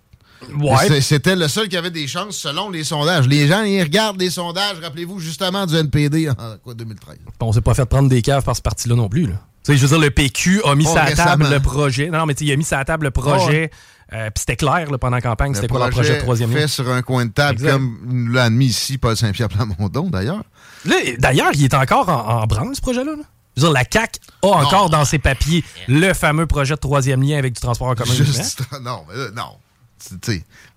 Ouais. 0.58 1.00
C'était 1.00 1.36
le 1.36 1.48
seul 1.48 1.68
qui 1.68 1.76
avait 1.76 1.90
des 1.90 2.06
chances 2.06 2.36
selon 2.36 2.70
les 2.70 2.84
sondages. 2.84 3.26
Les 3.26 3.46
gens, 3.48 3.62
ils 3.62 3.82
regardent 3.82 4.20
les 4.20 4.30
sondages, 4.30 4.78
rappelez-vous 4.82 5.18
justement 5.20 5.66
du 5.66 5.76
NPD 5.76 6.30
en 6.30 6.34
quoi, 6.62 6.74
2013. 6.74 7.16
On 7.40 7.52
s'est 7.52 7.60
pas 7.60 7.74
fait 7.74 7.86
prendre 7.86 8.08
des 8.08 8.22
caves 8.22 8.42
par 8.44 8.56
ce 8.56 8.62
parti-là 8.62 8.94
non 8.94 9.08
plus. 9.08 9.26
Là. 9.26 9.34
Tu 9.64 9.72
sais, 9.72 9.76
je 9.78 9.82
veux 9.82 9.88
dire, 9.88 9.98
le 9.98 10.10
PQ 10.10 10.62
a 10.64 10.74
mis 10.74 10.84
la 10.94 11.12
table 11.14 11.48
le 11.50 11.60
projet. 11.60 12.08
Non, 12.08 12.24
mais 12.26 12.34
tu 12.34 12.40
sais, 12.44 12.50
il 12.50 12.52
a 12.52 12.56
mis 12.56 12.66
la 12.70 12.84
table 12.84 13.04
le 13.06 13.10
projet. 13.10 13.70
euh, 14.12 14.26
Puis 14.30 14.40
c'était 14.40 14.56
clair 14.56 14.90
là, 14.90 14.96
pendant 14.98 15.16
la 15.16 15.20
campagne, 15.20 15.54
c'était 15.54 15.66
quoi 15.68 15.80
leur 15.80 15.90
projet 15.90 16.16
de 16.16 16.20
troisième 16.20 16.50
fait 16.52 16.60
lien. 16.60 16.66
sur 16.68 16.88
un 16.88 17.02
coin 17.02 17.26
de 17.26 17.32
table, 17.32 17.58
Exact. 17.58 17.72
comme 17.72 18.32
l'a 18.32 18.44
admis 18.44 18.66
ici 18.66 18.96
Paul 18.96 19.16
Saint-Pierre 19.16 19.48
Plamondon, 19.48 20.08
d'ailleurs. 20.08 20.42
Là, 20.84 20.94
D'ailleurs, 21.18 21.50
il 21.54 21.64
est 21.64 21.74
encore 21.74 22.08
en, 22.08 22.42
en 22.42 22.46
branle, 22.46 22.74
ce 22.74 22.80
projet-là. 22.80 23.12
là. 23.16 23.22
Je 23.56 23.62
veux 23.62 23.68
dire, 23.68 23.72
la 23.74 23.82
CAQ 23.90 24.20
a 24.42 24.46
encore 24.46 24.88
dans 24.88 25.04
ses 25.04 25.18
papiers 25.18 25.64
le 25.88 26.14
fameux 26.14 26.46
projet 26.46 26.74
de 26.74 26.78
troisième 26.80 27.20
lien 27.22 27.36
avec 27.38 27.52
du 27.54 27.60
transport 27.60 27.88
en 27.88 27.94
commun. 27.96 28.14
Juste- 28.14 28.62
non, 28.82 29.00
mais 29.10 29.16
là, 29.18 29.26
non. 29.34 29.56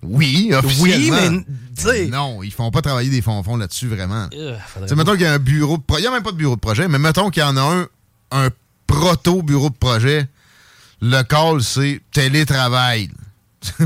Oui, 0.02 0.52
officiellement. 0.54 1.30
mais, 1.30 1.44
tu 1.76 1.82
sais- 1.82 2.06
Non, 2.06 2.42
ils 2.42 2.52
font 2.52 2.70
pas 2.70 2.82
travailler 2.82 3.10
des 3.10 3.22
fonds-fonds 3.22 3.56
là-dessus, 3.56 3.88
vraiment. 3.88 4.28
Euh, 4.34 4.96
mettons 4.96 5.12
qu'il 5.12 5.22
y 5.22 5.26
a 5.26 5.32
un 5.34 5.38
bureau 5.38 5.76
de 5.78 5.82
projet. 5.82 6.00
Il 6.00 6.04
n'y 6.04 6.08
a 6.08 6.12
même 6.12 6.22
pas 6.22 6.32
de 6.32 6.36
bureau 6.36 6.54
de 6.56 6.60
projet, 6.60 6.88
mais 6.88 6.98
mettons 6.98 7.30
qu'il 7.30 7.42
y 7.42 7.46
en 7.46 7.56
a 7.56 7.60
un, 7.62 7.86
un 8.32 8.48
proto-bureau 8.86 9.70
de 9.70 9.74
projet. 9.76 10.26
Le 11.00 11.22
call, 11.22 11.62
c'est 11.62 12.00
télétravail. 12.12 13.10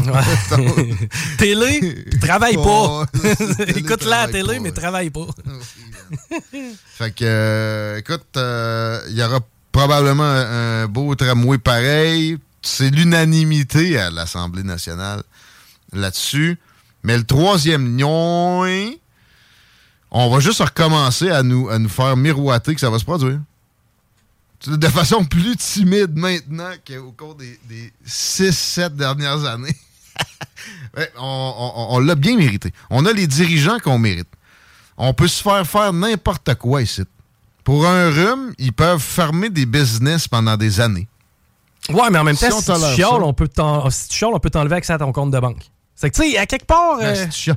Télé, 1.38 2.04
travaille 2.20 2.56
pas. 2.56 2.62
Oh, 2.64 3.04
Écoute-la 3.76 4.22
à 4.22 4.28
télé, 4.28 4.56
pas, 4.56 4.60
mais 4.60 4.72
travaille 4.72 5.10
pas. 5.10 5.26
Fait 6.98 7.10
que, 7.14 7.24
euh, 7.24 7.98
écoute, 7.98 8.24
euh, 8.36 9.00
il 9.10 9.16
y 9.16 9.22
aura 9.22 9.40
probablement 9.72 10.24
un 10.24 10.86
beau 10.86 11.14
tramway 11.14 11.58
pareil. 11.58 12.38
C'est 12.66 12.90
l'unanimité 12.90 13.96
à 13.96 14.10
l'Assemblée 14.10 14.64
nationale 14.64 15.22
là-dessus. 15.92 16.58
Mais 17.04 17.16
le 17.16 17.22
troisième 17.22 17.96
lion, 17.96 18.66
on 20.10 20.30
va 20.30 20.40
juste 20.40 20.60
recommencer 20.60 21.30
à 21.30 21.44
nous, 21.44 21.68
à 21.68 21.78
nous 21.78 21.88
faire 21.88 22.16
miroiter 22.16 22.74
que 22.74 22.80
ça 22.80 22.90
va 22.90 22.98
se 22.98 23.04
produire. 23.04 23.40
De 24.66 24.88
façon 24.88 25.24
plus 25.24 25.56
timide 25.56 26.16
maintenant 26.16 26.72
qu'au 26.84 27.12
cours 27.12 27.36
des, 27.36 27.56
des 27.68 27.92
6-7 28.04 28.96
dernières 28.96 29.44
années. 29.44 29.76
On 31.18 32.00
l'a 32.04 32.16
bien 32.16 32.36
mérité. 32.36 32.72
On 32.90 33.06
a 33.06 33.12
les 33.12 33.28
dirigeants 33.28 33.78
qu'on 33.78 33.98
mérite. 33.98 34.28
On 34.96 35.14
peut 35.14 35.28
se 35.28 35.40
faire 35.40 35.64
faire 35.64 35.92
n'importe 35.92 36.52
quoi 36.56 36.82
ici. 36.82 37.02
Pour 37.62 37.86
un 37.86 38.10
rhume, 38.10 38.54
ils 38.58 38.72
peuvent 38.72 39.00
fermer 39.00 39.50
des 39.50 39.66
business 39.66 40.26
pendant 40.26 40.56
des 40.56 40.80
années. 40.80 41.06
Ouais, 41.90 42.10
mais 42.10 42.18
en 42.18 42.24
même 42.24 42.36
temps, 42.36 42.60
si, 42.60 42.64
tu 42.72 42.94
chiales, 42.96 43.22
on 43.22 43.32
peut 43.32 43.48
si 43.90 44.08
tu 44.08 44.16
chiales, 44.16 44.32
on 44.34 44.38
peut 44.40 44.50
t'enlever 44.50 44.76
accès 44.76 44.92
à 44.92 44.98
ton 44.98 45.12
compte 45.12 45.30
de 45.30 45.38
banque. 45.38 45.62
C'est 45.94 46.10
que, 46.10 46.16
tu 46.16 46.30
sais, 46.32 46.38
à 46.38 46.46
quelque 46.46 46.66
part. 46.66 46.98
Ben, 46.98 47.04
euh, 47.06 47.26
si 47.30 47.44
tu 47.44 47.52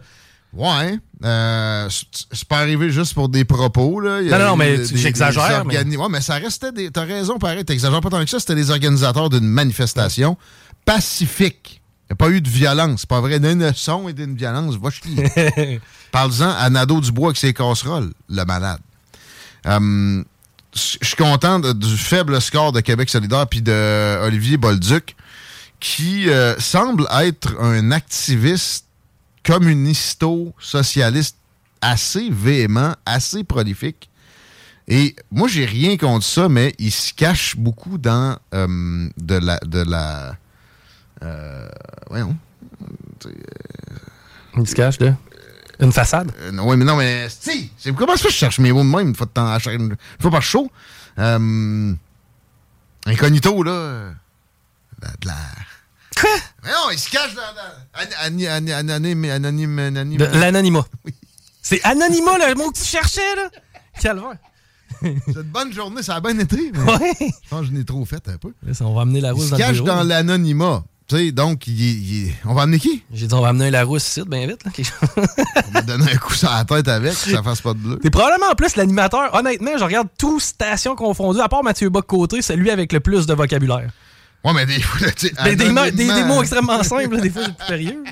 Ouais. 0.51 0.97
euh, 1.23 1.87
c'est 2.31 2.47
pas 2.47 2.57
arrivé 2.59 2.89
juste 2.89 3.13
pour 3.13 3.29
des 3.29 3.45
propos. 3.45 3.99
Là. 3.99 4.21
Il 4.21 4.29
y 4.29 4.33
a 4.33 4.39
Non, 4.39 4.45
non, 4.47 4.55
mais 4.55 4.83
j'exagère, 4.85 5.63
organi- 5.63 5.97
Ouais, 5.97 6.07
mais 6.09 6.21
ça 6.21 6.35
restait 6.35 6.71
des. 6.71 6.89
T'as 6.89 7.03
raison, 7.05 7.37
pareil. 7.37 7.63
T'exagères 7.65 8.01
pas 8.01 8.09
tant 8.09 8.23
que 8.23 8.29
ça. 8.29 8.39
C'était 8.39 8.55
les 8.55 8.71
organisateurs 8.71 9.29
d'une 9.29 9.45
manifestation 9.47 10.37
pacifique. 10.85 11.81
Il 12.03 12.13
n'y 12.13 12.13
a 12.13 12.15
pas 12.15 12.29
eu 12.29 12.41
de 12.41 12.49
violence. 12.49 13.01
C'est 13.01 13.09
pas 13.09 13.21
vrai. 13.21 13.39
D'un 13.39 13.71
son 13.73 14.09
et 14.09 14.13
d'une 14.13 14.35
violence. 14.35 14.75
Va 14.75 14.89
chier. 14.89 15.79
Parle-en 16.11 16.49
à 16.57 16.67
Nadeau 16.71 16.99
Dubois 17.01 17.27
avec 17.27 17.37
ses 17.37 17.53
casseroles, 17.53 18.11
le 18.27 18.43
malade. 18.45 18.79
Hum, 19.65 20.25
Je 21.01 21.07
suis 21.07 21.15
content 21.15 21.59
du 21.59 21.97
faible 21.97 22.39
score 22.41 22.71
de 22.71 22.79
Québec 22.79 23.09
solidaire 23.09 23.47
puis 23.47 23.61
de 23.61 24.19
Olivier 24.23 24.57
Bolduc, 24.57 25.15
qui 25.79 26.29
euh, 26.29 26.57
semble 26.59 27.05
être 27.21 27.59
un 27.59 27.91
activiste 27.91 28.85
communisto-socialiste 29.43 31.37
assez 31.81 32.29
véhément, 32.29 32.93
assez 33.05 33.43
prolifique. 33.43 34.09
Et 34.87 35.15
moi, 35.31 35.47
j'ai 35.47 35.65
rien 35.65 35.97
contre 35.97 36.25
ça, 36.25 36.49
mais 36.49 36.73
il 36.79 36.91
se 36.91 37.13
cache 37.13 37.55
beaucoup 37.55 37.97
dans 37.97 38.37
euh, 38.53 39.09
de 39.17 39.35
la. 39.35 39.59
De 39.59 39.83
la 39.83 40.35
euh. 41.23 41.69
Il 44.57 44.67
se 44.67 44.75
cache 44.75 44.97
de. 44.97 45.13
Une 45.79 45.91
façade? 45.93 46.31
Euh, 46.41 46.51
oui, 46.61 46.75
mais 46.77 46.85
non, 46.85 46.95
mais. 46.97 47.27
Si! 47.29 47.71
c'est- 47.77 47.93
Comment 47.93 48.17
ça, 48.17 48.27
je 48.29 48.33
cherche 48.33 48.59
mes 48.59 48.71
mots 48.73 48.83
de 48.83 48.89
même? 48.89 49.09
Une 49.09 49.15
fois, 49.15 49.25
de 49.27 49.31
temps, 49.31 49.47
à 49.47 49.59
chaque- 49.59 49.75
une 49.75 49.95
fois 50.19 50.31
par 50.31 50.41
show? 50.41 50.69
Euh, 51.17 51.93
incognito, 53.05 53.63
là. 53.63 53.71
euh, 53.71 54.11
De 55.01 55.27
la. 55.27 55.35
Quoi? 56.19 56.29
Mais 56.63 56.69
non, 56.71 56.89
il 56.91 56.99
se 56.99 57.09
cache 57.09 57.33
dans. 57.33 57.41
L'anonymat. 60.39 60.85
C'est 61.61 61.81
anonymat, 61.85 62.37
le 62.49 62.55
mot 62.55 62.71
que 62.71 62.77
tu 62.79 62.83
cherchais, 62.85 63.35
là? 63.35 63.49
Calvaire. 64.01 64.35
C'est 65.01 65.35
une 65.35 65.41
bonne 65.43 65.71
journée, 65.71 66.03
ça 66.03 66.15
a 66.15 66.19
bien 66.19 66.37
été. 66.39 66.71
Mais 66.73 66.79
Ouais. 66.91 67.13
Je 67.19 67.49
pense 67.49 67.61
que 67.61 67.65
je 67.67 67.71
n'ai 67.71 67.85
trop 67.85 68.03
fait 68.05 68.27
un 68.27 68.37
peu. 68.37 68.53
Là, 68.63 68.73
ça, 68.73 68.85
on 68.85 68.93
va 68.95 69.01
amener 69.03 69.21
la 69.21 69.29
Il 69.29 69.33
rousse 69.33 69.45
se 69.45 69.49
dans 69.51 69.57
le 69.57 69.63
cache 69.63 69.73
bureau. 69.75 69.87
dans 69.87 70.03
l'anonymat. 70.03 70.83
Tu 71.09 71.15
sais, 71.15 71.31
donc, 71.31 71.65
il, 71.65 71.81
il 71.81 72.33
on 72.45 72.53
va 72.53 72.61
amener 72.61 72.77
qui? 72.77 73.03
J'ai 73.11 73.25
dit, 73.25 73.33
on 73.33 73.41
va 73.41 73.47
amener 73.47 73.67
un 73.67 73.71
Larousse 73.71 74.07
ici, 74.07 74.21
bien 74.27 74.45
vite. 74.45 74.63
Là. 74.63 74.71
On 75.67 75.71
va 75.71 75.81
donner 75.81 76.11
un 76.11 76.17
coup 76.17 76.35
sur 76.35 76.51
la 76.51 76.63
tête 76.65 76.87
avec, 76.87 77.13
que 77.13 77.31
ça 77.31 77.41
fasse 77.41 77.61
pas 77.61 77.73
de 77.73 77.79
bleu. 77.79 77.97
T'es 77.97 78.11
probablement 78.11 78.51
en 78.51 78.55
plus 78.55 78.75
l'animateur. 78.75 79.33
Honnêtement, 79.33 79.71
je 79.75 79.83
regarde 79.83 80.07
tout 80.19 80.39
stations 80.39 80.95
confondues, 80.95 81.41
à 81.41 81.49
part 81.49 81.63
Mathieu 81.63 81.89
Bock-Côté, 81.89 82.43
c'est 82.43 82.55
lui 82.55 82.69
avec 82.69 82.93
le 82.93 82.99
plus 82.99 83.25
de 83.25 83.33
vocabulaire. 83.33 83.89
Ouais, 84.43 84.53
mais 84.53 84.67
des 84.67 84.79
fois, 84.79 85.09
tu 85.09 85.31
des, 85.55 86.23
mots 86.25 86.41
extrêmement 86.41 86.83
simples, 86.83 87.15
là, 87.15 87.21
des 87.21 87.31
fois, 87.31 87.41
c'est 87.43 87.57
plus 87.57 87.67
périlleux. 87.67 88.03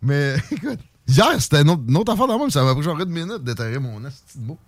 Mais 0.00 0.36
écoute, 0.52 0.78
hier, 1.06 1.34
c'était 1.38 1.60
une 1.60 1.68
autre, 1.68 1.82
une 1.86 1.98
autre 1.98 2.12
affaire 2.12 2.26
dans 2.26 2.38
moi, 2.38 2.48
ça 2.48 2.64
m'a 2.64 2.72
pris 2.74 2.82
genre 2.82 2.98
une 2.98 3.10
minute 3.10 3.44
d'étaler 3.44 3.78
mon 3.78 4.02
esti 4.06 4.38
de 4.38 4.46
mot. 4.46 4.58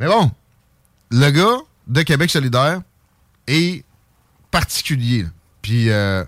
Mais 0.00 0.06
bon, 0.06 0.30
le 1.10 1.30
gars 1.30 1.58
de 1.88 2.00
Québec 2.00 2.30
solidaire 2.30 2.80
est 3.46 3.84
particulier. 4.50 5.24
là. 5.24 5.28
Puis, 5.62 5.90
euh, 5.90 6.24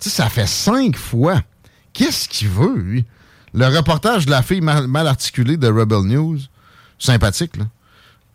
tu 0.00 0.08
sais, 0.08 0.16
ça 0.16 0.28
fait 0.28 0.46
cinq 0.46 0.96
fois. 0.96 1.42
Qu'est-ce 1.92 2.28
qu'il 2.28 2.48
veut, 2.48 2.76
lui? 2.76 3.04
Le 3.52 3.66
reportage 3.66 4.26
de 4.26 4.30
la 4.30 4.42
fille 4.42 4.60
mal, 4.60 5.06
articulée 5.06 5.56
de 5.56 5.68
Rebel 5.68 6.02
News, 6.02 6.40
sympathique, 6.98 7.56
là, 7.56 7.66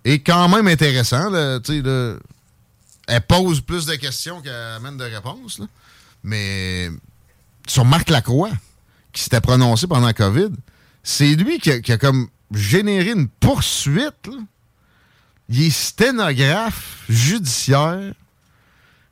est 0.05 0.19
quand 0.19 0.47
même 0.47 0.67
intéressant. 0.67 1.30
Tu 1.61 1.82
sais, 1.82 2.17
elle 3.07 3.21
pose 3.21 3.59
plus 3.59 3.86
de 3.86 3.95
questions 3.95 4.39
qu'elle 4.41 4.53
amène 4.53 4.95
de 4.97 5.03
réponses. 5.03 5.59
là. 5.59 5.65
Mais 6.23 6.89
sur 7.67 7.84
Marc 7.84 8.09
Lacroix, 8.09 8.51
qui 9.11 9.23
s'était 9.23 9.41
prononcé 9.41 9.88
pendant 9.88 10.05
la 10.05 10.13
COVID, 10.13 10.51
c'est 11.03 11.36
lui 11.36 11.59
qui 11.59 11.71
a, 11.71 11.80
qui 11.80 11.91
a 11.91 11.97
comme 11.97 12.30
généré 12.53 13.11
une 13.11 13.27
poursuite. 13.27 14.30
Il 15.49 15.63
est 15.63 15.69
sténographe 15.69 17.03
judiciaire. 17.09 18.13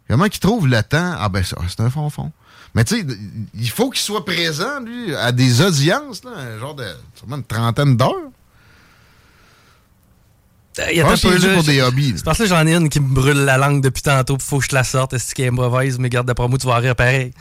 Comment 0.09 0.27
qu'il 0.27 0.39
trouve 0.39 0.67
le 0.67 0.81
temps? 0.83 1.15
Ah 1.19 1.29
ben 1.29 1.43
ça, 1.43 1.57
c'est 1.67 1.81
un 1.81 1.89
fond-fond. 1.89 2.31
Mais 2.75 2.83
tu 2.83 2.99
sais, 2.99 3.05
il 3.55 3.69
faut 3.69 3.89
qu'il 3.89 4.01
soit 4.01 4.23
présent, 4.25 4.79
lui, 4.81 5.15
à 5.15 5.31
des 5.31 5.61
audiences, 5.61 6.23
là, 6.23 6.31
un 6.37 6.59
genre 6.59 6.75
de 6.75 6.85
sûrement 7.15 7.37
une 7.37 7.43
trentaine 7.43 7.97
d'heures. 7.97 8.13
Il 10.91 10.97
y 10.97 11.01
a 11.01 11.05
peu, 11.05 11.37
là, 11.37 11.53
pour 11.55 11.63
des 11.63 11.81
hobbies. 11.81 12.13
C'est 12.17 12.23
parce 12.25 12.37
que 12.37 12.45
j'en 12.45 12.65
ai 12.67 12.75
une 12.75 12.87
qui 12.89 12.99
me 12.99 13.07
brûle 13.11 13.45
la 13.45 13.57
langue 13.57 13.81
depuis 13.81 14.03
tantôt, 14.03 14.37
puis 14.37 14.45
faut 14.47 14.59
que 14.59 14.65
je 14.69 14.75
la 14.75 14.83
sorte. 14.83 15.13
Est-ce 15.13 15.33
qu'elle 15.33 15.45
est 15.47 15.51
mauvaise, 15.51 15.97
mais 15.97 16.07
garde 16.09 16.27
d'après 16.27 16.47
moi, 16.47 16.59
tu 16.59 16.67
vas 16.67 16.75
rire 16.75 16.95
pareil. 16.95 17.33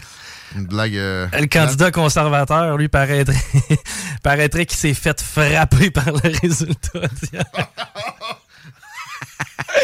Une 0.54 0.64
blague. 0.66 0.96
euh, 0.96 1.26
Le 1.38 1.46
candidat 1.46 1.90
conservateur, 1.90 2.78
lui, 2.78 2.88
paraîtrait, 2.88 3.36
paraîtrait 4.22 4.64
qu'il 4.64 4.78
s'est 4.78 4.94
fait 4.94 5.20
frapper 5.20 5.90
par 5.90 6.06
le 6.12 6.38
résultat 6.40 7.00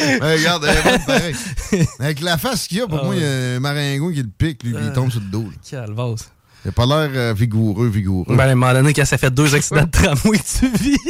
Regarde, 0.01 0.65
elle 0.65 1.35
est. 1.81 1.89
Avec 2.01 2.21
la 2.21 2.39
face 2.39 2.67
qu'il 2.67 2.79
y 2.79 2.81
a, 2.81 2.87
pour 2.87 3.01
ah 3.01 3.05
moi, 3.05 3.15
il 3.17 3.23
y 3.23 3.25
a 3.25 3.57
un 3.57 3.61
maringouin 3.61 4.13
qui 4.13 4.23
le 4.23 4.29
pique, 4.29 4.63
lui, 4.63 4.75
il 4.81 4.93
tombe 4.93 5.11
sur 5.11 5.21
le 5.21 5.27
dos. 5.27 5.47
Calvas. 5.69 6.31
Il 6.65 6.69
n'a 6.69 6.73
pas 6.73 6.87
l'air 6.87 7.11
euh, 7.15 7.35
vigoureux, 7.35 7.89
vigoureux. 7.89 8.37
Ben, 8.37 8.45
à 8.49 8.53
un 8.53 8.55
moment 8.55 8.73
donné, 8.73 8.93
quand 8.95 9.05
ça 9.05 9.19
fait 9.19 9.31
deux 9.33 9.55
accidents 9.55 9.83
de 9.83 9.91
tramway 9.91 10.39
tu 10.39 10.69
vis. 10.69 10.97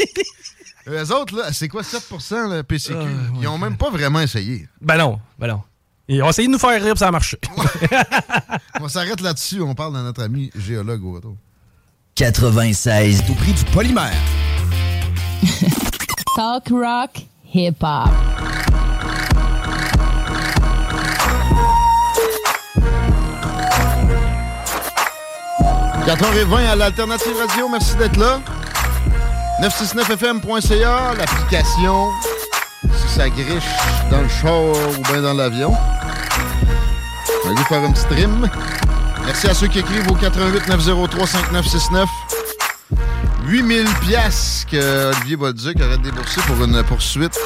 Euh, 0.89 1.01
Les 1.01 1.12
autres, 1.12 1.37
là, 1.37 1.53
c'est 1.53 1.68
quoi 1.68 1.83
7% 1.83 2.57
le 2.57 2.64
PCQ? 2.64 2.99
Ils 3.41 3.47
ont 3.47 3.57
même 3.57 3.76
pas 3.76 3.89
vraiment 3.89 4.18
essayé. 4.18 4.66
Ben 4.80 4.97
non, 4.97 5.20
ben 5.39 5.47
non. 5.47 5.61
Ils 6.09 6.20
ont 6.24 6.28
essayé 6.30 6.49
de 6.49 6.53
nous 6.53 6.59
faire 6.59 6.83
rire, 6.83 6.99
ça 6.99 7.07
a 7.07 7.11
marché. 7.12 7.39
on 8.80 8.89
s'arrête 8.89 9.20
là-dessus, 9.20 9.62
on 9.62 9.76
parle 9.76 9.95
de 9.95 10.01
notre 10.01 10.24
ami 10.24 10.51
géologue 10.57 11.05
au 11.05 11.12
retour. 11.12 11.37
96, 12.16 13.22
au 13.30 13.35
prix 13.35 13.53
du 13.53 13.64
polymère. 13.66 14.11
Talk 16.35 16.68
rock, 16.70 17.26
hip-hop. 17.55 18.11
14h20 26.07 26.66
à 26.66 26.74
l'Alternative 26.74 27.36
Radio, 27.36 27.68
merci 27.68 27.94
d'être 27.96 28.16
là. 28.16 28.40
969fm.ca, 29.62 31.14
l'application, 31.16 32.11
si 32.92 33.14
ça 33.14 33.28
griche 33.30 33.64
dans 34.11 34.22
le 34.22 34.28
char 34.28 34.61
ou 34.62 35.03
bien 35.05 35.22
dans 35.22 35.34
l'avion. 35.34 35.72
Allez 37.46 37.64
faire 37.68 37.84
un 37.84 37.92
petit. 37.92 38.26
Merci 39.24 39.46
à 39.46 39.55
ceux 39.55 39.68
qui 39.68 39.78
écrivent 39.78 40.11
au 40.11 40.14
88 40.14 40.66
903 40.68 41.26
5969. 41.26 42.09
8000 43.46 43.86
pièces 44.00 44.66
que 44.68 45.12
Olivier 45.12 45.36
Bolduc 45.36 45.80
aurait 45.80 45.98
déboursé 45.98 46.40
pour 46.42 46.64
une 46.64 46.82
poursuite 46.82 47.38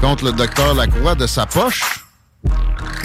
contre 0.00 0.24
le 0.24 0.32
docteur 0.32 0.74
Lacroix 0.74 1.14
de 1.14 1.26
sa 1.26 1.44
poche. 1.44 2.06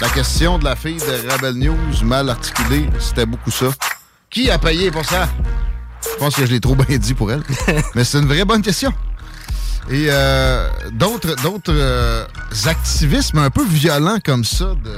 La 0.00 0.08
question 0.08 0.58
de 0.58 0.64
la 0.64 0.74
fille 0.74 0.98
de 0.98 1.32
Rebel 1.32 1.54
News 1.54 2.02
mal 2.02 2.30
articulée, 2.30 2.88
c'était 2.98 3.26
beaucoup 3.26 3.50
ça. 3.50 3.66
Qui 4.30 4.50
a 4.50 4.58
payé 4.58 4.90
pour 4.90 5.04
ça? 5.04 5.28
Je 6.02 6.18
pense 6.18 6.36
que 6.36 6.46
je 6.46 6.50
l'ai 6.52 6.60
trop 6.60 6.74
bien 6.74 6.98
dit 6.98 7.14
pour 7.14 7.30
elle. 7.30 7.42
Mais 7.94 8.04
c'est 8.04 8.18
une 8.18 8.26
vraie 8.26 8.44
bonne 8.44 8.62
question. 8.62 8.92
Et 9.90 10.06
euh, 10.08 10.68
d'autres 10.92 11.34
d'autres 11.42 11.72
euh, 11.74 12.26
activismes 12.64 13.38
un 13.38 13.50
peu 13.50 13.64
violents 13.64 14.18
comme 14.24 14.44
ça 14.44 14.74
de 14.82 14.96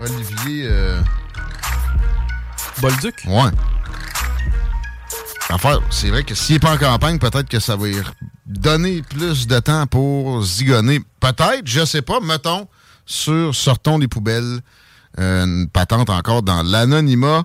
Olivier 0.00 0.66
euh, 0.68 1.00
Bolduc? 2.80 3.24
Ouais. 3.26 3.50
Enfin, 5.50 5.80
c'est 5.90 6.10
vrai 6.10 6.22
que 6.22 6.34
s'il 6.34 6.56
n'est 6.56 6.60
pas 6.60 6.74
en 6.74 6.78
campagne, 6.78 7.18
peut-être 7.18 7.48
que 7.48 7.58
ça 7.58 7.76
va 7.76 7.86
lui 7.86 7.96
donner 8.46 9.02
plus 9.02 9.46
de 9.46 9.58
temps 9.58 9.86
pour 9.86 10.42
zigonner. 10.42 11.00
Peut-être, 11.18 11.62
je 11.64 11.84
sais 11.84 12.02
pas, 12.02 12.20
mettons, 12.20 12.68
sur 13.04 13.54
Sortons 13.54 13.98
des 13.98 14.08
poubelles, 14.08 14.60
euh, 15.18 15.44
une 15.44 15.68
patente 15.68 16.10
encore 16.10 16.42
dans 16.42 16.62
l'anonymat 16.62 17.44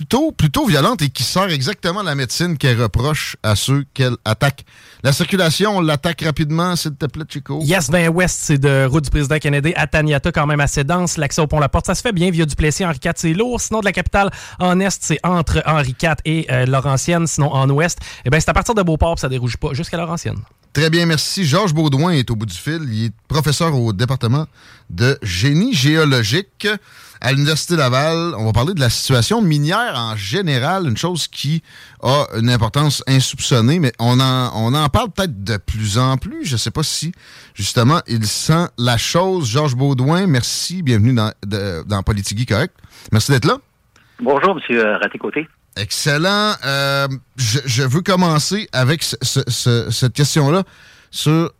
Plutôt, 0.00 0.32
plutôt 0.32 0.64
violente 0.64 1.02
et 1.02 1.10
qui 1.10 1.22
sert 1.22 1.50
exactement 1.50 2.02
la 2.02 2.14
médecine 2.14 2.56
qu'elle 2.56 2.80
reproche 2.80 3.36
à 3.42 3.54
ceux 3.54 3.84
qu'elle 3.92 4.16
attaque. 4.24 4.64
La 5.02 5.12
circulation, 5.12 5.76
on 5.76 5.80
l'attaque 5.82 6.22
rapidement, 6.22 6.74
s'il 6.74 6.94
te 6.94 7.04
plaît, 7.04 7.24
Chico. 7.28 7.60
Yes, 7.62 7.90
ben 7.90 8.08
ouest, 8.08 8.38
c'est 8.40 8.56
de 8.56 8.86
route 8.86 9.04
du 9.04 9.10
président 9.10 9.38
Kennedy 9.38 9.74
à 9.76 9.86
Taniata, 9.86 10.32
quand 10.32 10.46
même 10.46 10.60
assez 10.60 10.84
dense. 10.84 11.18
L'accès 11.18 11.42
au 11.42 11.46
pont 11.46 11.60
La 11.60 11.68
Porte, 11.68 11.84
ça 11.84 11.94
se 11.94 12.00
fait 12.00 12.12
bien 12.12 12.30
via 12.30 12.46
Duplessis, 12.46 12.82
Henri 12.86 12.98
IV, 13.04 13.12
c'est 13.16 13.34
lourd. 13.34 13.60
Sinon, 13.60 13.80
de 13.80 13.84
la 13.84 13.92
capitale 13.92 14.30
en 14.58 14.80
est, 14.80 14.96
c'est 15.02 15.18
entre 15.22 15.62
Henri 15.66 15.94
IV 16.02 16.14
et 16.24 16.46
euh, 16.50 16.64
Laurentienne. 16.64 17.26
Sinon, 17.26 17.52
en 17.52 17.68
ouest, 17.68 17.98
eh 18.24 18.30
ben, 18.30 18.40
c'est 18.40 18.48
à 18.48 18.54
partir 18.54 18.74
de 18.74 18.80
Beauport, 18.80 19.18
ça 19.18 19.28
dérouge 19.28 19.58
pas, 19.58 19.74
jusqu'à 19.74 19.98
Laurentienne. 19.98 20.38
Très 20.72 20.88
bien, 20.88 21.04
merci. 21.04 21.44
Georges 21.44 21.74
Baudouin 21.74 22.12
est 22.12 22.30
au 22.30 22.36
bout 22.36 22.46
du 22.46 22.56
fil. 22.56 22.80
Il 22.90 23.04
est 23.06 23.12
professeur 23.28 23.74
au 23.74 23.92
département 23.92 24.46
de 24.88 25.18
génie 25.20 25.74
géologique 25.74 26.68
à 27.20 27.32
l'Université 27.32 27.76
Laval. 27.76 28.34
On 28.36 28.44
va 28.44 28.52
parler 28.52 28.74
de 28.74 28.80
la 28.80 28.90
situation 28.90 29.42
minière 29.42 29.94
en 29.96 30.16
général, 30.16 30.86
une 30.86 30.96
chose 30.96 31.28
qui 31.28 31.62
a 32.02 32.26
une 32.38 32.50
importance 32.50 33.02
insoupçonnée, 33.06 33.78
mais 33.78 33.92
on 33.98 34.20
en, 34.20 34.50
on 34.54 34.74
en 34.74 34.88
parle 34.88 35.10
peut-être 35.10 35.44
de 35.44 35.56
plus 35.56 35.98
en 35.98 36.16
plus. 36.16 36.44
Je 36.44 36.52
ne 36.52 36.58
sais 36.58 36.70
pas 36.70 36.82
si, 36.82 37.12
justement, 37.54 38.00
il 38.06 38.26
sent 38.26 38.66
la 38.78 38.96
chose. 38.96 39.48
Georges 39.48 39.76
Baudouin, 39.76 40.26
merci. 40.26 40.82
Bienvenue 40.82 41.14
dans, 41.14 41.32
dans 41.86 42.02
Politique 42.02 42.48
Correct. 42.48 42.74
Merci 43.12 43.32
d'être 43.32 43.46
là. 43.46 43.58
Bonjour, 44.20 44.58
M. 44.68 44.98
Raté-Côté. 45.00 45.48
Excellent. 45.76 46.54
Euh, 46.64 47.08
je, 47.36 47.82
veux 47.82 48.02
commencer 48.02 48.68
avec 48.72 49.02
cette 49.02 50.12
question-là 50.12 50.64
sur 51.10 51.52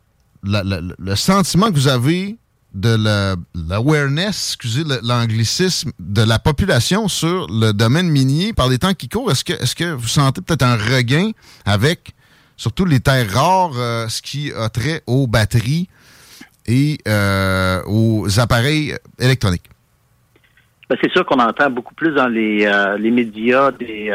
le 0.42 1.14
sentiment 1.14 1.68
que 1.68 1.74
vous 1.74 1.88
avez 1.88 2.36
de 2.74 2.96
l'awareness, 3.68 4.50
excusez 4.50 4.84
l'anglicisme, 5.02 5.92
de 5.98 6.22
la 6.22 6.38
population 6.38 7.08
sur 7.08 7.46
le 7.48 7.72
domaine 7.72 8.08
minier 8.08 8.52
par 8.52 8.68
les 8.68 8.78
temps 8.78 8.94
qui 8.94 9.08
courent. 9.08 9.30
Est-ce 9.30 9.44
que, 9.44 9.52
est 9.52 9.74
que 9.74 9.92
vous 9.92 10.08
sentez 10.08 10.40
peut-être 10.40 10.62
un 10.62 10.76
regain 10.76 11.30
avec 11.64 12.14
surtout 12.56 12.84
les 12.84 13.00
terres 13.00 13.30
rares, 13.30 13.72
euh, 13.76 14.08
ce 14.08 14.22
qui 14.22 14.52
a 14.52 14.68
trait 14.68 15.02
aux 15.06 15.26
batteries 15.26 15.88
et 16.66 16.98
euh, 17.08 17.82
aux 17.86 18.38
appareils 18.38 18.94
électroniques? 19.18 19.68
Ben, 20.88 20.96
c'est 21.02 21.10
sûr 21.10 21.24
qu'on 21.24 21.38
entend 21.38 21.70
beaucoup 21.70 21.94
plus 21.94 22.12
dans 22.12 22.28
les, 22.28 22.66
euh, 22.66 22.98
les 22.98 23.10
médias 23.10 23.72
des, 23.72 24.12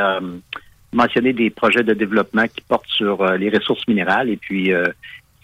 mentionner 0.93 1.33
des 1.33 1.49
projets 1.49 1.83
de 1.83 1.93
développement 1.93 2.47
qui 2.47 2.61
portent 2.61 2.87
sur 2.87 3.25
les 3.33 3.49
ressources 3.49 3.85
minérales 3.87 4.29
et 4.29 4.37
puis 4.37 4.71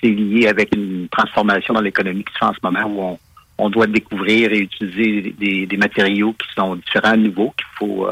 c'est 0.01 0.09
lié 0.09 0.47
avec 0.47 0.75
une 0.75 1.07
transformation 1.09 1.73
dans 1.73 1.81
l'économie 1.81 2.23
qui 2.23 2.33
se 2.33 2.39
fait 2.39 2.45
en 2.45 2.53
ce 2.53 2.59
moment 2.63 2.85
où 2.85 3.01
on, 3.01 3.19
on 3.65 3.69
doit 3.69 3.87
découvrir 3.87 4.51
et 4.51 4.59
utiliser 4.59 5.33
des, 5.37 5.65
des, 5.67 5.77
matériaux 5.77 6.33
qui 6.33 6.47
sont 6.55 6.75
différents 6.75 7.17
nouveaux 7.17 7.53
qu'il 7.57 7.67
faut 7.77 8.07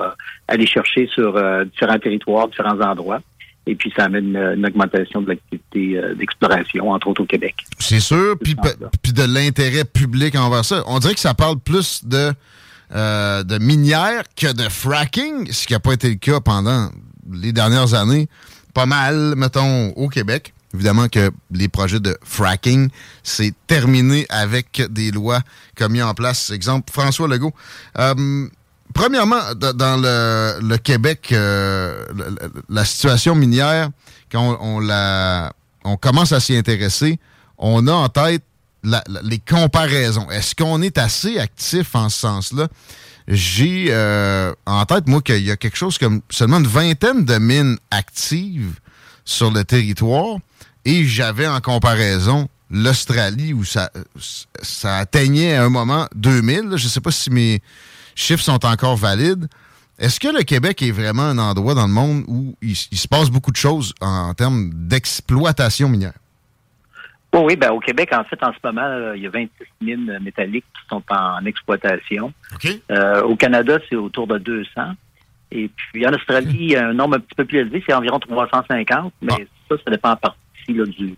aller 0.47 0.67
chercher 0.67 1.07
sur 1.07 1.33
différents 1.65 1.97
territoires, 1.97 2.47
différents 2.47 2.79
endroits. 2.81 3.19
Et 3.65 3.73
puis, 3.73 3.91
ça 3.95 4.05
amène 4.05 4.35
une, 4.35 4.65
augmentation 4.65 5.21
de 5.21 5.29
l'activité 5.29 5.99
d'exploration, 6.15 6.91
entre 6.91 7.07
autres 7.07 7.23
au 7.23 7.25
Québec. 7.25 7.55
C'est 7.79 7.99
sûr. 7.99 8.35
Puis, 8.43 8.55
puis 9.01 9.11
de 9.11 9.23
l'intérêt 9.23 9.85
public 9.85 10.35
envers 10.35 10.65
ça. 10.65 10.83
On 10.85 10.99
dirait 10.99 11.15
que 11.15 11.19
ça 11.19 11.33
parle 11.33 11.57
plus 11.59 12.05
de 12.05 12.31
euh, 12.95 13.43
de 13.43 13.59
minière 13.59 14.23
que 14.35 14.51
de 14.51 14.67
fracking, 14.67 15.51
ce 15.51 15.67
qui 15.67 15.73
n'a 15.73 15.79
pas 15.79 15.93
été 15.93 16.09
le 16.09 16.15
cas 16.15 16.39
pendant 16.39 16.89
les 17.31 17.51
dernières 17.51 17.93
années. 17.93 18.27
Pas 18.73 18.87
mal, 18.87 19.35
mettons, 19.37 19.89
au 19.89 20.09
Québec. 20.09 20.53
Évidemment 20.73 21.07
que 21.07 21.31
les 21.51 21.67
projets 21.67 21.99
de 21.99 22.17
fracking, 22.23 22.89
c'est 23.23 23.53
terminé 23.65 24.27
avec 24.29 24.83
des 24.89 25.09
lois 25.11 25.41
comme 25.75 25.93
mis 25.93 26.01
en 26.01 26.13
place. 26.13 26.51
Exemple, 26.51 26.91
François 26.91 27.27
Legault. 27.27 27.53
Euh, 27.97 28.47
premièrement, 28.93 29.41
dans 29.55 29.99
le, 29.99 30.77
Québec, 30.77 31.29
euh, 31.31 32.05
la, 32.69 32.85
situation 32.85 33.33
minière, 33.33 33.89
quand 34.31 34.59
on, 34.61 34.79
la, 34.79 35.53
on 35.83 35.97
commence 35.97 36.33
à 36.33 36.39
s'y 36.39 36.55
intéresser, 36.55 37.19
on 37.57 37.87
a 37.87 37.93
en 37.93 38.09
tête 38.09 38.43
les 38.83 39.39
comparaisons. 39.39 40.29
Est-ce 40.29 40.55
qu'on 40.55 40.81
est 40.81 40.97
assez 40.99 41.39
actif 41.39 41.95
en 41.95 42.09
ce 42.09 42.19
sens-là? 42.19 42.67
J'ai 43.27 43.87
euh, 43.89 44.53
en 44.65 44.85
tête, 44.85 45.07
moi, 45.07 45.21
qu'il 45.21 45.43
y 45.43 45.51
a 45.51 45.57
quelque 45.57 45.77
chose 45.77 45.97
comme 45.97 46.21
seulement 46.29 46.57
une 46.57 46.67
vingtaine 46.67 47.25
de 47.25 47.37
mines 47.37 47.77
actives 47.91 48.79
sur 49.25 49.51
le 49.51 49.63
territoire 49.63 50.37
et 50.85 51.05
j'avais 51.05 51.47
en 51.47 51.59
comparaison 51.61 52.47
l'Australie 52.71 53.53
où 53.53 53.63
ça, 53.63 53.89
ça 54.61 54.97
atteignait 54.97 55.55
à 55.55 55.63
un 55.63 55.69
moment 55.69 56.07
2000. 56.15 56.61
Je 56.61 56.73
ne 56.73 56.77
sais 56.77 57.01
pas 57.01 57.11
si 57.11 57.31
mes 57.31 57.61
chiffres 58.15 58.43
sont 58.43 58.65
encore 58.65 58.95
valides. 58.95 59.47
Est-ce 59.97 60.19
que 60.19 60.29
le 60.29 60.43
Québec 60.43 60.81
est 60.81 60.91
vraiment 60.91 61.23
un 61.23 61.37
endroit 61.37 61.73
dans 61.73 61.87
le 61.87 61.93
monde 61.93 62.23
où 62.27 62.55
il, 62.61 62.75
se 62.75 63.07
passe 63.07 63.29
beaucoup 63.29 63.51
de 63.51 63.57
choses 63.57 63.93
en 63.99 64.33
termes 64.33 64.69
d'exploitation 64.73 65.89
minière? 65.89 66.13
Oh 67.33 67.43
oui, 67.45 67.55
ben, 67.55 67.71
au 67.71 67.79
Québec, 67.79 68.09
en 68.13 68.23
fait, 68.23 68.41
en 68.41 68.51
ce 68.53 68.57
moment, 68.63 69.13
il 69.13 69.21
y 69.21 69.27
a 69.27 69.29
26 69.29 69.49
mines 69.81 70.19
métalliques 70.21 70.65
qui 70.73 70.87
sont 70.89 71.03
en 71.09 71.45
exploitation. 71.45 72.33
Euh, 72.89 73.21
au 73.23 73.35
Canada, 73.35 73.77
c'est 73.89 73.95
autour 73.95 74.25
de 74.25 74.37
200. 74.37 74.69
Et 75.51 75.69
puis 75.69 76.07
en 76.07 76.13
Australie, 76.13 76.57
il 76.59 76.71
y 76.71 76.75
a 76.75 76.87
un 76.87 76.93
nombre 76.93 77.17
un 77.17 77.19
petit 77.19 77.35
peu 77.35 77.45
plus 77.45 77.59
élevé, 77.59 77.83
c'est 77.85 77.93
environ 77.93 78.19
350, 78.19 79.13
mais 79.21 79.33
ah. 79.33 79.43
ça, 79.69 79.75
ça 79.83 79.91
dépend 79.91 80.11
en 80.11 80.15
partie 80.15 80.37
là, 80.73 80.85
du, 80.85 81.09
de 81.09 81.15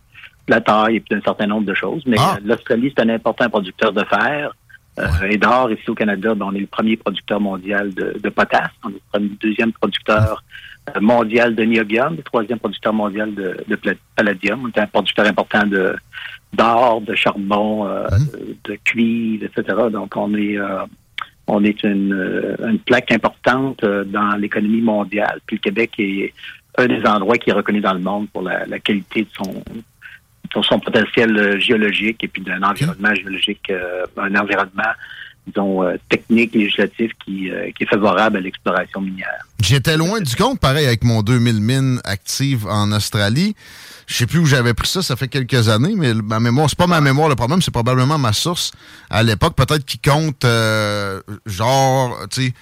la 0.48 0.62
taille 0.62 0.98
et 0.98 1.04
d'un 1.10 1.22
certain 1.22 1.48
nombre 1.48 1.66
de 1.66 1.74
choses. 1.74 2.04
Mais 2.06 2.18
ah. 2.20 2.38
l'Australie, 2.44 2.94
c'est 2.96 3.04
un 3.04 3.10
important 3.10 3.50
producteur 3.50 3.94
de 3.94 4.04
fer. 4.06 4.52
Euh, 5.00 5.06
et 5.30 5.38
d'or, 5.38 5.72
ici 5.72 5.90
au 5.90 5.96
Canada, 5.96 6.36
ben, 6.36 6.48
on 6.52 6.56
est 6.56 6.60
le 6.60 6.68
premier 6.68 6.98
producteur 6.98 7.40
mondial 7.40 7.94
de, 7.94 8.18
de 8.22 8.30
potasse. 8.30 8.72
On 8.84 8.90
est 8.90 9.20
le 9.20 9.30
deuxième 9.40 9.72
producteur 9.72 10.44
euh, 10.90 11.00
mondial 11.00 11.56
de 11.56 11.64
niobium, 11.64 12.16
le 12.18 12.24
troisième 12.24 12.58
producteur 12.58 12.92
mondial 12.92 13.34
de, 13.34 13.56
de 13.68 13.78
palladium. 14.16 14.64
On 14.66 14.68
est 14.68 14.82
un 14.82 14.88
producteur 14.88 15.28
important 15.28 15.66
de 15.66 15.96
d'or, 16.54 17.02
de 17.02 17.16
charbon, 17.16 17.88
euh, 17.88 18.08
mhm. 18.12 18.56
de, 18.66 18.76
cuivre, 18.84 19.46
etc. 19.46 19.78
Donc 19.92 20.18
on 20.18 20.34
est 20.34 20.58
euh, 20.58 20.84
on 21.48 21.64
est 21.64 21.84
une, 21.84 22.58
une 22.68 22.80
plaque 22.80 23.12
importante 23.12 23.84
dans 23.84 24.36
l'économie 24.38 24.82
mondiale. 24.82 25.40
Puis 25.46 25.58
le 25.58 25.62
Québec 25.62 25.92
est 26.00 26.34
un 26.78 26.88
des 26.88 27.04
endroits 27.06 27.38
qui 27.38 27.50
est 27.50 27.54
reconnu 27.54 27.82
dans 27.82 27.94
le 27.94 28.00
monde 28.00 28.30
pour 28.30 28.42
la, 28.42 28.66
la 28.66 28.80
qualité 28.80 29.24
de 29.24 29.30
son 29.34 29.64
son 30.64 30.80
potentiel 30.80 31.62
géologique 31.62 32.22
et 32.26 32.28
puis 32.28 32.42
d'un 32.42 32.62
environnement 32.62 33.16
géologique, 33.16 33.72
un 34.18 34.36
environnement 34.36 34.92
disons, 35.48 35.84
euh, 35.84 35.96
technique, 36.10 36.54
législatif 36.54 37.12
qui, 37.24 37.50
euh, 37.50 37.72
qui 37.76 37.84
est 37.84 37.88
favorable 37.88 38.38
à 38.38 38.42
l'exploration 38.42 39.02
minière. 39.02 39.46
J'étais 39.62 39.98
loin 39.98 40.20
du 40.20 40.36
compte, 40.36 40.60
pareil, 40.60 40.86
avec 40.86 41.04
mon 41.04 41.22
2000 41.22 41.62
mines 41.62 42.02
actives 42.04 42.68
en 42.68 42.92
Australie. 42.92 43.56
Je 44.08 44.16
sais 44.16 44.28
plus 44.28 44.40
où 44.40 44.46
j'avais 44.46 44.74
pris 44.74 44.88
ça, 44.88 45.02
ça 45.02 45.16
fait 45.16 45.28
quelques 45.28 45.70
années, 45.70 45.94
mais 45.96 46.14
ma 46.14 46.40
mémoire, 46.40 46.70
c'est 46.70 46.78
pas 46.78 46.88
ma 46.88 47.02
mémoire 47.02 47.30
le 47.30 47.36
problème, 47.36 47.62
c'est 47.62 47.72
probablement 47.72 48.18
ma 48.18 48.34
source 48.34 48.72
à 49.10 49.24
l'époque, 49.24 49.56
peut-être 49.56 49.86
qui 49.86 50.00
compte 50.00 50.44
euh, 50.46 51.22
genre, 51.46 52.18
tu 52.30 52.48
sais, 52.48 52.54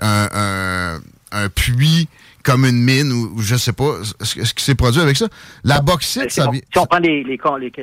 un, 0.00 0.28
un, 0.32 1.00
un 1.32 1.48
puits 1.48 2.08
comme 2.48 2.64
une 2.64 2.82
mine 2.82 3.12
ou 3.12 3.40
je 3.42 3.56
sais 3.56 3.74
pas 3.74 3.98
ce 4.22 4.54
qui 4.54 4.64
s'est 4.64 4.74
produit 4.74 5.02
avec 5.02 5.18
ça? 5.18 5.28
La 5.64 5.80
bauxite, 5.82 6.30
ça 6.30 6.50
vient. 6.50 6.60
Si 6.72 6.78
on 6.78 6.86
prend 6.86 6.98
les, 6.98 7.22
les, 7.22 7.38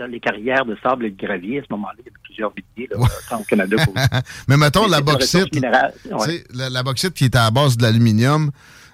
les, 0.09 0.19
carrières 0.19 0.65
de 0.65 0.75
sable 0.81 1.05
et 1.05 1.11
de 1.11 1.23
gravier, 1.23 1.59
à 1.59 1.61
ce 1.61 1.67
moment-là, 1.69 1.93
il 1.99 2.05
y 2.05 2.09
a 2.09 2.11
plusieurs 2.23 2.51
milliers 2.75 2.89
là, 2.91 3.37
au 3.39 3.43
Canada. 3.43 3.77
Mais 4.47 4.57
mettons 4.57 4.87
la 4.87 5.01
bauxite, 5.01 5.55
la, 5.61 6.69
la, 6.69 6.83
bauxite 6.83 7.13
qui 7.13 7.25
est 7.25 7.35
à 7.35 7.43
la 7.43 7.51
base 7.51 7.77
de 7.77 7.83
l'aluminium, 7.83 8.49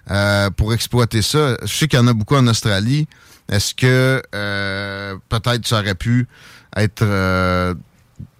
euh, 0.09 0.49
pour 0.49 0.73
exploiter 0.73 1.21
ça, 1.21 1.55
je 1.61 1.67
sais 1.67 1.87
qu'il 1.87 1.99
y 1.99 2.01
en 2.01 2.07
a 2.07 2.13
beaucoup 2.13 2.35
en 2.35 2.47
Australie. 2.47 3.07
Est-ce 3.49 3.73
que 3.73 4.21
euh, 4.35 5.15
peut-être 5.29 5.65
ça 5.65 5.79
aurait 5.79 5.95
pu 5.95 6.27
être 6.75 7.03
euh, 7.03 7.73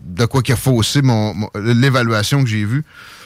de 0.01 0.25
quoi 0.25 0.41
qu'il 0.41 0.53
a 0.53 0.57
faussé 0.57 1.01
mon 1.01 1.33
l'évaluation 1.55 2.43
que 2.43 2.49
j'ai 2.49 2.65
vue? 2.65 2.83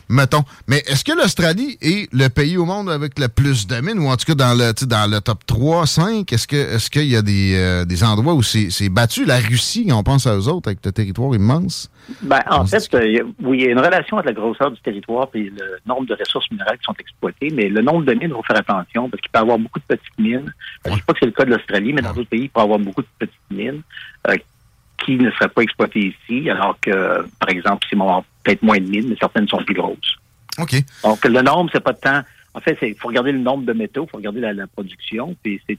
Mettons. 0.10 0.44
Mais 0.68 0.78
est-ce 0.88 1.04
que 1.04 1.12
l'Australie 1.12 1.78
est 1.82 2.12
le 2.14 2.28
pays 2.30 2.58
au 2.58 2.66
monde 2.66 2.90
avec 2.90 3.20
le 3.20 3.28
plus 3.28 3.68
de 3.68 3.80
mines, 3.82 4.00
ou 4.00 4.08
en 4.08 4.18
tout 4.18 4.26
cas 4.26 4.36
dans 4.36 4.54
le, 4.54 4.74
dans 4.86 5.10
le 5.10 5.22
top 5.22 5.46
3, 5.46 5.86
5? 5.86 6.32
Est-ce 6.34 6.90
qu'il 6.90 7.08
y 7.08 7.16
a 7.16 7.22
des, 7.22 7.56
euh, 7.56 7.86
des 7.86 8.04
endroits 8.04 8.34
où 8.34 8.44
c'est 8.44 8.90
battu? 8.90 9.26
La 9.26 9.38
Russie, 9.38 9.90
on 9.92 10.04
pense 10.04 10.28
à 10.28 10.36
eux 10.36 10.48
autres, 10.48 10.70
avec 10.70 10.80
le 10.86 10.92
territoire 10.92 11.34
immense? 11.36 11.90
Ben, 12.22 12.42
en 12.50 12.66
fait, 12.66 12.94
euh, 12.94 13.24
oui, 13.42 13.60
il 13.60 13.66
y 13.66 13.68
a 13.68 13.72
une 13.72 13.80
relation 13.80 14.18
avec 14.18 14.36
la 14.36 14.42
grosseur 14.42 14.72
du 14.72 14.80
territoire 14.82 15.28
et 15.34 15.44
le 15.44 15.80
nombre 15.86 16.06
de 16.06 16.14
ressources 16.14 16.50
minérales 16.52 16.78
qui 16.78 16.84
sont 16.84 16.96
exploitées, 17.00 17.50
mais 17.52 17.68
le 17.70 17.82
nombre 17.82 18.06
de 18.06 18.14
mines, 18.14 18.30
il 18.30 18.34
faut 18.34 18.44
faire 18.44 18.60
attention, 18.60 19.10
parce 19.10 19.22
qu'il 19.22 19.32
peut 19.32 19.40
y 19.40 19.42
avoir 19.42 19.58
beaucoup 19.58 19.80
de 19.80 19.86
petites 19.86 20.20
mines. 20.20 20.54
Je 20.86 20.92
ne 20.92 20.96
sais 20.96 21.02
pas 21.02 21.14
que 21.14 21.20
c'est 21.20 21.26
le 21.26 21.32
cas 21.32 21.46
de 21.46 21.52
l'Australie, 21.52 21.94
mais 21.94 22.02
dans 22.02 22.14
d'autres 22.14 22.30
pays, 22.30 22.44
il 22.44 22.50
peut 22.50 22.60
y 22.60 22.64
avoir 22.64 22.80
beaucoup 22.80 23.02
de 23.02 23.08
petites 23.18 23.52
mines. 23.52 23.82
Euh, 24.28 24.36
qui 25.04 25.18
ne 25.18 25.30
seraient 25.32 25.50
pas 25.50 25.62
exploitées 25.62 26.16
ici, 26.16 26.50
alors 26.50 26.78
que, 26.82 27.28
par 27.40 27.50
exemple, 27.50 27.86
c'est 27.90 27.96
peut-être 28.46 28.64
moins 28.64 28.78
de 28.78 28.86
mines, 28.88 29.10
mais 29.10 29.18
certaines 29.20 29.48
sont 29.48 29.64
plus 29.64 29.76
grosses. 29.76 30.16
OK. 30.58 30.76
Donc, 31.04 31.26
le 31.26 31.42
nombre, 31.42 31.70
c'est 31.74 31.84
pas 31.84 31.94
de 31.94 32.00
temps. 32.00 32.22
En 32.54 32.62
fait, 32.62 32.78
il 32.82 32.96
faut 32.96 33.10
regarder 33.10 33.34
le 33.34 33.40
nombre 33.40 33.66
de 33.66 33.74
métaux, 33.74 34.06
il 34.08 34.10
faut 34.12 34.18
regarder 34.18 34.40
la, 34.40 34.68
production, 34.68 35.36
puis 35.44 35.60
c'est 35.68 35.78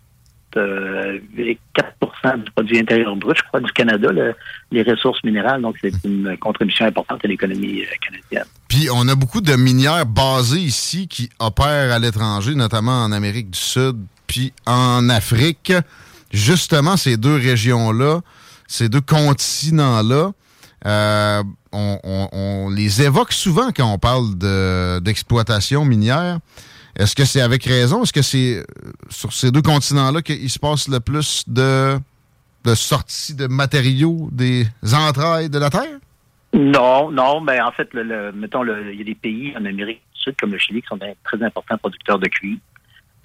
euh, 0.59 1.19
4% 1.37 2.45
du 2.45 2.51
produit 2.51 2.79
intérieur 2.79 3.15
brut, 3.17 3.37
je 3.37 3.43
crois, 3.43 3.61
du 3.61 3.73
Canada, 3.73 4.11
le- 4.11 4.35
les 4.71 4.83
ressources 4.83 5.23
minérales. 5.25 5.63
Donc, 5.63 5.77
c'est 5.81 5.93
une 6.05 6.37
contribution 6.39 6.87
importante 6.87 7.25
à 7.25 7.29
l'économie 7.29 7.83
euh, 7.83 7.87
canadienne. 8.01 8.51
Puis 8.69 8.89
on 8.93 9.07
a 9.09 9.15
beaucoup 9.15 9.41
de 9.41 9.55
minières 9.55 10.07
basées 10.07 10.61
ici 10.61 11.09
qui 11.09 11.31
opèrent 11.39 11.93
à 11.93 11.99
l'étranger, 11.99 12.55
notamment 12.55 13.05
en 13.05 13.13
Amérique 13.13 13.51
du 13.51 13.59
Sud, 13.59 13.97
puis 14.27 14.53
en 14.67 15.09
Afrique. 15.09 15.73
Justement, 16.33 16.97
ces 16.97 17.17
deux 17.17 17.37
régions-là, 17.37 18.21
ces 18.67 18.89
deux 18.89 19.01
continents-là, 19.01 20.33
euh, 20.87 21.43
on, 21.73 21.99
on- 22.05 22.29
on 22.33 22.71
les 22.71 23.03
évoque 23.03 23.33
souvent 23.33 23.71
quand 23.77 23.93
on 23.93 23.99
parle 23.99 24.39
de- 24.39 24.99
d'exploitation 25.01 25.85
minière. 25.85 26.39
Est-ce 26.99 27.15
que 27.15 27.25
c'est 27.27 27.43
avec 27.43 27.65
raison? 27.65 28.03
Est-ce 28.05 28.13
que 28.13 28.23
c'est 28.23 28.59
euh, 28.59 28.65
sur 29.11 29.33
ces 29.33 29.51
deux 29.51 29.61
continents-là 29.63 30.23
qu'il 30.23 30.49
se 30.49 30.59
passe 30.59 30.89
le 30.89 31.01
plus 31.01 31.45
de, 31.47 31.99
de 32.65 32.75
sorties 32.75 33.35
de 33.35 33.47
matériaux 33.49 34.29
des 34.33 34.67
entrailles 34.95 35.51
de 35.51 35.59
la 35.59 35.69
Terre? 35.69 35.99
Non, 36.55 37.11
non, 37.11 37.41
mais 37.43 37.61
en 37.61 37.71
fait, 37.73 37.93
le, 37.93 38.03
le- 38.03 38.33
mettons, 38.33 38.63
le- 38.63 38.93
il 38.95 38.99
y 38.99 39.03
a 39.03 39.05
des 39.05 39.15
pays 39.15 39.53
en 39.59 39.65
Amérique 39.67 40.01
du 40.15 40.21
Sud, 40.23 40.35
comme 40.41 40.53
le 40.53 40.59
Chili, 40.59 40.81
qui 40.81 40.87
sont 40.89 40.97
des 40.97 41.15
très 41.25 41.43
importants 41.43 41.77
producteurs 41.77 42.19
de 42.19 42.29
cuivre. 42.29 42.61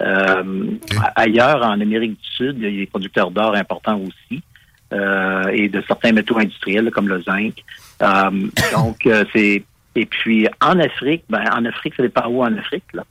Euh, 0.02 0.66
Ailleurs, 1.14 1.62
en 1.64 1.80
Amérique 1.80 2.20
du 2.20 2.28
Sud, 2.36 2.56
il 2.58 2.64
y 2.64 2.66
a 2.66 2.70
des 2.80 2.86
producteurs 2.86 3.30
d'or 3.30 3.54
importants 3.54 3.98
aussi, 4.00 4.42
et 5.52 5.68
de 5.68 5.82
certains 5.86 6.12
métaux 6.12 6.38
industriels, 6.38 6.90
comme 6.90 7.08
le 7.08 7.22
zinc. 7.22 7.62
Euh, 8.02 8.30
donc, 8.72 9.06
euh, 9.06 9.24
c'est... 9.32 9.64
Et 9.94 10.06
puis, 10.06 10.48
en 10.60 10.78
Afrique, 10.78 11.24
ben, 11.28 11.44
en 11.54 11.64
Afrique, 11.66 11.94
ça 11.96 12.02
dépend 12.02 12.26
où 12.28 12.42
en 12.42 12.56
Afrique, 12.56 12.84
là. 12.94 13.04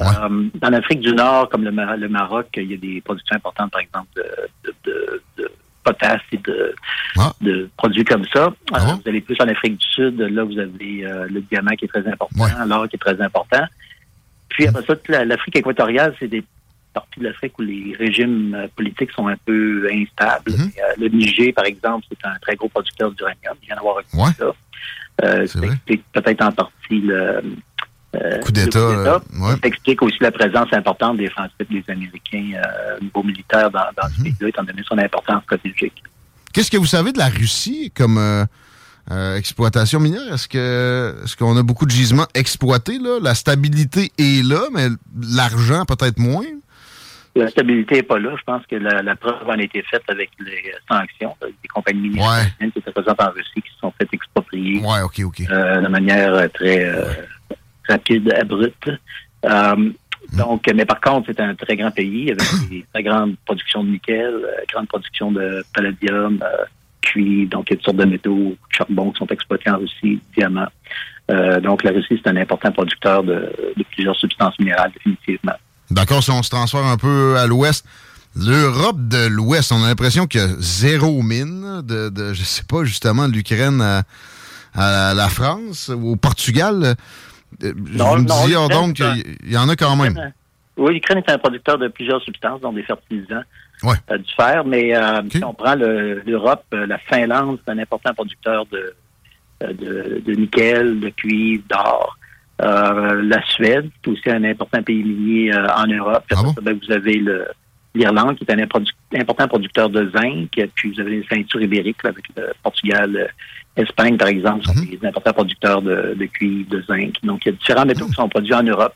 Euh, 0.00 0.48
en 0.62 0.72
Afrique 0.72 1.00
du 1.00 1.12
Nord, 1.12 1.48
comme 1.50 1.62
le, 1.62 1.70
Ma- 1.70 1.96
le 1.96 2.08
Maroc, 2.08 2.46
il 2.56 2.70
y 2.70 2.74
a 2.74 2.76
des 2.78 3.00
productions 3.02 3.36
importantes, 3.36 3.70
par 3.70 3.82
exemple, 3.82 4.08
de, 4.16 4.24
de, 4.64 4.74
de- 4.84 5.22
de 5.36 5.50
potasse 5.84 6.22
et 6.32 6.38
de, 6.38 6.74
de 7.42 7.68
produits 7.76 8.04
comme 8.04 8.24
ça. 8.32 8.46
Euh, 8.46 8.78
vous 8.78 9.02
allez 9.06 9.20
plus 9.20 9.36
en 9.40 9.48
Afrique 9.48 9.76
du 9.76 9.86
Sud, 9.86 10.18
là, 10.18 10.42
vous 10.44 10.58
avez 10.58 11.04
euh, 11.04 11.26
le 11.30 11.40
diamant 11.42 11.72
qui 11.72 11.84
est 11.84 11.88
très 11.88 12.06
important, 12.08 12.46
l'or 12.66 12.88
qui 12.88 12.96
est 12.96 12.98
très 12.98 13.20
important. 13.20 13.64
Puis 14.48 14.66
après 14.66 14.82
ça, 14.86 15.24
l'Afrique 15.24 15.56
équatoriale, 15.56 16.14
c'est 16.18 16.28
des 16.28 16.42
parties 16.92 17.20
de 17.20 17.24
l'Afrique 17.24 17.58
où 17.58 17.62
les 17.62 17.94
régimes 17.98 18.54
euh, 18.54 18.66
politiques 18.76 19.10
sont 19.12 19.28
un 19.28 19.36
peu 19.44 19.88
instables. 19.92 20.52
Mhm. 20.52 20.70
Euh, 20.78 20.94
le 20.98 21.08
Niger, 21.08 21.52
par 21.54 21.64
exemple, 21.64 22.04
c'est 22.10 22.26
un 22.26 22.34
très 22.40 22.54
gros 22.56 22.68
producteur 22.68 23.10
d'uranium. 23.12 23.54
Il 23.62 23.66
vient 23.66 23.76
d'avoir 23.76 23.96
reconnu 23.96 24.32
ça. 24.38 24.52
Euh, 25.24 25.46
ça 25.46 25.58
explique 25.60 26.04
peut-être 26.12 26.42
en 26.42 26.52
partie 26.52 27.00
le 27.00 27.42
euh, 28.14 28.38
Coup 28.40 28.52
d'État, 28.52 28.78
euh, 28.78 29.18
ouais. 29.38 29.52
Ça 29.52 29.58
explique 29.68 30.02
aussi 30.02 30.18
la 30.20 30.30
présence 30.32 30.70
importante 30.72 31.16
des 31.16 31.30
Français 31.30 31.52
et 31.60 31.64
des 31.64 31.84
Américains 31.88 32.60
au 33.00 33.02
niveau 33.04 33.22
militaire 33.22 33.70
dans, 33.70 33.80
dans 33.96 34.08
Mhm. 34.08 34.14
ce 34.18 34.22
pays-là, 34.22 34.48
étant 34.48 34.64
donné 34.64 34.82
son 34.86 34.98
importance 34.98 35.42
stratégique. 35.44 36.02
Qu'est-ce 36.52 36.70
que 36.70 36.76
vous 36.76 36.86
savez 36.86 37.12
de 37.12 37.18
la 37.18 37.28
Russie 37.28 37.90
comme 37.96 38.18
euh, 38.18 39.36
exploitation 39.36 39.98
minière? 40.00 40.32
Est-ce 40.34 40.46
que 40.46 41.14
est-ce 41.24 41.36
qu'on 41.36 41.56
a 41.56 41.62
beaucoup 41.62 41.86
de 41.86 41.90
gisements 41.90 42.26
exploités 42.34 42.98
là? 42.98 43.18
La 43.22 43.34
stabilité 43.34 44.12
est 44.18 44.46
là, 44.46 44.60
mais 44.72 44.88
l'argent 45.34 45.84
peut-être 45.86 46.18
moins? 46.18 46.44
La 47.34 47.48
stabilité 47.48 47.96
n'est 47.96 48.02
pas 48.02 48.18
là. 48.18 48.34
Je 48.38 48.42
pense 48.44 48.66
que 48.66 48.76
la, 48.76 49.02
la 49.02 49.16
preuve 49.16 49.48
en 49.48 49.52
a 49.58 49.62
été 49.62 49.82
faite 49.82 50.02
avec 50.08 50.30
les 50.40 50.72
sanctions. 50.88 51.34
là, 51.40 51.48
des 51.62 51.68
compagnies 51.68 52.08
minières 52.08 52.28
américaines 52.30 52.72
qui 52.72 52.78
étaient 52.80 52.92
présentes 52.92 53.22
en 53.22 53.30
Russie 53.30 53.62
qui 53.62 53.70
se 53.72 53.78
sont 53.78 53.92
faites 53.98 54.12
exproprier 54.12 54.82
euh, 55.50 55.80
de 55.80 55.88
manière 55.88 56.34
euh, 56.34 56.48
très 56.48 56.84
euh, 56.84 57.04
rapide, 57.88 58.32
abrupte. 58.38 58.90
Euh, 59.46 59.90
donc, 60.32 60.70
mais 60.74 60.84
par 60.84 61.00
contre, 61.00 61.26
c'est 61.26 61.40
un 61.40 61.54
très 61.54 61.76
grand 61.76 61.90
pays 61.90 62.30
avec 62.30 62.42
des 62.70 62.84
très 62.92 63.02
grandes 63.02 63.36
productions 63.44 63.84
de 63.84 63.90
nickel, 63.90 64.34
euh, 64.34 64.64
grande 64.72 64.88
production 64.88 65.32
de 65.32 65.64
palladium, 65.74 66.38
euh, 66.42 66.64
cuivre, 67.00 67.50
donc 67.50 67.68
il 67.68 67.70
y 67.70 67.74
a 67.74 67.76
toutes 67.76 67.84
sortes 67.84 67.96
de 67.96 68.04
métaux, 68.04 68.56
charbon 68.70 69.10
qui 69.10 69.18
sont 69.18 69.26
exploités 69.26 69.70
en 69.70 69.78
Russie, 69.78 70.20
diamants. 70.36 70.68
Euh, 71.30 71.60
donc, 71.60 71.82
la 71.82 71.92
Russie, 71.92 72.20
c'est 72.22 72.30
un 72.30 72.36
important 72.36 72.72
producteur 72.72 73.22
de, 73.22 73.52
de 73.76 73.84
plusieurs 73.90 74.16
substances 74.16 74.58
minérales, 74.58 74.92
définitivement. 74.92 75.54
D'accord, 75.92 76.22
si 76.22 76.30
on 76.30 76.42
se 76.42 76.50
transfère 76.50 76.84
un 76.84 76.96
peu 76.96 77.36
à 77.36 77.46
l'ouest, 77.46 77.84
l'Europe 78.34 78.96
de 79.08 79.26
l'Ouest, 79.26 79.72
on 79.72 79.82
a 79.84 79.88
l'impression 79.88 80.26
qu'il 80.26 80.40
y 80.40 80.44
a 80.44 80.48
zéro 80.58 81.22
mine 81.22 81.82
de, 81.84 82.08
de 82.08 82.32
je 82.32 82.42
sais 82.42 82.64
pas, 82.64 82.82
justement, 82.84 83.28
de 83.28 83.32
l'Ukraine 83.34 83.80
à, 83.82 84.02
à 84.74 85.12
la 85.14 85.28
France 85.28 85.90
ou 85.94 86.12
au 86.12 86.16
Portugal. 86.16 86.94
Euh, 87.62 87.72
Je 87.92 87.98
Non, 87.98 88.16
me 88.16 88.24
dis, 88.24 88.56
oh, 88.56 88.68
donc, 88.68 89.00
il 89.44 89.52
y 89.52 89.56
en 89.58 89.68
a 89.68 89.76
quand 89.76 89.96
même. 89.96 90.32
Oui, 90.78 90.94
l'Ukraine 90.94 91.18
est 91.18 91.30
un 91.30 91.36
producteur 91.38 91.76
de 91.76 91.88
plusieurs 91.88 92.22
substances, 92.22 92.62
dont 92.62 92.72
des 92.72 92.82
fertilisants, 92.82 93.42
Ouais. 93.82 93.96
euh, 94.10 94.16
du 94.16 94.32
fer. 94.34 94.64
Mais 94.64 94.96
euh, 94.96 95.20
si 95.30 95.44
on 95.44 95.52
prend 95.52 95.74
le- 95.74 96.22
l'Europe, 96.24 96.64
la 96.72 96.96
Finlande, 96.98 97.58
c'est 97.66 97.72
un 97.72 97.78
important 97.78 98.14
producteur 98.14 98.64
de, 98.72 98.94
de, 99.60 100.22
de 100.24 100.32
nickel, 100.32 101.00
de 101.00 101.10
cuivre, 101.10 101.64
d'or. 101.68 102.16
Euh, 102.62 103.22
la 103.22 103.42
Suède, 103.46 103.90
c'est 104.04 104.10
aussi 104.10 104.30
un 104.30 104.44
important 104.44 104.82
pays 104.82 105.02
minier 105.02 105.52
euh, 105.54 105.66
en 105.76 105.86
Europe. 105.86 106.24
Ça, 106.54 106.60
ben, 106.62 106.78
vous 106.80 106.92
avez 106.92 107.22
l'Irlande, 107.94 108.36
qui 108.36 108.44
est 108.44 108.52
un 108.52 108.58
important 109.20 109.48
producteur 109.48 109.90
de 109.90 110.10
zinc. 110.16 110.50
Puis 110.74 110.92
vous 110.92 111.00
avez 111.00 111.10
les 111.20 111.26
ceintures 111.28 111.60
ibériques, 111.62 112.02
là, 112.04 112.10
avec 112.10 112.24
le 112.36 112.52
Portugal, 112.62 113.16
euh, 113.16 113.82
Espagne, 113.82 114.16
par 114.16 114.28
exemple, 114.28 114.64
sont 114.64 114.74
des 114.74 115.06
importants 115.06 115.32
producteurs 115.32 115.82
de, 115.82 116.14
de 116.18 116.26
cuivre, 116.26 116.68
de 116.70 116.82
zinc. 116.82 117.14
Donc, 117.22 117.44
il 117.44 117.48
y 117.50 117.52
a 117.54 117.56
différents 117.56 117.86
métaux 117.86 118.06
qui 118.06 118.12
sont 118.12 118.28
produits 118.28 118.54
en 118.54 118.62
Europe. 118.62 118.94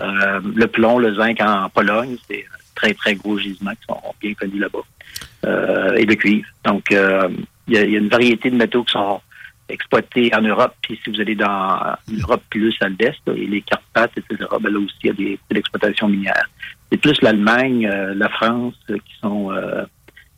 Euh, 0.00 0.40
le 0.54 0.66
plomb, 0.66 0.98
le 0.98 1.14
zinc 1.14 1.40
en 1.40 1.68
Pologne, 1.70 2.16
c'est 2.28 2.44
un 2.44 2.58
très, 2.74 2.94
très 2.94 3.14
gros 3.14 3.38
gisements 3.38 3.70
qui 3.72 3.84
sont 3.88 4.00
bien 4.20 4.34
connus 4.34 4.58
là-bas. 4.60 4.80
Et 5.96 6.04
le 6.04 6.14
cuivre. 6.14 6.46
Donc, 6.64 6.86
il 6.90 6.96
y, 7.74 7.78
a- 7.78 7.84
il 7.84 7.90
y 7.92 7.96
a 7.96 7.98
une 7.98 8.08
variété 8.08 8.50
de 8.50 8.56
métaux 8.56 8.84
qui 8.84 8.92
sont 8.92 9.20
exploités 9.72 10.30
en 10.34 10.42
Europe. 10.42 10.74
Puis 10.82 10.98
si 11.02 11.10
vous 11.10 11.20
allez 11.20 11.34
dans 11.34 11.96
l'Europe 12.10 12.42
plus 12.50 12.74
à 12.80 12.88
l'est, 12.88 13.16
et 13.34 13.46
les 13.46 13.62
Carpates, 13.62 14.12
etc., 14.16 14.48
ben 14.60 14.70
là 14.72 14.78
aussi, 14.78 14.94
il 15.04 15.06
y 15.06 15.10
a 15.10 15.14
des, 15.14 15.38
de 15.50 15.54
l'exploitation 15.54 16.08
minière. 16.08 16.44
C'est 16.90 16.98
plus 16.98 17.20
l'Allemagne, 17.22 17.86
euh, 17.86 18.14
la 18.14 18.28
France 18.28 18.74
euh, 18.90 18.96
qui 18.96 19.14
sont 19.20 19.50
euh, 19.52 19.84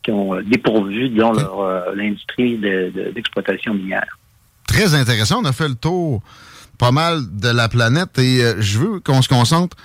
qui 0.03 0.11
ont 0.11 0.35
euh, 0.35 0.41
dépourvu, 0.43 1.09
disons, 1.09 1.33
leur, 1.33 1.59
euh, 1.59 1.95
l'industrie 1.95 2.57
de- 2.57 2.91
de- 2.95 3.11
d'exploitation 3.11 3.73
minière. 3.73 4.17
Très 4.67 4.93
intéressant. 4.93 5.41
On 5.41 5.45
a 5.45 5.51
fait 5.53 5.67
le 5.67 5.75
tour 5.75 6.21
pas 6.77 6.91
mal 6.91 7.21
de 7.31 7.47
la 7.49 7.69
planète 7.69 8.17
et 8.19 8.43
euh, 8.43 8.55
je 8.61 8.79
veux 8.79 8.99
qu'on 8.99 9.21
se 9.21 9.29
concentre 9.29 9.75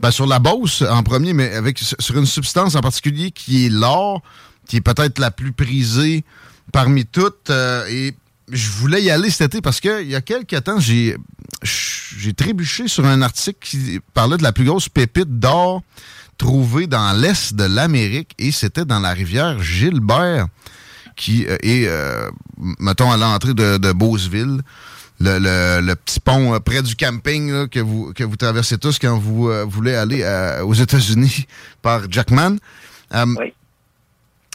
ben, 0.00 0.10
sur 0.10 0.26
la 0.26 0.38
Beauce 0.38 0.82
en 0.82 1.02
premier, 1.02 1.32
mais 1.34 1.52
avec 1.54 1.78
sur 1.78 2.16
une 2.18 2.26
substance 2.26 2.74
en 2.76 2.80
particulier 2.80 3.30
qui 3.30 3.66
est 3.66 3.68
l'or, 3.68 4.22
qui 4.66 4.76
est 4.76 4.80
peut-être 4.80 5.18
la 5.18 5.30
plus 5.30 5.52
prisée 5.52 6.24
parmi 6.72 7.04
toutes. 7.06 7.50
euh, 7.50 7.84
je 8.52 8.70
voulais 8.70 9.02
y 9.02 9.10
aller 9.10 9.30
cet 9.30 9.52
été 9.54 9.60
parce 9.60 9.80
que 9.80 10.02
il 10.02 10.08
y 10.10 10.14
a 10.14 10.20
quelques 10.20 10.62
temps, 10.64 10.80
j'ai 10.80 11.16
j'ai 11.62 12.32
trébuché 12.32 12.88
sur 12.88 13.04
un 13.06 13.22
article 13.22 13.58
qui 13.60 14.00
parlait 14.14 14.36
de 14.36 14.42
la 14.42 14.52
plus 14.52 14.64
grosse 14.64 14.88
pépite 14.88 15.38
d'or 15.38 15.82
trouvée 16.38 16.86
dans 16.86 17.12
l'est 17.12 17.54
de 17.54 17.64
l'Amérique 17.64 18.32
et 18.38 18.50
c'était 18.50 18.84
dans 18.86 18.98
la 19.00 19.10
rivière 19.12 19.62
Gilbert 19.62 20.46
qui 21.16 21.44
euh, 21.46 21.56
est, 21.62 21.86
euh, 21.86 22.30
mettons, 22.78 23.10
à 23.12 23.16
l'entrée 23.18 23.52
de, 23.52 23.76
de 23.76 23.92
Beauceville. 23.92 24.62
Le, 25.22 25.38
le- 25.38 25.86
le 25.86 25.94
petit 25.96 26.18
pont 26.18 26.54
euh, 26.54 26.60
près 26.60 26.80
du 26.82 26.96
camping 26.96 27.52
là, 27.52 27.66
que, 27.68 27.80
vous, 27.80 28.12
que 28.14 28.24
vous 28.24 28.36
traversez 28.36 28.78
tous 28.78 28.98
quand 28.98 29.18
vous 29.18 29.50
euh, 29.50 29.66
voulez 29.68 29.94
aller 29.94 30.24
aux 30.64 30.72
États-Unis 30.72 31.46
par 31.82 32.10
Jackman. 32.10 32.56
Euh, 33.12 33.26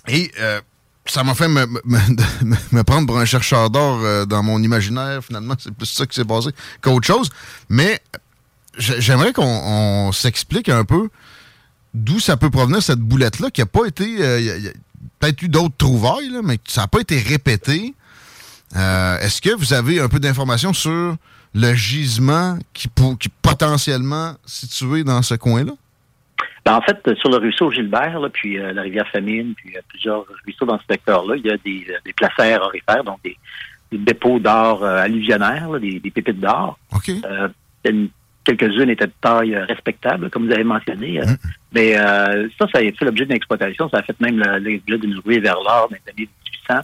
Et 0.07 0.31
euh, 0.39 0.59
ça 1.05 1.23
m'a 1.23 1.35
fait 1.35 1.47
me, 1.47 1.65
me- 1.85 2.55
me- 2.71 2.83
prendre 2.83 3.07
pour 3.07 3.17
un 3.19 3.25
chercheur 3.25 3.69
d'or 3.69 3.99
euh, 4.03 4.25
dans 4.25 4.41
mon 4.43 4.61
imaginaire. 4.63 5.23
Finalement, 5.23 5.55
c'est 5.59 5.73
plus 5.73 5.85
ça 5.87 6.05
qui 6.05 6.15
s'est 6.15 6.25
passé 6.25 6.49
qu'autre 6.81 7.05
chose. 7.07 7.29
Mais 7.69 7.99
j'ai- 8.77 8.99
j'aimerais 9.01 9.33
qu'on 9.33 9.43
on 9.45 10.11
s'explique 10.11 10.69
un 10.69 10.83
peu 10.85 11.09
d'où 11.93 12.19
ça 12.19 12.37
peut 12.37 12.49
provenir 12.49 12.81
cette 12.83 12.99
boulette-là, 12.99 13.49
qui 13.51 13.61
n'a 13.61 13.65
pas 13.67 13.85
été. 13.85 14.17
euh, 14.23 14.39
y 14.41 14.49
a, 14.67 14.71
peut-être 15.19 15.41
eu 15.43 15.47
d'autres 15.49 15.75
trouvailles, 15.77 16.29
là, 16.29 16.41
mais 16.43 16.59
ça 16.67 16.81
n'a 16.81 16.87
pas 16.87 16.99
été 16.99 17.19
répété. 17.19 17.93
Euh, 18.75 19.19
Est-ce 19.19 19.41
que 19.41 19.55
vous 19.55 19.73
avez 19.73 20.01
un 20.01 20.09
peu 20.09 20.19
d'informations 20.19 20.73
sur 20.73 21.15
le 21.53 21.73
gisement 21.73 22.57
qui, 22.73 22.87
pour- 22.89 23.17
qui 23.17 23.29
potentiellement 23.29 24.35
situé 24.45 25.03
dans 25.05 25.21
ce 25.21 25.35
coin-là? 25.35 25.71
Ben, 26.65 26.73
en 26.77 26.81
fait, 26.81 26.97
euh, 27.07 27.15
sur 27.15 27.29
le 27.29 27.37
ruisseau 27.37 27.71
Gilbert, 27.71 28.19
là, 28.19 28.29
puis 28.29 28.57
euh, 28.57 28.73
la 28.73 28.81
rivière 28.81 29.07
Famine, 29.09 29.53
puis 29.55 29.75
euh, 29.77 29.81
plusieurs 29.87 30.25
ruisseaux 30.43 30.65
dans 30.65 30.79
ce 30.79 30.85
secteur-là, 30.89 31.35
il 31.37 31.45
y 31.45 31.51
a 31.51 31.57
des, 31.57 31.85
euh, 31.89 31.97
des 32.05 32.13
placères 32.13 32.61
orifères, 32.63 33.03
donc 33.03 33.19
des, 33.23 33.37
des 33.91 33.99
dépôts 33.99 34.39
d'or 34.39 34.83
euh, 34.83 34.97
alluvionnaires, 35.03 35.69
là, 35.69 35.77
des, 35.79 35.99
des 35.99 36.09
pépites 36.11 36.39
d'or. 36.39 36.77
Euh, 37.25 37.47
une- 37.85 38.09
Quelques-unes 38.43 38.91
étaient 38.91 39.07
de 39.07 39.11
taille 39.21 39.55
euh, 39.55 39.65
respectable, 39.65 40.29
comme 40.29 40.45
vous 40.45 40.51
avez 40.53 40.63
mentionné. 40.63 41.19
euh, 41.19 41.25
Mais 41.73 41.97
euh, 41.97 42.47
ça, 42.59 42.67
ça 42.71 42.77
a 42.77 42.81
fait 42.81 43.03
l'objet 43.05 43.25
d'une 43.25 43.35
exploitation. 43.35 43.89
Ça 43.89 43.97
a 43.97 44.01
fait 44.03 44.19
même 44.19 44.37
l'objet 44.37 44.99
d'une 44.99 45.17
ruée 45.25 45.39
vers 45.39 45.55
l'or 45.55 45.87
dans 45.89 45.95
les 45.95 46.11
années 46.11 46.29
1800. 46.69 46.81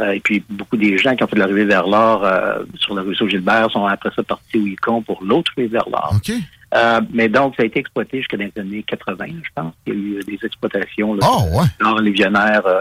Euh, 0.00 0.10
et 0.10 0.18
puis, 0.20 0.42
beaucoup 0.50 0.76
des 0.76 0.98
gens 0.98 1.14
qui 1.14 1.22
ont 1.22 1.28
fait 1.28 1.36
de 1.36 1.40
la 1.40 1.46
ruée 1.46 1.64
vers 1.64 1.86
l'or 1.86 2.24
euh, 2.24 2.64
sur 2.74 2.96
le 2.96 3.02
ruisseau 3.02 3.28
Gilbert 3.28 3.70
sont 3.70 3.86
après 3.86 4.10
ça 4.16 4.24
partis 4.24 4.58
au 4.58 4.66
Yukon 4.66 5.00
pour 5.02 5.22
l'autre 5.22 5.52
ruée 5.56 5.68
vers 5.68 5.88
l'or. 5.88 6.12
Euh, 6.74 7.00
mais 7.12 7.28
donc, 7.28 7.56
ça 7.56 7.62
a 7.62 7.66
été 7.66 7.80
exploité 7.80 8.18
jusqu'à 8.18 8.36
les 8.36 8.52
années 8.58 8.84
80, 8.84 9.26
je 9.42 9.48
pense. 9.54 9.74
Il 9.86 9.92
y 9.92 9.96
a 9.96 9.98
eu 9.98 10.22
des 10.22 10.38
exploitations 10.44 11.14
là, 11.14 11.20
oh, 11.28 11.58
ouais. 11.58 11.66
euh, 11.80 12.80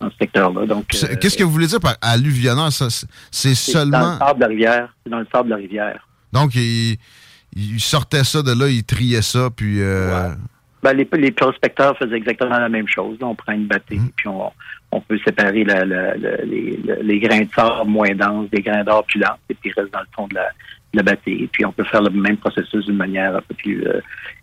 dans 0.00 0.10
ce 0.10 0.16
secteur-là. 0.18 0.66
Donc, 0.66 0.86
Qu'est-ce 0.88 1.36
que 1.36 1.42
vous 1.42 1.50
voulez 1.50 1.66
dire 1.66 1.80
par 1.80 1.96
alluvionnaire? 2.00 2.70
C'est 2.70 3.54
seulement... 3.54 3.98
dans 3.98 4.12
le 4.12 4.18
sable 4.18 4.38
de 4.38 4.40
la 4.40 4.48
rivière. 4.48 4.94
C'est 5.02 5.10
dans 5.10 5.18
le 5.18 5.26
sable 5.32 5.48
de 5.48 5.54
la 5.54 5.56
rivière. 5.56 6.08
Donc, 6.32 6.54
il, 6.54 6.96
il 7.56 7.80
sortait 7.80 8.24
ça 8.24 8.42
de 8.42 8.52
là, 8.52 8.68
il 8.68 8.84
triait 8.84 9.22
ça, 9.22 9.48
puis... 9.54 9.80
Euh... 9.80 10.30
Ben, 10.82 10.92
les, 10.92 11.08
les, 11.14 11.32
prospecteurs 11.32 11.96
faisaient 11.96 12.16
exactement 12.16 12.58
la 12.58 12.68
même 12.68 12.86
chose. 12.86 13.16
on 13.22 13.34
prend 13.34 13.52
une 13.52 13.66
bâtée, 13.66 13.96
mmh. 13.96 14.10
puis 14.16 14.28
on, 14.28 14.52
on, 14.92 15.00
peut 15.00 15.18
séparer 15.24 15.64
la, 15.64 15.82
la, 15.86 16.14
les, 16.14 16.78
les, 17.02 17.20
grains 17.20 17.40
de 17.40 17.48
sable 17.56 17.88
moins 17.88 18.14
denses 18.14 18.50
des 18.50 18.60
grains 18.60 18.84
d'or 18.84 19.02
plus 19.06 19.18
lents, 19.18 19.38
et 19.48 19.54
puis 19.54 19.70
ils 19.70 19.80
restent 19.80 19.94
dans 19.94 20.00
le 20.00 20.06
fond 20.14 20.28
de 20.28 20.34
la, 20.34 20.50
bâtée. 21.02 21.48
Puis 21.52 21.64
on 21.64 21.72
peut 21.72 21.84
faire 21.84 22.02
le 22.02 22.10
même 22.10 22.36
processus 22.36 22.86
d'une 22.86 22.96
manière 22.96 23.36
un 23.36 23.40
peu 23.40 23.54
plus 23.54 23.86
euh, 23.86 24.00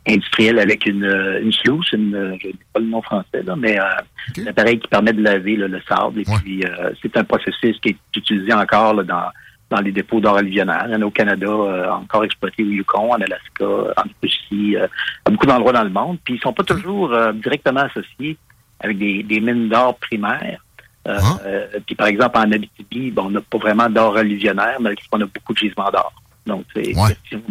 industrielle 0.08 0.60
avec 0.60 0.86
une, 0.86 1.04
euh, 1.04 1.42
une 1.42 1.52
sluice, 1.52 1.92
une, 1.94 2.16
euh, 2.16 2.36
je 2.42 2.48
ne 2.48 2.54
sais 2.54 2.60
pas 2.74 2.80
le 2.80 2.88
nom 2.88 3.02
français, 3.02 3.44
là, 3.44 3.56
mais 3.56 3.78
un 3.78 4.48
appareil 4.48 4.80
qui 4.80 4.88
permet 4.88 5.14
de 5.14 5.22
laver 5.22 5.56
le 5.56 5.82
sable. 5.88 6.22
Et 6.22 6.26
puis 6.42 6.64
c'est 7.02 7.16
un 7.18 7.24
processus 7.24 7.80
qui 7.80 7.90
est 7.90 7.98
utilisé 8.16 8.54
encore 8.54 8.94
là, 8.94 9.04
dans 9.04 9.26
dans 9.70 9.80
les 9.80 9.94
dépôts 9.94 10.20
d'or 10.20 10.36
alluvionnaire. 10.36 10.84
Il 10.90 10.92
y 10.92 10.96
en 10.98 11.02
a 11.02 11.06
au 11.06 11.12
Canada, 11.12 11.50
encore 11.94 12.26
exploité 12.26 12.62
au 12.62 12.68
Yukon, 12.68 13.14
en 13.14 13.22
Alaska, 13.22 13.66
en 13.66 14.04
Russie, 14.22 14.76
à 14.76 15.30
beaucoup 15.30 15.46
d'endroits 15.46 15.72
dans 15.72 15.86
le 15.86 15.90
monde. 15.90 16.18
Puis 16.26 16.34
ils 16.34 16.42
sont 16.42 16.52
pas 16.52 16.64
toujours 16.64 17.16
directement 17.36 17.80
associés 17.80 18.36
avec 18.82 18.98
des, 18.98 19.24
des 19.24 19.40
mines 19.40 19.70
d'or 19.70 19.98
primaires. 19.98 20.60
Euh, 21.08 21.68
puis 21.86 21.96
par 21.96 22.08
exemple, 22.08 22.38
en 22.38 22.52
Abitibi, 22.52 23.14
on 23.18 23.30
n'a 23.30 23.42
pas 23.42 23.58
vraiment 23.58 23.90
d'or 23.90 24.18
alluvionnaire, 24.18 24.80
mais 24.80 24.94
on 25.12 25.22
a 25.22 25.26
beaucoup 25.26 25.54
de 25.54 25.58
gisements 25.58 25.90
d'or. 25.92 26.14
Donc, 26.46 26.66
c'est 26.74 26.92
une 26.92 27.08
question 27.08 27.42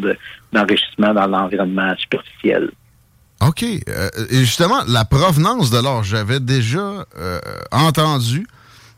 d'enrichissement 0.52 1.14
dans 1.14 1.26
l'environnement 1.26 1.94
superficiel. 1.96 2.70
OK. 3.40 3.64
Euh, 3.64 4.08
et 4.30 4.40
justement, 4.40 4.82
la 4.86 5.04
provenance 5.04 5.70
de 5.70 5.78
l'or, 5.78 6.04
j'avais 6.04 6.40
déjà 6.40 7.06
euh, 7.16 7.40
entendu 7.72 8.46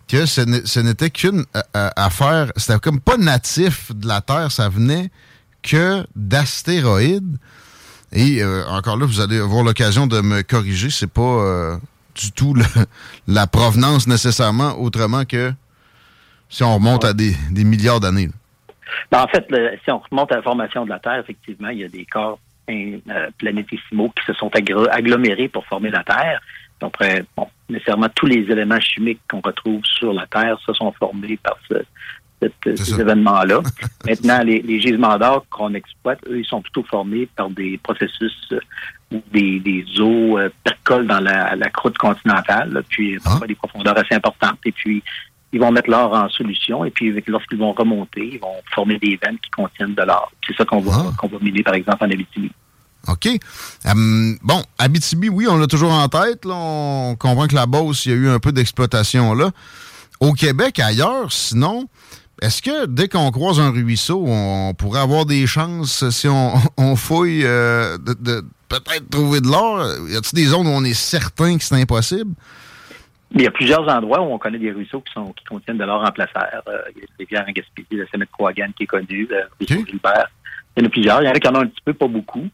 que 0.08 0.26
ce 0.26 0.80
n'était 0.80 1.10
qu'une 1.10 1.44
euh, 1.56 1.90
affaire, 1.96 2.52
c'était 2.56 2.78
comme 2.78 3.00
pas 3.00 3.16
natif 3.16 3.92
de 3.94 4.06
la 4.06 4.20
Terre, 4.20 4.50
ça 4.50 4.68
venait 4.68 5.10
que 5.62 6.04
d'astéroïdes. 6.16 7.36
Et 8.14 8.44
encore 8.68 8.98
là, 8.98 9.06
vous 9.06 9.20
allez 9.20 9.38
avoir 9.38 9.62
l'occasion 9.62 10.06
de 10.06 10.20
me 10.20 10.42
corriger, 10.42 10.90
c'est 10.90 11.06
pas 11.06 11.78
du 12.14 12.30
tout 12.32 12.54
la 13.26 13.46
provenance 13.46 14.06
nécessairement 14.06 14.78
autrement 14.78 15.24
que 15.24 15.54
si 16.50 16.62
on 16.62 16.74
remonte 16.74 17.06
à 17.06 17.14
des, 17.14 17.34
des 17.50 17.64
milliards 17.64 18.00
d'années. 18.00 18.28
Ben, 19.10 19.22
en 19.22 19.28
fait, 19.28 19.46
si 19.84 19.90
on 19.90 19.98
remonte 19.98 20.32
à 20.32 20.36
la 20.36 20.42
formation 20.42 20.84
de 20.84 20.90
la 20.90 20.98
Terre, 20.98 21.18
effectivement, 21.18 21.68
il 21.68 21.78
y 21.78 21.84
a 21.84 21.88
des 21.88 22.04
corps 22.04 22.38
euh, 22.70 22.98
planétissimaux 23.38 24.10
qui 24.10 24.24
se 24.24 24.32
sont 24.34 24.50
agglomérés 24.90 25.48
pour 25.48 25.66
former 25.66 25.90
la 25.90 26.04
Terre. 26.04 26.40
Donc, 26.80 26.94
bon, 27.36 27.46
nécessairement, 27.68 28.08
tous 28.14 28.26
les 28.26 28.40
éléments 28.50 28.80
chimiques 28.80 29.20
qu'on 29.30 29.40
retrouve 29.40 29.84
sur 29.84 30.12
la 30.12 30.26
Terre 30.26 30.58
se 30.66 30.72
sont 30.72 30.92
formés 30.92 31.36
par 31.36 31.56
ces 31.68 33.00
événements-là. 33.00 33.60
Maintenant, 34.06 34.42
les, 34.42 34.80
gisements 34.80 35.18
d'or 35.18 35.44
qu'on 35.50 35.74
exploite, 35.74 36.18
eux, 36.28 36.40
ils 36.40 36.44
sont 36.44 36.62
plutôt 36.62 36.82
formés 36.84 37.28
par 37.36 37.50
des 37.50 37.78
processus 37.78 38.36
euh, 38.52 38.60
où 39.12 39.22
des, 39.32 39.60
des 39.60 39.84
eaux 40.00 40.38
euh, 40.38 40.50
percolent 40.64 41.06
dans 41.06 41.20
la, 41.20 41.70
croûte 41.70 41.98
continentale, 41.98 42.82
puis 42.88 43.18
parfois 43.18 43.46
des 43.46 43.54
profondeurs 43.54 43.98
assez 43.98 44.14
importantes. 44.14 44.58
Et 44.64 44.72
puis, 44.72 45.02
ils 45.52 45.60
vont 45.60 45.70
mettre 45.70 45.90
l'or 45.90 46.12
en 46.14 46.28
solution 46.30 46.84
et 46.84 46.90
puis 46.90 47.14
lorsqu'ils 47.26 47.58
vont 47.58 47.72
remonter, 47.72 48.30
ils 48.34 48.40
vont 48.40 48.56
former 48.74 48.98
des 48.98 49.18
veines 49.22 49.38
qui 49.42 49.50
contiennent 49.50 49.94
de 49.94 50.02
l'or. 50.02 50.32
C'est 50.46 50.56
ça 50.56 50.64
qu'on 50.64 50.80
va, 50.80 50.92
ah. 50.94 51.12
qu'on 51.18 51.28
va 51.28 51.38
miner, 51.40 51.62
par 51.62 51.74
exemple, 51.74 52.04
en 52.04 52.10
Abitibi. 52.10 52.50
OK. 53.08 53.28
Hum, 53.84 54.38
bon, 54.42 54.62
Abitibi, 54.78 55.28
oui, 55.28 55.46
on 55.48 55.58
l'a 55.58 55.66
toujours 55.66 55.92
en 55.92 56.08
tête. 56.08 56.46
On 56.46 57.16
comprend 57.18 57.46
que 57.46 57.54
la 57.54 57.66
Beauce, 57.66 58.06
il 58.06 58.12
y 58.12 58.14
a 58.14 58.16
eu 58.16 58.28
un 58.28 58.38
peu 58.38 58.52
d'exploitation 58.52 59.34
là. 59.34 59.50
Au 60.20 60.32
Québec, 60.34 60.78
ailleurs, 60.78 61.32
sinon, 61.32 61.88
est-ce 62.40 62.62
que 62.62 62.86
dès 62.86 63.08
qu'on 63.08 63.30
croise 63.32 63.58
un 63.58 63.70
ruisseau, 63.70 64.24
on 64.24 64.72
pourrait 64.72 65.00
avoir 65.00 65.26
des 65.26 65.46
chances, 65.48 66.08
si 66.10 66.28
on, 66.28 66.96
fouille, 66.96 67.44
euh, 67.44 67.98
de, 67.98 68.44
peut-être 68.68 69.10
trouver 69.10 69.40
de 69.40 69.48
l'or? 69.48 69.84
Y 70.08 70.16
a-t-il 70.16 70.36
des 70.36 70.46
zones 70.46 70.68
où 70.68 70.70
on 70.70 70.84
est 70.84 70.94
certain 70.94 71.58
que 71.58 71.64
c'est 71.64 71.74
impossible? 71.74 72.32
Il 73.34 73.42
y 73.42 73.46
a 73.46 73.50
plusieurs 73.50 73.88
endroits 73.88 74.20
où 74.20 74.32
on 74.32 74.38
connaît 74.38 74.58
des 74.58 74.72
ruisseaux 74.72 75.00
qui 75.00 75.12
sont 75.12 75.32
qui 75.32 75.44
contiennent 75.44 75.78
de 75.78 75.84
l'or 75.84 76.04
en 76.04 76.10
placère. 76.10 76.62
Euh, 76.68 76.82
il 76.94 77.02
y 77.02 77.04
a 77.04 77.06
la 77.06 77.16
rivière 77.18 77.44
en 77.48 77.52
Gaspésie, 77.52 77.86
le 77.92 78.06
Semet 78.06 78.26
de 78.26 78.72
qui 78.72 78.82
est 78.82 78.86
connu, 78.86 79.26
le 79.30 79.42
ruisseau 79.58 79.86
Gilbert. 79.86 80.30
Il 80.76 80.82
y 80.82 80.84
en 80.84 80.86
a 80.86 80.90
plusieurs. 80.90 81.22
Il 81.22 81.26
y 81.26 81.28
en 81.28 81.32
a 81.32 81.38
qui 81.38 81.48
en 81.48 81.54
ont 81.54 81.60
un 81.60 81.66
petit 81.66 81.82
peu, 81.84 81.94
pas 81.94 82.08
beaucoup, 82.08 82.46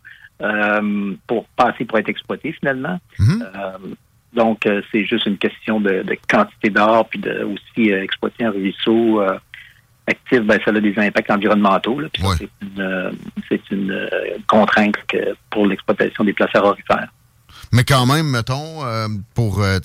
euh, 0.42 1.14
pour 1.26 1.46
passer 1.48 1.84
pour 1.84 1.98
être 1.98 2.08
exploité 2.08 2.52
finalement. 2.52 2.98
Mm-hmm. 3.18 3.42
Euh, 3.42 3.94
donc, 4.34 4.68
c'est 4.92 5.04
juste 5.04 5.26
une 5.26 5.38
question 5.38 5.80
de, 5.80 6.04
quantité 6.28 6.68
d'or, 6.68 7.08
puis 7.08 7.18
de 7.18 7.44
aussi 7.44 7.90
exploiter 7.90 8.44
un 8.44 8.50
ruisseau 8.50 9.22
actif, 10.06 10.40
ben, 10.42 10.60
ça 10.64 10.70
a 10.70 10.80
des 10.80 10.98
impacts 10.98 11.30
environnementaux. 11.30 12.00
C'est 13.48 13.70
une, 13.70 14.08
contrainte 14.46 14.96
pour 15.50 15.66
l'exploitation 15.66 16.24
des 16.24 16.34
placers 16.34 16.62
orifères. 16.62 17.08
Mais 17.72 17.84
quand 17.84 18.06
même, 18.06 18.28
mettons, 18.28 18.84
euh, 18.84 19.08
pour, 19.34 19.62
euh, 19.62 19.78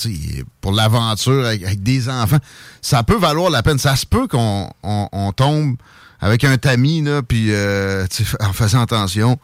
pour 0.62 0.72
l'aventure 0.72 1.46
avec, 1.46 1.84
des 1.84 2.10
enfants, 2.10 2.38
ça 2.82 3.04
peut 3.04 3.18
valoir 3.18 3.50
la 3.50 3.64
peine. 3.64 3.78
Ça 3.78 3.96
se 3.96 4.06
peut 4.06 4.28
qu'on 4.28 4.70
on, 4.84 5.32
tombe 5.34 5.76
avec 6.22 6.44
un 6.44 6.58
tamis, 6.58 7.02
là, 7.02 7.22
puis 7.22 7.48
euh, 7.52 8.06
en 8.40 8.54
faisant 8.54 8.82
attention, 8.82 9.38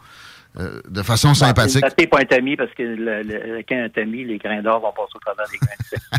de 0.56 1.02
façon 1.02 1.34
sympathique. 1.34 1.84
C'est 1.98 2.06
pas 2.06 2.20
un 2.20 2.24
tamis 2.24 2.56
parce 2.56 2.72
que 2.72 2.82
le, 2.82 3.52
avec 3.52 3.70
un 3.70 3.88
tamis, 3.88 4.24
les 4.24 4.38
grains 4.38 4.62
d'or 4.62 4.80
vont 4.80 4.92
passer 4.92 5.12
au 5.14 5.18
travers 5.18 5.46
des 5.50 5.58
grains 5.58 6.10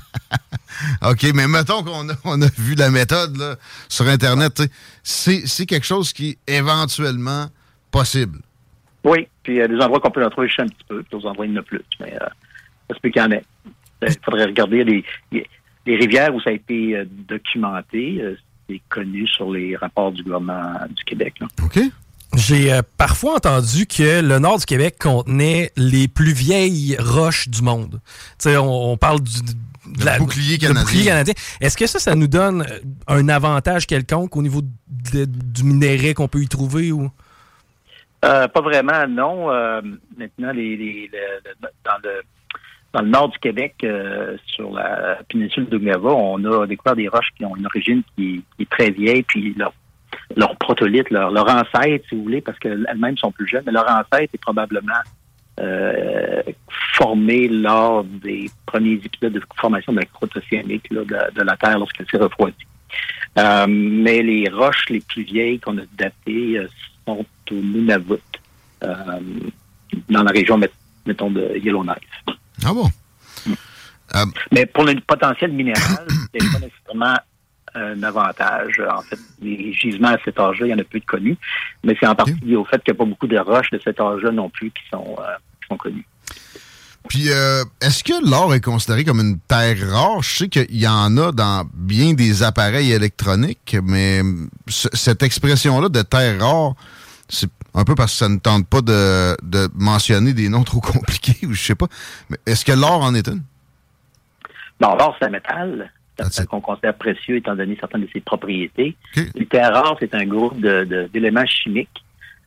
OK, 1.11 1.33
mais 1.35 1.47
mettons 1.47 1.83
qu'on 1.83 2.09
a, 2.09 2.13
on 2.23 2.41
a 2.41 2.47
vu 2.57 2.75
la 2.75 2.89
méthode 2.89 3.35
là, 3.37 3.55
sur 3.89 4.07
Internet. 4.07 4.63
C'est 5.03 5.65
quelque 5.65 5.85
chose 5.85 6.13
qui 6.13 6.37
est 6.47 6.55
éventuellement 6.55 7.47
possible. 7.91 8.39
Oui, 9.03 9.27
puis 9.43 9.53
il 9.53 9.57
y 9.57 9.61
a 9.61 9.67
des 9.67 9.79
endroits 9.79 9.99
qu'on 9.99 10.11
peut 10.11 10.23
en 10.23 10.29
trouver 10.29 10.47
juste 10.47 10.59
un 10.59 10.67
petit 10.67 10.83
peu, 10.87 11.01
puis 11.01 11.11
d'autres 11.11 11.27
endroits 11.27 11.45
il 11.45 11.51
n'y 11.51 11.57
en 11.57 11.61
a 11.61 11.63
plus. 11.63 11.81
Mais 11.99 12.13
euh, 12.13 12.25
ça 12.89 12.95
se 12.95 12.99
peut 12.99 13.09
qu'il 13.09 13.21
y 13.21 13.25
en 13.25 13.31
ait. 13.31 13.43
Il 14.03 14.15
faudrait 14.23 14.45
regarder 14.45 14.83
les, 14.83 15.03
les, 15.31 15.95
rivières 15.95 16.33
où 16.33 16.41
ça 16.41 16.49
a 16.49 16.53
été 16.53 16.95
euh, 16.95 17.05
documenté. 17.27 18.19
Euh, 18.21 18.37
c'est 18.69 18.81
connu 18.89 19.27
sur 19.27 19.51
les 19.51 19.75
rapports 19.75 20.11
du 20.11 20.23
gouvernement 20.23 20.79
du 20.89 21.03
Québec. 21.03 21.35
OK. 21.63 21.79
J'ai 22.37 22.79
parfois 22.97 23.35
entendu 23.35 23.85
que 23.85 24.21
le 24.21 24.39
nord 24.39 24.59
du 24.59 24.65
Québec 24.65 24.95
contenait 24.97 25.73
les 25.75 26.07
plus 26.07 26.31
vieilles 26.31 26.95
roches 26.97 27.49
du 27.49 27.61
monde. 27.61 27.99
Tu 28.41 28.55
on, 28.55 28.91
on 28.91 28.95
parle 28.95 29.19
du, 29.19 29.41
de 29.85 30.17
bouclier 30.19 30.57
canadien. 30.57 31.33
Est-ce 31.59 31.75
que 31.75 31.87
ça, 31.87 31.99
ça 31.99 32.15
nous 32.15 32.27
donne 32.27 32.65
un 33.07 33.27
avantage 33.27 33.87
quelconque 33.87 34.35
au 34.37 34.41
niveau 34.41 34.61
du 34.61 35.63
minerai 35.63 36.13
qu'on 36.13 36.27
peut 36.27 36.41
y 36.41 36.47
trouver 36.47 36.91
ou? 36.91 37.09
Euh, 38.23 38.47
pas 38.47 38.61
vraiment, 38.61 39.07
non. 39.07 39.51
Euh, 39.51 39.81
maintenant, 40.17 40.51
les, 40.51 40.77
les, 40.77 41.11
dans 41.83 41.97
le 42.03 42.21
dans 42.93 43.01
le 43.01 43.07
nord 43.07 43.29
du 43.29 43.39
Québec, 43.39 43.75
euh, 43.85 44.35
sur 44.45 44.69
la 44.73 45.19
péninsule 45.29 45.65
d'Ougava, 45.65 46.09
on 46.09 46.43
a 46.43 46.67
découvert 46.67 46.97
des 46.97 47.07
roches 47.07 47.29
qui 47.37 47.45
ont 47.45 47.55
une 47.55 47.65
origine 47.65 48.03
qui, 48.17 48.43
est 48.59 48.69
très 48.69 48.89
vieille, 48.89 49.23
puis 49.23 49.53
leur, 49.57 49.71
leur 50.35 50.57
protolithe, 50.57 51.09
leur, 51.09 51.31
leur 51.31 51.49
ancêtre, 51.49 52.05
si 52.09 52.15
vous 52.15 52.23
voulez, 52.23 52.41
parce 52.41 52.59
qu'elles-mêmes 52.59 53.15
sont 53.15 53.31
plus 53.31 53.47
jeunes, 53.47 53.63
mais 53.65 53.71
leur 53.71 53.89
ancêtre 53.89 54.33
est 54.33 54.41
probablement 54.41 54.99
formé 56.97 57.47
lors 57.47 58.03
des 58.03 58.49
premiers 58.65 58.95
épisodes 58.95 59.31
de 59.31 59.41
formation 59.55 59.93
de 59.93 59.99
la 59.99 60.05
croûte 60.05 60.35
océanique 60.35 60.91
de, 60.91 61.05
de, 61.05 61.43
la 61.43 61.55
Terre 61.55 61.79
lorsqu'elle 61.79 62.07
s'est 62.07 62.17
refroidie. 62.17 62.67
mais 63.37 64.21
les 64.21 64.49
roches 64.49 64.89
les 64.89 64.99
plus 64.99 65.23
vieilles 65.23 65.59
qu'on 65.59 65.77
a 65.77 65.83
datées 65.97 66.67
sont 67.07 67.25
au 67.51 67.53
Nunavut, 67.53 68.19
euh, 68.83 69.19
dans 70.09 70.23
la 70.23 70.31
région, 70.31 70.59
mettons, 71.05 71.31
de 71.31 71.57
Yellowknife. 71.57 71.97
Ah 72.63 72.73
bon? 72.73 72.89
Hmm. 73.45 73.53
Euh, 74.15 74.25
Mais 74.51 74.65
pour 74.65 74.83
le 74.83 74.99
potentiel 75.01 75.51
minéral, 75.51 76.07
c'est 76.33 76.51
pas 76.51 76.59
nécessairement 76.59 77.17
un 77.73 78.03
avantage. 78.03 78.81
En 78.91 79.01
fait, 79.01 79.19
les 79.41 79.73
gisements 79.73 80.09
à 80.09 80.17
cet 80.23 80.39
âge-là, 80.39 80.67
il 80.67 80.69
y 80.69 80.73
en 80.73 80.79
a 80.79 80.83
peu 80.83 80.99
de 80.99 81.05
connus, 81.05 81.37
mais 81.83 81.95
c'est 81.99 82.07
en 82.07 82.15
partie 82.15 82.33
lié 82.43 82.55
au 82.55 82.65
fait 82.65 82.83
qu'il 82.83 82.93
n'y 82.93 82.97
a 82.97 82.99
pas 82.99 83.05
beaucoup 83.05 83.27
de 83.27 83.37
roches 83.37 83.69
de 83.71 83.79
cet 83.83 83.99
âge-là 83.99 84.31
non 84.31 84.49
plus 84.49 84.71
qui 84.71 84.83
sont, 84.91 85.15
euh, 85.19 85.35
qui 85.61 85.67
sont 85.69 85.77
connues. 85.77 86.05
Puis, 87.09 87.27
est-ce 87.81 88.03
que 88.03 88.29
l'or 88.29 88.53
est 88.53 88.61
considéré 88.61 89.03
comme 89.03 89.19
une 89.19 89.39
terre 89.39 89.77
rare? 89.91 90.21
Je 90.21 90.37
sais 90.37 90.47
qu'il 90.47 90.79
y 90.79 90.87
en 90.87 91.17
a 91.17 91.31
dans 91.31 91.67
bien 91.73 92.13
des 92.13 92.43
appareils 92.43 92.91
électroniques, 92.91 93.75
mais 93.83 94.21
cette 94.67 95.21
expression-là 95.21 95.89
de 95.89 96.01
terre 96.03 96.39
rare, 96.39 96.75
c'est 97.27 97.49
un 97.73 97.83
peu 97.83 97.95
parce 97.95 98.11
que 98.13 98.17
ça 98.17 98.29
ne 98.29 98.37
tente 98.37 98.67
pas 98.67 98.81
de, 98.81 99.35
mentionner 99.75 100.33
des 100.33 100.49
noms 100.49 100.63
trop 100.63 100.79
compliqués 100.81 101.45
ou 101.45 101.53
je 101.53 101.61
sais 101.61 101.75
pas. 101.75 101.87
Mais 102.29 102.37
est-ce 102.45 102.65
que 102.65 102.73
l'or 102.73 103.01
en 103.01 103.13
est 103.15 103.27
une? 103.27 103.43
Non, 104.79 104.95
l'or, 104.95 105.15
c'est 105.19 105.25
un 105.25 105.31
métal 105.31 105.91
qu'on 106.49 106.61
considère 106.61 106.95
précieux 106.95 107.37
étant 107.37 107.55
donné 107.55 107.75
certaines 107.79 108.01
de 108.01 108.09
ses 108.13 108.21
propriétés. 108.21 108.95
Les 109.15 109.45
terres 109.47 109.73
rares, 109.73 109.97
c'est 109.99 110.13
un 110.13 110.25
groupe 110.25 110.59
d'éléments 110.61 111.45
chimiques 111.47 112.03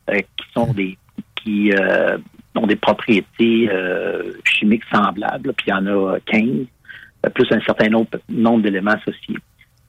euh, 0.09 0.19
qui 0.19 0.45
sont 0.53 0.71
des 0.73 0.97
qui 1.35 1.71
ont 2.55 2.67
des 2.67 2.75
propriétés 2.75 3.69
chimiques 4.45 4.83
semblables, 4.91 5.53
puis 5.53 5.67
il 5.67 5.69
y 5.71 5.73
en 5.73 5.85
a 5.87 6.17
15, 6.25 6.43
plus 7.33 7.51
un 7.51 7.61
certain 7.61 7.89
nombre, 7.89 8.09
nombre 8.29 8.63
d'éléments 8.63 8.91
associés. 8.91 9.37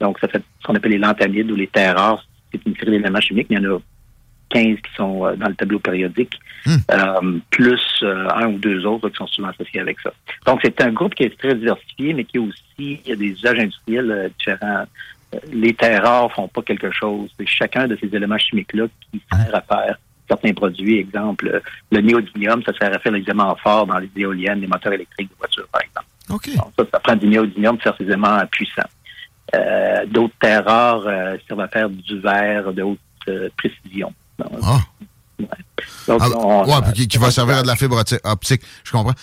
Donc, 0.00 0.18
ça 0.18 0.28
fait 0.28 0.42
ce 0.60 0.66
qu'on 0.66 0.74
appelle 0.74 0.92
les 0.92 0.98
lanthanides 0.98 1.50
ou 1.50 1.56
les 1.56 1.68
terres 1.68 1.96
rares. 1.96 2.26
C'est 2.52 2.64
une 2.66 2.76
série 2.76 2.92
d'éléments 2.92 3.20
chimiques, 3.20 3.48
mais 3.50 3.56
il 3.56 3.62
y 3.62 3.66
en 3.66 3.76
a 3.76 3.78
15 4.50 4.76
qui 4.76 4.94
sont 4.96 5.20
dans 5.36 5.48
le 5.48 5.54
tableau 5.54 5.78
périodique, 5.78 6.38
hmm. 6.66 7.38
plus 7.50 8.04
un 8.04 8.48
ou 8.48 8.58
deux 8.58 8.84
autres 8.86 9.08
qui 9.08 9.16
sont 9.16 9.26
souvent 9.26 9.48
associés 9.48 9.80
avec 9.80 10.00
ça. 10.00 10.12
Donc, 10.46 10.60
c'est 10.62 10.80
un 10.80 10.92
groupe 10.92 11.14
qui 11.14 11.24
est 11.24 11.38
très 11.38 11.54
diversifié, 11.54 12.14
mais 12.14 12.24
qui 12.24 12.38
a 12.38 12.42
aussi 12.42 12.60
il 12.78 13.06
y 13.06 13.12
a 13.12 13.16
des 13.16 13.30
usages 13.30 13.58
industriels 13.58 14.30
différents 14.38 14.84
les 15.52 15.74
terres 15.74 16.04
rares 16.04 16.32
font 16.32 16.48
pas 16.48 16.62
quelque 16.62 16.90
chose. 16.90 17.30
C'est 17.38 17.46
chacun 17.46 17.86
de 17.86 17.96
ces 18.00 18.14
éléments 18.14 18.38
chimiques-là 18.38 18.86
qui 19.10 19.22
sert 19.30 19.54
à 19.54 19.60
faire 19.60 19.98
certains 20.28 20.52
produits. 20.52 20.98
Exemple, 20.98 21.60
le 21.90 22.00
néodymium, 22.00 22.62
ça 22.64 22.72
sert 22.78 22.94
à 22.94 22.98
faire 22.98 23.12
les 23.12 23.24
aimants 23.28 23.56
forts 23.62 23.86
dans 23.86 23.98
les 23.98 24.10
éoliennes, 24.16 24.60
les 24.60 24.66
moteurs 24.66 24.92
électriques 24.92 25.30
de 25.30 25.36
voitures, 25.38 25.68
par 25.72 25.82
exemple. 25.82 26.06
Donc, 26.28 26.48
ça, 26.78 26.84
ça 26.92 27.00
prend 27.00 27.16
du 27.16 27.28
néodymium 27.28 27.76
pour 27.76 27.84
faire 27.84 27.94
ces 27.98 28.04
éléments 28.04 28.40
puissants. 28.50 28.88
Euh, 29.54 30.06
d'autres 30.06 30.34
terres 30.40 30.64
rares 30.64 31.06
euh, 31.06 31.36
servent 31.46 31.60
à 31.60 31.68
faire 31.68 31.88
du 31.88 32.20
verre 32.20 32.72
de 32.72 32.82
haute 32.82 32.98
euh, 33.28 33.48
précision. 33.56 34.12
ah. 34.62 34.80
Donc, 36.08 36.22
ah, 36.22 36.92
qui, 36.92 37.18
va 37.18 37.30
servir 37.30 37.58
à 37.58 37.62
de 37.62 37.66
la 37.66 37.76
fibre 37.76 38.02
optique, 38.24 38.62
je 38.84 38.92
comprends. 38.92 39.14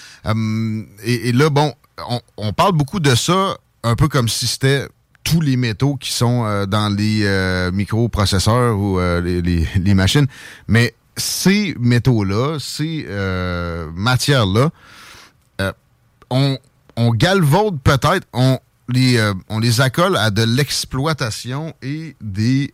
Et, 1.04 1.32
là, 1.32 1.50
bon, 1.50 1.74
on, 2.10 2.20
on 2.38 2.54
parle 2.54 2.74
beaucoup 2.74 3.00
de 3.00 3.16
ça 3.16 3.58
un 3.84 3.96
peu 3.96 4.08
comme 4.08 4.28
si 4.28 4.46
c'était 4.46 4.88
tous 5.24 5.42
les 5.42 5.58
métaux 5.58 5.96
qui 5.96 6.12
sont 6.12 6.46
euh, 6.46 6.66
dans 6.66 6.94
les 6.94 7.22
euh, 7.24 7.72
microprocesseurs 7.72 8.78
ou 8.78 9.00
euh, 9.00 9.22
les, 9.22 9.94
machines. 9.94 10.28
Mais 10.68 10.94
ces 11.16 11.76
métaux-là, 11.80 12.58
ces 12.60 13.06
matières-là, 13.96 14.72
on, 16.30 16.58
on 16.96 17.12
galvaude 17.12 17.80
peut-être, 17.84 18.28
on 18.34 18.58
les, 18.90 19.20
on 19.50 19.60
les 19.60 19.82
accole 19.82 20.18
à 20.18 20.32
de 20.32 20.42
l'exploitation 20.42 21.74
et 21.84 22.16
des, 22.20 22.74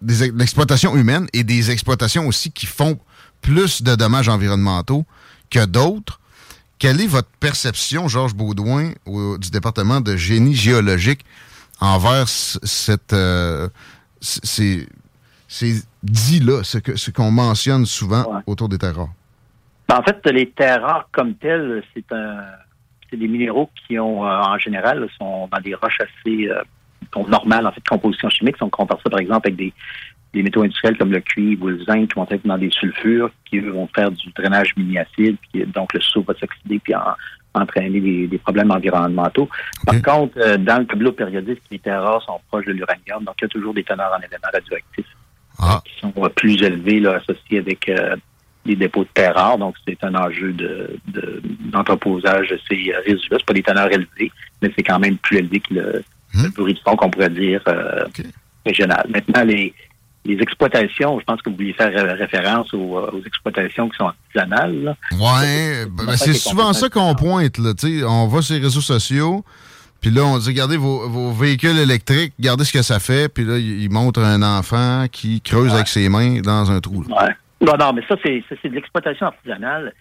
des 0.00 0.32
l'exploitation 0.32 0.96
humaine 0.96 1.26
et 1.34 1.44
des 1.44 1.70
exploitations 1.70 2.26
aussi 2.26 2.50
qui 2.50 2.64
font 2.64 2.98
plus 3.42 3.82
de 3.82 3.94
dommages 3.94 4.30
environnementaux 4.30 5.04
que 5.50 5.66
d'autres. 5.66 6.21
Quelle 6.82 7.00
est 7.00 7.06
votre 7.06 7.30
perception, 7.38 8.08
Georges 8.08 8.34
Baudouin, 8.34 8.90
du 9.06 9.50
département 9.52 10.00
de 10.00 10.16
génie 10.16 10.56
géologique, 10.56 11.24
envers 11.80 12.26
cette, 12.26 13.12
euh, 13.12 13.68
ces, 14.20 14.88
dits-là, 16.02 16.64
ce 16.64 17.10
qu'on 17.12 17.30
mentionne 17.30 17.86
souvent 17.86 18.42
autour 18.48 18.68
des 18.68 18.78
terres 18.78 18.96
rares? 18.96 19.14
Ben, 19.88 19.98
en 19.98 20.02
fait, 20.02 20.26
les 20.32 20.50
terres 20.50 20.82
rares 20.82 21.08
comme 21.12 21.36
telles, 21.36 21.84
c'est 21.94 22.04
des 23.16 23.28
minéraux 23.28 23.70
qui 23.86 23.96
ont, 24.00 24.26
euh, 24.26 24.40
en 24.40 24.58
général, 24.58 25.08
sont 25.20 25.48
dans 25.52 25.60
des 25.60 25.76
roches 25.76 26.00
assez 26.00 26.48
euh, 26.48 26.64
normales, 27.28 27.64
en 27.64 27.70
fait, 27.70 27.80
de 27.80 27.88
composition 27.88 28.28
chimique. 28.28 28.56
Si 28.56 28.62
on 28.64 28.70
compare 28.70 28.98
ça, 29.04 29.08
par 29.08 29.20
exemple, 29.20 29.46
avec 29.46 29.56
des, 29.56 29.72
des 30.32 30.42
métaux 30.42 30.62
industriels 30.62 30.96
comme 30.96 31.12
le 31.12 31.20
cuivre 31.20 31.64
ou 31.64 31.68
le 31.68 31.84
zinc 31.84 32.08
qui 32.08 32.14
vont 32.14 32.26
être 32.30 32.46
dans 32.46 32.58
des 32.58 32.70
sulfures, 32.70 33.30
qui 33.44 33.58
eux, 33.58 33.70
vont 33.70 33.88
faire 33.94 34.10
du 34.10 34.30
drainage 34.34 34.74
mini-acide, 34.76 35.36
puis 35.52 35.64
donc 35.66 35.92
le 35.92 36.00
sceau 36.00 36.22
va 36.22 36.34
s'oxyder 36.34 36.78
puis 36.78 36.94
entraîner 37.54 38.26
des, 38.26 38.38
problèmes 38.38 38.70
environnementaux. 38.70 39.48
Par 39.84 40.00
contre, 40.00 40.38
euh, 40.38 40.56
dans 40.56 40.78
le 40.78 40.86
tableau 40.86 41.12
périodique, 41.12 41.60
les 41.70 41.78
terres 41.78 42.02
rares 42.02 42.22
sont 42.22 42.40
proches 42.48 42.64
de 42.64 42.72
l'uranium, 42.72 43.24
donc 43.24 43.34
il 43.40 43.42
y 43.42 43.44
a 43.44 43.48
toujours 43.48 43.74
des 43.74 43.84
teneurs 43.84 44.12
en 44.12 44.18
éléments 44.18 44.48
radioactifs 44.52 45.16
ah. 45.58 45.82
qui 45.84 46.00
sont 46.00 46.12
euh, 46.16 46.28
plus 46.30 46.62
élevés 46.62 47.00
là, 47.00 47.16
associés 47.16 47.58
avec 47.58 47.88
euh, 47.90 48.16
les 48.64 48.76
dépôts 48.76 49.04
de 49.04 49.08
terres 49.12 49.34
rares. 49.34 49.58
Donc, 49.58 49.74
c'est 49.86 50.02
un 50.02 50.14
enjeu 50.14 50.52
de, 50.54 50.98
d'entreposage 51.70 52.48
de, 52.48 52.58
ces 52.70 52.92
résidus-là. 53.04 53.36
C'est 53.38 53.46
pas 53.46 53.52
des 53.52 53.62
teneurs 53.62 53.92
élevées, 53.92 54.32
mais 54.62 54.72
c'est 54.74 54.82
quand 54.82 54.98
même 54.98 55.18
plus 55.18 55.38
élevé 55.38 55.60
que 55.60 55.74
le, 55.74 56.04
mmh. 56.32 56.48
bruit 56.56 56.74
de 56.74 56.78
fond 56.78 56.96
qu'on 56.96 57.10
pourrait 57.10 57.28
dire 57.28 57.62
régional. 58.64 59.04
Maintenant, 59.10 59.44
les 59.44 59.74
les 60.24 60.40
exploitations, 60.40 61.18
je 61.18 61.24
pense 61.24 61.42
que 61.42 61.50
vous 61.50 61.56
vouliez 61.56 61.72
faire 61.72 61.92
référence 62.16 62.72
aux, 62.74 62.98
euh, 62.98 63.22
exploitations 63.26 63.88
qui 63.88 63.96
sont 63.96 64.06
artisanales. 64.06 64.96
Oui, 65.12 65.18
ben, 65.18 66.06
ben, 66.06 66.16
c'est 66.16 66.34
souvent 66.34 66.72
ça 66.72 66.88
qu'on 66.88 67.14
pointe. 67.14 67.58
Là, 67.58 67.72
on 68.08 68.28
va 68.28 68.42
sur 68.42 68.54
les 68.54 68.60
réseaux 68.60 68.80
sociaux, 68.80 69.44
puis 70.00 70.10
là, 70.10 70.22
on 70.24 70.38
dit, 70.38 70.48
regardez 70.48 70.76
vos, 70.76 71.32
véhicules 71.32 71.78
électriques, 71.78 72.34
regardez 72.38 72.64
ce 72.64 72.72
que 72.72 72.82
ça 72.82 73.00
fait, 73.00 73.28
puis 73.32 73.44
là, 73.44 73.58
ils 73.58 73.90
montrent 73.90 74.22
un 74.22 74.42
enfant 74.42 75.06
qui 75.10 75.40
creuse 75.40 75.72
avec 75.74 75.88
ses 75.88 76.08
mains 76.08 76.40
dans 76.40 76.70
un 76.70 76.80
trou. 76.80 77.04
Oui. 77.08 77.14
Non, 77.60 77.74
non, 77.78 77.92
mais 77.92 78.02
ça, 78.08 78.16
c'est 78.22 78.68
de 78.68 78.74
l'exploitation 78.74 79.26
artisanale. 79.26 79.92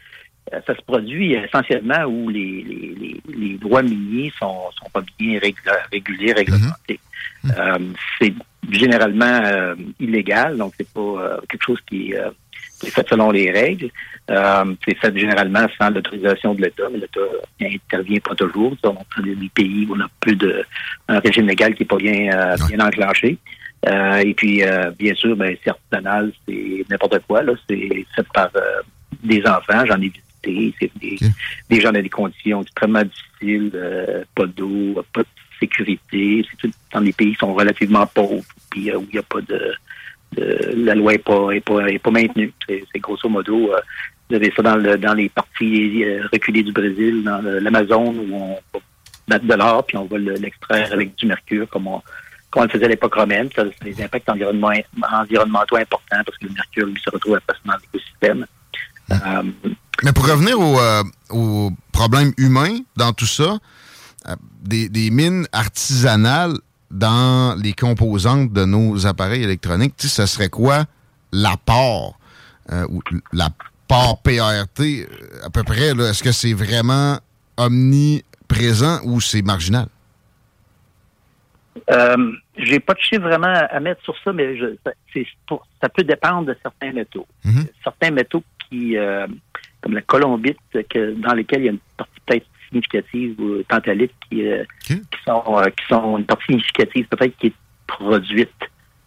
Euh, 0.54 0.60
ça 0.66 0.76
se 0.76 0.82
produit 0.82 1.34
essentiellement 1.34 2.04
où 2.06 2.30
les, 2.30 2.64
les, 2.64 3.22
les, 3.34 3.58
droits 3.58 3.84
miniers 3.84 4.34
sont, 4.40 4.72
sont 4.80 4.90
pas 4.92 5.04
bien 5.20 5.40
régulés, 5.40 6.34
réglementés. 6.34 7.00
Mm-hmm. 7.46 7.54
Euh, 7.58 7.80
c'est 8.20 8.34
généralement 8.70 9.42
euh, 9.46 9.76
illégal, 10.00 10.58
donc 10.58 10.74
c'est 10.78 10.92
pas 10.92 11.40
quelque 11.48 11.64
chose 11.64 11.80
qui, 11.88 12.14
est 12.14 12.90
fait 12.90 13.08
selon 13.08 13.30
les 13.30 13.52
règles. 13.52 13.90
c'est 14.28 14.98
fait 14.98 15.18
généralement 15.18 15.68
sans 15.80 15.92
l'autorisation 15.92 16.56
de 16.56 16.64
l'État, 16.64 16.84
mais 16.92 17.00
l'État 17.00 17.20
n'intervient 17.60 18.20
pas 18.20 18.36
toujours. 18.36 18.76
Donc, 18.84 18.98
dans 19.18 19.24
des 19.24 19.50
pays 19.54 19.88
où 19.88 19.96
on 19.96 20.00
a 20.02 20.08
plus 20.20 20.36
de 20.36 20.64
un 21.08 21.20
régime 21.20 21.48
légal 21.48 21.76
qui 21.76 21.84
n'est 21.84 21.88
pas 21.88 21.98
bien, 21.98 22.56
bien 22.68 22.86
enclenché. 22.86 23.38
et 23.88 24.34
puis, 24.36 24.64
bien 24.98 25.14
sûr, 25.14 25.36
ben, 25.36 25.56
c'est 25.64 25.70
artisanal, 25.70 26.32
c'est 26.48 26.86
n'importe 26.90 27.20
quoi. 27.28 27.44
Là, 27.44 27.54
c'est 27.70 28.06
fait 28.16 28.28
par 28.34 28.50
des 29.24 29.44
enfants. 29.46 29.86
J'en 29.86 30.02
ai 30.02 30.10
vu 30.10 30.22
c'est 30.44 30.92
des, 31.00 31.82
gens 31.82 31.92
dans 31.92 32.02
des 32.02 32.10
conditions 32.10 32.62
extrêmement 32.62 33.04
difficiles, 33.04 33.72
euh, 33.76 34.24
pas 34.36 34.46
d'eau, 34.46 35.04
pas 35.14 35.22
de 35.22 35.28
sécurité. 35.60 36.46
C'est 36.50 36.58
tout 36.58 36.74
dans 36.94 37.02
des 37.02 37.14
pays 37.14 37.34
qui 37.34 37.40
sont 37.40 37.54
relativement 37.54 38.06
pauvres, 38.08 38.44
puis 38.70 38.92
euh, 38.92 38.98
où 38.98 39.08
il 39.10 39.14
n'y 39.14 39.20
a 39.20 39.24
pas 39.24 39.42
de, 39.42 39.74
la 40.38 40.96
loi 40.96 41.14
n'est 41.14 41.18
pas, 41.20 41.52
est 41.52 41.62
pas, 41.62 41.88
est 41.88 42.00
pas 42.00 42.12
maintenue. 42.12 42.54
C'est 42.68 43.00
grosso 43.00 43.28
modo, 43.30 43.74
euh, 43.74 43.80
vous 44.30 44.36
avez 44.36 44.52
ça 44.56 44.62
dans, 44.62 44.78
le, 44.78 44.98
dans 44.98 45.14
les 45.14 45.30
parties 45.30 46.06
reculées 46.32 46.64
du 46.64 46.72
Brésil, 46.72 47.24
dans 47.24 47.42
l'Amazon, 47.42 48.16
où 48.16 48.34
on 48.34 48.60
va 48.74 48.80
mettre 49.30 49.46
de 49.46 49.54
l'or, 49.54 49.86
puis 49.86 49.98
on 49.98 50.06
va 50.06 50.18
l'extraire 50.18 50.94
avec 50.94 51.16
du 51.16 51.26
mercure, 51.26 51.68
comme 51.70 51.88
on, 51.88 52.02
comme 52.50 52.64
on 52.64 52.66
le 52.66 52.70
faisait 52.70 52.86
à 52.86 52.90
l'époque 52.90 53.14
romaine. 53.14 53.50
Ça 53.54 53.64
a 53.64 53.84
des 53.84 54.02
impacts 54.02 54.30
environnementaux 54.30 55.76
importants, 55.76 56.24
parce 56.26 56.38
que 56.38 56.46
le 56.46 56.54
mercure, 56.54 56.88
lui, 56.88 57.00
se 57.04 57.10
retrouve 57.10 57.40
facilement 57.46 57.74
dans 57.74 57.80
l'écosystème. 57.80 58.46
Mais 60.04 60.14
pour 60.14 60.28
revenir 60.28 60.60
au, 60.60 60.80
euh, 60.80 61.70
problème 61.92 62.32
humain 62.38 62.80
dans 62.96 63.14
tout 63.14 63.28
ça, 63.28 63.58
euh, 64.28 64.36
des, 64.64 65.12
mines 65.12 65.48
artisanales 65.52 66.54
dans 66.90 67.56
les 67.62 67.74
composantes 67.74 68.52
de 68.52 68.66
nos 68.66 69.06
appareils 69.06 69.44
électroniques, 69.44 69.96
ce 69.98 70.26
serait 70.26 70.50
quoi 70.50 70.86
l'apport 71.32 72.20
euh, 72.72 72.86
ou 72.90 73.02
l'apport 73.32 74.22
PRT 74.22 75.08
à 75.44 75.50
peu 75.52 75.64
près? 75.64 75.90
Est-ce 75.90 76.24
que 76.24 76.32
c'est 76.32 76.54
vraiment 76.54 77.20
omniprésent 77.58 79.00
ou 79.04 79.22
c'est 79.22 79.42
marginal? 79.42 79.88
Euh, 81.90 82.32
j'ai 82.58 82.80
pas 82.80 82.94
de 82.94 83.00
chiffre 83.00 83.22
vraiment 83.22 83.48
à 83.70 83.80
mettre 83.80 84.04
sur 84.04 84.16
ça, 84.24 84.34
mais 84.34 84.56
ça 85.82 85.90
peut 85.90 86.04
dépendre 86.04 86.48
de 86.48 86.58
certains 86.62 86.92
métaux. 86.92 87.26
Mm-hmm. 87.46 87.68
Certains 87.84 88.12
métaux 88.12 88.44
qui, 88.70 88.98
comme 89.82 89.94
la 89.94 90.02
colombite, 90.02 90.58
que, 90.90 91.14
dans 91.16 91.34
lesquelles 91.34 91.62
il 91.62 91.66
y 91.66 91.70
a 91.70 91.72
une 91.72 91.80
partie 91.98 92.20
peut-être 92.26 92.46
significative 92.70 93.40
ou 93.40 93.64
tantalite 93.64 94.14
qui, 94.30 94.48
euh, 94.48 94.64
qui, 94.86 94.96
sont, 95.26 95.44
euh, 95.58 95.66
qui 95.66 95.86
sont 95.90 96.18
une 96.18 96.26
partie 96.26 96.46
significative 96.46 97.08
peut-être 97.08 97.38
qui 97.38 97.48
est 97.48 97.54
produite 97.88 98.50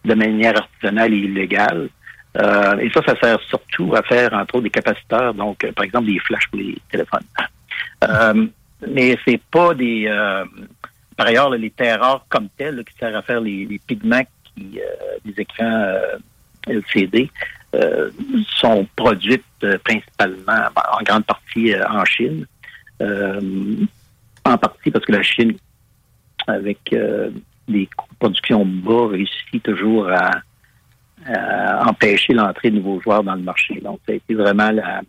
de 0.03 0.13
manière 0.13 0.55
artisanale 0.55 1.13
et 1.13 1.17
illégale. 1.17 1.89
Euh, 2.37 2.77
et 2.77 2.91
ça, 2.91 3.01
ça 3.05 3.15
sert 3.19 3.39
surtout 3.41 3.95
à 3.95 4.03
faire, 4.03 4.33
entre 4.33 4.55
autres, 4.55 4.65
des 4.65 4.69
capaciteurs, 4.69 5.33
donc, 5.33 5.65
par 5.71 5.85
exemple, 5.85 6.07
des 6.07 6.19
flashs 6.19 6.47
pour 6.49 6.59
les 6.59 6.77
téléphones. 6.91 7.23
mais 8.87 9.17
c'est 9.25 9.41
pas 9.49 9.73
des... 9.73 10.05
par 11.15 11.27
ailleurs, 11.27 11.49
les 11.49 11.71
terres 11.71 12.01
rares 12.01 12.25
comme 12.29 12.49
telles 12.57 12.83
qui 12.83 12.95
servent 12.97 13.15
à 13.15 13.21
faire 13.21 13.39
les, 13.39 13.79
pigments 13.87 14.25
qui, 14.43 14.79
des 15.23 15.41
écrans 15.41 15.95
LCD, 16.67 17.31
euh, 17.75 18.09
sont 18.47 18.87
produites 18.95 19.43
euh, 19.63 19.77
principalement 19.83 20.69
en 20.75 21.03
grande 21.03 21.25
partie 21.25 21.73
euh, 21.73 21.85
en 21.89 22.05
Chine. 22.05 22.45
en 24.45 24.57
partie 24.57 24.91
parce 24.91 25.03
que 25.03 25.11
la 25.11 25.23
Chine, 25.23 25.57
avec 26.47 26.95
des 27.67 27.89
productions 28.19 28.65
bas, 28.65 29.07
réussit 29.09 29.61
toujours 29.63 30.09
à, 30.09 30.29
empêcher 31.87 32.33
l'entrée 32.33 32.69
de 32.69 32.75
nouveaux 32.75 33.01
joueurs 33.01 33.23
dans 33.23 33.33
le 33.33 33.41
marché. 33.41 33.81
Donc, 33.81 33.99
ça 34.05 34.13
a 34.13 34.15
été 34.15 34.35
vraiment 34.35 34.69
la, 34.69 35.01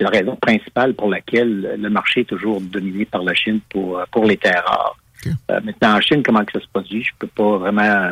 raison 0.00 0.36
principale 0.36 0.94
pour 0.94 1.08
laquelle 1.08 1.76
le 1.78 1.90
marché 1.90 2.20
est 2.20 2.28
toujours 2.28 2.60
dominé 2.60 3.06
par 3.06 3.22
la 3.22 3.34
Chine 3.34 3.60
pour, 3.70 4.04
pour 4.12 4.26
les 4.26 4.36
terres 4.36 4.64
rares. 4.66 4.96
maintenant, 5.64 5.96
en 5.96 6.00
Chine, 6.00 6.22
comment 6.22 6.44
que 6.44 6.52
ça 6.52 6.60
se 6.60 6.68
produit, 6.70 7.02
je 7.02 7.10
peux 7.18 7.26
pas 7.26 7.56
vraiment 7.56 8.10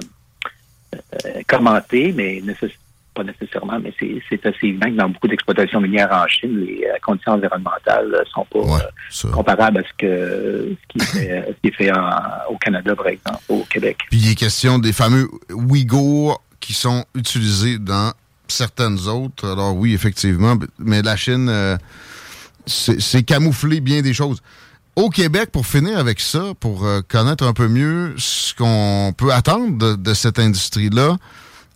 commenter, 1.46 2.12
mais 2.12 2.40
pas 3.14 3.24
nécessairement, 3.24 3.78
mais 3.80 3.92
c'est 3.98 4.46
assez 4.46 4.66
évident 4.66 4.86
que 4.88 4.96
dans 4.96 5.08
beaucoup 5.08 5.28
d'exploitations 5.28 5.80
minières 5.80 6.10
en 6.12 6.26
Chine, 6.28 6.58
les 6.60 6.84
euh, 6.84 6.96
conditions 7.02 7.32
environnementales 7.32 8.08
ne 8.08 8.24
sont 8.30 8.46
pas 8.46 9.30
comparables 9.32 9.78
à 9.78 9.82
ce, 9.82 9.92
que, 9.98 10.76
ce 10.98 11.12
qui, 11.12 11.18
est 11.18 11.74
fait 11.74 11.90
au 12.48 12.56
Canada, 12.56 12.94
par 12.96 13.08
exemple, 13.08 13.38
au 13.48 13.64
Québec. 13.64 13.98
Puis 14.10 14.20
il 14.20 14.32
est 14.32 14.34
question 14.34 14.78
des 14.78 14.92
fameux 14.92 15.28
Ouïghours 15.50 16.42
qui 16.60 16.72
sont 16.72 17.04
utilisés 17.14 17.78
dans 17.78 18.12
certaines 18.48 19.08
autres. 19.08 19.50
Alors 19.50 19.76
oui, 19.76 19.94
effectivement, 19.94 20.56
mais 20.78 21.02
la 21.02 21.16
Chine, 21.16 21.78
c'est 22.66 23.22
camouflé 23.22 23.80
bien 23.80 24.02
des 24.02 24.14
choses. 24.14 24.42
Au 24.94 25.08
Québec, 25.08 25.50
pour 25.50 25.66
finir 25.66 25.98
avec 25.98 26.20
ça, 26.20 26.52
pour 26.60 26.84
euh, 26.84 27.00
connaître 27.00 27.46
un 27.46 27.54
peu 27.54 27.66
mieux 27.66 28.14
ce 28.18 28.54
qu'on 28.54 29.14
peut 29.16 29.32
attendre 29.32 29.96
de, 29.96 30.14
cette 30.14 30.38
industrie-là, 30.38 31.16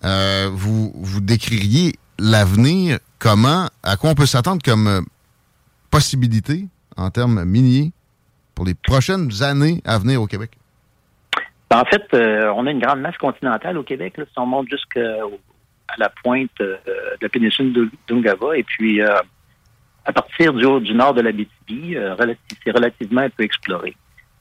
euh, 0.05 0.49
vous, 0.53 0.93
vous 0.95 1.21
décririez 1.21 1.95
l'avenir 2.19 2.99
comment, 3.19 3.69
à 3.83 3.97
quoi 3.97 4.11
on 4.11 4.15
peut 4.15 4.27
s'attendre 4.27 4.63
comme 4.65 4.87
euh, 4.87 5.01
possibilité 5.91 6.67
en 6.97 7.11
termes 7.11 7.45
miniers 7.45 7.93
pour 8.55 8.65
les 8.65 8.75
prochaines 8.75 9.31
années 9.43 9.83
à 9.85 9.99
venir 9.99 10.23
au 10.23 10.27
Québec? 10.27 10.53
Ben, 11.71 11.81
en 11.81 11.85
fait, 11.85 12.05
on 12.13 12.67
a 12.67 12.71
une 12.71 12.81
grande 12.81 13.01
masse 13.01 13.19
continentale 13.19 13.77
au 13.77 13.83
Québec. 13.83 14.15
Si 14.17 14.39
on 14.39 14.47
monte 14.47 14.69
jusqu'à 14.71 15.01
la 15.99 16.09
pointe 16.23 16.51
de 16.61 16.79
la 17.21 17.29
péninsule 17.29 17.91
d'Ungava 18.09 18.57
et 18.57 18.63
puis 18.63 19.03
à 20.07 20.13
partir 20.13 20.55
du, 20.55 20.65
haut, 20.65 20.81
du 20.81 20.95
nord 20.95 21.15
de 21.15 21.21
la 21.21 21.33
BTB, 21.33 21.97
euh, 21.97 22.15
c'est 22.65 22.71
relativement 22.71 23.23
un 23.23 23.31
peu 23.31 23.43
exploré. 23.43 23.97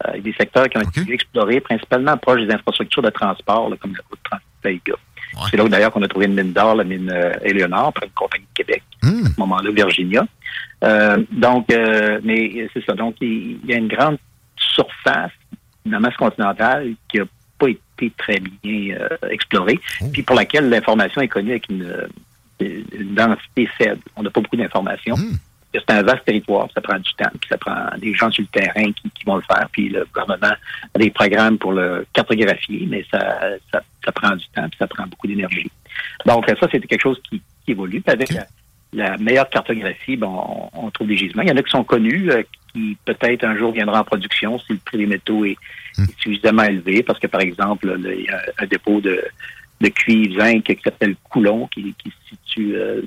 Euh, 0.06 0.12
il 0.14 0.18
y 0.18 0.20
a 0.20 0.24
des 0.24 0.34
secteurs 0.34 0.70
qui 0.70 0.78
ont 0.78 0.82
été 0.82 1.12
explorés, 1.12 1.60
principalement 1.60 2.16
proches 2.18 2.42
des 2.42 2.54
infrastructures 2.54 3.02
de 3.02 3.10
transport, 3.10 3.74
comme 3.80 3.94
la 3.94 4.04
route 4.10 4.20
C'est 5.50 5.58
là 5.58 5.68
d'ailleurs 5.68 5.92
qu'on 5.92 6.02
a 6.04 6.08
trouvé 6.08 6.26
une 6.26 6.36
mine 6.36 6.54
d'or, 6.54 6.76
la 6.76 6.84
mine 6.84 7.12
euh, 7.12 7.34
Éléonore, 7.44 7.94
par 7.94 8.04
une 8.04 8.12
compagnie 8.12 8.46
de 8.46 8.64
Québec, 8.64 8.84
hmm. 9.04 9.26
à 9.26 9.30
ce 9.30 9.40
moment-là, 9.40 9.72
Virginia. 9.72 10.26
Euh, 10.84 11.24
donc, 11.32 11.68
mais 12.24 12.68
c'est 12.74 12.86
ça. 12.86 12.94
Donc, 12.94 13.16
il, 13.22 13.60
y 13.66 13.74
a 13.74 13.78
une 13.78 13.88
grande 13.88 14.18
surface 14.58 15.32
de 15.86 15.92
la 15.92 16.00
masse 16.00 16.16
continentale 16.16 16.94
qui 17.08 17.18
n'a 17.18 17.26
pas 17.58 17.68
été 17.70 18.12
très 18.18 18.40
bien 18.64 18.98
explorée, 19.30 19.80
oh. 20.02 20.06
puis 20.12 20.24
pour 20.24 20.36
laquelle 20.36 20.70
l'information 20.70 21.22
est 21.22 21.28
connue 21.28 21.52
avec 21.52 21.70
une, 21.70 22.08
densité 23.14 23.68
faible. 23.78 24.02
On 24.16 24.24
n'a 24.24 24.30
pas 24.30 24.40
beaucoup 24.40 24.56
d'informations. 24.56 25.16
Hmm 25.16 25.36
c'est 25.80 25.96
un 25.96 26.04
vaste 26.04 26.26
territoire, 26.26 26.68
ça 26.74 26.82
prend 26.82 26.98
du 26.98 27.14
temps, 27.16 27.30
puis 27.40 27.50
ça 27.50 27.58
prend 27.58 27.76
des 27.98 28.14
gens 28.14 28.32
sur 28.32 28.44
le 28.44 28.60
terrain 28.60 28.92
qui, 28.92 29.26
vont 29.26 29.38
le 29.38 29.42
faire, 29.42 29.68
puis 29.72 29.90
le 29.90 30.06
gouvernement 30.06 30.56
a 30.94 31.00
des 31.00 31.10
programmes 31.10 31.58
pour 31.58 31.74
le 31.74 32.06
cartographier, 32.14 32.86
mais 32.90 33.06
ça, 33.12 33.40
ça, 33.72 34.12
prend 34.12 34.36
du 34.36 34.46
temps, 34.50 34.68
puis 34.70 34.78
ça 34.78 34.88
prend 34.88 35.06
beaucoup 35.08 35.28
d'énergie. 35.28 35.72
Donc 36.26 36.46
ça, 36.48 36.56
c'était 36.72 36.88
quelque 36.88 37.02
chose 37.02 37.22
qui, 37.30 37.42
évolue. 37.68 38.04
avec 38.06 38.30
la, 38.94 39.18
meilleure 39.18 39.50
cartographie, 39.50 40.16
bon, 40.16 40.70
on, 40.74 40.90
trouve 40.92 41.08
des 41.08 41.18
gisements. 41.18 41.42
Il 41.42 41.50
y 41.50 41.52
en 41.52 41.58
a 41.58 41.64
qui 41.64 41.72
sont 41.72 41.84
connus, 41.84 42.32
euh, 42.32 42.44
qui 42.72 42.96
peut-être 43.06 43.44
un 43.44 43.58
jour 43.58 43.72
viendront 43.72 43.98
en 43.98 44.04
production 44.04 44.60
si 44.60 44.74
le 44.74 44.80
prix 44.80 45.00
des 45.00 45.08
métaux 45.08 45.44
est, 45.46 45.58
hmm. 45.98 46.06
suffisamment 46.20 46.64
élevé, 46.64 47.04
parce 47.04 47.20
que 47.20 47.28
par 47.28 47.42
exemple, 47.42 47.98
il 47.98 48.26
y 48.26 48.30
a 48.30 48.42
un 48.60 48.66
dépôt 48.68 49.02
de 49.02 49.22
de 49.82 49.90
cuivre 49.90 50.42
zinc 50.42 50.64
qui 50.64 50.78
s'appelle 50.84 51.16
Coulon, 51.30 51.68
qui, 51.68 51.94
qui, 51.98 52.10
se 52.10 52.36
situe 52.36 52.76
euh, 52.76 53.02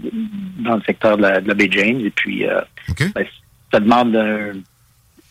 dans 0.59 0.77
le 0.77 0.83
secteur 0.83 1.17
de 1.17 1.23
la, 1.23 1.41
de 1.41 1.49
la 1.49 1.55
baie 1.55 1.69
James. 1.71 2.01
Et 2.01 2.11
puis, 2.11 2.47
euh, 2.47 2.61
ben, 3.15 3.27
ça 3.73 3.81
demande 3.81 4.15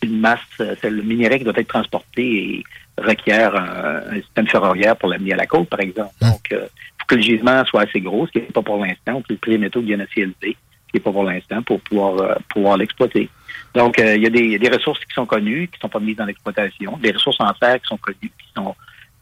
une 0.02 0.20
masse, 0.20 0.40
euh, 0.60 0.74
c'est 0.80 0.90
le 0.90 1.02
minerai 1.02 1.38
qui 1.38 1.44
doit 1.44 1.54
être 1.56 1.68
transporté 1.68 2.22
et 2.22 2.64
requiert 2.98 3.54
un, 3.54 4.14
système 4.16 4.48
ferroviaire 4.48 4.96
pour 4.96 5.08
l'amener 5.08 5.32
à 5.32 5.36
la 5.36 5.46
côte, 5.46 5.68
par 5.68 5.80
exemple. 5.80 6.12
Donc, 6.20 6.48
il 6.50 6.58
faut 6.58 7.06
que 7.06 7.14
le 7.14 7.22
gisement 7.22 7.64
soit 7.64 7.82
assez 7.82 8.00
gros, 8.00 8.26
ce 8.26 8.32
qui 8.32 8.38
n'est 8.38 8.46
pas 8.46 8.62
pour 8.62 8.84
l'instant, 8.84 9.20
que 9.22 9.32
le 9.32 9.36
prix 9.36 9.52
des 9.52 9.58
métaux 9.58 9.80
devienne 9.80 10.00
assez 10.00 10.22
élevé, 10.22 10.34
ce 10.42 10.90
qui 10.90 10.96
n'est 10.96 11.00
pas 11.00 11.12
pour 11.12 11.22
l'instant, 11.22 11.62
pour 11.62 11.80
pouvoir, 11.82 12.38
pouvoir 12.48 12.76
l'exploiter. 12.76 13.28
Donc, 13.74 13.96
il 13.98 14.20
y, 14.20 14.26
a 14.26 14.30
des, 14.30 14.44
y 14.44 14.54
a 14.56 14.58
des 14.58 14.68
ressources 14.68 14.98
qui 15.04 15.14
sont 15.14 15.26
connues, 15.26 15.68
qui 15.68 15.76
ne 15.76 15.82
sont 15.82 15.88
pas 15.88 16.00
mises 16.00 16.16
dans 16.16 16.24
l'exploitation, 16.24 16.96
des 16.96 17.12
ressources 17.12 17.40
en 17.40 17.52
terre 17.52 17.80
qui 17.80 17.86
sont 17.86 17.98
connues, 17.98 18.18
qui 18.22 18.52
sont 18.56 18.74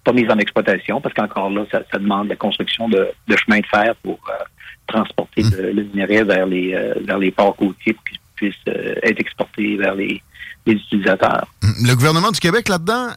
pas 0.07 0.13
mise 0.13 0.31
en 0.31 0.39
exploitation 0.39 1.01
parce 1.01 1.15
qu'encore 1.15 1.51
là, 1.51 1.65
ça, 1.71 1.99
demande 1.99 2.29
la 2.29 2.37
construction 2.37 2.89
de, 2.89 3.09
chemins 3.29 3.59
de 3.59 3.67
fer 3.67 3.95
pour 4.05 4.19
euh, 4.31 4.45
transporter 4.87 5.43
mmh. 5.43 5.51
le, 5.75 5.83
minerai 5.83 6.23
vers 6.23 6.47
les 6.47 6.75
euh, 6.75 6.95
vers 7.05 7.19
les 7.19 7.33
ports 7.33 7.57
côtiers 7.57 7.93
pour 7.93 8.05
qu'il 8.05 8.19
puisse 8.37 8.55
euh, 8.69 8.95
être 9.03 9.21
exporté 9.21 9.77
vers 9.77 9.95
les, 9.97 10.23
utilisateurs. 10.69 11.47
Mmh. 11.63 11.87
Le 11.89 11.95
gouvernement 11.95 12.33
du 12.33 12.41
Québec 12.41 12.69
là-dedans, 12.69 13.11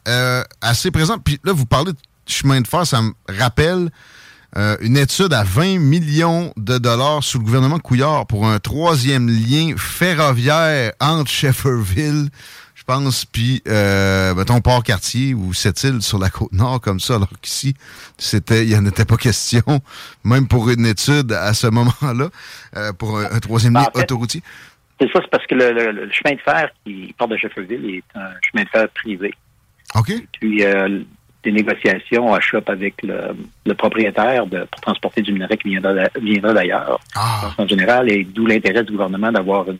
assez 0.61 0.91
présent. 0.91 1.17
Puis 1.17 1.39
là, 1.43 1.51
vous 1.51 1.65
parlez 1.65 1.93
de 1.93 1.97
chemin 2.27 2.61
de 2.61 2.67
fer, 2.67 2.85
ça 2.85 3.01
me 3.01 3.11
rappelle 3.27 3.89
une 4.81 4.97
étude 4.97 5.33
à 5.33 5.43
20 5.43 5.79
millions 5.79 6.53
de 6.57 6.77
dollars 6.77 7.23
sous 7.23 7.39
le 7.39 7.45
gouvernement 7.45 7.79
Couillard 7.79 8.27
pour 8.27 8.45
un 8.47 8.59
troisième 8.59 9.27
lien 9.29 9.73
ferroviaire 9.77 10.91
entre 10.99 11.31
Shefferville 11.31 12.29
pense, 12.89 13.23
puis, 13.23 13.61
euh, 13.67 14.33
mettons, 14.33 14.61
Port-Cartier 14.61 15.35
ou 15.35 15.53
cette 15.53 15.83
île 15.83 16.01
sur 16.01 16.17
la 16.17 16.31
côte 16.31 16.51
nord, 16.51 16.81
comme 16.81 16.99
ça, 16.99 17.17
alors 17.17 17.29
qu'ici, 17.39 17.75
c'était, 18.17 18.63
il 18.63 18.69
n'y 18.69 18.75
en 18.75 18.83
était 18.83 19.05
pas 19.05 19.15
question, 19.15 19.61
même 20.23 20.47
pour 20.47 20.71
une 20.71 20.87
étude 20.87 21.31
à 21.33 21.53
ce 21.53 21.67
moment-là, 21.67 22.29
euh, 22.75 22.91
pour 22.93 23.19
un, 23.19 23.39
troisième 23.39 23.75
lien 23.75 23.85
autoroutier. 23.93 24.41
C'est 24.99 25.07
ça, 25.11 25.19
c'est 25.21 25.29
parce 25.29 25.45
que 25.45 25.53
le, 25.53 26.09
chemin 26.11 26.35
de 26.35 26.41
fer 26.41 26.71
qui 26.83 27.13
part 27.15 27.27
de 27.27 27.37
Shefferville 27.37 27.97
est 27.97 28.17
un 28.17 28.31
chemin 28.41 28.63
de 28.63 28.69
fer 28.69 28.89
privé. 28.89 29.35
OK. 29.93 30.11
puis, 30.39 30.65
euh, 30.65 31.03
des 31.43 31.51
négociations 31.51 32.33
à 32.33 32.39
shop 32.39 32.63
avec 32.67 32.95
le, 33.03 33.73
propriétaire 33.75 34.47
de, 34.47 34.65
pour 34.65 34.81
transporter 34.81 35.21
du 35.21 35.31
minerai 35.31 35.57
qui 35.57 35.69
viendra 35.69 36.53
d'ailleurs, 36.53 36.99
ah. 37.15 37.51
en 37.57 37.67
général, 37.67 38.11
et 38.11 38.23
d'où 38.23 38.47
l'intérêt 38.47 38.83
du 38.83 38.93
gouvernement 38.93 39.31
d'avoir 39.31 39.69
une 39.69 39.77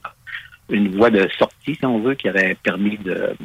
une 0.69 0.95
voie 0.95 1.09
de 1.09 1.27
sortie, 1.37 1.75
si 1.75 1.85
on 1.85 1.99
veut, 1.99 2.15
qui 2.15 2.29
aurait 2.29 2.57
permis 2.63 2.97
de, 2.97 3.35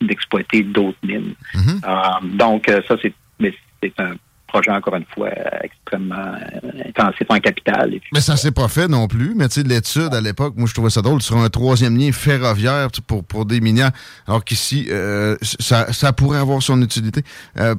d'exploiter 0.00 0.62
d'autres 0.62 0.98
mines. 1.02 1.34
Mhm. 1.54 1.80
Euh, 1.86 2.36
donc, 2.36 2.68
euh, 2.68 2.80
ça, 2.86 2.96
c'est, 3.00 3.12
c'est 3.82 3.92
un 3.98 4.12
projet, 4.46 4.70
encore 4.70 4.94
une 4.94 5.04
fois, 5.14 5.30
extrêmement 5.62 6.14
euh, 6.14 6.88
intensif 6.88 7.26
en 7.28 7.38
capital. 7.38 7.92
mais 8.12 8.20
ça 8.20 8.36
s'est 8.36 8.52
pas 8.52 8.68
fait 8.68 8.88
non 8.88 9.08
plus. 9.08 9.34
Mais 9.34 9.48
tu 9.48 9.60
sais, 9.60 9.66
l'étude 9.66 10.14
à 10.14 10.20
l'époque, 10.20 10.54
moi, 10.56 10.66
je 10.68 10.74
trouvais 10.74 10.90
ça 10.90 11.02
drôle, 11.02 11.22
sur 11.22 11.36
un 11.38 11.48
troisième 11.48 11.96
lien 11.96 12.12
ferroviaire 12.12 12.88
pour, 13.06 13.24
pour 13.24 13.46
des 13.46 13.60
minières, 13.60 13.90
alors 14.26 14.44
qu'ici, 14.44 14.88
ça, 15.42 15.92
ça 15.92 16.12
pourrait 16.12 16.38
avoir 16.38 16.62
son 16.62 16.80
utilité 16.82 17.22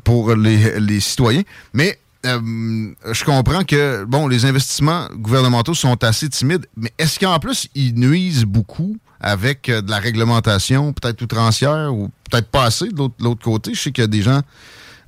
pour 0.03 0.35
les, 0.35 0.79
les 0.79 0.99
citoyens. 0.99 1.43
Mais 1.73 1.97
euh, 2.25 3.13
je 3.13 3.23
comprends 3.23 3.63
que 3.63 4.03
bon, 4.05 4.27
les 4.27 4.45
investissements 4.45 5.07
gouvernementaux 5.13 5.73
sont 5.73 6.03
assez 6.03 6.29
timides, 6.29 6.65
mais 6.75 6.91
est-ce 6.97 7.19
qu'en 7.19 7.39
plus 7.39 7.69
ils 7.75 7.93
nuisent 7.93 8.45
beaucoup 8.45 8.97
avec 9.19 9.69
euh, 9.69 9.81
de 9.81 9.89
la 9.89 9.99
réglementation, 9.99 10.93
peut-être 10.93 11.21
outrancière 11.21 11.93
ou 11.93 12.09
peut-être 12.29 12.49
pas 12.49 12.63
assez 12.63 12.89
de 12.89 13.09
l'autre 13.19 13.43
côté? 13.43 13.73
Je 13.73 13.81
sais 13.81 13.91
qu'il 13.91 14.03
y 14.03 14.05
a 14.05 14.07
des 14.07 14.21
gens, 14.21 14.41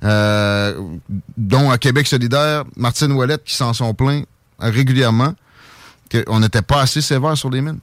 euh, 0.04 0.80
dont 1.36 1.70
à 1.70 1.78
Québec 1.78 2.06
solidaire, 2.06 2.64
Martine 2.76 3.12
Ouellette, 3.12 3.44
qui 3.44 3.54
s'en 3.54 3.72
sont 3.72 3.92
plaints 3.94 4.22
régulièrement, 4.58 5.34
qu'on 6.10 6.40
n'était 6.40 6.62
pas 6.62 6.82
assez 6.82 7.00
sévère 7.00 7.36
sur 7.36 7.50
les 7.50 7.60
mines. 7.60 7.80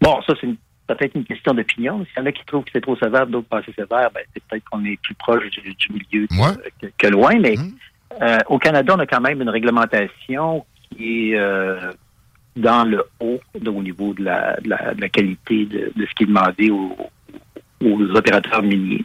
Bon, 0.00 0.20
ça, 0.26 0.34
c'est 0.40 0.46
une 0.46 0.56
peut-être 0.94 1.14
une 1.14 1.24
question 1.24 1.54
d'opinion. 1.54 2.04
S'il 2.06 2.18
y 2.18 2.22
en 2.22 2.26
a 2.26 2.32
qui 2.32 2.44
trouvent 2.44 2.64
que 2.64 2.70
c'est 2.72 2.80
trop 2.80 2.96
sévère, 2.96 3.26
d'autres 3.26 3.48
pas 3.48 3.58
assez 3.58 3.72
sévère, 3.72 4.10
ben, 4.14 4.22
c'est 4.32 4.42
peut-être 4.44 4.64
qu'on 4.70 4.84
est 4.84 5.00
plus 5.02 5.14
proche 5.14 5.50
du, 5.50 5.92
milieu 5.92 6.26
que, 6.98 7.06
loin. 7.06 7.38
Mais 7.38 7.56
mmh. 7.56 7.72
euh, 8.22 8.38
au 8.48 8.58
Canada, 8.58 8.94
on 8.96 9.00
a 9.00 9.06
quand 9.06 9.20
même 9.20 9.40
une 9.40 9.48
réglementation 9.48 10.64
qui 10.90 11.30
est 11.30 11.38
euh, 11.38 11.92
dans 12.56 12.84
le 12.84 13.04
haut 13.20 13.40
au 13.54 13.82
niveau 13.82 14.14
de 14.14 14.24
la, 14.24 14.56
qualité 15.12 15.66
de, 15.66 15.92
ce 15.96 16.14
qui 16.14 16.24
est 16.24 16.26
demandé 16.26 16.70
aux, 16.70 16.96
opérateurs 18.14 18.62
miniers. 18.62 19.04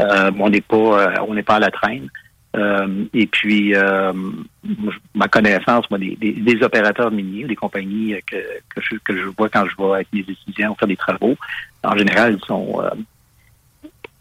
Euh, 0.00 0.32
on 0.38 0.50
n'est 0.50 0.60
pas 0.60 1.22
on 1.28 1.34
n'est 1.34 1.44
pas 1.44 1.56
à 1.56 1.60
la 1.60 1.70
traîne. 1.70 2.08
Euh, 2.56 3.04
et 3.14 3.26
puis, 3.26 3.74
euh, 3.74 4.12
ma 5.14 5.28
connaissance, 5.28 5.88
moi, 5.88 5.98
des, 5.98 6.16
des, 6.16 6.62
opérateurs 6.62 7.10
miniers, 7.10 7.44
des 7.44 7.54
compagnies 7.54 8.16
que, 8.26 8.36
que, 8.74 8.80
je, 8.80 8.96
que 9.04 9.16
je 9.16 9.26
vois 9.26 9.48
quand 9.48 9.66
je 9.66 9.76
vais 9.76 9.94
avec 9.94 10.08
mes 10.12 10.20
étudiants 10.20 10.74
faire 10.74 10.88
des 10.88 10.96
travaux, 10.96 11.36
en 11.84 11.96
général, 11.96 12.38
ils 12.40 12.46
sont 12.46 12.82
euh, 12.82 12.90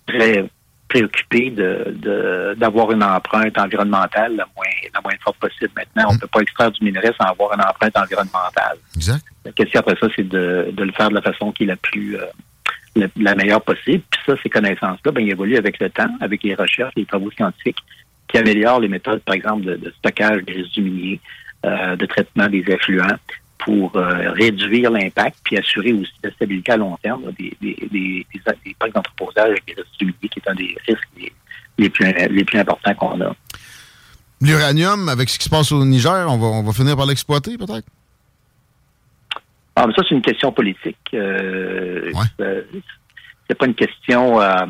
très 0.06 0.48
préoccupés 0.88 1.52
de 1.52 2.56
d'avoir 2.58 2.92
une 2.92 3.04
empreinte 3.04 3.56
environnementale 3.60 4.36
la 4.36 4.48
moins 4.56 4.66
la 4.92 5.02
moins 5.02 5.14
forte 5.24 5.38
possible. 5.38 5.70
Maintenant, 5.76 6.10
on 6.10 6.14
ne 6.14 6.18
mmh. 6.18 6.20
peut 6.22 6.28
pas 6.28 6.40
extraire 6.40 6.72
du 6.72 6.84
minerai 6.84 7.12
sans 7.20 7.28
avoir 7.28 7.54
une 7.54 7.62
empreinte 7.62 7.96
environnementale. 7.96 8.78
Exact. 8.96 9.24
La 9.46 9.52
question 9.52 9.80
après 9.82 9.96
ça, 10.00 10.08
c'est 10.16 10.28
de, 10.28 10.70
de 10.72 10.84
le 10.84 10.92
faire 10.94 11.10
de 11.10 11.16
la 11.16 11.22
façon 11.22 11.52
qui 11.52 11.64
est 11.64 11.68
la 11.68 11.76
plus 11.76 12.18
la, 12.96 13.36
meilleure 13.36 13.62
possible. 13.62 14.04
Puis 14.10 14.22
ça, 14.26 14.34
ces 14.42 14.50
connaissances-là, 14.50 15.12
ben, 15.12 15.22
ils 15.24 15.32
évoluent 15.32 15.58
avec 15.58 15.80
le 15.80 15.90
temps, 15.90 16.10
avec 16.22 16.44
les 16.44 16.56
recherches, 16.56 16.94
les 16.96 17.06
travaux 17.06 17.30
scientifiques 17.32 17.78
qui 18.30 18.38
améliore 18.38 18.80
les 18.80 18.88
méthodes, 18.88 19.22
par 19.22 19.36
exemple, 19.36 19.66
de, 19.66 19.94
stockage 19.98 20.44
des 20.46 20.54
résidus 20.54 20.82
miniers, 20.82 21.20
euh, 21.66 21.96
de 21.96 22.06
traitement 22.06 22.48
des 22.48 22.64
effluents 22.68 23.18
pour 23.58 23.96
euh, 23.98 24.32
réduire 24.32 24.90
l'impact 24.92 25.38
puis 25.44 25.58
assurer 25.58 25.92
aussi 25.92 26.14
la 26.24 26.32
stabilité 26.32 26.72
à 26.72 26.78
long 26.78 26.98
terme 27.04 27.24
des, 27.38 27.58
des, 27.62 27.76
des, 27.92 28.26
des, 28.32 28.76
parcs 28.80 28.94
d'entreposage 28.94 29.58
des 29.68 29.74
résidus 29.74 30.06
miniers 30.06 30.30
qui 30.30 30.40
est 30.40 30.50
un 30.50 30.56
des 30.56 30.76
risques 30.88 31.34
les, 31.78 31.90
plus, 31.90 32.06
les 32.30 32.46
plus 32.46 32.60
importants 32.60 32.94
qu'on 32.94 33.20
a. 33.22 33.36
l'uranium, 34.42 35.10
avec 35.10 35.30
ce 35.30 35.38
qui 35.38 35.46
se 35.46 35.50
passe 35.50 35.72
au 35.72 35.84
Niger, 35.84 36.26
on 36.30 36.38
va, 36.38 36.48
on 36.48 36.64
va 36.64 36.72
finir 36.72 36.96
par 36.96 37.06
l'exploiter, 37.06 37.58
peut-être? 37.58 37.88
Ah, 39.76 39.88
mais 39.88 39.94
ça, 39.94 40.02
c'est 40.08 40.16
une 40.16 40.22
question 40.22 40.52
politique. 40.52 40.98
Euh, 41.14 42.12
C'est 43.48 43.56
pas 43.58 43.66
une 43.66 43.76
question 43.76 44.42
euh, 44.42 44.66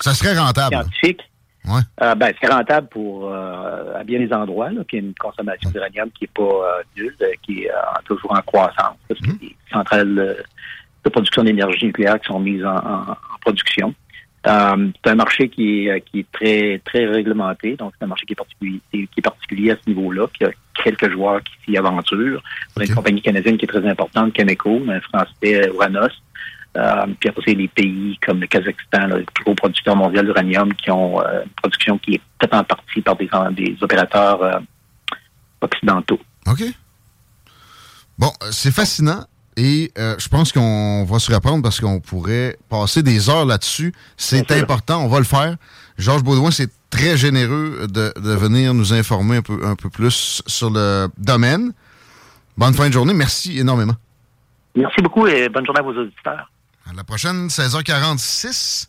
ça 0.00 0.14
serait 0.14 0.36
rentable. 0.36 0.74
scientifique. 0.74 1.20
Ouais. 1.66 1.80
Euh, 2.02 2.14
ben, 2.14 2.32
c'est 2.40 2.52
rentable 2.52 2.88
pour 2.88 3.30
euh, 3.32 3.98
à 3.98 4.04
bien 4.04 4.18
des 4.18 4.32
endroits, 4.32 4.70
là, 4.70 4.82
puis 4.86 4.98
il 4.98 5.00
y 5.02 5.04
a 5.04 5.08
une 5.08 5.14
consommation 5.14 5.70
d'uranium 5.70 6.10
qui 6.10 6.24
est 6.24 6.32
pas 6.34 6.42
euh, 6.42 6.82
nulle, 6.96 7.16
euh, 7.22 7.26
qui 7.42 7.62
est 7.64 7.70
toujours 8.04 8.32
en 8.36 8.42
croissance, 8.42 8.96
parce 9.08 9.20
qu'il 9.20 9.30
y 9.30 9.34
a 9.34 9.38
des 9.38 9.56
centrales 9.72 10.36
de 11.04 11.10
production 11.10 11.42
d'énergie 11.44 11.86
nucléaire 11.86 12.20
qui 12.20 12.26
sont 12.26 12.40
mises 12.40 12.64
en, 12.64 12.76
en- 12.76 13.10
en 13.12 13.38
production. 13.40 13.94
C'est 14.46 15.10
un 15.10 15.14
marché 15.14 15.48
qui 15.48 15.88
est, 15.88 16.02
qui 16.02 16.20
est 16.20 16.26
très 16.32 16.78
très 16.84 17.06
réglementé, 17.06 17.76
donc 17.76 17.94
c'est 17.98 18.04
un 18.04 18.08
marché 18.08 18.26
qui 18.26 18.34
est 18.34 18.36
particulier, 18.36 18.80
qui 18.92 19.08
est 19.16 19.22
particulier 19.22 19.70
à 19.70 19.76
ce 19.82 19.88
niveau-là. 19.88 20.26
Puis 20.26 20.40
il 20.42 20.46
y 20.48 20.50
a 20.50 20.52
quelques 20.82 21.10
joueurs 21.10 21.40
qui 21.42 21.52
s'y 21.64 21.78
aventurent. 21.78 22.42
On 22.76 22.80
a 22.82 22.84
une 22.84 22.94
compagnie 22.94 23.22
canadienne 23.22 23.56
qui 23.56 23.64
est 23.64 23.68
très 23.68 23.86
importante, 23.88 24.34
Cameco, 24.34 24.82
un 24.86 25.00
français 25.00 25.66
Uranos. 25.72 26.10
Euh, 26.76 27.06
puis 27.20 27.28
après, 27.28 27.42
c'est 27.46 27.54
des 27.54 27.68
pays 27.68 28.18
comme 28.24 28.40
le 28.40 28.46
Kazakhstan, 28.46 29.06
là, 29.06 29.18
le 29.18 29.24
plus 29.32 29.44
gros 29.44 29.54
producteur 29.54 29.94
mondial 29.96 30.26
d'uranium, 30.26 30.72
qui 30.74 30.90
ont 30.90 31.20
euh, 31.20 31.42
une 31.44 31.50
production 31.50 31.98
qui 31.98 32.14
est 32.14 32.20
peut-être 32.38 32.54
en 32.54 32.64
partie 32.64 33.00
par 33.00 33.16
des, 33.16 33.28
des 33.52 33.76
opérateurs 33.80 34.42
euh, 34.42 34.58
occidentaux. 35.60 36.20
OK. 36.46 36.62
Bon, 38.18 38.30
c'est 38.50 38.72
fascinant 38.72 39.24
et 39.56 39.92
je 39.96 40.28
pense 40.28 40.52
qu'on 40.52 41.04
va 41.04 41.18
se 41.20 41.32
reprendre 41.32 41.62
parce 41.62 41.80
qu'on 41.80 42.00
pourrait 42.00 42.56
passer 42.68 43.02
des 43.02 43.28
heures 43.30 43.44
là-dessus. 43.44 43.92
C'est 44.16 44.50
important, 44.52 45.04
on 45.04 45.08
va 45.08 45.18
le 45.18 45.24
faire. 45.24 45.56
Georges 45.96 46.22
Baudouin, 46.22 46.50
c'est 46.50 46.70
très 46.90 47.16
généreux 47.16 47.86
de, 47.88 48.12
de 48.16 48.34
venir 48.34 48.74
nous 48.74 48.92
informer 48.92 49.38
un 49.38 49.42
peu, 49.42 49.60
un 49.64 49.74
peu 49.74 49.90
plus 49.90 50.42
sur 50.46 50.70
le 50.70 51.08
domaine. 51.18 51.72
Bonne 52.56 52.74
fin 52.74 52.88
de 52.88 52.92
journée. 52.92 53.14
Merci 53.14 53.58
énormément. 53.58 53.94
Merci 54.76 55.00
beaucoup 55.02 55.26
et 55.26 55.48
bonne 55.48 55.64
journée 55.64 55.80
à 55.80 55.82
vos 55.82 55.96
auditeurs. 55.96 56.50
À 56.88 56.92
la 56.92 57.04
prochaine, 57.04 57.48
16h46. 57.48 58.86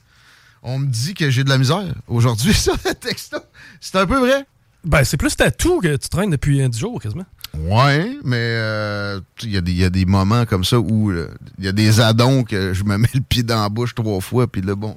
On 0.64 0.80
me 0.80 0.88
dit 0.88 1.14
que 1.14 1.30
j'ai 1.30 1.44
de 1.44 1.50
la 1.50 1.58
misère 1.58 1.84
aujourd'hui 2.08 2.54
sur 2.54 2.76
le 2.86 2.94
texto. 2.94 3.38
C'est 3.80 3.96
un 3.98 4.06
peu 4.06 4.20
vrai? 4.20 4.46
Ben, 4.84 5.04
c'est 5.04 5.18
plus 5.18 5.36
ta 5.36 5.52
tout 5.52 5.80
que 5.82 5.96
tu 5.96 6.10
traînes 6.10 6.30
depuis 6.30 6.62
un 6.62 6.70
10 6.70 6.80
jours, 6.80 7.02
quasiment. 7.02 7.26
Ouais, 7.56 8.18
mais 8.24 8.38
euh, 8.40 9.22
il 9.44 9.52
y, 9.52 9.58
a 9.58 9.62
des- 9.62 9.72
il 9.72 9.78
y 9.78 9.84
a 9.86 9.90
des 9.90 10.06
moments 10.06 10.46
comme 10.46 10.66
ça 10.66 10.78
où 10.80 11.10
euh, 11.12 11.30
il 11.58 11.66
y 11.66 11.68
a 11.68 11.72
des 11.72 12.02
addons 12.02 12.44
que 12.44 12.74
je 12.74 12.84
me 12.84 12.98
mets 12.98 13.10
le 13.14 13.22
pied 13.22 13.44
dans 13.44 13.62
la 13.62 13.70
bouche 13.70 13.96
trois 13.96 14.20
fois, 14.20 14.46
puis 14.46 14.62
là, 14.62 14.76
bon, 14.76 14.96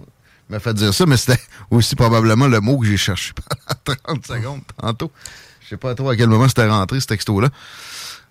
il 0.49 0.53
m'a 0.55 0.59
fait 0.61 0.75
dire 0.75 0.93
ça, 0.93 1.07
mais 1.07 1.17
c'était 1.17 1.41
aussi 1.71 1.95
probablement 1.95 2.49
le 2.49 2.61
mot 2.61 2.77
que 2.79 2.87
j'ai 2.87 2.97
cherché 2.97 3.33
pendant 3.85 3.99
30 4.19 4.27
secondes 4.27 4.61
tantôt. 4.81 5.13
Je 5.63 5.69
sais 5.69 5.77
pas 5.77 5.95
trop 5.95 6.09
à 6.11 6.17
quel 6.17 6.29
moment 6.29 6.49
c'était 6.49 6.67
rentré, 6.69 6.99
ce 6.99 7.07
texto-là. 7.07 7.49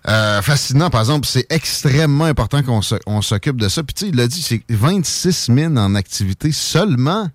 Euh, 0.06 0.40
fascinant, 0.42 0.90
par 0.90 1.00
exemple, 1.00 1.26
c'est 1.26 1.46
extrêmement 1.50 2.24
important 2.24 2.62
qu'on 2.62 3.22
s'occupe 3.22 3.56
de 3.56 3.68
ça. 3.68 3.82
Puis 3.82 3.94
tu 3.94 4.04
sais, 4.04 4.10
il 4.10 4.16
l'a 4.16 4.28
dit, 4.28 4.40
c'est 4.40 4.62
26 4.68 5.48
mines 5.48 5.78
en 5.78 5.94
activité 5.94 6.52
seulement 6.52 7.28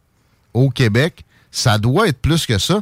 au 0.54 0.70
Québec. 0.70 1.26
Ça 1.52 1.78
doit 1.78 2.08
être 2.08 2.20
plus 2.20 2.46
que 2.46 2.58
ça. 2.58 2.82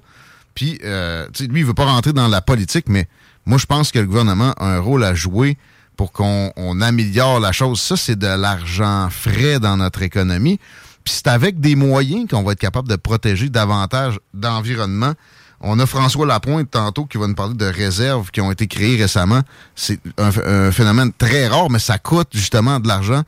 Puis, 0.54 0.80
euh, 0.84 1.28
lui, 1.40 1.62
il 1.62 1.66
veut 1.66 1.74
pas 1.74 1.86
rentrer 1.86 2.14
dans 2.14 2.28
la 2.28 2.42
politique, 2.42 2.86
mais 2.88 3.08
moi, 3.46 3.58
je 3.58 3.66
pense 3.66 3.92
que 3.92 4.00
le 4.00 4.06
gouvernement 4.06 4.54
a 4.58 4.66
un 4.66 4.80
rôle 4.80 5.04
à 5.04 5.16
jouer 5.16 5.58
pour 5.98 6.12
qu'on 6.12 6.52
on 6.56 6.82
améliore 6.82 7.40
la 7.40 7.52
chose. 7.52 7.80
Ça, 7.82 7.98
c'est 7.98 8.18
de 8.18 8.28
l'argent 8.28 9.10
frais 9.10 9.60
dans 9.60 9.78
notre 9.78 10.02
économie. 10.02 10.60
Puis 11.04 11.16
c'est 11.16 11.28
avec 11.28 11.60
des 11.60 11.76
moyens 11.76 12.28
qu'on 12.30 12.44
va 12.44 12.54
être 12.54 12.60
capable 12.60 12.88
de 12.88 12.96
protéger 12.96 13.50
davantage 13.50 14.20
d'environnement. 14.34 15.14
On 15.62 15.78
a 15.80 15.86
François 15.86 16.26
Lapointe 16.26 16.72
tantôt 16.72 17.06
qui 17.06 17.18
va 17.18 17.28
nous 17.28 17.36
parler 17.36 17.54
de 17.54 17.66
réserves 17.66 18.32
qui 18.32 18.42
ont 18.42 18.52
été 18.52 18.68
créées 18.68 18.98
récemment. 18.98 19.42
C'est 19.76 20.00
un, 20.18 20.32
ph- 20.32 20.46
un 20.46 20.72
phénomène 20.72 21.12
très 21.16 21.48
rare, 21.48 21.70
mais 21.70 21.80
ça 21.80 22.00
coûte 22.00 22.30
justement 22.34 22.80
de 22.80 22.88
l'argent. 22.88 23.22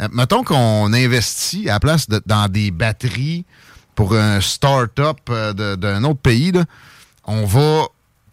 Euh, 0.00 0.08
mettons 0.12 0.44
qu'on 0.44 0.92
investit 0.92 1.68
à 1.68 1.74
la 1.74 1.80
place 1.80 2.06
dans 2.26 2.50
des 2.50 2.70
batteries 2.70 3.44
pour 3.94 4.14
un 4.14 4.40
start-up 4.40 5.18
euh, 5.30 5.76
d'un 5.76 6.04
autre 6.04 6.20
pays, 6.20 6.52
on 7.24 7.44
va 7.46 7.86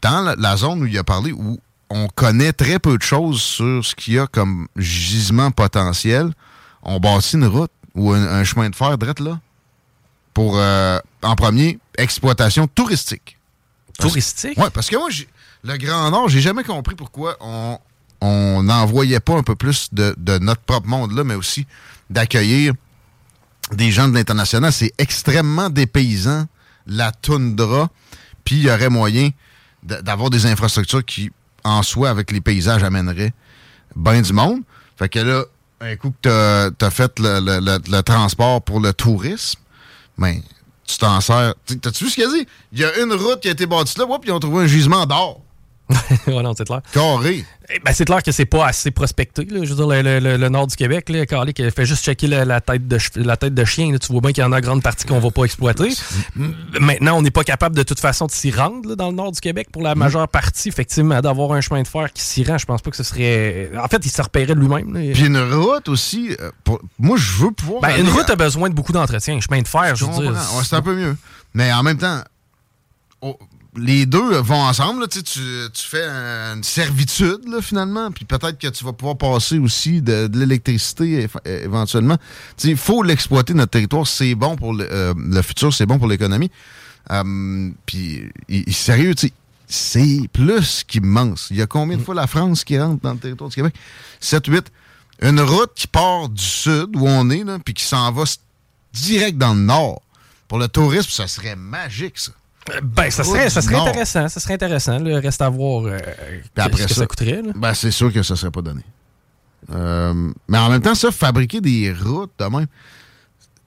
dans 0.04 0.36
la, 0.38 0.58
zone 0.58 0.84
où 0.84 0.86
il 0.86 0.98
a 0.98 1.04
parlé, 1.04 1.32
où 1.32 1.60
on 1.90 2.08
connaît 2.08 2.54
très 2.54 2.78
peu 2.78 2.98
de 2.98 3.04
choses 3.04 3.42
sur 3.42 3.84
ce 3.84 3.96
qu'il 3.96 4.14
y 4.16 4.20
a 4.20 4.28
comme 4.28 4.68
gisement 4.76 5.50
potentiel. 5.52 6.32
On 6.84 7.00
bâtit 7.00 7.38
une 7.38 7.48
route 7.48 7.72
ou 7.96 8.12
un, 8.12 8.44
chemin 8.44 8.70
de 8.70 8.76
fer 8.76 8.98
direct 8.98 9.22
là 9.22 9.40
pour, 10.34 10.58
euh, 10.58 11.00
en 11.24 11.36
premier, 11.36 11.80
exploitation 11.98 12.68
touristique. 12.68 13.35
Touristique? 14.00 14.58
Oui, 14.58 14.68
parce 14.74 14.90
que 14.90 14.96
moi, 14.98 15.10
le 15.64 15.78
Grand 15.78 16.10
Nord, 16.12 16.30
j'ai 16.30 16.42
jamais 16.42 16.64
compris 16.64 16.96
pourquoi 16.96 17.38
on 17.40 17.80
on 18.22 18.64
n'envoyait 18.64 19.20
pas 19.20 19.34
un 19.38 19.44
peu 19.44 19.56
plus 19.56 19.90
de, 19.92 20.16
de 20.18 20.38
notre 20.40 20.62
propre 20.62 20.88
monde 20.88 21.12
là, 21.12 21.24
mais 21.24 21.36
aussi 21.36 21.68
d'accueillir 22.10 22.74
des 23.74 23.92
gens 23.92 24.08
de 24.08 24.14
l'international. 24.14 24.72
C'est 24.72 24.94
extrêmement 24.98 25.70
dépaysant, 25.70 26.48
la 26.88 27.12
toundra, 27.12 27.90
puis 28.44 28.56
il 28.58 28.64
y 28.64 28.72
aurait 28.72 28.90
moyen 28.90 29.30
d'avoir 29.84 30.30
des 30.30 30.46
infrastructures 30.46 31.04
qui, 31.06 31.30
en 31.64 31.84
soi, 31.84 32.10
avec 32.10 32.32
les 32.32 32.42
paysages, 32.42 32.84
amèneraient 32.84 33.34
bien 33.96 34.22
du 34.22 34.34
monde. 34.34 34.62
Fait 34.98 35.10
que 35.10 35.20
là, 35.20 35.44
un 35.82 35.96
coup 35.98 36.12
que 36.22 36.70
tu 36.70 36.86
as, 36.86 36.90
fait 36.92 37.20
le, 37.20 37.40
le- 37.42 37.60
le- 37.60 37.92
le 37.92 38.02
transport 38.02 38.62
pour 38.64 38.80
le 38.80 38.94
tourisme, 38.94 39.60
ben, 40.18 40.42
tu 40.88 40.98
t'en 40.98 41.20
sers. 41.22 41.54
Tu- 41.66 41.80
T'as-tu 41.80 42.04
vu 42.06 42.10
ce 42.10 42.16
qu'il 42.16 42.24
a 42.26 42.28
dit? 42.28 42.48
Il 42.74 42.80
y 42.80 42.86
a 42.86 42.98
une 43.00 43.14
route 43.14 43.40
qui 43.40 43.48
a 43.48 43.52
été 43.52 43.66
bâtie 43.66 43.98
là, 43.98 44.06
puis 44.20 44.30
ils 44.30 44.34
ont 44.34 44.40
trouvé 44.40 44.64
un 44.64 44.68
gisement 44.68 45.06
d'or. 45.06 45.42
ouais, 46.28 46.42
non, 46.44 46.54
c'est 46.58 46.66
clair. 46.66 46.82
Carré. 46.92 47.46
Eh 47.70 47.80
ben, 47.80 47.92
c'est 47.94 48.06
clair 48.06 48.22
que 48.22 48.32
c'est 48.32 48.46
pas 48.46 48.68
assez 48.68 48.92
prospecté. 48.92 49.44
là. 49.46 49.64
Je 49.64 49.70
veux 49.74 49.76
dire, 49.76 49.88
le, 49.88 50.02
le- 50.02 50.20
le- 50.20 50.38
le 50.38 50.50
nord 50.50 50.68
du 50.68 50.76
Québec, 50.76 51.10
là, 51.10 51.26
Carly, 51.26 51.54
qui 51.54 51.70
fait 51.72 51.86
juste 51.86 52.04
checker 52.06 52.28
la, 52.28 52.46
la 52.46 52.62
tête, 52.62 52.88
de, 52.88 52.98
la 53.16 53.38
tête 53.38 53.54
de 53.56 53.66
chien. 53.66 53.92
là. 53.92 53.98
tu 54.00 54.12
vois 54.12 54.22
bien 54.22 54.32
qu'il 54.34 54.44
y 54.44 54.46
en 54.46 54.52
a 54.52 54.58
une 54.58 54.64
grande 54.66 54.84
partie 54.84 55.06
qu'on 55.06 55.20
va 55.20 55.32
pas 55.32 55.44
exploiter. 55.46 55.90
Maintenant, 56.80 57.18
on 57.18 57.22
n'est 57.22 57.32
pas 57.32 57.44
capable 57.44 57.76
de 57.76 57.84
toute 57.84 58.00
façon 58.00 58.26
de 58.28 58.32
s'y 58.32 58.52
rendre 58.52 58.90
là, 58.90 58.96
dans 58.96 59.10
le 59.10 59.16
nord 59.16 59.32
du 59.32 59.40
Québec 59.40 59.70
pour 59.72 59.82
la 59.82 59.96
majeure 59.96 60.28
partie. 60.28 60.70
Effectivement, 60.70 61.20
d'avoir 61.22 61.54
un 61.54 61.62
chemin 61.62 61.82
de 61.82 61.88
fer 61.88 62.12
qui 62.14 62.22
s'y 62.22 62.44
rend, 62.44 62.58
je 62.58 62.66
pense 62.66 62.82
pas 62.82 62.92
que 62.92 62.98
ce 62.98 63.04
serait. 63.04 63.72
En 63.82 63.88
fait, 63.88 64.06
il 64.06 64.12
se 64.12 64.22
repérait 64.22 64.54
lui-même. 64.56 64.94
Puis 65.14 65.26
une 65.26 65.38
route 65.54 65.88
aussi. 65.90 66.36
euh, 66.40 66.52
pour- 66.64 66.82
Moi, 67.00 67.18
je 67.18 67.32
veux 67.44 67.52
pouvoir. 67.52 67.82
Ben, 67.82 68.00
une 68.00 68.10
route 68.10 68.30
a 68.30 68.36
besoin 68.36 68.70
de 68.70 68.76
beaucoup 68.76 68.92
d'entretien. 68.92 69.36
Un 69.38 69.40
chemin 69.40 69.62
de 69.62 69.68
fer, 69.68 69.96
je 69.96 70.06
Je 70.06 70.12
veux 70.12 70.22
dire. 70.22 70.32
Ouais, 70.32 70.64
c'est 70.64 70.76
un 70.76 70.82
peu 70.82 70.96
mieux. 70.96 71.16
Mais 71.54 71.72
en 71.74 71.82
même 71.84 71.98
temps, 71.98 72.22
oh, 73.22 73.38
les 73.78 74.06
deux 74.06 74.38
vont 74.38 74.62
ensemble. 74.62 75.02
là, 75.02 75.08
tu, 75.08 75.22
tu, 75.24 75.70
fais 75.76 76.04
une 76.06 76.64
servitude, 76.64 77.48
là, 77.48 77.62
finalement. 77.62 78.12
Puis 78.12 78.26
peut-être 78.26 78.58
que 78.58 78.68
tu 78.68 78.84
vas 78.84 78.94
pouvoir 78.94 79.18
passer 79.18 79.60
aussi 79.60 80.02
de, 80.02 80.28
de 80.28 80.40
l'électricité 80.40 81.28
éventuellement. 81.46 82.18
Il 82.64 82.78
faut 82.78 83.04
l'exploiter, 83.04 83.54
notre 83.54 83.72
territoire. 83.72 84.08
C'est 84.08 84.36
bon 84.36 84.56
pour 84.56 84.74
le, 84.74 84.88
euh, 84.92 85.14
le 85.18 85.42
futur, 85.42 85.74
c'est 85.74 85.86
bon 85.86 85.98
pour 85.98 86.08
l'économie. 86.08 86.52
Euh, 87.12 87.70
Puis, 87.86 88.32
sérieux, 88.72 89.14
c'est 89.68 90.30
plus 90.32 90.84
qu'immense. 90.88 91.48
Il 91.52 91.58
y 91.58 91.62
a 91.62 91.68
combien 91.68 91.98
de 91.98 92.04
fois 92.04 92.16
la 92.16 92.28
France 92.28 92.64
qui 92.64 92.80
rentre 92.80 93.02
dans 93.02 93.14
le 93.14 93.20
territoire 93.20 93.50
du 93.50 93.56
Québec? 93.56 93.76
7, 94.20 94.48
8. 94.48 94.72
Une 95.22 95.40
route 95.40 95.72
qui 95.76 95.88
part 95.88 96.30
du 96.30 96.44
sud, 96.44 96.96
où 96.96 97.08
on 97.08 97.30
est, 97.30 97.44
là, 97.44 97.58
puis 97.64 97.74
qui 97.74 97.84
s'en 97.84 98.12
va 98.12 98.24
direct 98.94 99.38
dans 99.38 99.54
le 99.54 99.62
nord. 99.62 100.02
Pour 100.48 100.60
le 100.60 100.68
tourisme, 100.68 101.10
ça 101.10 101.28
serait 101.28 101.56
magique, 101.56 102.20
ça. 102.20 102.32
Ben, 102.84 103.12
ça 103.12 103.24
serait, 103.24 103.50
ça 103.50 103.62
serait 103.62 103.76
intéressant. 103.76 104.28
Ça 104.28 104.40
serait 104.40 104.56
intéressant. 104.56 104.98
Là. 105.00 105.20
Reste 105.20 105.42
à 105.42 105.50
voir 105.50 105.86
euh, 105.86 106.00
après 106.58 106.82
ce 106.84 106.88
que 106.88 106.94
ça, 106.94 107.02
ça 107.02 107.08
coûterait. 107.08 107.42
là. 107.44 107.52
Ben, 107.56 107.74
c'est 107.74 107.92
sûr 107.92 108.12
que 108.12 108.24
ça 108.24 108.36
serait 108.36 108.52
pas 108.52 108.62
donné. 108.62 108.82
Euh, 109.72 110.32
mais 110.48 110.58
en 110.58 110.70
même 110.70 110.82
temps, 110.82 110.96
ça, 110.96 111.12
fabriquer 111.12 111.62
des 111.62 111.94
routes 111.94 112.32
de 112.40 112.46
même, 112.46 112.68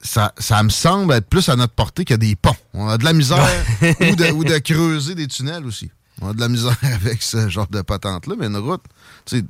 ça, 0.01 0.33
ça 0.37 0.63
me 0.63 0.69
semble 0.69 1.13
être 1.13 1.27
plus 1.27 1.47
à 1.49 1.55
notre 1.55 1.73
portée 1.73 2.05
que 2.05 2.13
des 2.13 2.35
ponts. 2.35 2.55
On 2.73 2.87
a 2.87 2.97
de 2.97 3.03
la 3.03 3.13
misère 3.13 3.47
ou, 3.81 4.15
de, 4.15 4.31
ou 4.31 4.43
de 4.43 4.57
creuser 4.59 5.15
des 5.15 5.27
tunnels 5.27 5.65
aussi. 5.65 5.91
On 6.21 6.29
a 6.29 6.33
de 6.33 6.39
la 6.39 6.49
misère 6.49 6.77
avec 6.81 7.21
ce 7.21 7.49
genre 7.49 7.67
de 7.67 7.81
patente-là, 7.81 8.35
mais 8.37 8.47
une 8.47 8.57
route, 8.57 8.83
tu 9.25 9.39
sais, 9.39 9.45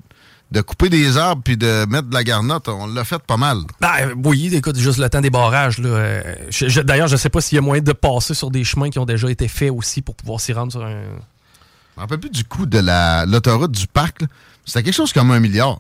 de 0.52 0.62
couper 0.62 0.90
des 0.90 1.18
arbres 1.18 1.42
puis 1.44 1.58
de 1.58 1.86
mettre 1.86 2.08
de 2.08 2.14
la 2.14 2.24
garnotte, 2.24 2.68
on 2.70 2.88
l'a 2.88 3.04
fait 3.04 3.22
pas 3.22 3.38
mal. 3.38 3.60
Ben, 3.82 4.14
oui, 4.26 4.50
écoute, 4.54 4.78
juste 4.78 4.98
le 4.98 5.08
temps 5.10 5.22
des 5.22 5.30
barrages. 5.30 5.78
là, 5.78 5.90
euh, 5.90 6.36
je- 6.50 6.68
je- 6.68 6.82
D'ailleurs, 6.82 7.08
je 7.08 7.18
sais 7.18 7.30
pas 7.30 7.40
s'il 7.42 7.56
y 7.56 7.60
a 7.60 7.62
moyen 7.62 7.84
de 7.84 7.94
passer 7.94 8.34
sur 8.34 8.50
des 8.50 8.64
chemins 8.64 8.90
qui 8.90 8.98
ont 9.00 9.06
déjà 9.06 9.30
été 9.30 9.48
faits 9.48 9.72
aussi 9.72 10.02
pour 10.02 10.16
pouvoir 10.16 10.40
s'y 10.40 10.52
rendre 10.54 10.72
sur 10.72 10.84
un. 10.84 10.90
Je 11.02 11.98
me 11.98 12.02
rappelle 12.02 12.20
plus 12.20 12.30
du 12.32 12.44
coût 12.46 12.66
de 12.66 12.80
la- 12.80 13.26
l'autoroute 13.28 13.72
du 13.72 13.86
parc. 13.88 14.22
là. 14.22 14.28
C'était 14.66 14.84
quelque 14.84 14.96
chose 14.96 15.14
comme 15.14 15.30
un 15.32 15.40
milliard. 15.40 15.80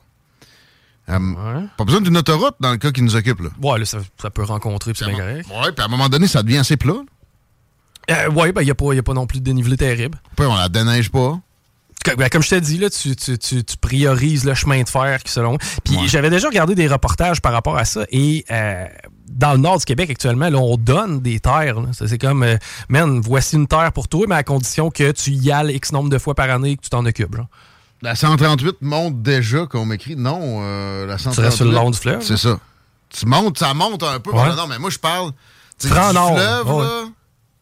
Euh, 1.09 1.17
Pas 1.75 1.85
besoin 1.85 2.01
d'une 2.01 2.17
autoroute 2.17 2.55
dans 2.59 2.69
le 2.71 2.77
cas 2.77 2.91
qui 2.91 3.01
nous 3.01 3.15
occupe. 3.15 3.39
Là. 3.39 3.49
Ouais, 3.61 3.79
là, 3.79 3.85
ça, 3.85 3.97
ça 4.21 4.29
peut 4.29 4.43
rencontrer, 4.43 4.93
puis 4.93 5.03
c'est 5.03 5.11
correct. 5.11 5.47
Ouais, 5.49 5.71
puis 5.71 5.81
à 5.81 5.85
un 5.85 5.87
moment 5.87 6.09
donné, 6.09 6.27
ça 6.27 6.43
devient 6.43 6.57
assez 6.57 6.77
plat. 6.77 6.93
Euh, 8.11 8.29
ouais, 8.31 8.51
ben, 8.51 8.61
il 8.61 8.65
n'y 8.65 8.71
a, 8.71 8.99
a 8.99 9.03
pas 9.03 9.13
non 9.13 9.25
plus 9.25 9.39
de 9.39 9.45
dénivelé 9.45 9.77
terrible. 9.77 10.19
Puis 10.35 10.45
on 10.45 10.55
la 10.55 10.69
déneige 10.69 11.09
pas. 11.09 11.39
Ben, 12.05 12.29
comme 12.29 12.41
je 12.41 12.49
t'ai 12.49 12.61
dit, 12.61 12.77
là, 12.77 12.89
tu, 12.89 13.15
tu, 13.15 13.37
tu, 13.37 13.63
tu, 13.63 13.77
priorises 13.77 14.45
le 14.45 14.53
chemin 14.53 14.81
de 14.81 14.89
fer 14.89 15.21
qui 15.23 15.31
selon. 15.31 15.57
Puis 15.83 16.07
j'avais 16.07 16.29
déjà 16.29 16.47
regardé 16.47 16.73
des 16.73 16.87
reportages 16.87 17.41
par 17.41 17.51
rapport 17.51 17.77
à 17.77 17.85
ça 17.85 18.05
et 18.09 18.45
euh, 18.51 18.85
dans 19.29 19.51
le 19.51 19.59
nord 19.59 19.77
du 19.77 19.85
Québec 19.85 20.09
actuellement, 20.09 20.49
là, 20.49 20.57
on 20.57 20.77
donne 20.77 21.19
des 21.19 21.39
terres. 21.39 21.75
C'est 21.91 22.17
comme, 22.17 22.43
euh, 22.43 22.57
man, 22.87 23.19
voici 23.21 23.55
une 23.55 23.67
terre 23.67 23.91
pour 23.91 24.07
toi, 24.07 24.25
mais 24.27 24.35
à 24.35 24.43
condition 24.43 24.89
que 24.89 25.11
tu 25.11 25.31
y 25.31 25.51
ailles 25.51 25.75
X 25.75 25.91
nombre 25.91 26.09
de 26.09 26.17
fois 26.17 26.35
par 26.35 26.49
année 26.49 26.71
et 26.71 26.77
que 26.77 26.81
tu 26.81 26.89
t'en 26.89 27.05
occupes. 27.05 27.35
Genre. 27.35 27.47
La 28.01 28.15
138 28.15 28.77
monte 28.81 29.21
déjà, 29.21 29.65
qu'on 29.65 29.85
m'écrit. 29.85 30.15
Non, 30.15 30.59
euh, 30.61 31.05
la 31.05 31.17
138. 31.17 31.35
Tu 31.35 31.41
restes 31.41 31.57
sur 31.57 31.65
le 31.65 31.71
long 31.71 31.89
du 31.91 31.97
fleuve. 31.97 32.21
C'est 32.21 32.37
ça. 32.37 32.59
Tu 33.09 33.25
montes, 33.25 33.57
ça 33.57 33.73
monte 33.73 34.03
un 34.03 34.19
peu. 34.19 34.31
Non, 34.31 34.67
mais 34.67 34.79
moi, 34.79 34.89
je 34.89 34.99
parle 34.99 35.31
du 35.81 35.87
fleuve, 35.87 36.13
là, 36.13 36.63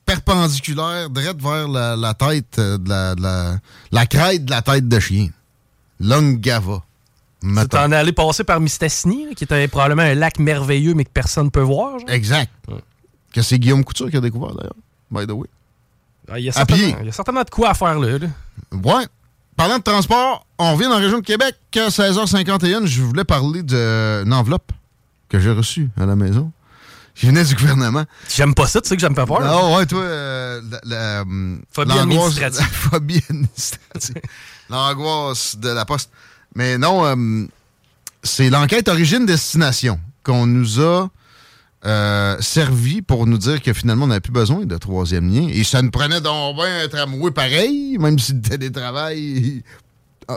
perpendiculaire, 0.08 1.10
direct 1.10 1.40
vers 1.42 1.68
la, 1.68 2.14
tête 2.14 2.58
euh, 2.58 2.78
de 2.78 2.90
la, 2.90 3.14
de 3.14 3.60
la, 3.92 4.06
crête 4.08 4.46
de 4.46 4.52
la 4.52 4.62
tête 4.64 4.88
de 4.88 5.00
chien. 5.00 5.30
Longava. 6.00 6.84
Tu 7.42 7.78
en 7.78 7.92
allé 7.92 8.14
passer 8.14 8.44
par 8.44 8.60
Mistassini, 8.60 9.36
qui 9.36 9.44
était 9.44 9.68
probablement 9.68 10.02
un 10.02 10.16
lac 10.16 10.40
merveilleux, 10.40 10.96
mais 10.96 11.06
que 11.06 11.12
personne 11.12 11.46
ne 11.46 11.50
peut 11.50 11.62
voir. 11.62 12.00
Exact. 12.08 12.52
Que 13.32 13.42
c'est 13.42 13.60
Guillaume 13.60 13.84
Couture 13.84 14.10
qui 14.10 14.18
a 14.18 14.22
découvert, 14.22 14.56
d'ailleurs. 14.56 14.74
By 15.12 15.28
the 15.28 15.32
way. 15.32 15.48
Ah, 16.30 16.40
il, 16.40 16.46
y 16.46 16.50
a 16.50 16.52
certainement, 16.52 16.98
il 17.02 17.06
y 17.06 17.10
a 17.10 17.12
certainement 17.12 17.44
de 17.44 17.50
quoi 17.50 17.70
à 17.70 17.74
faire 17.74 18.00
là. 18.00 18.18
là. 18.18 18.28
Ouais. 18.72 19.06
Parlant 19.56 19.78
de 19.78 19.84
transport, 19.84 20.46
on 20.58 20.74
revient 20.74 20.86
dans 20.86 20.96
la 20.96 21.06
région 21.06 21.20
de 21.20 21.26
Québec. 21.26 21.56
À 21.76 21.90
16h51, 21.90 22.86
je 22.86 23.02
voulais 23.02 23.24
parler 23.24 23.64
d'une 23.64 24.34
enveloppe 24.34 24.72
que 25.30 25.40
j'ai 25.40 25.52
reçue 25.52 25.90
à 25.98 26.06
la 26.06 26.16
maison. 26.16 26.52
Je 27.18 27.26
venais 27.26 27.44
du 27.44 27.56
gouvernement. 27.56 28.06
J'aime 28.30 28.53
pas 28.53 28.68
ça, 28.68 28.80
tu 28.80 28.89
sais 28.89 28.95
que 28.95 29.02
j'aime 29.02 29.15
pas 29.15 29.26
peur. 29.26 29.41
Non, 29.41 29.76
ouais, 29.76 29.88
toi, 29.88 30.02
euh, 30.02 30.61
la, 30.84 31.22
euh, 31.22 31.57
phobie 31.72 31.98
administrative. 31.98 32.68
phobie 32.72 33.23
administrative. 33.27 34.22
L'angoisse 34.69 35.57
de 35.57 35.69
la 35.69 35.84
poste. 35.84 36.11
Mais 36.53 36.77
non, 36.77 37.06
euh, 37.06 37.48
c'est 38.22 38.52
l'enquête 38.52 38.88
origine-destination 38.88 39.99
qu'on 40.23 40.45
nous 40.45 40.80
a 40.80 41.10
euh, 41.85 42.38
servi 42.39 43.02
pour 43.02 43.26
nous 43.26 43.39
dire 43.39 43.64
que 43.64 43.73
finalement, 43.73 44.06
on 44.06 44.10
n'avait 44.10 44.19
plus 44.19 44.31
besoin 44.31 44.65
de 44.65 44.77
troisième 44.77 45.34
lien. 45.34 45.48
Et 45.49 45.64
ça 45.64 45.81
nous 45.81 45.91
prenait 45.91 46.22
donc 46.22 46.57
bien 46.57 46.84
un 46.84 46.88
tramway 46.88 47.31
pareil, 47.31 47.98
même 47.98 48.19
si 48.19 48.34
le 48.34 48.41
télétravail 48.41 49.64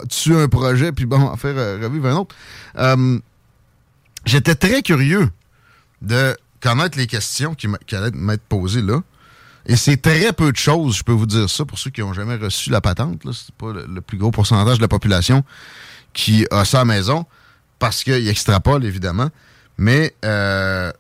tue 0.09 0.35
un 0.35 0.49
projet, 0.49 0.93
puis 0.93 1.05
bon, 1.05 1.21
en 1.21 1.37
faire 1.37 1.57
revivre 1.83 2.07
un 2.07 2.17
autre. 2.17 2.35
J'étais 4.25 4.55
très 4.55 4.81
curieux 4.81 5.29
de 6.01 6.35
connaître 6.61 6.99
les 6.99 7.07
questions 7.07 7.55
qui, 7.55 7.67
allaient 7.95 8.11
m'être 8.13 8.43
posées 8.43 8.83
là. 8.83 9.01
Et 9.67 9.77
c'est 9.77 9.99
très 9.99 10.33
peu 10.33 10.53
de 10.53 10.57
choses, 10.57 10.97
je 10.97 11.03
peux 11.03 11.13
vous 11.13 11.27
dire 11.27 11.49
ça, 11.49 11.65
pour 11.65 11.79
ceux 11.79 11.91
qui 11.91 12.01
n'ont 12.01 12.15
jamais 12.15 12.37
reçu 12.37 12.71
la 12.71 12.81
patente. 12.81 13.21
C'est 13.33 13.55
pas 13.55 13.73
le, 13.73 14.01
plus 14.01 14.17
gros 14.17 14.31
pourcentage 14.31 14.79
de 14.79 14.83
la 14.83 14.89
population 14.89 15.45
qui 16.13 16.47
a 16.51 16.65
ça 16.65 16.81
à 16.81 16.85
maison, 16.85 17.27
parce 17.79 18.03
qu'il 18.03 18.27
extrapole, 18.27 18.85
évidemment. 18.85 19.29
Mais 19.77 20.15
euh, 20.25 20.91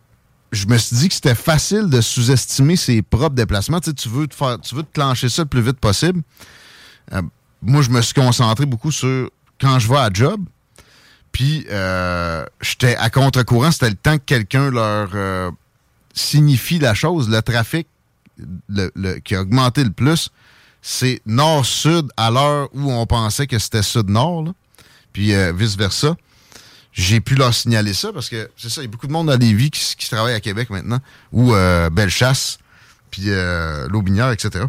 je 0.52 0.66
me 0.66 0.76
suis 0.76 0.96
dit 0.96 1.08
que 1.08 1.14
c'était 1.14 1.34
facile 1.34 1.88
de 1.88 2.00
sous-estimer 2.00 2.76
ses 2.76 3.02
propres 3.02 3.34
déplacements. 3.34 3.80
Tu, 3.80 4.08
veux 4.08 4.26
te 4.26 4.34
faire, 4.34 4.60
tu 4.60 4.74
veux 4.74 4.82
te 4.82 4.92
clencher 4.92 5.28
ça 5.28 5.42
le 5.42 5.48
plus 5.48 5.62
vite 5.62 5.78
possible. 5.78 6.22
Euh, 7.12 7.22
moi, 7.62 7.82
je 7.82 7.90
me 7.90 8.00
suis 8.02 8.14
concentré 8.14 8.66
beaucoup 8.66 8.92
sur 8.92 9.30
quand 9.60 9.78
je 9.78 9.88
vais 9.88 9.98
à 9.98 10.10
job, 10.12 10.40
puis, 11.32 11.66
euh, 11.70 12.44
j'étais 12.60 12.96
à 12.96 13.10
contre-courant. 13.10 13.70
C'était 13.70 13.90
le 13.90 13.96
temps 13.96 14.18
que 14.18 14.24
quelqu'un 14.24 14.70
leur 14.70 15.10
euh, 15.14 15.50
signifie 16.12 16.78
la 16.78 16.94
chose. 16.94 17.28
Le 17.28 17.40
trafic 17.40 17.86
le, 18.68 19.18
qui 19.18 19.34
a 19.34 19.42
augmenté 19.42 19.84
le 19.84 19.90
plus, 19.90 20.30
c'est 20.82 21.20
nord-sud 21.26 22.10
à 22.16 22.30
l'heure 22.30 22.68
où 22.72 22.90
on 22.90 23.06
pensait 23.06 23.46
que 23.46 23.58
c'était 23.58 23.82
sud-nord. 23.82 24.52
Puis, 25.12 25.34
euh, 25.34 25.52
vice-versa. 25.52 26.16
J'ai 26.92 27.20
pu 27.20 27.36
leur 27.36 27.54
signaler 27.54 27.94
ça 27.94 28.12
parce 28.12 28.28
que 28.28 28.50
c'est 28.56 28.68
ça, 28.68 28.80
il 28.80 28.86
y 28.86 28.88
a 28.88 28.90
beaucoup 28.90 29.06
de 29.06 29.12
monde 29.12 29.30
à 29.30 29.36
Lévis 29.36 29.70
qui, 29.70 29.94
qui 29.96 30.10
travaille 30.10 30.34
à 30.34 30.40
Québec 30.40 30.70
maintenant, 30.70 30.98
ou 31.30 31.52
Bellechasse, 31.92 32.58
puis 33.12 33.26
L'Aubinière, 33.88 34.32
etc. 34.32 34.64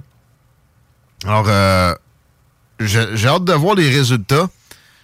Alors, 1.26 1.48
j'ai 2.80 3.28
hâte 3.28 3.44
de 3.44 3.54
voir 3.54 3.74
les 3.74 3.90
résultats. 3.90 4.48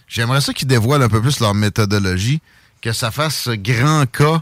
J'aimerais 0.08 0.42
ça 0.42 0.54
qu'ils 0.54 0.68
dévoilent 0.68 1.04
un 1.04 1.10
peu 1.10 1.22
plus 1.22 1.40
leur 1.40 1.54
méthodologie, 1.54 2.42
que 2.82 2.94
ça 2.94 3.12
fasse 3.12 3.50
grand 3.50 4.06
cas 4.06 4.42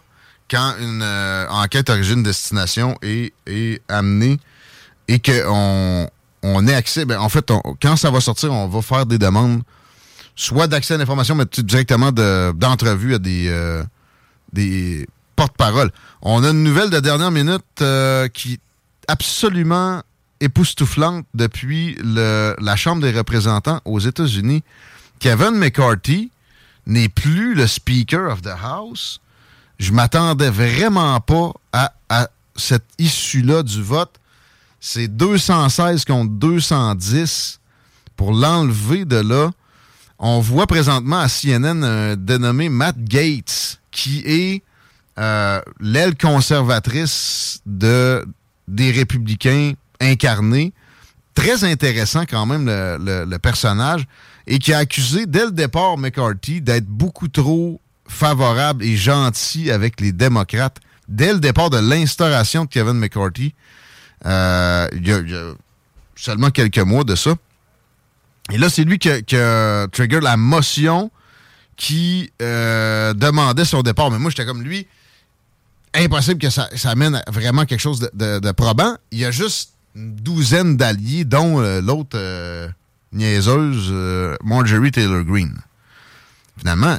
quand 0.50 0.76
une 0.80 1.02
euh, 1.02 1.48
enquête 1.50 1.90
origine-destination 1.90 2.98
est, 3.02 3.34
est, 3.48 3.82
amenée 3.88 4.40
et 5.08 5.20
qu'on 5.20 6.10
on 6.44 6.68
ait 6.68 6.76
accès. 6.76 7.06
Ben, 7.06 7.20
en 7.20 7.30
fait, 7.30 7.52
quand 7.82 7.96
ça 7.96 8.12
va 8.12 8.22
sortir, 8.22 8.52
on 8.52 8.68
va 8.68 8.82
faire 8.82 9.06
des 9.06 9.18
demandes, 9.18 9.64
soit 10.36 10.68
d'accès 10.68 10.94
à 10.94 10.98
l'information, 10.98 11.36
mais 11.36 11.46
directement 11.58 12.12
d'entrevue 12.12 13.16
à 13.16 13.20
des, 13.20 13.48
euh, 13.50 13.84
des 14.54 15.08
porte-paroles. 15.36 15.92
On 16.22 16.44
a 16.44 16.50
une 16.50 16.64
nouvelle 16.64 16.90
de 16.90 17.00
dernière 17.00 17.32
minute 17.32 17.64
euh, 17.82 18.28
qui 18.28 18.54
est 18.54 18.60
absolument 19.08 20.02
époustouflante 20.42 21.26
depuis 21.34 21.98
le, 22.04 22.56
la 22.60 22.76
Chambre 22.76 23.02
des 23.02 23.12
représentants 23.12 23.82
aux 23.86 24.00
États-Unis. 24.00 24.64
Kevin 25.20 25.52
McCarthy 25.52 26.32
n'est 26.86 27.10
plus 27.10 27.56
le 27.56 27.68
Speaker 27.68 28.32
of 28.32 28.42
the 28.42 28.54
House. 28.62 29.20
Je 29.80 29.92
m'attendais 29.92 30.50
vraiment 30.50 31.20
pas 31.20 31.52
à, 31.74 31.92
cette 32.56 32.86
issue-là 32.98 33.64
du 33.64 33.82
vote. 33.82 34.16
C'est 34.80 35.08
216 35.08 36.06
contre 36.06 36.32
210 36.32 37.60
pour 38.16 38.32
l'enlever 38.32 39.04
de 39.04 39.18
là. 39.18 39.52
On 40.20 40.40
voit 40.40 40.68
présentement 40.68 41.20
à 41.20 41.28
CNN 41.28 41.84
un 41.84 42.16
dénommé 42.16 42.70
Matt 42.70 42.96
Gates, 43.04 43.82
qui 43.92 44.24
est 44.26 44.64
euh, 45.18 45.60
l'aile 45.82 46.16
conservatrice 46.16 47.60
de, 47.66 48.26
des 48.70 48.92
républicains 48.92 49.74
incarnés. 50.00 50.72
Très 51.34 51.66
intéressant 51.66 52.24
quand 52.26 52.46
même 52.46 52.66
le 52.68 53.38
personnage 53.38 54.08
et 54.48 54.60
qui 54.60 54.74
a 54.74 54.80
accusé 54.80 55.26
dès 55.26 55.46
le 55.46 55.52
départ 55.52 55.98
McCarthy 55.98 56.62
d'être 56.62 56.86
beaucoup 56.86 57.28
trop 57.28 57.82
favorable 58.08 58.84
et 58.84 58.96
gentil 58.96 59.72
avec 59.72 60.00
les 60.00 60.12
démocrates 60.12 60.78
dès 61.08 61.34
le 61.34 61.40
départ 61.40 61.70
de 61.70 61.78
l'instauration 61.78 62.66
de 62.66 62.70
Kevin 62.70 62.94
McCarthy. 62.94 63.54
Euh, 64.26 64.88
il, 64.94 65.08
y 65.08 65.12
a, 65.12 65.54
seulement 66.16 66.50
quelques 66.50 66.80
mois 66.80 67.04
de 67.04 67.16
ça. 67.16 67.36
Et 68.52 68.58
là, 68.58 68.70
c'est 68.70 68.84
lui 68.84 69.00
qui 69.00 69.10
a, 69.10 69.88
trigger 69.88 70.20
la 70.22 70.38
motion 70.38 71.12
qui 71.78 72.32
euh, 72.42 73.14
demandait 73.14 73.66
son 73.66 73.82
départ. 73.82 74.12
Mais 74.12 74.20
moi, 74.20 74.30
j'étais 74.30 74.46
comme 74.46 74.64
lui. 74.64 74.88
Impossible 75.94 76.40
que 76.40 76.50
ça, 76.50 76.68
amène 76.86 77.22
vraiment 77.28 77.66
quelque 77.66 77.80
chose 77.80 78.10
de, 78.14 78.52
probant. 78.52 78.96
Il 79.12 79.20
y 79.20 79.26
a 79.26 79.32
juste 79.32 79.72
une 79.96 80.16
douzaine 80.16 80.76
d'alliés, 80.76 81.24
dont 81.24 81.62
euh, 81.62 81.82
l'autre 81.82 82.18
niaiseuse 83.16 83.90
euh, 83.92 84.36
Marjorie 84.44 84.92
Taylor 84.92 85.24
Greene. 85.24 85.58
Finalement, 86.58 86.98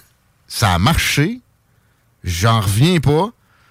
ça 0.49 0.75
a 0.75 0.79
marché. 0.79 1.41
J'en 2.25 2.61
reviens 2.61 2.99
pas. 2.99 3.31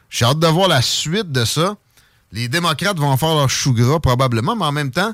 J'ai 0.09 0.25
hâte 0.25 0.39
de 0.39 0.47
voir 0.47 0.69
la 0.69 0.81
suite 0.81 1.31
de 1.31 1.43
ça. 1.43 1.75
Les 2.31 2.47
démocrates 2.47 2.97
vont 2.97 3.17
faire 3.17 3.35
leur 3.35 3.49
chou 3.49 3.73
gras 3.73 3.99
probablement, 3.99 4.55
mais 4.55 4.65
en 4.65 4.71
même 4.71 4.91
temps, 4.91 5.13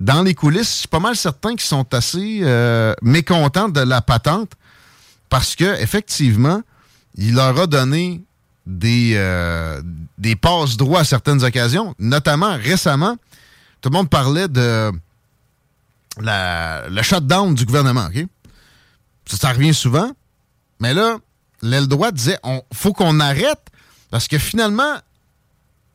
dans 0.00 0.22
les 0.22 0.34
coulisses, 0.34 0.82
je 0.82 0.88
pas 0.88 1.00
mal 1.00 1.16
certain 1.16 1.50
qu'ils 1.50 1.60
sont 1.60 1.92
assez 1.94 2.40
euh, 2.42 2.94
mécontents 3.02 3.68
de 3.68 3.80
la 3.80 4.00
patente 4.00 4.52
parce 5.28 5.56
que 5.56 5.80
effectivement, 5.80 6.62
il 7.16 7.34
leur 7.34 7.58
a 7.58 7.66
donné 7.66 8.22
des, 8.66 9.12
euh, 9.14 9.80
des 10.18 10.36
passes 10.36 10.76
droits 10.76 11.00
à 11.00 11.04
certaines 11.04 11.42
occasions, 11.44 11.94
notamment 11.98 12.56
récemment. 12.56 13.16
Tout 13.80 13.90
le 13.90 13.96
monde 13.96 14.10
parlait 14.10 14.48
de 14.48 14.90
la, 16.20 16.88
le 16.88 17.02
shutdown 17.02 17.54
du 17.54 17.64
gouvernement, 17.64 18.06
OK? 18.06 18.26
Ça, 19.26 19.52
revient 19.52 19.74
souvent. 19.74 20.10
Mais 20.80 20.94
là, 20.94 21.16
l'aile 21.62 21.86
droite 21.86 22.14
disait 22.14 22.38
on 22.42 22.62
faut 22.72 22.92
qu'on 22.92 23.20
arrête 23.20 23.70
parce 24.10 24.28
que 24.28 24.38
finalement, 24.38 24.96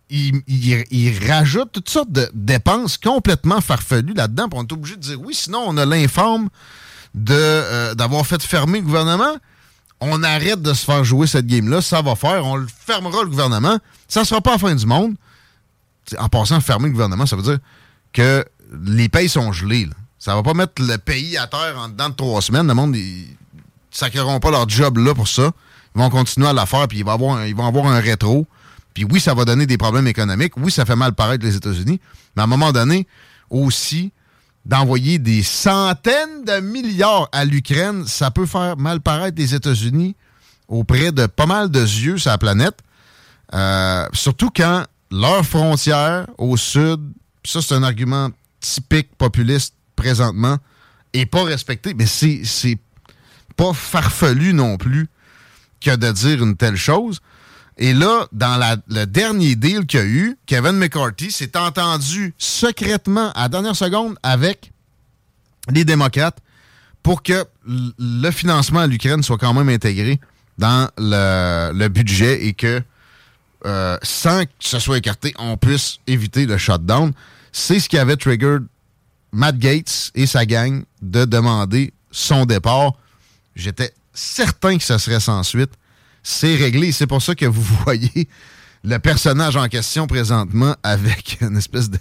il, 0.09 1.27
rajoute 1.27 1.71
toutes 1.71 1.89
sortes 1.89 2.11
de 2.11 2.29
dépenses 2.33 2.97
complètement 2.97 3.61
farfelues 3.61 4.13
là-dedans. 4.13 4.47
on 4.53 4.63
est 4.63 4.71
obligé 4.71 4.95
de 4.95 5.01
dire 5.01 5.21
oui, 5.21 5.35
sinon 5.35 5.63
on 5.67 5.77
a 5.77 5.85
l'informe 5.85 6.49
euh, 7.29 7.93
d'avoir 7.93 8.25
fait 8.25 8.41
fermer 8.41 8.79
le 8.79 8.85
gouvernement. 8.85 9.37
On 10.01 10.23
arrête 10.23 10.61
de 10.61 10.73
se 10.73 10.85
faire 10.85 11.03
jouer 11.03 11.27
cette 11.27 11.45
game-là, 11.45 11.81
ça 11.81 12.01
va 12.01 12.15
faire, 12.15 12.45
on 12.45 12.65
fermera 12.67 13.21
le 13.21 13.29
gouvernement. 13.29 13.77
Ça 14.07 14.21
ne 14.21 14.25
sera 14.25 14.41
pas 14.41 14.53
la 14.53 14.57
fin 14.57 14.73
du 14.73 14.85
monde. 14.85 15.15
En 16.17 16.29
passant, 16.29 16.59
fermer 16.61 16.87
le 16.87 16.93
gouvernement, 16.93 17.25
ça 17.25 17.35
veut 17.35 17.43
dire 17.43 17.59
que 18.13 18.45
les 18.85 19.09
pays 19.09 19.29
sont 19.29 19.51
gelés. 19.51 19.85
Là. 19.85 19.93
Ça 20.19 20.35
va 20.35 20.43
pas 20.43 20.53
mettre 20.53 20.81
le 20.81 20.97
pays 20.97 21.37
à 21.37 21.47
terre 21.47 21.75
en 21.77 21.87
dedans 21.87 22.09
de 22.09 22.15
trois 22.15 22.41
semaines. 22.41 22.67
Le 22.67 22.73
monde, 22.73 22.95
ils 22.95 23.37
sacreront 23.89 24.39
pas 24.39 24.51
leur 24.51 24.67
job 24.67 24.97
là 24.97 25.15
pour 25.15 25.29
ça. 25.29 25.51
Ils 25.95 26.01
vont 26.01 26.09
continuer 26.09 26.47
à 26.47 26.53
la 26.53 26.65
faire, 26.65 26.87
puis 26.87 26.99
ils 26.99 27.05
vont 27.05 27.13
avoir 27.13 27.37
un, 27.37 27.45
ils 27.45 27.55
vont 27.55 27.65
avoir 27.65 27.87
un 27.87 27.99
rétro. 27.99 28.45
Puis 28.93 29.05
oui, 29.05 29.21
ça 29.21 29.33
va 29.33 29.45
donner 29.45 29.65
des 29.65 29.77
problèmes 29.77 30.07
économiques. 30.07 30.57
Oui, 30.57 30.71
ça 30.71 30.85
fait 30.85 30.95
mal 30.95 31.13
paraître 31.13 31.45
les 31.45 31.55
États-Unis. 31.55 32.01
Mais 32.35 32.41
à 32.41 32.43
un 32.43 32.47
moment 32.47 32.73
donné, 32.73 33.07
aussi, 33.49 34.11
d'envoyer 34.65 35.19
des 35.19 35.41
centaines 35.41 36.43
de 36.45 36.59
milliards 36.59 37.29
à 37.31 37.45
l'Ukraine, 37.45 38.05
ça 38.05 38.29
peut 38.29 38.45
faire 38.45 38.77
mal 38.77 38.99
paraître 38.99 39.37
les 39.37 39.55
États-Unis 39.55 40.15
auprès 40.67 41.11
de 41.11 41.25
pas 41.25 41.45
mal 41.45 41.71
de 41.71 41.79
yeux 41.79 42.17
sur 42.17 42.29
la 42.29 42.37
planète. 42.37 42.77
Euh, 43.53 44.05
surtout 44.13 44.51
quand 44.55 44.83
leur 45.11 45.45
frontière 45.45 46.27
au 46.37 46.57
sud, 46.57 46.99
ça 47.43 47.61
c'est 47.61 47.73
un 47.73 47.83
argument 47.83 48.29
typique 48.59 49.15
populiste 49.17 49.73
présentement, 49.99 50.57
est 51.13 51.25
pas 51.25 51.43
respecté. 51.43 51.93
Mais 51.93 52.05
c'est 52.05 52.79
pas 53.55 53.73
farfelu 53.73 54.53
non 54.53 54.77
plus 54.77 55.07
que 55.81 55.95
de 55.95 56.11
dire 56.11 56.43
une 56.43 56.55
telle 56.55 56.77
chose. 56.77 57.19
Et 57.77 57.93
là, 57.93 58.27
dans 58.31 58.59
le 58.87 59.05
dernier 59.05 59.55
deal 59.55 59.85
qu'il 59.85 59.99
y 59.99 60.03
a 60.03 60.05
eu, 60.05 60.37
Kevin 60.45 60.73
McCarthy 60.73 61.31
s'est 61.31 61.57
entendu 61.57 62.33
secrètement 62.37 63.31
à 63.31 63.43
la 63.43 63.49
dernière 63.49 63.75
seconde 63.75 64.17
avec 64.23 64.71
les 65.69 65.85
démocrates 65.85 66.39
pour 67.03 67.23
que 67.23 67.45
le 67.65 68.31
financement 68.31 68.81
à 68.81 68.87
l'Ukraine 68.87 69.23
soit 69.23 69.37
quand 69.37 69.53
même 69.53 69.69
intégré 69.69 70.19
dans 70.57 70.89
le, 70.97 71.87
budget 71.87 72.45
et 72.45 72.53
que 72.53 72.81
euh, 73.65 73.97
sans 74.03 74.43
que 74.43 74.51
ce 74.59 74.79
soit 74.79 74.97
écarté, 74.97 75.33
on 75.37 75.55
puisse 75.57 75.99
éviter 76.07 76.45
le 76.45 76.57
shutdown. 76.57 77.13
C'est 77.51 77.79
ce 77.79 77.87
qui 77.87 77.97
avait 77.97 78.17
triggered 78.17 78.65
Matt 79.31 79.57
Gates 79.57 80.11
et 80.15 80.25
sa 80.25 80.45
gang 80.45 80.83
de 81.01 81.25
demander 81.25 81.93
son 82.11 82.45
départ. 82.45 82.93
J'étais 83.55 83.93
certain 84.13 84.77
que 84.77 84.83
ça 84.83 84.99
serait 84.99 85.19
sans 85.19 85.43
suite 85.43 85.71
c'est 86.23 86.55
réglé. 86.55 86.91
C'est 86.91 87.07
pour 87.07 87.21
ça 87.21 87.35
que 87.35 87.45
vous 87.45 87.61
voyez 87.83 88.27
le 88.83 88.97
personnage 88.97 89.55
en 89.55 89.67
question 89.67 90.07
présentement 90.07 90.75
avec 90.83 91.37
une 91.41 91.57
espèce 91.57 91.89
de. 91.89 91.97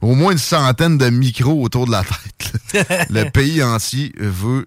au 0.00 0.14
moins 0.14 0.32
une 0.32 0.38
centaine 0.38 0.98
de 0.98 1.08
micros 1.10 1.62
autour 1.62 1.86
de 1.86 1.92
la 1.92 2.02
tête. 2.02 3.06
le 3.10 3.30
pays 3.30 3.62
entier 3.62 4.12
veut 4.18 4.66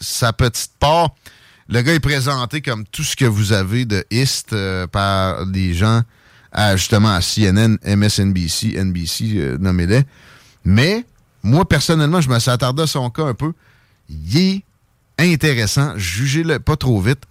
sa 0.00 0.32
petite 0.32 0.72
part. 0.78 1.14
Le 1.68 1.82
gars 1.82 1.94
est 1.94 2.00
présenté 2.00 2.60
comme 2.60 2.84
tout 2.86 3.02
ce 3.02 3.16
que 3.16 3.24
vous 3.24 3.52
avez 3.52 3.84
de 3.84 4.04
East 4.10 4.52
euh, 4.52 4.86
par 4.86 5.46
des 5.46 5.74
gens 5.74 6.02
justement 6.74 7.10
à 7.10 7.20
CNN, 7.20 7.76
MSNBC, 7.84 8.82
NBC, 8.82 9.34
euh, 9.34 9.58
nommez-les. 9.58 10.04
Mais 10.64 11.04
moi, 11.46 11.66
personnellement, 11.68 12.20
je 12.20 12.28
me 12.28 12.38
suis 12.38 12.50
attardé 12.50 12.82
à 12.82 12.86
son 12.86 13.08
cas 13.10 13.24
un 13.24 13.34
peu. 13.34 13.52
Il 14.08 14.36
est 14.36 14.62
intéressant. 15.18 15.96
Jugez-le 15.96 16.58
pas 16.58 16.76
trop 16.76 17.00
vite 17.00 17.24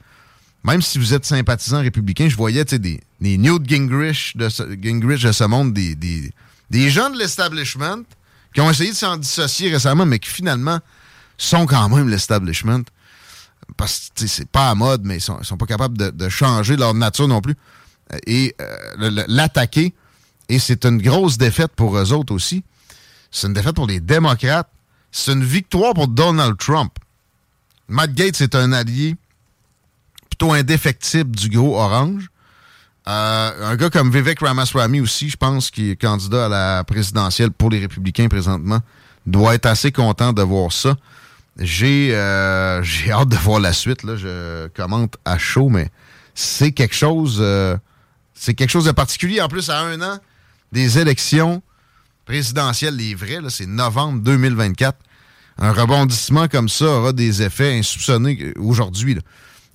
même 0.66 0.82
si 0.82 0.98
vous 0.98 1.14
êtes 1.14 1.26
sympathisant 1.26 1.82
républicain, 1.82 2.28
je 2.28 2.36
voyais 2.36 2.66
des, 2.66 3.00
Newt 3.22 3.70
Gingrich 3.70 4.36
de, 4.36 4.50
ce, 4.50 5.44
monde, 5.44 5.74
des 5.74 6.90
gens 6.90 7.12
de 7.12 7.20
l'establishment 7.20 8.02
qui 8.52 8.62
ont 8.62 8.72
essayé 8.72 8.90
de 8.90 8.96
s'en 8.96 9.18
dissocier 9.18 9.70
récemment, 9.70 10.08
mais 10.08 10.18
qui 10.18 10.30
finalement 10.30 10.80
sont 11.38 11.68
quand 11.68 11.88
même 11.90 12.10
l'establishment. 12.10 12.82
Parce 13.78 14.10
que 14.16 14.26
c'est 14.26 14.50
pas 14.50 14.70
à 14.72 14.76
mode, 14.76 15.04
mais 15.04 15.18
ils 15.18 15.22
sont, 15.22 15.44
sont 15.44 15.58
pas 15.58 15.68
capables 15.68 15.98
de, 15.98 16.30
changer 16.30 16.78
leur 16.78 16.94
nature 16.94 17.28
non 17.28 17.42
plus. 17.42 17.56
Et 18.26 18.56
euh, 18.60 19.26
l'attaquer. 19.28 19.94
Et 20.50 20.58
c'est 20.58 20.86
une 20.86 21.00
grosse 21.00 21.38
défaite 21.38 21.74
pour 21.76 21.98
eux 21.98 22.12
autres 22.12 22.34
aussi. 22.34 22.64
C'est 23.36 23.48
une 23.48 23.53
défaite 23.53 23.76
pour 23.76 23.86
les 23.86 23.99
démocrates. 23.99 24.70
C'est 25.12 25.34
une 25.34 25.44
victoire 25.44 25.94
pour 25.94 26.07
Donald 26.07 26.57
Trump. 26.57 26.94
Matt 27.90 28.14
Gates 28.14 28.40
est 28.40 28.56
un 28.56 28.72
allié 28.72 29.18
plutôt 30.30 30.53
indéfectible 30.53 31.36
du 31.36 31.49
gros 31.49 31.78
orange. 31.78 32.30
Euh, 33.10 33.72
un 33.72 33.76
gars 33.76 33.90
comme 33.90 34.10
Vivek 34.10 34.40
Ramaswamy 34.40 35.02
aussi, 35.02 35.30
je 35.30 35.36
pense, 35.36 35.70
qui 35.70 35.91
est 35.91 35.95
candidat 35.98 36.45
à 36.45 36.49
la 36.49 36.84
présidentielle 36.86 37.52
pour 37.52 37.70
les 37.70 37.80
républicains 37.80 38.30
présentement, 38.30 38.80
doit 39.26 39.56
être 39.56 39.66
assez 39.66 39.91
content 39.91 40.32
de 40.32 40.41
voir 40.41 40.72
ça. 40.72 40.95
J'ai 41.60 42.16
euh, 42.16 42.82
j'ai 42.84 43.12
hâte 43.12 43.28
de 43.28 43.36
voir 43.36 43.60
la 43.60 43.74
suite. 43.74 44.03
Là. 44.03 44.16
Je 44.16 44.70
commente 44.70 45.18
à 45.26 45.38
chaud, 45.38 45.68
mais 45.68 45.90
c'est 46.36 46.72
quelque 46.72 46.95
chose 46.95 47.40
euh, 47.41 47.76
c'est 48.34 48.53
quelque 48.53 48.72
chose 48.72 48.86
de 48.86 48.91
particulier. 48.91 49.41
En 49.41 49.49
plus, 49.49 49.70
à 49.70 49.82
un 49.82 50.02
an 50.02 50.20
des 50.72 50.99
élections 50.99 51.62
présidentielles, 52.26 52.95
les 52.95 53.15
vraies, 53.15 53.39
c'est 53.49 53.68
novembre 53.68 54.22
2024. 54.22 54.97
Un 55.57 55.72
rebondissement 55.72 56.47
comme 56.47 56.68
ça 56.68 56.85
aura 56.85 57.14
des 57.14 57.41
effets 57.41 57.77
insoupçonnés 57.77 58.53
aujourd'hui. 58.57 59.18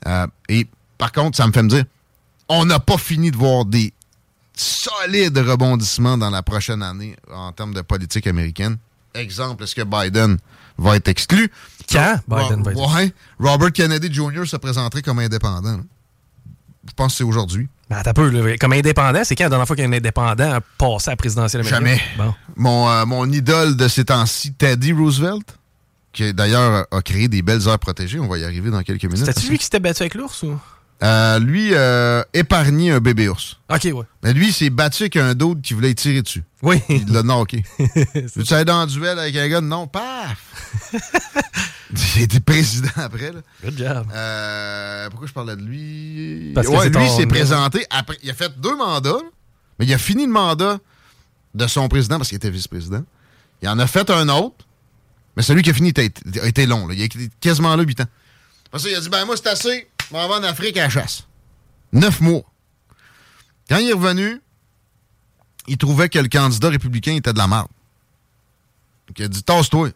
Euh, 0.06 0.26
et 0.48 0.66
par 0.98 1.12
contre, 1.12 1.36
ça 1.36 1.46
me 1.46 1.52
fait 1.52 1.62
me 1.62 1.68
dire, 1.68 1.84
on 2.48 2.64
n'a 2.66 2.80
pas 2.80 2.98
fini 2.98 3.30
de 3.30 3.36
voir 3.36 3.64
des 3.64 3.94
solides 4.54 5.38
rebondissements 5.38 6.18
dans 6.18 6.28
la 6.30 6.42
prochaine 6.42 6.82
année 6.82 7.16
en 7.32 7.52
termes 7.52 7.72
de 7.72 7.80
politique 7.80 8.26
américaine. 8.26 8.76
Exemple, 9.14 9.64
est-ce 9.64 9.74
que 9.74 9.82
Biden 9.82 10.36
va 10.76 10.96
être 10.96 11.08
exclu? 11.08 11.50
Quand 11.90 12.20
Biden 12.28 12.62
va 12.62 12.72
être 12.72 12.98
exclu? 12.98 13.14
Robert 13.38 13.72
Kennedy 13.72 14.12
Jr. 14.12 14.46
se 14.46 14.56
présenterait 14.56 15.02
comme 15.02 15.18
indépendant. 15.18 15.80
Je 16.86 16.92
pense 16.94 17.12
que 17.12 17.18
c'est 17.18 17.24
aujourd'hui. 17.24 17.68
Ben, 17.90 18.04
peu, 18.14 18.56
comme 18.60 18.72
indépendant, 18.72 19.22
c'est 19.24 19.34
quand 19.34 19.44
la 19.44 19.50
dernière 19.50 19.66
fois 19.66 19.74
qu'un 19.74 19.92
indépendant 19.92 20.52
a 20.52 20.60
passé 20.60 21.08
à 21.08 21.12
la 21.12 21.16
présidentielle 21.16 21.66
américaine? 21.66 21.98
Jamais. 22.16 22.32
Mon, 22.56 22.88
euh, 22.88 23.04
mon 23.04 23.28
idole 23.28 23.76
de 23.76 23.88
ces 23.88 24.04
temps-ci, 24.04 24.52
Teddy 24.52 24.92
Roosevelt, 24.92 25.58
qui 26.12 26.32
d'ailleurs 26.32 26.86
a 26.88 27.02
créé 27.02 27.26
des 27.26 27.42
belles 27.42 27.66
aires 27.66 27.80
protégées. 27.80 28.20
On 28.20 28.28
va 28.28 28.38
y 28.38 28.44
arriver 28.44 28.70
dans 28.70 28.82
quelques 28.84 29.02
minutes. 29.02 29.18
C'était-tu 29.18 29.48
lui 29.48 29.58
qui 29.58 29.64
s'était 29.64 29.80
battu 29.80 30.04
avec 30.04 30.14
l'ours 30.14 30.44
ou? 30.44 30.56
Euh, 31.02 31.38
lui, 31.40 31.70
euh, 31.72 32.22
épargné 32.32 32.92
un 32.92 33.00
bébé 33.00 33.28
ours. 33.28 33.58
OK, 33.68 33.84
ouais. 33.84 34.04
Mais 34.22 34.34
lui, 34.34 34.48
il 34.48 34.52
s'est 34.52 34.70
battu 34.70 35.04
avec 35.04 35.16
un 35.16 35.34
d'autre 35.34 35.60
qui 35.60 35.74
voulait 35.74 35.94
tirer 35.94 36.22
dessus. 36.22 36.44
Oui. 36.62 36.80
Il 36.88 37.10
l'a 37.10 37.22
knocké. 37.22 37.64
tu 37.78 38.54
aller 38.54 38.64
dans 38.66 38.80
un 38.80 38.86
duel 38.86 39.18
avec 39.18 39.34
un 39.34 39.48
gars? 39.48 39.60
Non, 39.60 39.88
paf! 39.88 40.36
il 42.16 42.22
était 42.22 42.40
président 42.40 42.88
après. 42.96 43.32
Là. 43.32 43.40
Good 43.64 43.78
job. 43.78 44.06
Euh, 44.12 45.10
pourquoi 45.10 45.28
je 45.28 45.32
parlais 45.32 45.56
de 45.56 45.62
lui? 45.62 46.52
Parce 46.54 46.68
ouais, 46.68 46.88
lui 46.88 47.08
s'est 47.08 47.26
présenté 47.26 47.84
après. 47.90 48.16
Il 48.22 48.30
a 48.30 48.34
fait 48.34 48.58
deux 48.60 48.76
mandats, 48.76 49.20
mais 49.78 49.86
il 49.86 49.94
a 49.94 49.98
fini 49.98 50.26
le 50.26 50.32
mandat 50.32 50.78
de 51.54 51.66
son 51.66 51.88
président 51.88 52.16
parce 52.16 52.28
qu'il 52.28 52.36
était 52.36 52.50
vice-président. 52.50 53.02
Il 53.62 53.68
en 53.68 53.78
a 53.78 53.86
fait 53.86 54.08
un 54.10 54.28
autre. 54.28 54.66
Mais 55.36 55.42
celui 55.42 55.62
qui 55.62 55.70
a 55.70 55.74
fini 55.74 55.92
a 55.96 56.46
été 56.46 56.66
long. 56.66 56.86
Là. 56.86 56.94
Il 56.94 57.02
a 57.02 57.04
été 57.04 57.30
quasiment 57.40 57.74
là 57.74 57.82
8 57.82 58.00
ans. 58.00 58.06
Après 58.66 58.78
ça, 58.80 58.88
il 58.88 58.94
a 58.94 59.00
dit 59.00 59.08
Ben, 59.08 59.24
moi, 59.24 59.36
c'est 59.36 59.48
assez. 59.48 59.88
Je 60.08 60.14
m'en 60.14 60.28
vais 60.28 60.34
en 60.34 60.42
Afrique 60.42 60.76
à 60.76 60.82
la 60.82 60.88
chasse. 60.88 61.26
Neuf 61.92 62.20
mois. 62.20 62.42
Quand 63.68 63.78
il 63.78 63.88
est 63.88 63.92
revenu, 63.92 64.40
il 65.68 65.76
trouvait 65.76 66.08
que 66.08 66.18
le 66.18 66.28
candidat 66.28 66.68
républicain 66.68 67.14
était 67.14 67.32
de 67.32 67.38
la 67.38 67.46
merde. 67.46 67.68
Donc, 69.08 69.18
il 69.18 69.24
a 69.24 69.28
dit 69.28 69.42
Tasse-toi. 69.42 69.90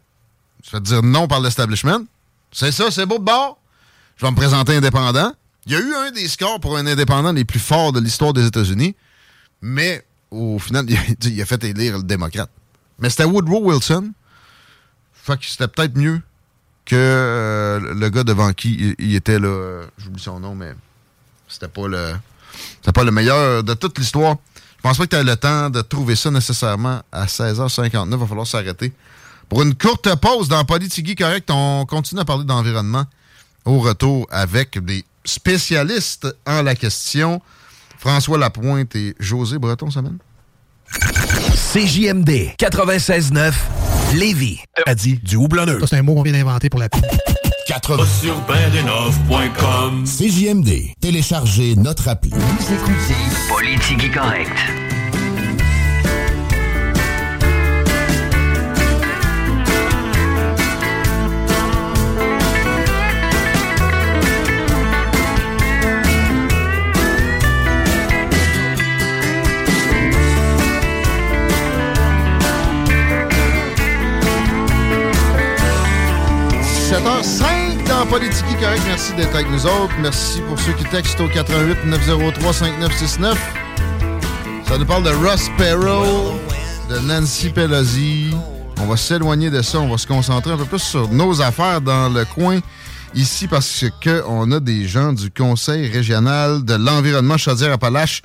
Vas 0.72 0.80
te 0.80 0.84
dire 0.84 1.02
non 1.02 1.28
par 1.28 1.40
l'establishment. 1.40 2.00
C'est 2.52 2.72
ça, 2.72 2.90
c'est 2.90 3.06
beau 3.06 3.18
de 3.18 3.24
bord. 3.24 3.58
Je 4.16 4.24
vais 4.24 4.30
me 4.30 4.36
présenter 4.36 4.76
indépendant. 4.76 5.32
Il 5.66 5.72
y 5.72 5.76
a 5.76 5.80
eu 5.80 5.94
un 5.94 6.10
des 6.10 6.28
scores 6.28 6.60
pour 6.60 6.76
un 6.76 6.86
indépendant 6.86 7.32
les 7.32 7.44
plus 7.44 7.58
forts 7.58 7.92
de 7.92 8.00
l'histoire 8.00 8.32
des 8.32 8.46
États-Unis, 8.46 8.94
mais 9.62 10.04
au 10.30 10.58
final, 10.58 10.86
il 11.22 11.42
a, 11.42 11.46
fait 11.46 11.64
élire 11.64 11.98
le 11.98 12.02
démocrate. 12.02 12.50
Mais 12.98 13.10
c'était 13.10 13.24
Woodrow 13.24 13.70
Wilson 13.70 14.12
fait 15.24 15.38
que 15.38 15.46
c'était 15.46 15.68
peut-être 15.68 15.96
mieux 15.96 16.20
que 16.84 16.94
euh, 16.96 17.94
le 17.94 18.08
gars 18.10 18.24
devant 18.24 18.52
qui 18.52 18.94
il, 18.98 19.14
était 19.14 19.38
là. 19.38 19.84
J'oublie 19.96 20.20
son 20.22 20.38
nom, 20.38 20.54
mais 20.54 20.74
c'était 21.48 21.68
pas 21.68 21.88
le. 21.88 22.14
C'était 22.76 22.92
pas 22.92 23.04
le 23.04 23.10
meilleur 23.10 23.64
de 23.64 23.74
toute 23.74 23.98
l'histoire. 23.98 24.36
Je 24.76 24.82
pense 24.82 24.98
pas 24.98 25.04
que 25.04 25.10
tu 25.10 25.16
as 25.16 25.22
le 25.22 25.36
temps 25.36 25.70
de 25.70 25.80
trouver 25.80 26.14
ça 26.14 26.30
nécessairement 26.30 27.02
à 27.10 27.24
16h59. 27.24 28.08
Il 28.12 28.16
va 28.16 28.26
falloir 28.26 28.46
s'arrêter. 28.46 28.92
Pour 29.54 29.62
une 29.62 29.76
courte 29.76 30.12
pause 30.16 30.48
dans 30.48 30.64
Politique 30.64 31.16
Correct, 31.16 31.48
on 31.48 31.86
continue 31.86 32.20
à 32.20 32.24
parler 32.24 32.42
d'environnement 32.42 33.04
au 33.64 33.78
retour 33.78 34.26
avec 34.32 34.84
des 34.84 35.04
spécialistes 35.24 36.26
en 36.44 36.62
la 36.62 36.74
question. 36.74 37.40
François 38.00 38.36
Lapointe 38.36 38.96
et 38.96 39.14
José 39.20 39.58
Breton, 39.58 39.92
ça 39.92 40.02
mène? 40.02 40.18
CJMD 41.72 42.56
96.9 42.58 43.52
Lévis. 44.16 44.58
A 44.86 44.96
dit 44.96 45.20
du 45.22 45.36
houblonneux. 45.36 45.78
c'est 45.86 45.98
un 45.98 46.02
mot 46.02 46.14
qu'on 46.14 46.22
vient 46.24 46.32
d'inventer 46.32 46.68
pour 46.68 46.80
la 46.80 46.88
pub. 46.88 47.04
80 47.68 48.04
sur 48.20 48.42
CJMD. 50.04 50.96
Téléchargez 51.00 51.76
notre 51.76 52.08
appli. 52.08 52.30
Vous 52.30 52.74
écoutez 52.74 53.14
Politique 53.48 54.12
correct. 54.12 54.93
Dans 78.04 78.10
Politique 78.10 78.58
Correct. 78.60 78.82
Merci 78.86 79.14
d'être 79.14 79.34
avec 79.34 79.50
nous 79.50 79.66
autres. 79.66 79.94
Merci 80.00 80.40
pour 80.48 80.58
ceux 80.58 80.72
qui 80.72 80.84
textent 80.84 81.20
au 81.20 81.28
88 81.28 81.84
903 81.86 82.52
5969. 82.52 83.38
Ça 84.66 84.78
nous 84.78 84.86
parle 84.86 85.04
de 85.04 85.10
Ross 85.10 85.50
Perot, 85.56 86.38
de 86.90 86.98
Nancy 87.00 87.50
Pelosi. 87.50 88.30
On 88.80 88.86
va 88.86 88.96
s'éloigner 88.96 89.50
de 89.50 89.62
ça. 89.62 89.80
On 89.80 89.88
va 89.88 89.98
se 89.98 90.06
concentrer 90.06 90.52
un 90.52 90.56
peu 90.56 90.64
plus 90.64 90.80
sur 90.80 91.08
nos 91.08 91.40
affaires 91.40 91.80
dans 91.80 92.08
le 92.08 92.24
coin 92.24 92.60
ici 93.14 93.46
parce 93.46 93.84
qu'on 94.02 94.50
a 94.50 94.60
des 94.60 94.88
gens 94.88 95.12
du 95.12 95.30
Conseil 95.30 95.88
régional 95.88 96.64
de 96.64 96.74
l'environnement 96.74 97.36
Chaudière-Appalaches 97.36 98.22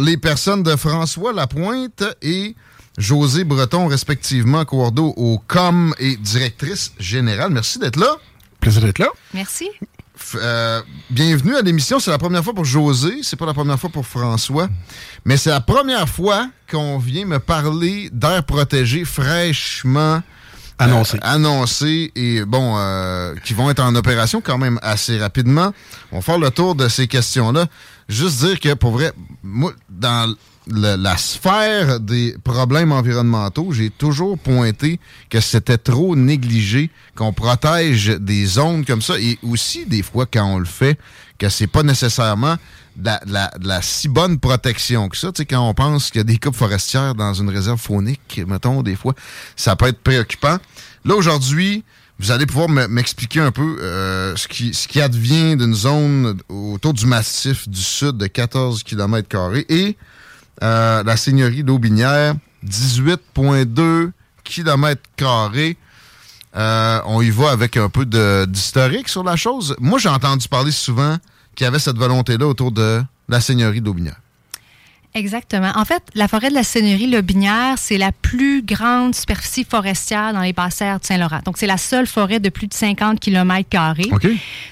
les 0.00 0.16
personnes 0.16 0.62
de 0.62 0.76
François 0.76 1.32
Lapointe 1.32 2.04
et 2.20 2.54
José 2.98 3.44
Breton, 3.44 3.86
respectivement, 3.86 4.64
coordo 4.66 5.14
au 5.16 5.38
COM 5.48 5.94
et 5.98 6.16
directrice 6.16 6.92
générale. 6.98 7.50
Merci 7.50 7.78
d'être 7.78 7.96
là. 7.96 8.18
Plaisir 8.62 8.82
d'être 8.82 9.00
là. 9.00 9.08
Merci. 9.34 9.68
Euh, 10.36 10.80
bienvenue 11.10 11.56
à 11.56 11.62
l'émission. 11.62 11.98
C'est 11.98 12.12
la 12.12 12.18
première 12.18 12.44
fois 12.44 12.54
pour 12.54 12.64
José, 12.64 13.18
c'est 13.22 13.34
pas 13.34 13.44
la 13.44 13.54
première 13.54 13.78
fois 13.78 13.90
pour 13.90 14.06
François, 14.06 14.68
mais 15.24 15.36
c'est 15.36 15.50
la 15.50 15.60
première 15.60 16.08
fois 16.08 16.48
qu'on 16.70 16.96
vient 16.98 17.26
me 17.26 17.40
parler 17.40 18.08
d'air 18.12 18.44
protégé 18.44 19.04
fraîchement 19.04 20.22
annoncé. 20.78 21.16
Euh, 21.16 21.20
annoncé 21.22 22.12
et 22.14 22.44
bon, 22.44 22.76
euh, 22.76 23.34
qui 23.44 23.52
vont 23.52 23.68
être 23.68 23.82
en 23.82 23.96
opération 23.96 24.40
quand 24.40 24.58
même 24.58 24.78
assez 24.80 25.18
rapidement. 25.18 25.74
On 26.12 26.16
va 26.18 26.22
faire 26.22 26.38
le 26.38 26.50
tour 26.52 26.76
de 26.76 26.86
ces 26.86 27.08
questions-là. 27.08 27.66
Juste 28.08 28.44
dire 28.44 28.60
que 28.60 28.74
pour 28.74 28.92
vrai, 28.92 29.12
moi, 29.42 29.72
dans 29.88 30.32
la 30.68 31.16
sphère 31.16 31.98
des 31.98 32.36
problèmes 32.44 32.92
environnementaux, 32.92 33.72
j'ai 33.72 33.90
toujours 33.90 34.38
pointé 34.38 35.00
que 35.28 35.40
c'était 35.40 35.78
trop 35.78 36.14
négligé, 36.14 36.90
qu'on 37.16 37.32
protège 37.32 38.06
des 38.20 38.46
zones 38.46 38.84
comme 38.84 39.02
ça, 39.02 39.18
et 39.18 39.38
aussi 39.42 39.86
des 39.86 40.02
fois 40.02 40.26
quand 40.26 40.44
on 40.44 40.58
le 40.58 40.64
fait, 40.64 40.98
que 41.38 41.48
c'est 41.48 41.66
pas 41.66 41.82
nécessairement 41.82 42.56
de 42.96 43.10
la, 43.26 43.82
si 43.82 44.08
bonne 44.08 44.38
protection 44.38 45.08
que 45.08 45.16
ça. 45.16 45.32
Tu 45.32 45.38
sais, 45.42 45.46
quand 45.46 45.66
on 45.68 45.74
pense 45.74 46.10
qu'il 46.10 46.18
y 46.18 46.20
a 46.20 46.24
des 46.24 46.38
coupes 46.38 46.54
forestières 46.54 47.14
dans 47.14 47.34
une 47.34 47.48
réserve 47.48 47.80
faunique, 47.80 48.40
mettons, 48.46 48.82
des 48.82 48.96
fois, 48.96 49.14
ça 49.56 49.74
peut 49.74 49.86
être 49.86 50.02
préoccupant. 50.02 50.58
Là, 51.04 51.16
aujourd'hui, 51.16 51.84
vous 52.18 52.30
allez 52.30 52.46
pouvoir 52.46 52.68
m'expliquer 52.68 53.40
un 53.40 53.50
peu 53.50 53.78
euh, 53.80 54.36
ce, 54.36 54.46
qui, 54.46 54.74
ce 54.74 54.86
qui 54.86 55.00
advient 55.00 55.56
d'une 55.56 55.74
zone 55.74 56.38
autour 56.48 56.92
du 56.92 57.06
massif 57.06 57.68
du 57.68 57.80
sud 57.80 58.18
de 58.18 58.26
14 58.28 58.84
km 58.84 59.52
et 59.68 59.96
euh, 60.62 61.02
la 61.02 61.16
seigneurie 61.16 61.64
d'Aubinière, 61.64 62.34
18,2 62.66 64.10
km 64.44 65.00
euh, 66.54 67.00
on 67.06 67.22
y 67.22 67.30
va 67.30 67.50
avec 67.50 67.76
un 67.76 67.88
peu 67.88 68.04
d'historique 68.46 69.08
sur 69.08 69.24
la 69.24 69.36
chose. 69.36 69.74
Moi, 69.80 69.98
j'ai 69.98 70.10
entendu 70.10 70.48
parler 70.48 70.70
souvent 70.70 71.16
qu'il 71.54 71.64
y 71.64 71.68
avait 71.68 71.78
cette 71.78 71.96
volonté-là 71.96 72.46
autour 72.46 72.72
de 72.72 73.02
la 73.28 73.40
seigneurie 73.40 73.80
d'Aubinière. 73.80 74.16
Exactement. 75.14 75.72
En 75.74 75.84
fait, 75.84 76.02
la 76.14 76.26
forêt 76.26 76.48
de 76.48 76.54
la 76.54 76.62
Seigneurie 76.62 77.06
Lobinière, 77.06 77.74
c'est 77.76 77.98
la 77.98 78.12
plus 78.12 78.62
grande 78.62 79.14
superficie 79.14 79.64
forestière 79.64 80.32
dans 80.32 80.40
les 80.40 80.54
basses-terres 80.54 81.00
de 81.00 81.04
Saint-Laurent. 81.04 81.40
Donc, 81.44 81.58
c'est 81.58 81.66
la 81.66 81.76
seule 81.76 82.06
forêt 82.06 82.40
de 82.40 82.48
plus 82.48 82.66
de 82.66 82.72
50 82.72 83.20
km. 83.20 83.68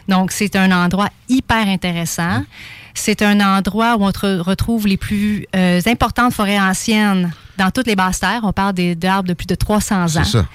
Donc, 0.09 0.33
c'est 0.33 0.57
un 0.57 0.73
endroit 0.73 1.11
hyper 1.29 1.69
intéressant. 1.69 2.43
C'est 2.95 3.23
un 3.23 3.41
endroit 3.41 3.97
où 3.97 4.05
on 4.05 4.43
retrouve 4.43 4.87
les 4.87 4.97
plus 4.97 5.47
euh, 5.55 5.81
importantes 5.87 6.33
forêts 6.33 6.59
anciennes 6.59 7.33
dans 7.57 7.71
toutes 7.71 7.87
les 7.87 7.97
basses 7.97 8.21
terres. 8.21 8.41
On 8.43 8.53
parle 8.53 8.75
d'arbres 8.95 9.29
de 9.29 9.35
plus 9.35 9.47
de 9.47 9.55
300 9.55 10.05
ans. 10.05 10.09
C'est 10.09 10.25
ça. 10.25 10.47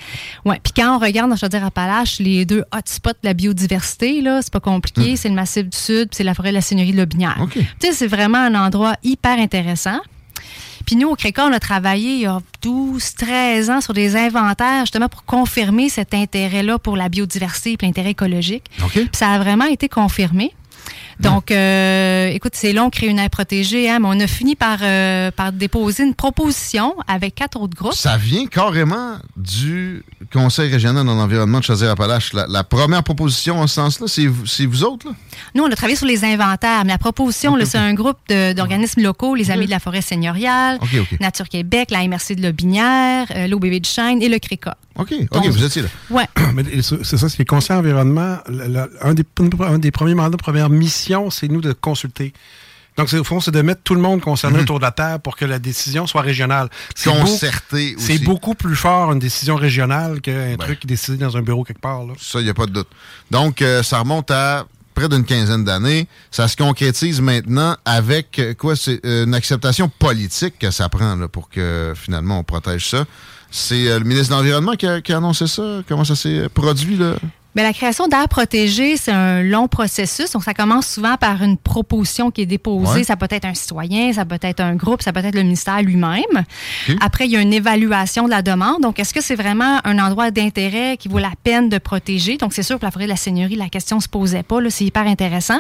Ouais. 0.43 0.59
Puis 0.63 0.73
quand 0.75 0.95
on 0.95 0.99
regarde 0.99 1.29
dans 1.29 1.35
Chaudière-Appalaches, 1.35 2.19
les 2.19 2.45
deux 2.45 2.63
hotspots 2.71 3.11
de 3.11 3.27
la 3.27 3.33
biodiversité, 3.33 4.21
là, 4.21 4.41
c'est 4.41 4.51
pas 4.51 4.59
compliqué. 4.59 5.13
Hmm. 5.13 5.15
C'est 5.15 5.29
le 5.29 5.35
Massif 5.35 5.65
du 5.65 5.77
Sud, 5.77 6.09
c'est 6.11 6.23
la 6.23 6.33
forêt 6.33 6.49
de 6.49 6.55
la 6.55 6.61
Seigneurie 6.61 6.91
de 6.91 6.97
Lobinière. 6.97 7.37
Tu 7.53 7.61
sais, 7.79 7.93
c'est 7.93 8.07
vraiment 8.07 8.39
un 8.39 8.55
endroit 8.55 8.95
hyper 9.03 9.37
intéressant. 9.39 9.99
Puis 10.85 10.95
nous, 10.95 11.09
au 11.09 11.15
CRECA, 11.15 11.45
on 11.45 11.53
a 11.53 11.59
travaillé 11.59 12.13
il 12.13 12.21
y 12.21 12.25
a 12.25 12.39
12, 12.61 13.15
13 13.15 13.69
ans 13.69 13.81
sur 13.81 13.93
des 13.93 14.15
inventaires 14.15 14.81
justement 14.81 15.09
pour 15.09 15.25
confirmer 15.25 15.89
cet 15.89 16.13
intérêt-là 16.13 16.77
pour 16.77 16.95
la 16.95 17.09
biodiversité 17.09 17.73
et 17.73 17.77
l'intérêt 17.85 18.11
écologique. 18.11 18.69
Puis 18.89 19.09
ça 19.13 19.31
a 19.31 19.39
vraiment 19.39 19.65
été 19.65 19.89
confirmé. 19.89 20.53
Donc, 21.19 21.51
euh, 21.51 22.27
écoute, 22.27 22.53
c'est 22.55 22.73
long 22.73 22.89
créer 22.89 23.09
une 23.09 23.19
aire 23.19 23.29
protégée, 23.29 23.89
hein, 23.89 23.99
mais 23.99 24.07
on 24.09 24.19
a 24.19 24.27
fini 24.27 24.55
par, 24.55 24.79
euh, 24.81 25.31
par 25.31 25.51
déposer 25.51 26.03
une 26.03 26.13
proposition 26.13 26.95
avec 27.07 27.35
quatre 27.35 27.59
autres 27.59 27.75
groupes. 27.75 27.93
Ça 27.93 28.17
vient 28.17 28.47
carrément 28.47 29.17
du 29.35 30.03
Conseil 30.33 30.71
régional 30.71 31.05
dans 31.05 31.15
l'environnement 31.15 31.59
de 31.59 31.63
Chaudière-Appalaches. 31.63 32.33
La, 32.33 32.63
première 32.63 33.03
proposition 33.03 33.59
en 33.59 33.67
ce 33.67 33.75
sens-là, 33.75 34.07
c'est 34.07 34.65
vous, 34.65 34.83
autres? 34.83 35.07
Là? 35.07 35.13
Nous, 35.53 35.63
on 35.63 35.71
a 35.71 35.75
travaillé 35.75 35.95
sur 35.95 36.07
les 36.07 36.23
inventaires, 36.25 36.83
mais 36.83 36.91
la 36.91 36.97
proposition, 36.97 37.57
c'est 37.63 37.77
un 37.77 37.93
groupe 37.93 38.17
d'organismes 38.29 39.01
locaux, 39.01 39.35
les 39.35 39.51
Amis 39.51 39.65
de 39.65 39.71
la 39.71 39.79
forêt 39.79 40.01
seigneuriale, 40.01 40.79
Nature 41.19 41.49
Québec, 41.49 41.91
la 41.91 42.07
MRC 42.07 42.35
de 42.35 42.41
Lobinière, 42.41 43.27
euh, 43.35 43.47
l'OBV 43.47 43.79
de 43.79 43.85
Chêne 43.85 44.21
et 44.21 44.29
le 44.29 44.39
CRECA. 44.39 44.77
OK, 44.97 45.13
OK, 45.31 45.47
vous 45.47 45.63
étiez 45.63 45.81
là. 45.81 45.89
Oui. 46.09 46.23
c'est 46.81 47.17
ça, 47.17 47.29
c'est 47.29 47.45
Conseil 47.45 47.75
environnement, 47.75 48.37
un, 49.01 49.13
des, 49.13 49.23
un 49.59 49.77
des 49.77 49.91
premiers 49.91 50.15
mandats, 50.15 50.37
première 50.37 50.69
mission 50.69 51.29
c'est 51.29 51.47
nous 51.47 51.61
de 51.61 51.73
consulter. 51.73 52.33
Donc, 52.97 53.11
au 53.13 53.23
fond, 53.25 53.41
c'est 53.41 53.51
de 53.51 53.61
mettre 53.61 53.81
tout 53.83 53.95
le 53.95 54.01
monde 54.01 54.21
concerné 54.21 54.57
mhm. 54.57 54.63
autour 54.63 54.79
de 54.79 54.85
la 54.85 54.91
table 54.91 55.21
pour 55.21 55.35
que 55.35 55.43
la 55.43 55.59
décision 55.59 56.07
soit 56.07 56.21
régionale. 56.21 56.69
Concerté 57.03 57.95
C'est 57.97 58.19
beaucoup 58.19 58.55
plus 58.55 58.75
fort 58.75 59.11
une 59.11 59.19
décision 59.19 59.55
régionale 59.55 60.21
qu'un 60.21 60.55
truc 60.57 60.85
décidé 60.85 61.17
dans 61.17 61.35
un 61.35 61.41
bureau 61.41 61.63
quelque 61.63 61.81
part. 61.81 62.03
Ça, 62.17 62.39
il 62.39 62.45
n'y 62.45 62.49
a 62.49 62.53
pas 62.53 62.67
de 62.67 62.71
doute. 62.71 62.87
Donc, 63.31 63.61
euh, 63.61 63.83
ça 63.83 63.99
remonte 63.99 64.31
à 64.31 64.65
près 64.93 65.09
d'une 65.09 65.25
quinzaine 65.25 65.65
d'années. 65.65 66.07
Ça 66.31 66.47
se 66.47 66.55
concrétise 66.55 67.19
maintenant 67.19 67.75
avec 67.83 68.39
euh, 68.39 68.53
quoi 68.53 68.77
C'est 68.77 69.05
euh, 69.05 69.25
une 69.25 69.35
acceptation 69.35 69.89
politique 69.89 70.57
que 70.57 70.71
ça 70.71 70.87
prend 70.87 71.27
pour 71.27 71.49
que 71.49 71.93
finalement 71.95 72.39
on 72.39 72.43
protège 72.43 72.87
ça. 72.87 73.05
C'est 73.57 73.85
le 73.97 74.03
ministre 74.03 74.35
de 74.35 74.37
l'Environnement 74.37 74.73
qui 74.73 74.85
a, 74.85 74.99
qui 74.99 75.13
a, 75.13 75.17
annoncé 75.17 75.47
ça? 75.47 75.81
Comment 75.87 76.03
ça 76.03 76.15
s'est 76.15 76.49
produit 76.53 76.97
là? 76.97 77.15
Mais 77.55 77.63
la 77.63 77.71
création 77.71 78.07
d'aires 78.07 78.27
protégées, 78.27 78.97
c'est 78.97 79.11
un 79.11 79.41
long 79.41 79.67
processus. 79.69 80.31
Donc, 80.31 80.43
ça 80.43 80.53
commence 80.53 80.87
souvent 80.87 81.15
par 81.15 81.41
une 81.41 81.57
proposition 81.57 82.29
qui 82.29 82.41
est 82.41 82.45
déposée. 82.45 83.05
Ça 83.05 83.15
peut 83.15 83.27
être 83.29 83.45
un 83.45 83.53
citoyen, 83.53 84.11
ça 84.11 84.25
peut 84.25 84.39
être 84.41 84.59
un 84.59 84.75
groupe, 84.75 85.01
ça 85.01 85.13
peut 85.13 85.23
être 85.23 85.35
le 85.35 85.43
ministère 85.43 85.81
lui-même. 85.81 86.43
Après, 86.99 87.25
il 87.25 87.31
y 87.31 87.37
a 87.37 87.41
une 87.41 87.53
évaluation 87.53 88.25
de 88.25 88.29
la 88.29 88.41
demande. 88.41 88.81
Donc, 88.81 88.99
est-ce 88.99 89.13
que 89.13 89.21
c'est 89.21 89.35
vraiment 89.35 89.79
un 89.85 89.99
endroit 89.99 90.31
d'intérêt 90.31 90.97
qui 90.97 91.07
vaut 91.07 91.19
la 91.19 91.31
peine 91.43 91.69
de 91.69 91.77
protéger? 91.77 92.35
Donc, 92.37 92.53
c'est 92.53 92.63
sûr 92.63 92.77
que 92.77 92.85
la 92.85 92.91
forêt 92.91 93.05
de 93.05 93.09
la 93.09 93.15
Seigneurie, 93.15 93.55
la 93.55 93.69
question 93.69 94.01
se 94.01 94.09
posait 94.09 94.43
pas. 94.43 94.57
C'est 94.69 94.85
hyper 94.85 95.07
intéressant. 95.07 95.59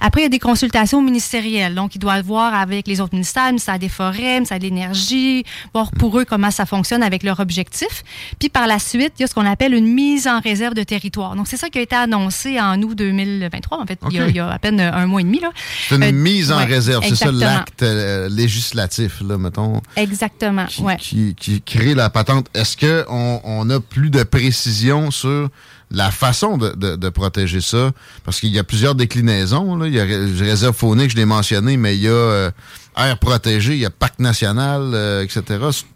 Après, 0.00 0.20
il 0.20 0.24
y 0.24 0.26
a 0.26 0.30
des 0.30 0.38
consultations 0.38 1.00
ministérielles. 1.00 1.74
Donc, 1.74 1.94
ils 1.94 1.98
doivent 1.98 2.24
voir 2.26 2.54
avec 2.54 2.86
les 2.86 3.00
autres 3.00 3.14
ministères, 3.14 3.46
le 3.46 3.52
ministère 3.52 3.78
des 3.78 3.88
Forêts, 3.88 4.16
le 4.18 4.34
ministère 4.34 4.58
de 4.58 4.64
l'Énergie, 4.64 5.44
voir 5.72 5.90
pour 5.92 6.18
eux 6.18 6.26
comment 6.26 6.50
ça 6.50 6.66
fonctionne 6.66 7.02
avec 7.02 7.22
leur 7.22 7.40
objectif. 7.40 8.04
Puis, 8.38 8.50
par 8.50 8.66
la 8.66 8.78
suite, 8.78 9.14
il 9.18 9.22
y 9.22 9.24
a 9.24 9.28
ce 9.28 9.34
qu'on 9.34 9.46
appelle 9.46 9.72
une 9.72 9.92
mise 9.92 10.28
en 10.28 10.40
réserve 10.40 10.74
de 10.74 10.82
territoire. 10.82 11.21
Donc, 11.36 11.48
c'est 11.48 11.56
ça 11.56 11.70
qui 11.70 11.78
a 11.78 11.82
été 11.82 11.96
annoncé 11.96 12.60
en 12.60 12.80
août 12.82 12.94
2023, 12.94 13.80
en 13.80 13.86
fait, 13.86 13.98
il, 14.10 14.36
y 14.36 14.40
a, 14.40 14.48
à 14.48 14.58
peine 14.58 14.80
un 14.80 15.06
mois 15.06 15.20
et 15.20 15.24
demi. 15.24 15.40
C'est 15.88 15.96
une 15.96 16.02
euh, 16.02 16.12
mise 16.12 16.52
en 16.52 16.64
réserve, 16.64 17.04
c'est 17.08 17.14
ça 17.14 17.32
l'acte 17.32 17.82
euh, 17.82 18.28
législatif, 18.28 19.22
là, 19.26 19.38
mettons. 19.38 19.80
Exactement, 19.96 20.66
qui, 20.98 21.34
qui, 21.34 21.62
crée 21.62 21.94
la 21.94 22.10
patente. 22.10 22.48
Est-ce 22.54 22.76
qu'on 22.76 23.40
on 23.44 23.70
a 23.70 23.80
plus 23.80 24.10
de 24.10 24.22
précision 24.22 25.10
sur 25.10 25.48
la 25.90 26.10
façon 26.10 26.56
de, 26.56 27.08
protéger 27.10 27.60
ça, 27.60 27.90
parce 28.24 28.40
qu'il 28.40 28.50
y 28.50 28.58
a 28.58 28.64
plusieurs 28.64 28.94
déclinaisons. 28.94 29.76
Là. 29.76 29.86
Il 29.86 29.94
y 29.94 30.00
a 30.00 30.04
réserve 30.04 30.74
faunique, 30.74 31.10
je 31.10 31.16
l'ai 31.16 31.26
mentionné, 31.26 31.76
mais 31.76 31.96
il 31.96 32.02
y 32.02 32.08
a 32.08 32.12
euh, 32.12 32.50
air 32.96 33.18
protégé, 33.18 33.74
il 33.74 33.80
y 33.80 33.86
a 33.86 33.90
parc 33.90 34.18
national, 34.18 34.94
etc. 35.22 35.42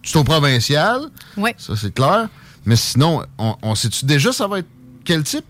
C'est 0.02 0.16
au 0.16 0.24
provincial. 0.24 1.00
Oui. 1.38 1.50
Ça, 1.56 1.74
c'est 1.76 1.94
clair. 1.94 2.28
Mais 2.66 2.76
sinon, 2.76 3.22
on, 3.38 3.56
on 3.62 3.74
sait-tu 3.76 4.04
déjà 4.04 4.32
ça 4.32 4.48
va 4.48 4.58
être 4.58 4.68
quel 5.06 5.22
type? 5.22 5.44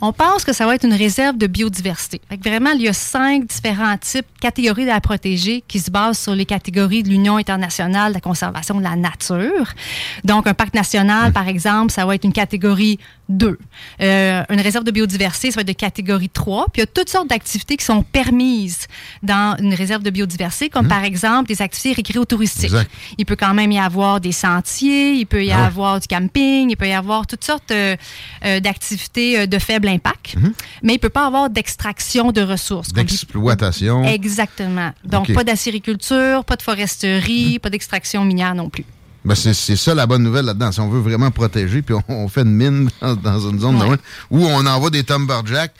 On 0.00 0.12
pense 0.12 0.44
que 0.44 0.52
ça 0.52 0.64
va 0.64 0.76
être 0.76 0.84
une 0.84 0.94
réserve 0.94 1.36
de 1.36 1.48
biodiversité. 1.48 2.20
vraiment, 2.44 2.70
il 2.70 2.82
y 2.82 2.88
a 2.88 2.92
cinq 2.92 3.46
différents 3.46 3.96
types, 3.98 4.26
catégories 4.40 4.88
à 4.88 5.00
protéger 5.00 5.64
qui 5.66 5.80
se 5.80 5.90
basent 5.90 6.20
sur 6.20 6.36
les 6.36 6.46
catégories 6.46 7.02
de 7.02 7.08
l'Union 7.08 7.36
internationale 7.36 8.12
de 8.12 8.14
la 8.14 8.20
conservation 8.20 8.76
de 8.76 8.84
la 8.84 8.94
nature. 8.94 9.74
Donc, 10.22 10.46
un 10.46 10.54
parc 10.54 10.72
national, 10.74 11.32
par 11.32 11.48
exemple, 11.48 11.92
ça 11.92 12.06
va 12.06 12.14
être 12.14 12.22
une 12.22 12.32
catégorie 12.32 13.00
2. 13.28 13.58
Euh, 14.00 14.42
une 14.48 14.60
réserve 14.60 14.84
de 14.84 14.90
biodiversité, 14.90 15.50
ça 15.50 15.56
va 15.56 15.60
être 15.62 15.68
de 15.68 15.72
catégorie 15.72 16.30
3. 16.30 16.66
Puis 16.72 16.80
il 16.80 16.80
y 16.80 16.82
a 16.82 16.86
toutes 16.86 17.10
sortes 17.10 17.28
d'activités 17.28 17.76
qui 17.76 17.84
sont 17.84 18.02
permises 18.02 18.86
dans 19.22 19.56
une 19.58 19.74
réserve 19.74 20.02
de 20.02 20.10
biodiversité, 20.10 20.68
comme 20.70 20.86
mmh. 20.86 20.88
par 20.88 21.04
exemple 21.04 21.48
des 21.48 21.60
activités 21.62 21.92
récréotouristiques. 21.92 22.72
Il 23.18 23.26
peut 23.26 23.36
quand 23.36 23.54
même 23.54 23.70
y 23.72 23.78
avoir 23.78 24.20
des 24.20 24.32
sentiers, 24.32 25.12
il 25.12 25.26
peut 25.26 25.44
y 25.44 25.52
ah 25.52 25.66
avoir 25.66 26.00
du 26.00 26.08
camping, 26.08 26.70
il 26.70 26.76
peut 26.76 26.88
y 26.88 26.92
avoir 26.92 27.26
toutes 27.26 27.44
sortes 27.44 27.70
euh, 27.70 27.96
euh, 28.44 28.60
d'activités 28.60 29.46
de 29.46 29.58
faible 29.58 29.88
impact, 29.88 30.36
mmh. 30.36 30.48
mais 30.82 30.94
il 30.94 30.96
ne 30.96 31.00
peut 31.00 31.08
pas 31.10 31.26
avoir 31.26 31.50
d'extraction 31.50 32.32
de 32.32 32.40
ressources. 32.40 32.92
D'exploitation. 32.92 34.04
Exactement. 34.04 34.92
Donc, 35.04 35.32
pas 35.32 35.44
d'acériculture, 35.44 36.44
pas 36.44 36.56
de 36.56 36.62
foresterie, 36.62 37.56
mmh. 37.56 37.60
pas 37.60 37.70
d'extraction 37.70 38.24
minière 38.24 38.54
non 38.54 38.70
plus. 38.70 38.84
Ben 39.28 39.34
c'est 39.34 39.76
ça 39.76 39.94
la 39.94 40.06
bonne 40.06 40.22
nouvelle 40.22 40.46
là-dedans. 40.46 40.72
Si 40.72 40.80
on 40.80 40.88
veut 40.88 41.00
vraiment 41.00 41.30
protéger, 41.30 41.82
puis 41.82 41.94
on, 42.08 42.28
fait 42.28 42.42
une 42.42 42.54
mine 42.54 42.88
dans, 43.22 43.50
une 43.50 43.60
zone 43.60 43.98
où 44.30 44.46
on 44.46 44.64
envoie 44.64 44.90
des 44.90 45.04
Jacks 45.44 45.74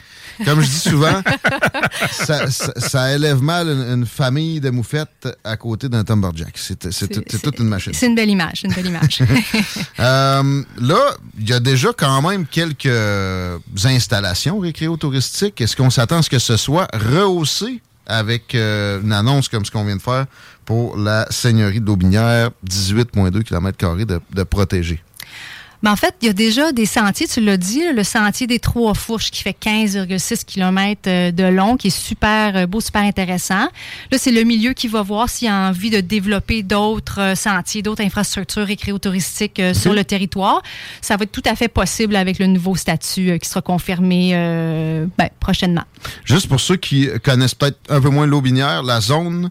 comme 0.45 0.61
je 0.61 0.67
dis 0.67 0.79
souvent, 0.79 1.23
ça, 2.11 3.15
élève 3.15 3.43
mal 3.43 3.69
une, 3.69 4.07
famille 4.07 4.61
de 4.61 4.71
moufettes 4.71 5.29
à 5.45 5.57
côté 5.57 5.89
d'un 5.89 6.05
Tumberjack. 6.05 6.57
C'est 6.57 7.43
toute 7.43 7.59
une 7.59 7.69
machine. 7.69 7.93
C'est 7.95 8.07
une 8.07 8.15
belle 8.15 8.31
image, 8.31 8.63
une 8.65 8.73
belle 8.73 8.87
image. 8.87 9.23
Euh, 10.01 10.63
là, 10.81 11.17
il 11.41 11.49
y 11.49 11.53
a 11.53 11.61
déjà 11.61 11.93
quand 11.97 12.23
même 12.23 12.47
quelques 12.47 12.89
installations 13.85 14.59
récréo-touristiques. 14.61 15.61
Est-ce 15.61 15.77
qu'on 15.77 15.91
s'attend 15.91 16.19
à 16.19 16.23
ce 16.23 16.31
que 16.31 16.39
ce 16.39 16.57
soit 16.57 16.87
rehaussé 16.93 17.81
avec 18.07 18.55
euh, 18.55 19.01
une 19.03 19.13
annonce 19.13 19.49
comme 19.49 19.65
ce 19.65 19.71
qu'on 19.71 19.85
vient 19.85 19.97
de 19.97 20.03
faire 20.03 20.27
pour 20.69 20.99
la 20.99 21.27
Seigneurie 21.31 21.81
de 21.81 21.87
l'Aubinière, 21.87 22.51
18,2 22.69 23.43
km 23.43 24.05
de, 24.05 24.21
de 24.35 24.43
protégés? 24.43 25.03
Mais 25.83 25.89
en 25.89 25.97
fait, 25.97 26.15
il 26.21 26.27
y 26.27 26.29
a 26.29 26.35
déjà 26.35 26.73
des 26.73 26.85
sentiers, 26.85 27.27
tu 27.27 27.41
l'as 27.41 27.57
dit, 27.57 27.81
le 27.95 28.05
sentier 28.05 28.47
des 28.47 28.59
Trois 28.59 28.93
Fourches 28.93 29.31
qui 29.31 29.43
fait 29.43 29.57
15,6 29.59 30.45
km 30.45 31.01
euh, 31.07 31.31
de 31.31 31.45
long, 31.45 31.79
qui 31.79 31.87
est 31.87 31.99
super 31.99 32.55
euh, 32.55 32.67
beau, 32.67 32.83
super 32.83 33.01
intéressant. 33.01 33.69
Là, 34.11 34.19
c'est 34.19 34.31
le 34.31 34.43
milieu 34.43 34.75
qui 34.75 34.89
va 34.89 35.01
voir 35.01 35.31
s'il 35.31 35.49
a 35.49 35.69
envie 35.69 35.89
de 35.89 36.01
développer 36.01 36.63
d'autres 36.63 37.21
euh, 37.21 37.35
sentiers, 37.35 37.81
d'autres 37.81 38.05
infrastructures 38.05 38.67
récréo-touristiques 38.67 39.63
sur 39.73 39.95
le 39.95 40.05
territoire. 40.05 40.63
Ça 41.01 41.17
va 41.17 41.23
être 41.23 41.33
tout 41.33 41.45
à 41.47 41.55
fait 41.55 41.69
possible 41.69 42.15
avec 42.15 42.39
le 42.41 42.47
nouveau 42.47 42.77
statut 42.77 43.39
qui 43.39 43.49
sera 43.49 43.63
confirmé 43.63 44.33
ben, 45.17 45.29
prochainement. 45.41 45.85
Juste 46.27 46.47
pour 46.47 46.61
ceux 46.61 46.77
qui 46.77 47.09
connaissent 47.25 47.55
peut-être 47.55 47.79
un 47.89 48.03
peu 48.03 48.11
moins 48.11 48.27
l'Aubinière, 48.27 48.83
la 48.83 49.01
zone 49.01 49.51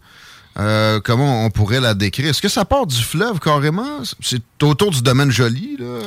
euh, 0.59 0.99
comment 1.03 1.45
on 1.45 1.51
pourrait 1.51 1.79
la 1.79 1.93
décrire? 1.93 2.29
Est-ce 2.29 2.41
que 2.41 2.49
ça 2.49 2.65
part 2.65 2.87
du 2.87 3.01
fleuve 3.01 3.39
carrément? 3.39 3.99
C'est 4.21 4.41
autour 4.63 4.89
du 4.89 5.03
domaine 5.03 5.29
joli, 5.29 5.77
là? 5.77 5.99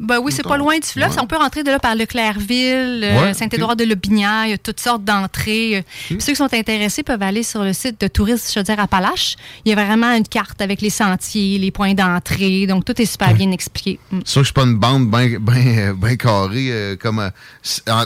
Ben 0.00 0.18
oui, 0.22 0.32
c'est 0.32 0.44
pas 0.44 0.56
loin 0.56 0.78
du 0.78 0.86
fleuve. 0.86 1.16
On 1.20 1.26
peut 1.26 1.36
rentrer 1.36 1.64
de 1.64 1.70
là 1.70 1.80
par 1.80 1.96
Leclercville, 1.96 3.02
euh, 3.02 3.34
Saint-Édouard 3.34 3.74
de 3.74 3.84
Lobinière, 3.84 4.44
il 4.46 4.50
y 4.50 4.54
a 4.54 4.58
toutes 4.58 4.78
sortes 4.78 5.02
d'entrées. 5.04 5.84
Ceux 6.08 6.32
qui 6.32 6.36
sont 6.36 6.52
intéressés 6.54 7.02
peuvent 7.02 7.22
aller 7.22 7.42
sur 7.42 7.64
le 7.64 7.72
site 7.72 8.00
de 8.00 8.06
Tourisme 8.06 8.52
Chaudière-Appalaches. 8.52 9.36
Il 9.64 9.70
y 9.70 9.72
a 9.72 9.84
vraiment 9.84 10.12
une 10.12 10.26
carte 10.26 10.62
avec 10.62 10.80
les 10.80 10.90
sentiers, 10.90 11.58
les 11.58 11.72
points 11.72 11.94
d'entrée, 11.94 12.66
donc 12.68 12.84
tout 12.84 13.00
est 13.02 13.06
super 13.06 13.34
bien 13.34 13.50
expliqué. 13.50 13.98
Mm. 14.12 14.20
C'est 14.24 14.30
sûr 14.30 14.40
que 14.42 14.44
je 14.44 14.52
suis 14.52 14.54
pas 14.54 14.62
une 14.62 14.76
bande 14.76 15.10
bien 15.10 15.38
ben, 15.40 15.92
ben 15.94 16.16
carrée, 16.16 16.68
euh, 16.70 16.96
comme 16.96 17.30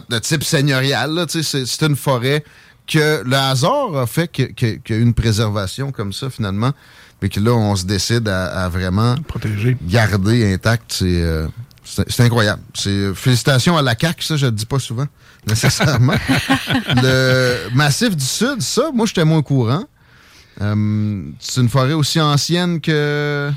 de 0.08 0.18
type 0.20 0.42
seigneurial, 0.42 1.26
c'est 1.28 1.82
une 1.82 1.96
forêt 1.96 2.44
que 2.86 3.22
le 3.24 3.36
hasard 3.36 3.96
a 3.96 4.06
fait 4.06 4.28
qu'il 4.28 4.52
y 4.88 4.92
a 4.92 4.96
une 4.96 5.14
préservation 5.14 5.92
comme 5.92 6.12
ça, 6.12 6.30
finalement, 6.30 6.72
mais 7.20 7.28
que 7.28 7.40
là, 7.40 7.52
on 7.52 7.76
se 7.76 7.84
décide 7.84 8.28
à, 8.28 8.68
vraiment 8.68 9.14
protéger, 9.28 9.76
garder 9.82 10.52
intact. 10.52 10.98
Euh, 11.02 11.46
c'est 11.84 12.20
incroyable. 12.20 12.62
C'est 12.74 13.14
félicitations 13.14 13.76
à 13.76 13.82
la 13.82 13.94
CAQ, 13.98 14.22
ça, 14.22 14.36
je 14.36 14.46
le 14.46 14.52
dis 14.52 14.66
pas 14.66 14.78
souvent, 14.78 15.06
nécessairement. 15.46 16.14
le 16.96 17.68
Massif 17.74 18.16
du 18.16 18.24
Sud, 18.24 18.60
ça, 18.60 18.90
moi, 18.94 19.06
j'étais 19.06 19.24
moins 19.24 19.42
courant. 19.42 19.84
Euh, 20.60 21.22
c'est 21.38 21.60
une 21.60 21.68
forêt 21.68 21.94
aussi 21.94 22.20
ancienne 22.20 22.80
que 22.80 23.50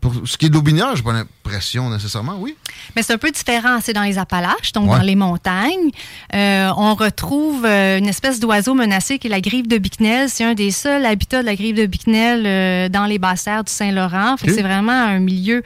pour 0.00 0.12
ce 0.24 0.36
qui 0.36 0.46
est 0.46 0.48
d'Aubinière, 0.48 0.96
j'ai 0.96 1.02
pas 1.02 1.12
l'impression 1.12 1.90
nécessairement, 1.90 2.36
oui. 2.38 2.56
Mais 2.96 3.02
c'est 3.02 3.12
un 3.12 3.18
peu 3.18 3.30
différent. 3.30 3.78
C'est 3.80 3.92
dans 3.92 4.02
les 4.02 4.18
Appalaches, 4.18 4.72
donc 4.72 4.88
dans 4.88 4.98
les 4.98 5.16
montagnes. 5.16 5.90
Euh, 6.34 6.70
on 6.76 6.94
retrouve 6.94 7.64
euh, 7.64 7.98
une 7.98 8.08
espèce 8.08 8.40
d'oiseau 8.40 8.74
menacé 8.74 9.18
qui 9.18 9.28
est 9.28 9.30
la 9.30 9.40
grive 9.40 9.68
de 9.68 9.78
Bicknell. 9.78 10.28
C'est 10.28 10.44
un 10.44 10.54
des 10.54 10.70
seuls 10.70 11.04
habitats 11.04 11.42
de 11.42 11.46
la 11.46 11.54
grive 11.54 11.76
de 11.76 11.86
Bicknell 11.86 12.44
euh, 12.46 12.88
dans 12.88 13.04
les 13.04 13.18
basses-terres 13.18 13.64
du 13.64 13.72
Saint-Laurent. 13.72 14.36
C'est 14.38 14.62
vraiment 14.62 14.92
un 14.92 15.18
milieu 15.18 15.62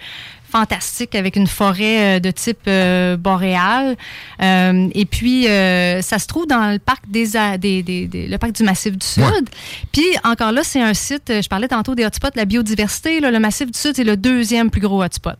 fantastique 0.56 1.14
avec 1.14 1.36
une 1.36 1.46
forêt 1.46 2.16
euh, 2.16 2.20
de 2.20 2.30
type 2.30 2.60
euh, 2.66 3.18
boréal. 3.18 3.96
Euh, 4.42 4.88
et 4.94 5.04
puis, 5.04 5.44
ça 5.44 6.18
se 6.18 6.26
trouve 6.26 6.46
dans 6.46 6.72
le 6.72 6.78
parc 6.78 7.02
des, 7.08 7.26
le 7.26 8.36
parc 8.38 8.52
du 8.52 8.62
Massif 8.62 8.96
du 8.96 9.06
Sud. 9.06 9.50
Puis, 9.92 10.06
encore 10.24 10.52
là, 10.52 10.62
c'est 10.64 10.80
un 10.80 10.94
site, 10.94 11.30
je 11.42 11.48
parlais 11.48 11.68
tantôt 11.68 11.94
des 11.94 12.04
hotspots, 12.04 12.34
la 12.34 12.46
biodiversité. 12.46 13.20
le 13.20 13.38
Massif 13.38 13.70
du 13.70 13.78
Sud, 13.78 13.96
c'est 13.96 14.04
le 14.04 14.16
deuxième 14.16 14.70
plus 14.70 14.80
gros 14.80 15.02
hotspot. 15.02 15.36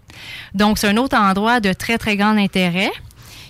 Donc, 0.54 0.78
c'est 0.78 0.88
un 0.88 0.96
autre 0.96 1.16
endroit 1.16 1.60
de 1.60 1.72
très, 1.72 1.96
très 1.96 2.16
grand 2.16 2.36
intérêt. 2.36 2.90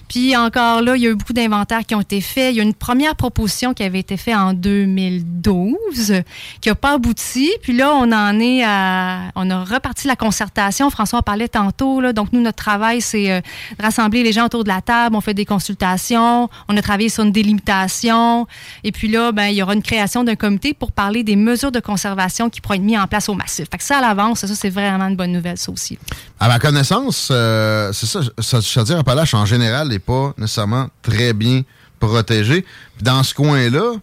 Puis 0.08 0.36
encore 0.36 0.82
là, 0.82 0.96
il 0.96 1.02
y 1.02 1.06
a 1.06 1.10
eu 1.10 1.14
beaucoup 1.14 1.32
d'inventaires 1.32 1.84
qui 1.84 1.94
ont 1.94 2.00
été 2.00 2.20
faits. 2.20 2.54
Il 2.54 2.58
y 2.58 2.60
a 2.60 2.62
une 2.62 2.74
première 2.74 3.16
proposition 3.16 3.74
qui 3.74 3.82
avait 3.82 4.00
été 4.00 4.16
faite 4.16 4.36
en 4.36 4.52
2012 4.52 6.22
qui 6.60 6.68
n'a 6.68 6.74
pas 6.74 6.94
abouti. 6.94 7.50
Puis 7.62 7.72
là, 7.72 7.92
on 7.94 8.12
en 8.12 8.38
est 8.38 8.64
à... 8.64 9.30
On 9.34 9.50
a 9.50 9.64
reparti 9.64 10.06
la 10.06 10.16
concertation. 10.16 10.90
François 10.90 11.18
en 11.20 11.22
parlait 11.22 11.48
tantôt. 11.48 12.00
Là. 12.00 12.12
Donc, 12.12 12.32
nous, 12.32 12.40
notre 12.40 12.62
travail, 12.62 13.00
c'est 13.00 13.32
euh, 13.32 13.40
de 13.78 13.82
rassembler 13.82 14.22
les 14.22 14.32
gens 14.32 14.46
autour 14.46 14.62
de 14.62 14.68
la 14.68 14.80
table. 14.80 15.16
On 15.16 15.20
fait 15.20 15.34
des 15.34 15.44
consultations. 15.44 16.48
On 16.68 16.76
a 16.76 16.82
travaillé 16.82 17.08
sur 17.08 17.24
une 17.24 17.32
délimitation. 17.32 18.46
Et 18.84 18.92
puis 18.92 19.08
là, 19.08 19.32
ben, 19.32 19.46
il 19.46 19.56
y 19.56 19.62
aura 19.62 19.74
une 19.74 19.82
création 19.82 20.24
d'un 20.24 20.36
comité 20.36 20.74
pour 20.74 20.92
parler 20.92 21.24
des 21.24 21.36
mesures 21.36 21.72
de 21.72 21.80
conservation 21.80 22.48
qui 22.50 22.60
pourraient 22.60 22.76
être 22.76 22.82
mises 22.82 22.98
en 22.98 23.06
place 23.06 23.28
au 23.28 23.34
massif. 23.34 23.66
Fait 23.70 23.78
que 23.78 23.84
ça, 23.84 23.98
à 23.98 24.00
l'avance, 24.00 24.40
ça, 24.40 24.54
c'est 24.54 24.70
vraiment 24.70 25.08
une 25.08 25.16
bonne 25.16 25.32
nouvelle, 25.32 25.58
ça 25.58 25.72
aussi. 25.72 25.98
À 26.38 26.48
ma 26.48 26.58
connaissance, 26.58 27.28
euh, 27.30 27.92
c'est 27.92 28.06
ça, 28.06 28.20
ça, 28.38 28.60
je 28.60 28.78
veux 28.78 28.84
dire, 28.84 29.02
en 29.32 29.46
général, 29.46 29.95
pas 29.98 30.34
nécessairement 30.38 30.88
très 31.02 31.32
bien 31.32 31.62
protégé. 31.98 32.64
dans 33.00 33.22
ce 33.22 33.34
coin-là, 33.34 33.94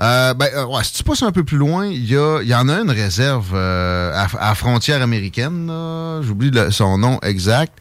euh, 0.00 0.32
ben, 0.34 0.48
euh, 0.54 0.82
si 0.82 0.94
tu 0.94 1.02
passes 1.02 1.22
un 1.22 1.32
peu 1.32 1.44
plus 1.44 1.58
loin, 1.58 1.86
il 1.86 2.04
y, 2.04 2.14
y 2.14 2.54
en 2.54 2.68
a 2.68 2.80
une 2.80 2.90
réserve 2.90 3.52
euh, 3.54 4.12
à, 4.16 4.54
frontière 4.54 5.02
américaine. 5.02 5.70
J'oublie 6.22 6.50
son 6.70 6.96
nom 6.98 7.18
exact. 7.22 7.72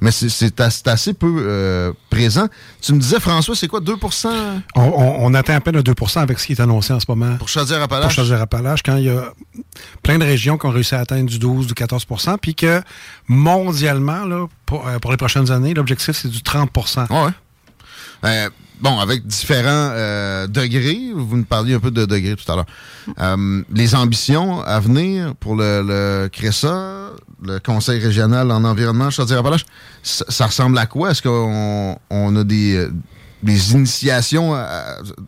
Mais 0.00 0.10
c'est 0.10 0.88
assez 0.88 1.12
peu 1.12 1.94
présent. 2.10 2.46
Tu 2.80 2.92
me 2.92 3.00
disais, 3.00 3.18
François, 3.18 3.56
c'est 3.56 3.68
quoi, 3.68 3.80
2 3.80 3.94
on, 4.76 5.34
atteint 5.34 5.56
à 5.56 5.60
peine 5.60 5.80
2 5.80 5.92
avec 6.16 6.38
ce 6.38 6.46
qui 6.46 6.52
est 6.52 6.60
annoncé 6.60 6.92
en 6.92 7.00
ce 7.00 7.06
moment. 7.08 7.36
Pour 7.36 7.48
Chaudière-Appalaches? 7.48 8.14
Pour 8.14 8.24
Chaudière-Appalaches, 8.24 8.82
quand 8.84 8.96
il 8.96 9.04
y 9.04 9.10
a 9.10 9.32
plein 10.02 10.18
de 10.18 10.24
régions 10.24 10.56
qui 10.56 10.66
ont 10.66 10.70
réussi 10.70 10.94
à 10.94 11.00
atteindre 11.00 11.28
du 11.28 11.38
12, 11.38 11.66
du 11.66 11.74
14% 11.74 12.38
puis 12.40 12.54
que 12.54 12.80
mondialement, 13.26 14.24
là, 14.24 14.46
pour, 14.66 14.84
pour 15.00 15.10
les 15.10 15.16
prochaines 15.16 15.50
années, 15.50 15.74
l'objectif, 15.74 16.16
c'est 16.16 16.28
du 16.28 16.42
30 16.42 16.70
ouais. 17.10 17.30
Euh, 18.24 18.50
bon, 18.80 18.98
avec 18.98 19.26
différents 19.26 19.90
euh, 19.92 20.46
degrés, 20.46 21.12
vous 21.14 21.36
nous 21.36 21.44
parliez 21.44 21.74
un 21.74 21.80
peu 21.80 21.90
de 21.90 22.04
degrés 22.04 22.36
tout 22.36 22.50
à 22.50 22.56
l'heure. 22.56 22.66
Euh, 23.18 23.62
les 23.72 23.94
ambitions 23.94 24.60
à 24.62 24.80
venir 24.80 25.34
pour 25.36 25.54
le, 25.54 25.82
le 25.82 26.28
CRESA, 26.28 27.10
le 27.42 27.58
Conseil 27.60 28.00
régional 28.00 28.50
en 28.50 28.64
environnement, 28.64 29.10
je 29.10 29.22
dire 29.22 29.42
ça, 30.02 30.24
ça 30.28 30.46
ressemble 30.46 30.78
à 30.78 30.86
quoi? 30.86 31.10
Est-ce 31.10 31.22
qu'on 31.22 31.98
on 32.10 32.36
a 32.36 32.44
des, 32.44 32.88
des 33.42 33.72
initiations 33.72 34.54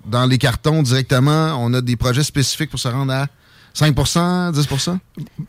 dans 0.07 0.27
les 0.27 0.39
cartons 0.39 0.83
directement? 0.83 1.57
On 1.59 1.73
a 1.75 1.81
des 1.81 1.97
projets 1.97 2.25
spécifiques 2.25 2.71
pour 2.71 2.81
se 2.81 2.89
rendre 2.89 3.13
à 3.13 3.27
5% 3.75 4.53
10% 4.53 4.99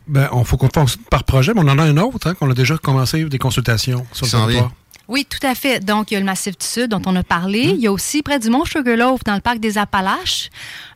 Ben, 0.06 0.28
on 0.32 0.44
faut 0.44 0.56
qu'on 0.56 0.68
fasse 0.68 0.96
par 1.10 1.24
projet, 1.24 1.52
mais 1.54 1.60
on 1.60 1.68
en 1.68 1.78
a 1.78 1.82
un 1.82 1.96
autre, 1.96 2.26
hein, 2.28 2.34
qu'on 2.34 2.50
a 2.50 2.54
déjà 2.54 2.78
commencé 2.78 3.24
des 3.24 3.38
consultations 3.38 4.06
sur 4.12 4.26
le 4.26 4.30
territoire. 4.30 4.72
Oui, 5.08 5.26
tout 5.28 5.44
à 5.46 5.54
fait. 5.54 5.80
Donc, 5.80 6.10
il 6.10 6.14
y 6.14 6.16
a 6.16 6.20
le 6.20 6.26
Massif 6.26 6.56
du 6.56 6.66
Sud 6.66 6.90
dont 6.90 7.02
on 7.06 7.16
a 7.16 7.22
parlé. 7.22 7.66
Hmm. 7.66 7.76
Il 7.76 7.80
y 7.80 7.86
a 7.86 7.92
aussi 7.92 8.22
près 8.22 8.38
du 8.38 8.50
Mont 8.50 8.64
Sugarloaf, 8.64 9.24
dans 9.24 9.34
le 9.34 9.40
parc 9.40 9.58
des 9.58 9.78
Appalaches. 9.78 10.50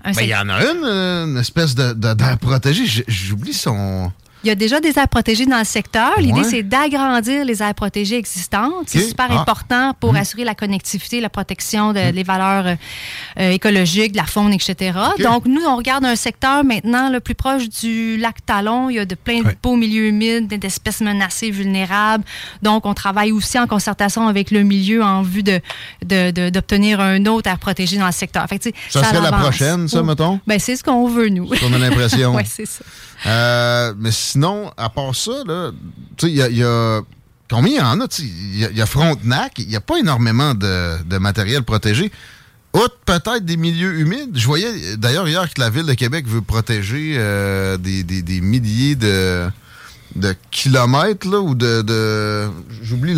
Ben, 0.04 0.12
il 0.20 0.28
y 0.28 0.34
en 0.34 0.48
a 0.48 0.62
une, 0.64 0.84
une 0.84 1.38
espèce 1.38 1.74
de, 1.74 1.92
de, 1.92 2.36
protégée. 2.36 3.04
J'oublie 3.08 3.54
son... 3.54 4.12
Il 4.46 4.50
y 4.50 4.52
a 4.52 4.54
déjà 4.54 4.78
des 4.78 4.96
aires 4.96 5.08
protégées 5.08 5.44
dans 5.44 5.58
le 5.58 5.64
secteur. 5.64 6.20
L'idée, 6.20 6.44
c'est 6.44 6.62
d'agrandir 6.62 7.44
les 7.44 7.64
aires 7.64 7.74
protégées 7.74 8.16
existantes. 8.16 8.84
C'est 8.86 9.00
super 9.00 9.26
ah. 9.30 9.40
important 9.40 9.92
pour 9.98 10.12
hmm. 10.12 10.18
assurer 10.18 10.44
la 10.44 10.54
connectivité, 10.54 11.20
la 11.20 11.28
protection 11.28 11.92
des 11.92 12.12
hmm. 12.12 12.22
valeurs 12.22 12.66
euh, 12.68 12.74
euh, 13.40 13.50
écologiques, 13.50 14.12
de 14.12 14.18
la 14.18 14.24
faune, 14.24 14.52
etc. 14.52 14.96
Donc, 15.18 15.46
nous, 15.46 15.62
on 15.66 15.74
regarde 15.74 16.04
un 16.04 16.14
secteur 16.14 16.62
maintenant 16.62 17.10
le 17.10 17.18
plus 17.18 17.34
proche 17.34 17.68
du 17.68 18.18
lac 18.18 18.36
Talon. 18.46 18.88
Il 18.88 18.94
y 18.94 18.98
a 19.00 19.04
de 19.04 19.16
plein 19.16 19.40
de 19.40 19.52
beaux 19.60 19.74
milieux 19.74 20.06
humides, 20.06 20.46
d'espèces 20.46 21.00
menacées, 21.00 21.50
vulnérables. 21.50 22.22
Donc, 22.62 22.86
on 22.86 22.94
travaille 22.94 23.32
aussi 23.32 23.58
en 23.58 23.66
concertation 23.66 24.28
avec 24.28 24.52
le 24.52 24.62
milieu 24.62 25.02
en 25.02 25.22
vue 25.22 25.42
de, 25.42 25.60
d'obtenir 26.50 27.00
un 27.00 27.26
autre 27.26 27.50
aire 27.50 27.58
protégée 27.58 27.98
dans 27.98 28.06
le 28.06 28.12
secteur. 28.12 28.46
Fait 28.46 28.62
ça, 28.90 29.02
serait 29.02 29.20
la 29.20 29.32
prochaine, 29.32 29.88
ça, 29.88 30.04
mettons? 30.04 30.38
Ben, 30.46 30.60
c'est 30.60 30.76
ce 30.76 30.84
qu'on 30.84 31.08
veut, 31.08 31.30
nous. 31.30 31.50
On 31.64 31.72
a 31.72 31.78
l'impression. 31.78 32.32
oui, 32.36 32.44
c'est 32.46 32.66
ça. 32.66 32.84
Euh, 33.24 33.94
mais 33.96 34.12
sinon, 34.12 34.70
à 34.76 34.90
part 34.90 35.14
ça, 35.14 35.32
il 36.22 36.28
y 36.28 36.62
a, 36.62 37.00
Combien 37.48 37.72
il 37.72 37.78
y 37.78 37.80
en 37.80 38.00
a? 38.00 38.06
Il 38.18 38.76
y, 38.76 38.82
a 38.82 38.86
Frontenac, 38.86 39.52
il 39.58 39.68
n'y 39.68 39.76
a 39.76 39.80
pas 39.80 39.98
énormément 39.98 40.54
de, 40.54 41.18
matériel 41.18 41.62
protégé. 41.62 42.10
Outre 42.74 42.96
peut-être 43.06 43.44
des 43.44 43.56
milieux 43.56 44.00
humides. 44.00 44.36
Je 44.36 44.44
voyais 44.46 44.96
d'ailleurs 44.96 45.28
hier 45.28 45.48
que 45.52 45.60
la 45.60 45.70
Ville 45.70 45.86
de 45.86 45.94
Québec 45.94 46.26
veut 46.26 46.42
protéger 46.42 47.14
euh, 47.16 47.78
des, 47.78 48.40
milliers 48.40 48.96
de, 48.96 49.48
kilomètres, 50.50 51.28
ou 51.38 51.54
de... 51.54 52.50
J'oublie 52.82 53.14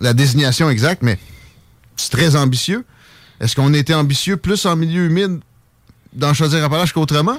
la, 0.00 0.14
désignation 0.14 0.70
exacte, 0.70 1.02
mais 1.02 1.18
c'est 1.96 2.10
très 2.10 2.36
ambitieux. 2.36 2.84
Est-ce 3.40 3.54
qu'on 3.54 3.74
était 3.74 3.94
ambitieux 3.94 4.38
plus 4.38 4.64
en 4.64 4.76
milieu 4.76 5.04
humide 5.04 5.40
dans 6.14 6.32
Chaudière-Appalaches 6.32 6.94
qu'autrement? 6.94 7.38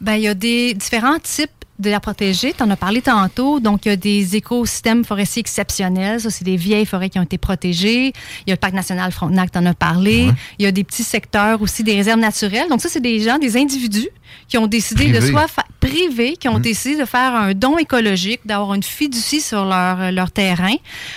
Ben, 0.00 0.14
il 0.14 0.22
y 0.22 0.28
a 0.28 0.34
des 0.34 0.74
différents 0.74 1.18
types 1.18 1.50
de 1.78 1.90
la 1.90 2.00
protéger. 2.00 2.52
Tu 2.52 2.62
en 2.62 2.70
as 2.70 2.76
parlé 2.76 3.02
tantôt. 3.02 3.60
Donc, 3.60 3.84
il 3.84 3.88
y 3.88 3.92
a 3.92 3.96
des 3.96 4.36
écosystèmes 4.36 5.04
forestiers 5.04 5.40
exceptionnels. 5.40 6.20
Ça, 6.20 6.30
c'est 6.30 6.44
des 6.44 6.56
vieilles 6.56 6.86
forêts 6.86 7.10
qui 7.10 7.18
ont 7.18 7.22
été 7.22 7.38
protégées. 7.38 8.12
Il 8.46 8.48
y 8.48 8.50
a 8.50 8.54
le 8.54 8.56
Parc 8.56 8.72
national 8.72 9.12
Frontenac, 9.12 9.52
tu 9.52 9.58
en 9.58 9.66
as 9.66 9.74
parlé. 9.74 10.30
Il 10.58 10.64
y 10.64 10.66
a 10.66 10.72
des 10.72 10.84
petits 10.84 11.04
secteurs 11.04 11.60
aussi, 11.60 11.82
des 11.82 11.94
réserves 11.94 12.20
naturelles. 12.20 12.68
Donc, 12.68 12.80
ça, 12.80 12.88
c'est 12.88 13.00
des 13.00 13.20
gens, 13.20 13.38
des 13.38 13.56
individus 13.56 14.08
qui 14.48 14.58
ont 14.58 14.66
décidé 14.66 15.12
de 15.12 15.20
soit 15.20 15.46
privés, 15.80 16.36
qui 16.36 16.48
ont 16.48 16.58
mmh. 16.58 16.62
décidé 16.62 16.96
de 17.00 17.04
faire 17.04 17.34
un 17.34 17.52
don 17.52 17.78
écologique, 17.78 18.40
d'avoir 18.44 18.74
une 18.74 18.82
fiducie 18.82 19.40
sur 19.40 19.64
leur, 19.64 20.12
leur 20.12 20.30
terrain 20.30 20.74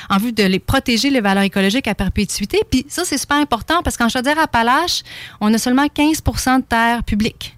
en 0.09 0.17
vue 0.17 0.33
de 0.33 0.43
les 0.43 0.59
protéger 0.59 1.09
les 1.09 1.21
valeurs 1.21 1.43
écologiques 1.43 1.87
à 1.87 1.95
perpétuité. 1.95 2.59
Puis 2.69 2.85
ça, 2.89 3.03
c'est 3.05 3.17
super 3.17 3.37
important 3.37 3.81
parce 3.83 3.97
qu'en 3.97 4.09
Chaudière-Appalaches, 4.09 5.03
on 5.41 5.53
a 5.53 5.57
seulement 5.57 5.87
15 5.87 6.21
de 6.21 6.61
terres 6.63 7.03
publiques. 7.03 7.55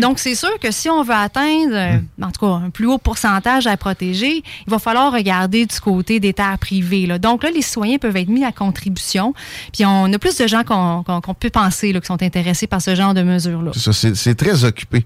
Donc, 0.00 0.18
c'est 0.18 0.34
sûr 0.34 0.58
que 0.60 0.70
si 0.70 0.88
on 0.88 1.02
veut 1.02 1.14
atteindre, 1.14 1.74
euh, 1.74 1.98
hmm. 2.18 2.24
en 2.24 2.30
tout 2.30 2.46
cas, 2.46 2.52
un 2.52 2.70
plus 2.70 2.86
haut 2.86 2.98
pourcentage 2.98 3.66
à 3.66 3.76
protéger, 3.76 4.42
il 4.66 4.70
va 4.70 4.78
falloir 4.78 5.12
regarder 5.12 5.66
du 5.66 5.80
côté 5.80 6.20
des 6.20 6.32
terres 6.32 6.58
privées. 6.58 7.06
Donc 7.18 7.42
là, 7.42 7.50
les 7.50 7.62
citoyens 7.62 7.98
peuvent 7.98 8.16
être 8.16 8.28
mis 8.28 8.44
à 8.44 8.52
contribution. 8.52 9.34
Puis 9.72 9.84
on 9.84 10.12
a 10.12 10.18
plus 10.18 10.36
de 10.36 10.46
gens 10.46 10.62
qu'on 10.64 11.34
peut 11.34 11.50
penser 11.50 11.92
là, 11.92 12.00
qui 12.00 12.06
sont 12.06 12.22
intéressés 12.22 12.66
par 12.66 12.80
ce 12.80 12.94
genre 12.94 13.14
de 13.14 13.22
mesures-là. 13.22 13.72
C'est 13.74 14.34
très 14.34 14.64
occupé 14.64 15.04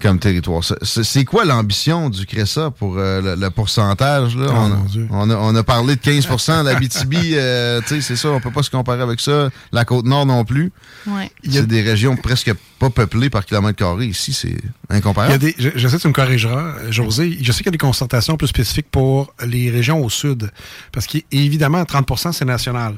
comme 0.00 0.18
territoire. 0.18 0.62
C'est 0.82 1.24
quoi 1.24 1.44
l'ambition 1.44 2.08
du 2.10 2.24
CRESA 2.26 2.70
pour 2.70 2.98
euh, 2.98 3.36
le, 3.36 3.50
pourcentage? 3.50 4.36
Là? 4.36 4.46
Oh, 4.50 5.06
on, 5.10 5.30
a, 5.30 5.36
on, 5.36 5.54
a, 5.54 5.62
parlé 5.62 5.96
de 5.96 6.00
15% 6.00 6.64
la 6.64 6.74
BTB, 6.74 7.14
euh, 7.34 7.80
c'est 7.86 8.16
ça, 8.16 8.30
on 8.30 8.40
peut 8.40 8.50
pas 8.50 8.62
se 8.62 8.70
comparer 8.70 9.02
avec 9.02 9.20
ça. 9.20 9.50
La 9.72 9.84
Côte-Nord 9.84 10.26
non 10.26 10.44
plus. 10.44 10.72
Ouais. 11.06 11.30
Il 11.42 11.54
y 11.54 11.58
a 11.58 11.62
des 11.62 11.82
régions 11.82 12.16
presque 12.16 12.52
pas 12.78 12.90
peuplées 12.90 13.30
par 13.30 13.44
kilomètre 13.44 13.76
carré. 13.76 14.06
Ici, 14.06 14.32
c'est 14.32 14.56
incomparable. 14.88 15.34
Il 15.42 15.46
y 15.46 15.50
a 15.50 15.70
des, 15.70 15.78
je, 15.78 15.88
sais 15.88 15.96
que 15.96 16.02
tu 16.02 16.08
me 16.08 16.12
corrigeras, 16.12 16.90
José. 16.90 17.36
Je 17.40 17.50
sais 17.52 17.58
qu'il 17.58 17.66
y 17.66 17.70
a 17.70 17.72
des 17.72 17.78
concertations 17.78 18.36
plus 18.36 18.48
spécifiques 18.48 18.90
pour 18.90 19.32
les 19.44 19.70
régions 19.70 20.04
au 20.04 20.10
sud. 20.10 20.50
Parce 20.92 21.06
qu'évidemment, 21.06 21.82
30% 21.82 22.32
c'est 22.32 22.44
national. 22.44 22.94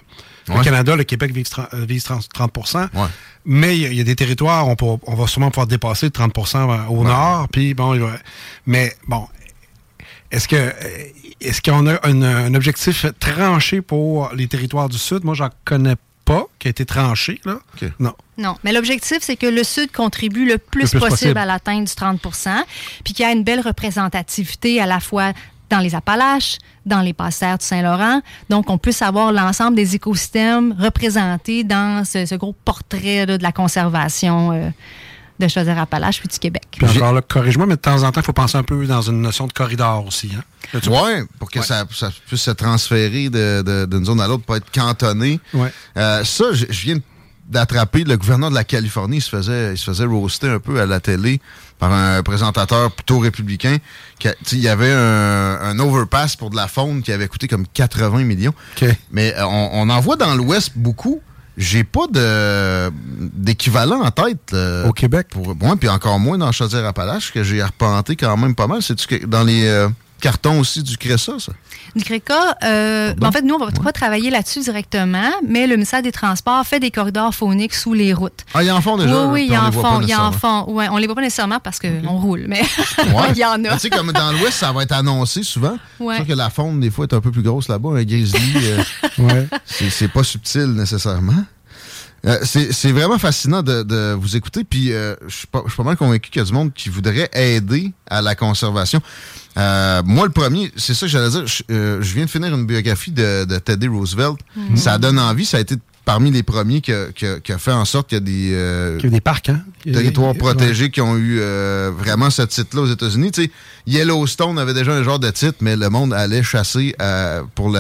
Au 0.49 0.61
Canada, 0.61 0.97
le 0.97 1.05
Québec 1.05 1.33
vise 1.33 1.51
30, 2.05 2.29
30 2.33 2.77
mais 3.47 3.79
il 3.79 3.95
y, 3.95 4.01
a 4.01 4.05
des 4.05 4.17
territoires, 4.17 4.69
on, 4.69 4.77
on 5.07 5.15
va 5.15 5.27
sûrement 5.27 5.51
pouvoir 5.51 5.67
dépasser 5.67 6.09
30% 6.09 6.89
au 6.89 7.05
nord. 7.05 7.49
Puis 7.49 7.73
bon, 7.73 7.99
mais 8.67 8.95
bon, 9.09 9.27
est-ce 10.31 10.47
que 10.47 10.73
est-ce 11.41 11.63
qu'on 11.63 11.87
a 11.87 11.99
un, 12.07 12.55
objectif 12.55 13.07
tranché 13.19 13.81
pour 13.81 14.31
les 14.35 14.47
territoires 14.47 14.89
du 14.89 14.99
sud? 14.99 15.25
Moi, 15.25 15.35
j'en 15.35 15.49
connais 15.65 15.97
pas 16.25 16.47
qui 16.59 16.69
a 16.69 16.71
été 16.71 16.85
tranché, 16.85 17.41
là. 17.45 17.59
Non. 17.99 18.15
Non, 18.37 18.57
mais 18.63 18.73
l'objectif, 18.73 19.19
c'est 19.21 19.37
que 19.37 19.47
le 19.47 19.65
Sud 19.65 19.91
contribue 19.93 20.47
le 20.47 20.59
plus, 20.59 20.93
possible, 20.93 21.37
à 21.39 21.45
l'atteinte 21.45 21.87
du 21.87 21.93
30% 21.93 22.63
puis 23.05 23.15
qu'il 23.15 23.25
y 23.25 23.29
a 23.29 23.33
une 23.33 23.45
belle 23.45 23.61
représentativité 23.61 24.81
à 24.81 24.87
la 24.87 25.01
fois 25.01 25.33
dans 25.71 25.79
les 25.79 25.95
Appalaches, 25.95 26.59
dans 26.85 27.01
les 27.01 27.13
passères 27.13 27.59
du 27.59 27.65
Saint-Laurent. 27.65 28.21
Donc, 28.49 28.69
on 28.69 28.79
puisse 28.79 29.03
avoir 29.03 29.33
l'ensemble 29.33 29.77
des 29.77 29.95
écosystèmes 29.95 30.75
représentés 30.79 31.65
dans 31.65 32.05
ce, 32.05 32.35
gros 32.35 32.55
portrait 32.65 33.27
de 33.27 33.43
la 33.43 33.53
conservation 33.53 34.53
euh, 34.53 34.69
de 35.39 35.49
Chaudière-Appalaches 35.49 36.21
puis 36.21 36.29
du 36.29 36.39
Québec. 36.39 36.67
Puis 36.73 36.87
encore 36.87 37.13
là, 37.13 37.23
corrige-moi, 37.23 37.67
mais 37.67 37.77
de 37.77 37.81
temps 37.81 38.03
en 38.03 38.13
temps, 38.13 38.21
il 38.21 38.25
faut 38.25 38.33
penser 38.33 38.59
un 38.59 38.63
peu 38.63 38.87
dans 38.87 39.03
une 39.03 39.23
notion 39.23 39.47
de 39.47 39.53
corridor 39.53 40.05
aussi. 40.07 40.31
Hein? 40.37 40.43
Oui, 40.75 41.27
pour 41.39 41.51
que 41.51 41.63
Ça, 41.63 41.85
puisse 42.27 42.43
se 42.43 42.51
transférer 42.51 43.29
d'une 43.31 44.05
zone 44.05 44.21
à 44.21 44.29
l'autre, 44.29 44.45
pas 44.45 44.57
être 44.59 44.71
cantonné. 44.71 45.41
Ouais. 45.55 45.73
Euh, 45.97 46.25
ça, 46.25 46.45
je, 46.53 46.67
viens 46.67 46.99
d'attraper 47.51 48.05
le 48.05 48.17
gouverneur 48.17 48.51
de 48.51 48.55
la 48.55 48.65
Californie, 48.65 49.19
il 49.19 49.23
se 49.23 49.29
faisait, 49.29 49.73
il 49.73 49.79
se 49.79 49.85
faisait 49.85 50.05
roaster 50.05 50.49
un 50.49 50.61
peu 50.61 50.81
à 50.81 50.87
la 50.87 51.01
télé 51.01 51.41
par 51.79 51.93
un 51.93 52.23
présentateur 52.23 52.93
plutôt 52.93 53.19
républicain. 53.19 53.79
Il 54.53 54.59
y 54.59 54.69
avait 54.69 54.93
un, 54.93 55.79
overpass 55.79 56.37
pour 56.37 56.51
de 56.51 56.57
la 56.57 56.69
faune 56.69 57.03
qui 57.03 57.11
avait 57.11 57.27
coûté 57.27 57.49
comme 57.49 57.67
80 57.67 58.25
millions. 58.25 58.55
Mais 59.11 59.35
euh, 59.37 59.45
on, 59.47 59.89
en 59.89 60.01
voit 60.01 60.17
dans 60.17 60.35
l'Ouest 60.35 60.73
beaucoup. 60.77 61.21
J'ai 61.57 61.85
pas 61.85 62.07
de 62.07 62.91
d'équivalent 63.35 64.03
en 64.03 64.11
tête. 64.11 64.53
Euh, 64.53 64.87
Au 64.89 64.93
Québec? 64.93 65.29
Pour 65.31 65.57
moi, 65.57 65.77
puis 65.77 65.89
encore 65.89 66.19
moins 66.21 66.39
dans 66.39 66.53
Chaudière-Appalaches, 66.53 67.33
que 67.33 67.43
j'ai 67.43 67.61
arpenté 67.61 68.15
quand 68.15 68.37
même 68.37 68.55
pas 68.55 68.67
mal. 68.67 68.81
C'est 68.83 69.27
dans 69.27 69.43
les... 69.43 69.67
Euh, 69.67 69.89
carton 70.21 70.61
aussi 70.61 70.83
du 70.83 70.97
CRESA, 70.97 71.39
ça? 71.39 71.53
Du 71.97 72.05
CRECA, 72.05 72.57
euh, 72.63 73.15
en 73.21 73.33
fait, 73.33 73.43
nous, 73.43 73.55
on 73.55 73.59
va 73.59 73.71
pas 73.73 73.93
travailler 73.93 74.31
là-dessus 74.31 74.61
directement, 74.61 75.31
mais 75.47 75.67
le 75.67 75.75
ministère 75.75 76.03
des 76.03 76.13
Transports 76.13 76.65
fait 76.65 76.79
des 76.79 76.91
corridors 76.91 77.35
phoniques 77.35 77.75
sous 77.75 77.95
les 77.95 78.15
routes. 78.15 78.45
Ah, 78.55 78.63
il 78.63 78.69
y 78.69 78.71
en 78.71 78.81
font 78.81 78.97
déjà? 78.97 79.27
Oui, 79.27 79.33
oui, 79.33 79.47
il 79.49 79.55
y 79.55 79.57
en 79.57 79.73
font. 79.73 80.01
Il 80.01 80.09
y 80.09 80.15
en 80.15 80.31
font. 80.31 80.71
Ouais, 80.71 80.89
on 80.91 80.99
les 80.99 81.07
voit 81.07 81.17
pas 81.17 81.23
nécessairement 81.23 81.59
parce 81.59 81.79
qu'on 81.81 82.19
roule, 82.19 82.45
mais 82.47 82.63
il 83.31 83.39
y 83.39 83.45
en 83.45 83.65
a. 83.65 83.73
Tu 83.75 83.79
sais, 83.81 83.91
comme 83.91 84.13
dans 84.13 84.33
l'Ouest, 84.33 84.59
ça 84.59 84.73
va 84.73 84.85
être 84.85 84.93
annoncé 84.93 85.43
souvent. 85.43 85.77
Ouais. 85.99 86.25
que 86.25 86.33
la 86.33 86.51
faune, 86.51 86.81
des 86.81 86.91
fois, 86.91 87.07
est 87.07 87.15
un 87.15 87.21
peu 87.21 87.31
plus 87.31 87.43
grosse 87.43 87.69
là-bas. 87.69 87.91
Un 87.91 88.05
grizzly, 88.05 88.53
euh, 88.57 88.83
ouais. 89.19 89.49
c'est 89.67 90.13
pas 90.13 90.23
subtil 90.23 90.67
nécessairement. 90.67 91.45
Euh, 92.27 92.39
c'est 92.43 92.93
vraiment 92.93 93.19
fascinant 93.19 93.63
de, 93.63 94.13
vous 94.13 94.37
écouter, 94.37 94.65
puis 94.65 94.93
euh, 94.93 95.15
je 95.27 95.37
suis 95.37 95.47
pas, 95.47 95.63
pas, 95.63 95.83
mal 95.83 95.97
convaincu 95.97 96.31
qu'il 96.31 96.41
y 96.41 96.43
a 96.43 96.47
du 96.47 96.53
monde 96.53 96.73
qui 96.75 96.91
voudrait 96.91 97.31
aider 97.33 97.93
à 98.09 98.21
la 98.21 98.35
conservation. 98.35 99.01
Euh, 99.57 100.03
moi, 100.05 100.27
le 100.27 100.33
premier, 100.33 100.73
c'est 100.77 100.95
ça 100.95 101.07
que 101.07 101.13
j'allais 101.13 101.31
dire. 101.31 101.47
Je, 101.47 102.15
viens 102.15 102.25
de 102.25 102.31
finir 102.31 102.55
une 102.55 102.67
biographie 102.67 103.11
de, 103.11 103.59
Teddy 103.59 103.89
Roosevelt. 103.89 104.39
Mhm. 104.57 104.77
Ça 104.77 104.99
donne 104.99 105.19
envie. 105.19 105.45
Ça 105.45 105.57
a 105.57 105.61
été 105.61 105.77
parmi 106.05 106.33
les 106.33 106.43
premiers 106.43 106.81
qui 106.81 106.93
a, 106.93 107.59
fait 107.59 107.73
en 107.73 107.85
sorte 107.85 108.09
qu'il 108.09 108.17
y 108.17 108.21
a 108.21 108.25
des, 108.25 108.51
euh, 108.53 108.99
y 109.03 109.07
a 109.07 109.11
des 109.11 109.21
parcs, 109.21 109.49
hein? 109.49 109.63
territoires 109.85 110.35
protégés 110.35 110.91
qui 110.91 111.01
ont 111.01 111.17
eu 111.17 111.39
euh, 111.41 111.93
vraiment 111.97 112.31
ce 112.31 112.43
titre-là 112.43 112.83
aux 112.83 112.91
États-Unis. 112.91 113.31
Yellowstone 113.87 114.59
avait 114.59 114.75
déjà 114.75 114.93
un 114.93 115.05
genre 115.05 115.21
de 115.21 115.31
titre, 115.31 115.59
mais 115.61 115.77
le 115.77 115.89
monde 115.89 116.13
allait 116.13 116.43
chasser 116.43 116.97
euh, 117.01 117.43
pour 117.55 117.71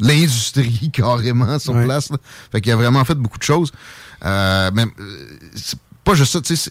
l'industrie 0.00 0.90
carrément 0.94 1.58
sur 1.58 1.74
place. 1.82 2.08
Fait 2.52 2.60
qu'il 2.62 2.72
a 2.72 2.76
vraiment 2.76 3.04
fait 3.04 3.16
beaucoup 3.16 3.38
de 3.38 3.44
choses. 3.44 3.70
mais 4.22 4.84
pas 6.04 6.14
juste 6.14 6.32
ça, 6.32 6.40
tu 6.40 6.56
sais, 6.56 6.70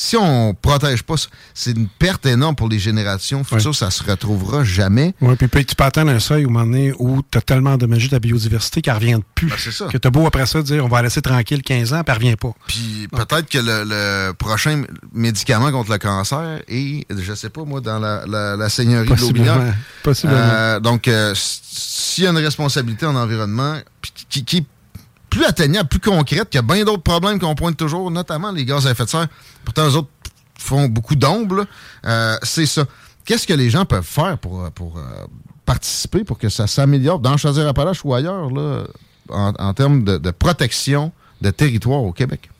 si 0.00 0.16
on 0.16 0.54
protège 0.54 1.02
pas, 1.02 1.16
c'est 1.54 1.72
une 1.72 1.88
perte 1.88 2.24
énorme 2.24 2.54
pour 2.54 2.68
les 2.68 2.78
générations 2.78 3.42
futures, 3.44 3.74
ça 3.74 3.90
se 3.90 4.02
retrouvera 4.02 4.62
jamais. 4.64 5.14
Oui, 5.20 5.34
puis, 5.36 5.66
tu 5.66 5.74
peux 5.74 5.84
atteindre 5.84 6.12
un 6.12 6.20
seuil 6.20 6.46
où, 6.46 6.58
où 6.98 7.22
tu 7.28 7.36
as 7.36 7.40
tellement 7.40 7.76
de 7.76 7.86
la 7.86 8.18
biodiversité 8.18 8.80
qu'elle 8.80 8.94
revient 8.94 9.18
plus. 9.34 9.48
Ben, 9.48 9.56
c'est 9.58 9.72
ça. 9.72 9.86
Que 9.86 9.98
tu 9.98 10.10
beau 10.10 10.26
après 10.26 10.46
ça 10.46 10.62
dire 10.62 10.84
on 10.84 10.88
va 10.88 11.02
laisser 11.02 11.20
tranquille 11.20 11.62
15 11.62 11.92
ans, 11.92 12.04
puis 12.04 12.14
elle 12.14 12.22
revient 12.22 12.36
pas. 12.36 12.52
Puis 12.66 13.08
peut-être 13.10 13.48
que 13.48 13.58
le, 13.58 14.32
prochain 14.32 14.84
médicament 15.12 15.70
contre 15.72 15.90
le 15.90 15.98
cancer 15.98 16.62
est, 16.68 17.06
je 17.10 17.34
sais 17.34 17.50
pas 17.50 17.64
moi, 17.64 17.80
dans 17.80 17.98
la, 17.98 18.24
la, 18.56 18.68
seigneurie 18.68 19.08
de. 19.08 19.14
Possiblement. 20.02 20.32
Euh, 20.32 20.80
donc, 20.80 21.08
euh, 21.08 21.32
s'il 21.34 22.24
y 22.24 22.26
a 22.26 22.30
une 22.30 22.38
responsabilité 22.38 23.04
en 23.04 23.16
environnement 23.16 23.78
qui, 24.28 24.44
qui 24.44 24.66
plus 25.38 25.46
atteignable, 25.46 25.88
plus 25.88 26.00
concrète, 26.00 26.50
qu'il 26.50 26.58
y 26.58 26.58
a 26.58 26.62
bien 26.62 26.84
d'autres 26.84 27.02
problèmes 27.02 27.38
qu'on 27.38 27.54
pointe 27.54 27.76
toujours, 27.76 28.10
notamment 28.10 28.50
les 28.50 28.64
gaz 28.64 28.86
à 28.86 28.90
effet 28.90 29.04
de 29.04 29.08
serre. 29.08 29.28
Pourtant, 29.64 29.86
eux 29.88 29.96
autres 29.96 30.08
font 30.58 30.88
beaucoup 30.88 31.14
d'ombre. 31.14 31.64
Euh, 32.04 32.36
c'est 32.42 32.66
ça. 32.66 32.84
Qu'est-ce 33.24 33.46
que 33.46 33.54
les 33.54 33.70
gens 33.70 33.84
peuvent 33.84 34.02
faire 34.02 34.36
pour, 34.38 34.64
euh, 34.64 34.70
pour 34.70 34.98
euh, 34.98 35.02
participer, 35.64 36.24
pour 36.24 36.38
que 36.38 36.48
ça 36.48 36.66
s'améliore 36.66 37.20
dans 37.20 37.36
Chaudière-Appalaches 37.36 38.04
ou 38.04 38.14
ailleurs, 38.14 38.50
là, 38.50 38.84
en, 39.28 39.74
termes 39.74 40.02
de 40.02 40.30
protection 40.32 41.12
de 41.40 41.50
territoire 41.50 42.02
au 42.02 42.12
Québec? 42.12 42.50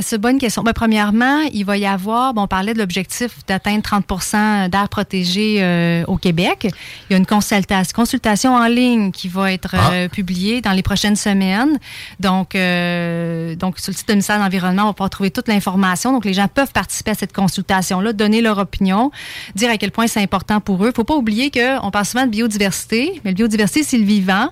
C'est 0.00 0.16
une 0.16 0.22
bonne 0.22 0.38
question. 0.38 0.62
Ben, 0.62 0.72
premièrement, 0.72 1.40
il 1.52 1.66
va 1.66 1.76
y 1.76 1.84
avoir, 1.84 2.32
bon, 2.32 2.42
on 2.42 2.46
parlait 2.46 2.72
de 2.72 2.78
l'objectif 2.78 3.44
d'atteindre 3.46 3.82
30% 3.82 4.70
d'air 4.70 4.88
protégé 4.88 5.58
euh, 5.60 6.02
au 6.06 6.16
Québec. 6.16 6.68
Il 7.10 7.12
y 7.12 7.14
a 7.14 7.18
une 7.18 7.26
consultation, 7.26 7.92
consultation 7.94 8.54
en 8.54 8.68
ligne 8.68 9.12
qui 9.12 9.28
va 9.28 9.52
être 9.52 9.74
euh, 9.74 10.06
ah. 10.06 10.08
publiée 10.08 10.62
dans 10.62 10.72
les 10.72 10.82
prochaines 10.82 11.16
semaines. 11.16 11.78
Donc, 12.20 12.54
euh, 12.54 13.54
donc, 13.54 13.78
sur 13.78 13.92
le 13.92 13.96
site 13.96 14.08
du 14.08 14.14
ministère 14.14 14.38
de 14.38 14.42
l'Environnement, 14.42 14.84
on 14.84 14.86
va 14.86 14.92
pouvoir 14.94 15.10
trouver 15.10 15.30
toute 15.30 15.48
l'information. 15.48 16.10
Donc, 16.10 16.24
les 16.24 16.32
gens 16.32 16.48
peuvent 16.48 16.72
participer 16.72 17.10
à 17.10 17.14
cette 17.14 17.34
consultation-là, 17.34 18.14
donner 18.14 18.40
leur 18.40 18.56
opinion, 18.56 19.10
dire 19.56 19.70
à 19.70 19.76
quel 19.76 19.90
point 19.90 20.06
c'est 20.06 20.22
important 20.22 20.60
pour 20.60 20.76
eux. 20.84 20.86
Il 20.86 20.92
ne 20.92 20.94
faut 20.94 21.04
pas 21.04 21.16
oublier 21.16 21.50
qu'on 21.50 21.90
parle 21.90 22.06
souvent 22.06 22.24
de 22.24 22.30
biodiversité, 22.30 23.20
mais 23.24 23.32
la 23.32 23.34
biodiversité, 23.34 23.82
c'est 23.82 23.98
le 23.98 24.06
vivant. 24.06 24.48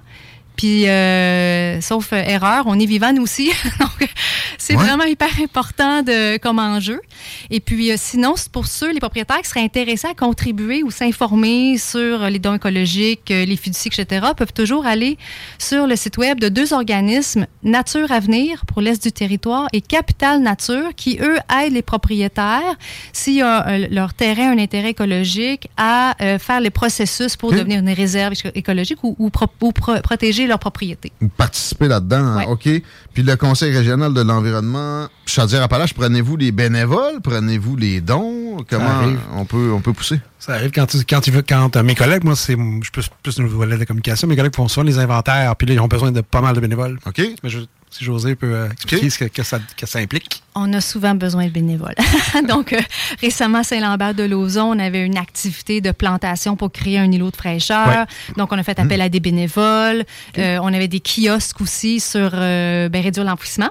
Puis, 0.60 0.86
euh, 0.90 1.80
sauf 1.80 2.12
euh, 2.12 2.16
erreur, 2.16 2.64
on 2.66 2.78
est 2.78 2.84
vivant 2.84 3.14
nous 3.14 3.22
aussi. 3.22 3.50
Donc, 3.80 4.10
c'est 4.58 4.74
vraiment 4.74 5.04
hyper 5.04 5.30
important 5.42 6.02
de, 6.02 6.36
comme 6.36 6.58
enjeu. 6.58 7.00
Et 7.48 7.60
puis, 7.60 7.90
euh, 7.90 7.94
sinon, 7.96 8.34
pour 8.52 8.66
ceux, 8.66 8.92
les 8.92 9.00
propriétaires 9.00 9.40
qui 9.40 9.48
seraient 9.48 9.64
intéressés 9.64 10.08
à 10.08 10.12
contribuer 10.12 10.82
ou 10.82 10.90
s'informer 10.90 11.78
sur 11.78 12.28
les 12.28 12.38
dons 12.38 12.56
écologiques, 12.56 13.30
les 13.30 13.56
fiducies, 13.56 13.88
etc., 13.88 14.26
peuvent 14.36 14.52
toujours 14.52 14.84
aller 14.84 15.16
sur 15.56 15.86
le 15.86 15.96
site 15.96 16.18
web 16.18 16.38
de 16.38 16.50
deux 16.50 16.74
organismes, 16.74 17.46
Nature 17.62 18.12
Avenir 18.12 18.66
pour 18.66 18.82
l'Est 18.82 19.02
du 19.02 19.12
territoire 19.12 19.66
et 19.72 19.80
Capital 19.80 20.42
Nature, 20.42 20.90
qui, 20.94 21.20
eux, 21.22 21.38
aident 21.58 21.72
les 21.72 21.80
propriétaires, 21.80 22.76
s'il 23.14 23.42
a 23.42 23.78
leur 23.88 24.12
terrain 24.12 24.50
un 24.50 24.58
intérêt 24.58 24.90
écologique, 24.90 25.70
à 25.78 26.14
faire 26.38 26.60
les 26.60 26.68
processus 26.68 27.36
pour 27.36 27.50
devenir 27.50 27.78
une 27.78 27.88
réserve 27.88 28.34
écologique 28.54 29.02
ou, 29.02 29.16
ou 29.18 29.30
protéger 29.30 30.49
leur 30.50 30.58
propriété. 30.58 31.12
Participer 31.36 31.88
là-dedans, 31.88 32.42
OK. 32.48 32.68
Puis 33.14 33.22
le 33.22 33.36
Conseil 33.36 33.74
régional 33.76 34.12
de 34.12 34.20
l'environnement, 34.20 35.06
Chaudière-Appalaches, 35.26 35.94
prenez-vous 35.94 36.36
les 36.36 36.52
bénévoles? 36.52 37.20
Prenez-vous 37.22 37.76
les 37.76 38.00
dons? 38.00 38.58
Comment 38.68 39.02
on 39.34 39.44
peut, 39.44 39.72
on 39.72 39.80
peut 39.80 39.92
pousser? 39.92 40.20
Ça 40.38 40.54
arrive 40.54 40.70
quand 40.70 40.86
tu, 40.86 40.98
quand 41.08 41.20
tu 41.20 41.30
veux, 41.30 41.42
quand 41.42 41.76
euh, 41.76 41.82
mes 41.82 41.94
collègues, 41.94 42.24
moi, 42.24 42.36
c'est, 42.36 42.54
je 42.54 42.90
peux 42.90 43.02
plus 43.22 43.38
le 43.38 43.46
volet 43.46 43.74
de 43.74 43.80
la 43.80 43.86
communication, 43.86 44.26
mes 44.26 44.36
collègues 44.36 44.54
font 44.54 44.68
souvent 44.68 44.84
les 44.84 44.98
inventaires, 44.98 45.54
puis 45.56 45.66
là, 45.66 45.74
ils 45.74 45.80
ont 45.80 45.88
besoin 45.88 46.12
de 46.12 46.20
pas 46.20 46.40
mal 46.40 46.54
de 46.54 46.60
bénévoles. 46.60 46.98
OK. 47.06 47.20
Mais 47.42 47.50
je, 47.50 47.58
si 47.90 48.04
José 48.04 48.36
peut 48.36 48.54
euh, 48.54 48.70
expliquer 48.70 49.10
ce 49.10 49.24
que, 49.24 49.42
ça, 49.42 49.58
que, 49.76 49.86
ça, 49.86 49.98
implique. 49.98 50.42
On 50.54 50.72
a 50.72 50.80
souvent 50.80 51.14
besoin 51.14 51.46
de 51.46 51.50
bénévoles. 51.50 51.96
Donc, 52.48 52.72
euh, 52.72 52.80
récemment, 53.20 53.58
à 53.58 53.64
Saint-Lambert 53.64 54.14
de 54.14 54.22
Lauzon, 54.22 54.76
on 54.76 54.78
avait 54.78 55.04
une 55.04 55.18
activité 55.18 55.80
de 55.80 55.90
plantation 55.90 56.54
pour 56.56 56.70
créer 56.70 56.98
un 56.98 57.10
îlot 57.10 57.30
de 57.30 57.36
fraîcheur. 57.36 58.06
Donc, 58.36 58.52
on 58.52 58.58
a 58.58 58.62
fait 58.62 58.78
appel 58.78 59.00
à 59.00 59.08
des 59.08 59.20
bénévoles. 59.20 60.04
Euh, 60.38 60.58
on 60.62 60.72
avait 60.72 60.88
des 60.88 61.00
kiosques 61.00 61.60
aussi 61.60 61.98
sur 61.98 62.30
ben, 62.30 62.90
réduire 62.92 63.26
l'enfouissement. 63.26 63.70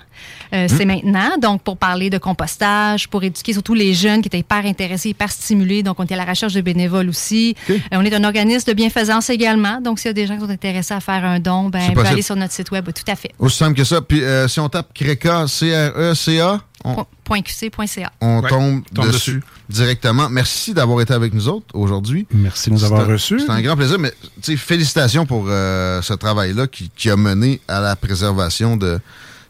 C'est 0.51 0.85
mm. 0.85 0.88
maintenant. 0.88 1.38
Donc, 1.41 1.61
pour 1.61 1.77
parler 1.77 2.09
de 2.09 2.17
compostage, 2.17 3.07
pour 3.07 3.23
éduquer 3.23 3.53
surtout 3.53 3.73
les 3.73 3.93
jeunes 3.93 4.21
qui 4.21 4.27
étaient 4.27 4.39
hyper 4.39 4.65
intéressés, 4.65 5.09
hyper 5.09 5.31
stimulés. 5.31 5.84
Donc, 5.84 5.99
on 5.99 6.03
était 6.03 6.15
à 6.15 6.17
la 6.17 6.26
recherche 6.26 6.53
de 6.53 6.61
bénévoles 6.61 7.09
aussi. 7.09 7.55
on 7.91 8.03
est 8.03 8.13
un 8.13 8.23
organisme 8.23 8.67
de 8.67 8.73
bienfaisance 8.73 9.30
également. 9.30 9.81
Donc, 9.81 9.99
s'il 9.99 10.09
y 10.09 10.11
a 10.11 10.13
des 10.13 10.27
gens 10.27 10.35
qui 10.35 10.41
sont 10.41 10.49
intéressés 10.49 10.93
à 10.93 10.99
faire 10.99 11.23
un 11.26 11.39
don, 11.39 11.69
ben, 11.69 11.93
peut 11.93 12.05
aller 12.05 12.21
sur 12.21 12.35
notre 12.35 12.53
site 12.53 12.71
web. 12.71 12.85
Tout 12.85 13.11
à 13.11 13.15
fait. 13.15 13.31
Aussi 13.39 13.57
simple 13.57 13.77
que 13.77 13.84
ça. 13.84 14.01
Puis 14.01 14.23
euh, 14.23 14.47
si 14.47 14.59
on 14.59 14.69
tape 14.69 14.93
CRECA, 14.93 15.47
C-R-E-C-A, 15.47 16.61
on, 16.84 17.05
.qc.ca. 17.41 18.11
On 18.21 18.41
tombe, 18.41 18.81
dessus, 18.91 19.43
directement. 19.69 20.30
Merci 20.30 20.73
d'avoir 20.73 21.01
été 21.01 21.13
avec 21.13 21.34
nous 21.34 21.47
autres 21.47 21.67
aujourd'hui. 21.73 22.26
Merci 22.31 22.69
de 22.69 22.76
nous 22.76 22.84
avoir 22.84 23.05
reçus. 23.05 23.39
C'est 23.39 23.51
un 23.51 23.61
grand 23.61 23.76
plaisir, 23.76 23.99
mais 23.99 24.13
félicitations 24.41 25.26
pour 25.26 25.45
euh, 25.47 26.01
ce 26.01 26.13
travail-là 26.13 26.67
qui, 26.67 27.09
a 27.09 27.15
mené 27.15 27.61
à 27.67 27.80
la 27.81 27.95
préservation 27.95 28.77
de 28.77 28.99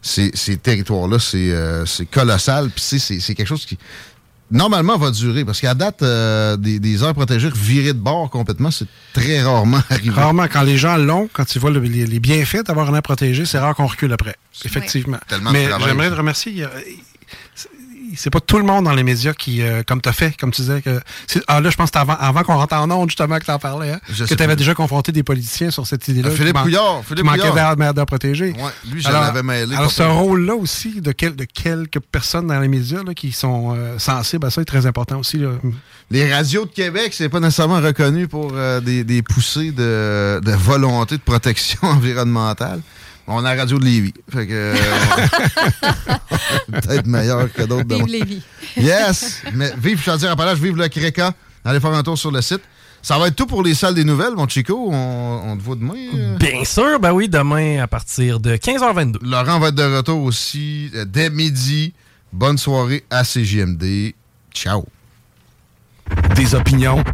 ces, 0.02 0.56
territoires-là. 0.56 1.18
Euh, 1.34 1.86
c'est 1.86 2.06
colossal. 2.06 2.70
Puis 2.70 2.98
c'est 2.98 3.34
quelque 3.34 3.46
chose 3.46 3.66
qui 3.66 3.78
normalement 4.50 4.96
va 4.96 5.10
durer. 5.10 5.44
Parce 5.44 5.60
qu'à 5.60 5.74
date, 5.74 6.02
euh, 6.02 6.56
des, 6.56 7.04
aires 7.04 7.14
protégées 7.14 7.50
virées 7.54 7.92
de 7.92 7.98
bord 7.98 8.30
complètement, 8.30 8.70
c'est 8.70 8.86
très 9.12 9.42
rarement 9.42 9.80
arrivé. 9.90 10.10
Rarement. 10.10 10.46
Quand 10.50 10.62
les 10.62 10.78
gens 10.78 10.96
l'ont, 10.96 11.28
quand 11.32 11.54
ils 11.54 11.58
voient 11.60 11.70
les, 11.70 12.20
bienfaits 12.20 12.66
d'avoir 12.66 12.88
une 12.88 12.96
aire 12.96 13.02
protégée, 13.02 13.44
c'est 13.44 13.58
rare 13.58 13.74
qu'on 13.74 13.86
recule 13.86 14.12
après. 14.12 14.36
Effectivement. 14.64 15.18
Mais 15.52 15.68
j'aimerais 15.84 16.10
te 16.10 16.14
remercier 16.14 16.66
c'est 18.16 18.30
pas 18.30 18.40
tout 18.40 18.58
le 18.58 18.64
monde 18.64 18.84
dans 18.84 18.94
les 18.94 19.02
médias 19.02 19.32
qui, 19.32 19.62
euh, 19.62 19.82
comme 19.86 20.00
tu 20.00 20.08
as 20.08 20.12
fait, 20.12 20.36
comme 20.36 20.50
tu 20.50 20.62
disais, 20.62 20.82
que. 20.82 21.00
Ah 21.48 21.60
là, 21.60 21.70
je 21.70 21.76
pense 21.76 21.90
que 21.90 21.98
avant, 21.98 22.16
avant 22.18 22.42
qu'on 22.42 22.56
rentre 22.56 22.74
en 22.74 22.90
onde, 22.90 23.10
justement, 23.10 23.38
que 23.38 23.44
tu 23.44 23.50
en 23.50 23.58
parlais, 23.58 23.92
hein, 23.92 24.00
que 24.08 24.34
tu 24.34 24.42
avais 24.42 24.56
déjà 24.56 24.74
confronté 24.74 25.12
des 25.12 25.22
politiciens 25.22 25.70
sur 25.70 25.86
cette 25.86 26.06
idée-là. 26.08 26.30
Philippe 26.30 26.56
Bouillard. 26.56 27.02
Philippe 27.06 27.24
manquait 27.24 27.52
d'air 27.52 28.06
protégé. 28.06 28.52
Ouais, 28.52 28.92
lui, 28.92 29.00
j'en 29.00 29.10
avais 29.10 29.42
mêlé. 29.42 29.74
Alors, 29.74 29.90
ce 29.90 30.02
rôle-là 30.02 30.54
aussi, 30.54 31.00
de, 31.00 31.12
de 31.12 31.44
quelques 31.44 32.00
personnes 32.00 32.46
dans 32.46 32.60
les 32.60 32.68
médias 32.68 33.02
là, 33.04 33.14
qui 33.14 33.32
sont 33.32 33.74
euh, 33.76 33.98
sensibles 33.98 34.46
à 34.46 34.50
ça, 34.50 34.62
est 34.62 34.64
très 34.64 34.86
important 34.86 35.18
aussi. 35.18 35.42
Les 36.10 36.32
radios 36.32 36.64
de 36.64 36.70
Québec, 36.70 37.12
c'est 37.12 37.28
pas 37.28 37.40
nécessairement 37.40 37.80
reconnu 37.80 38.26
pour 38.26 38.52
euh, 38.54 38.80
des, 38.80 39.04
des, 39.04 39.22
poussées 39.22 39.70
de, 39.70 40.40
de 40.42 40.52
volonté 40.52 41.16
de 41.16 41.22
protection 41.22 41.78
environnementale. 41.82 42.80
On 43.32 43.44
a 43.44 43.54
la 43.54 43.60
radio 43.62 43.78
de 43.78 43.84
Lévis. 43.84 44.12
Fait 44.28 44.46
que. 44.46 44.52
Euh, 44.52 44.74
peut-être 46.72 47.06
meilleur 47.06 47.52
que 47.52 47.62
d'autres. 47.62 47.94
Vive 47.94 48.06
Lévis. 48.06 48.42
yes! 48.76 49.42
Mais 49.54 49.72
vive 49.78 50.02
Chaudière-Appalaches, 50.02 50.58
vive 50.58 50.76
le 50.76 50.88
Créca. 50.88 51.32
Allez 51.64 51.78
faire 51.78 51.92
un 51.92 52.02
tour 52.02 52.18
sur 52.18 52.32
le 52.32 52.40
site. 52.42 52.62
Ça 53.02 53.18
va 53.18 53.28
être 53.28 53.36
tout 53.36 53.46
pour 53.46 53.62
les 53.62 53.74
salles 53.74 53.94
des 53.94 54.02
nouvelles, 54.02 54.34
mon 54.34 54.48
Chico. 54.48 54.90
On, 54.92 55.56
te 55.56 55.62
voit 55.62 55.76
demain. 55.76 55.94
Euh? 56.14 56.36
Bien 56.38 56.64
sûr, 56.64 56.98
ben 56.98 57.12
oui, 57.12 57.28
demain 57.28 57.80
à 57.80 57.86
partir 57.86 58.40
de 58.40 58.56
15h22. 58.56 59.18
Laurent 59.22 59.60
va 59.60 59.68
être 59.68 59.76
de 59.76 59.96
retour 59.96 60.22
aussi 60.24 60.90
euh, 60.96 61.04
dès 61.04 61.30
midi. 61.30 61.94
Bonne 62.32 62.58
soirée 62.58 63.04
à 63.10 63.22
CJMD. 63.22 64.12
Ciao. 64.52 64.84
Des 66.34 66.54
opinions, 66.56 67.04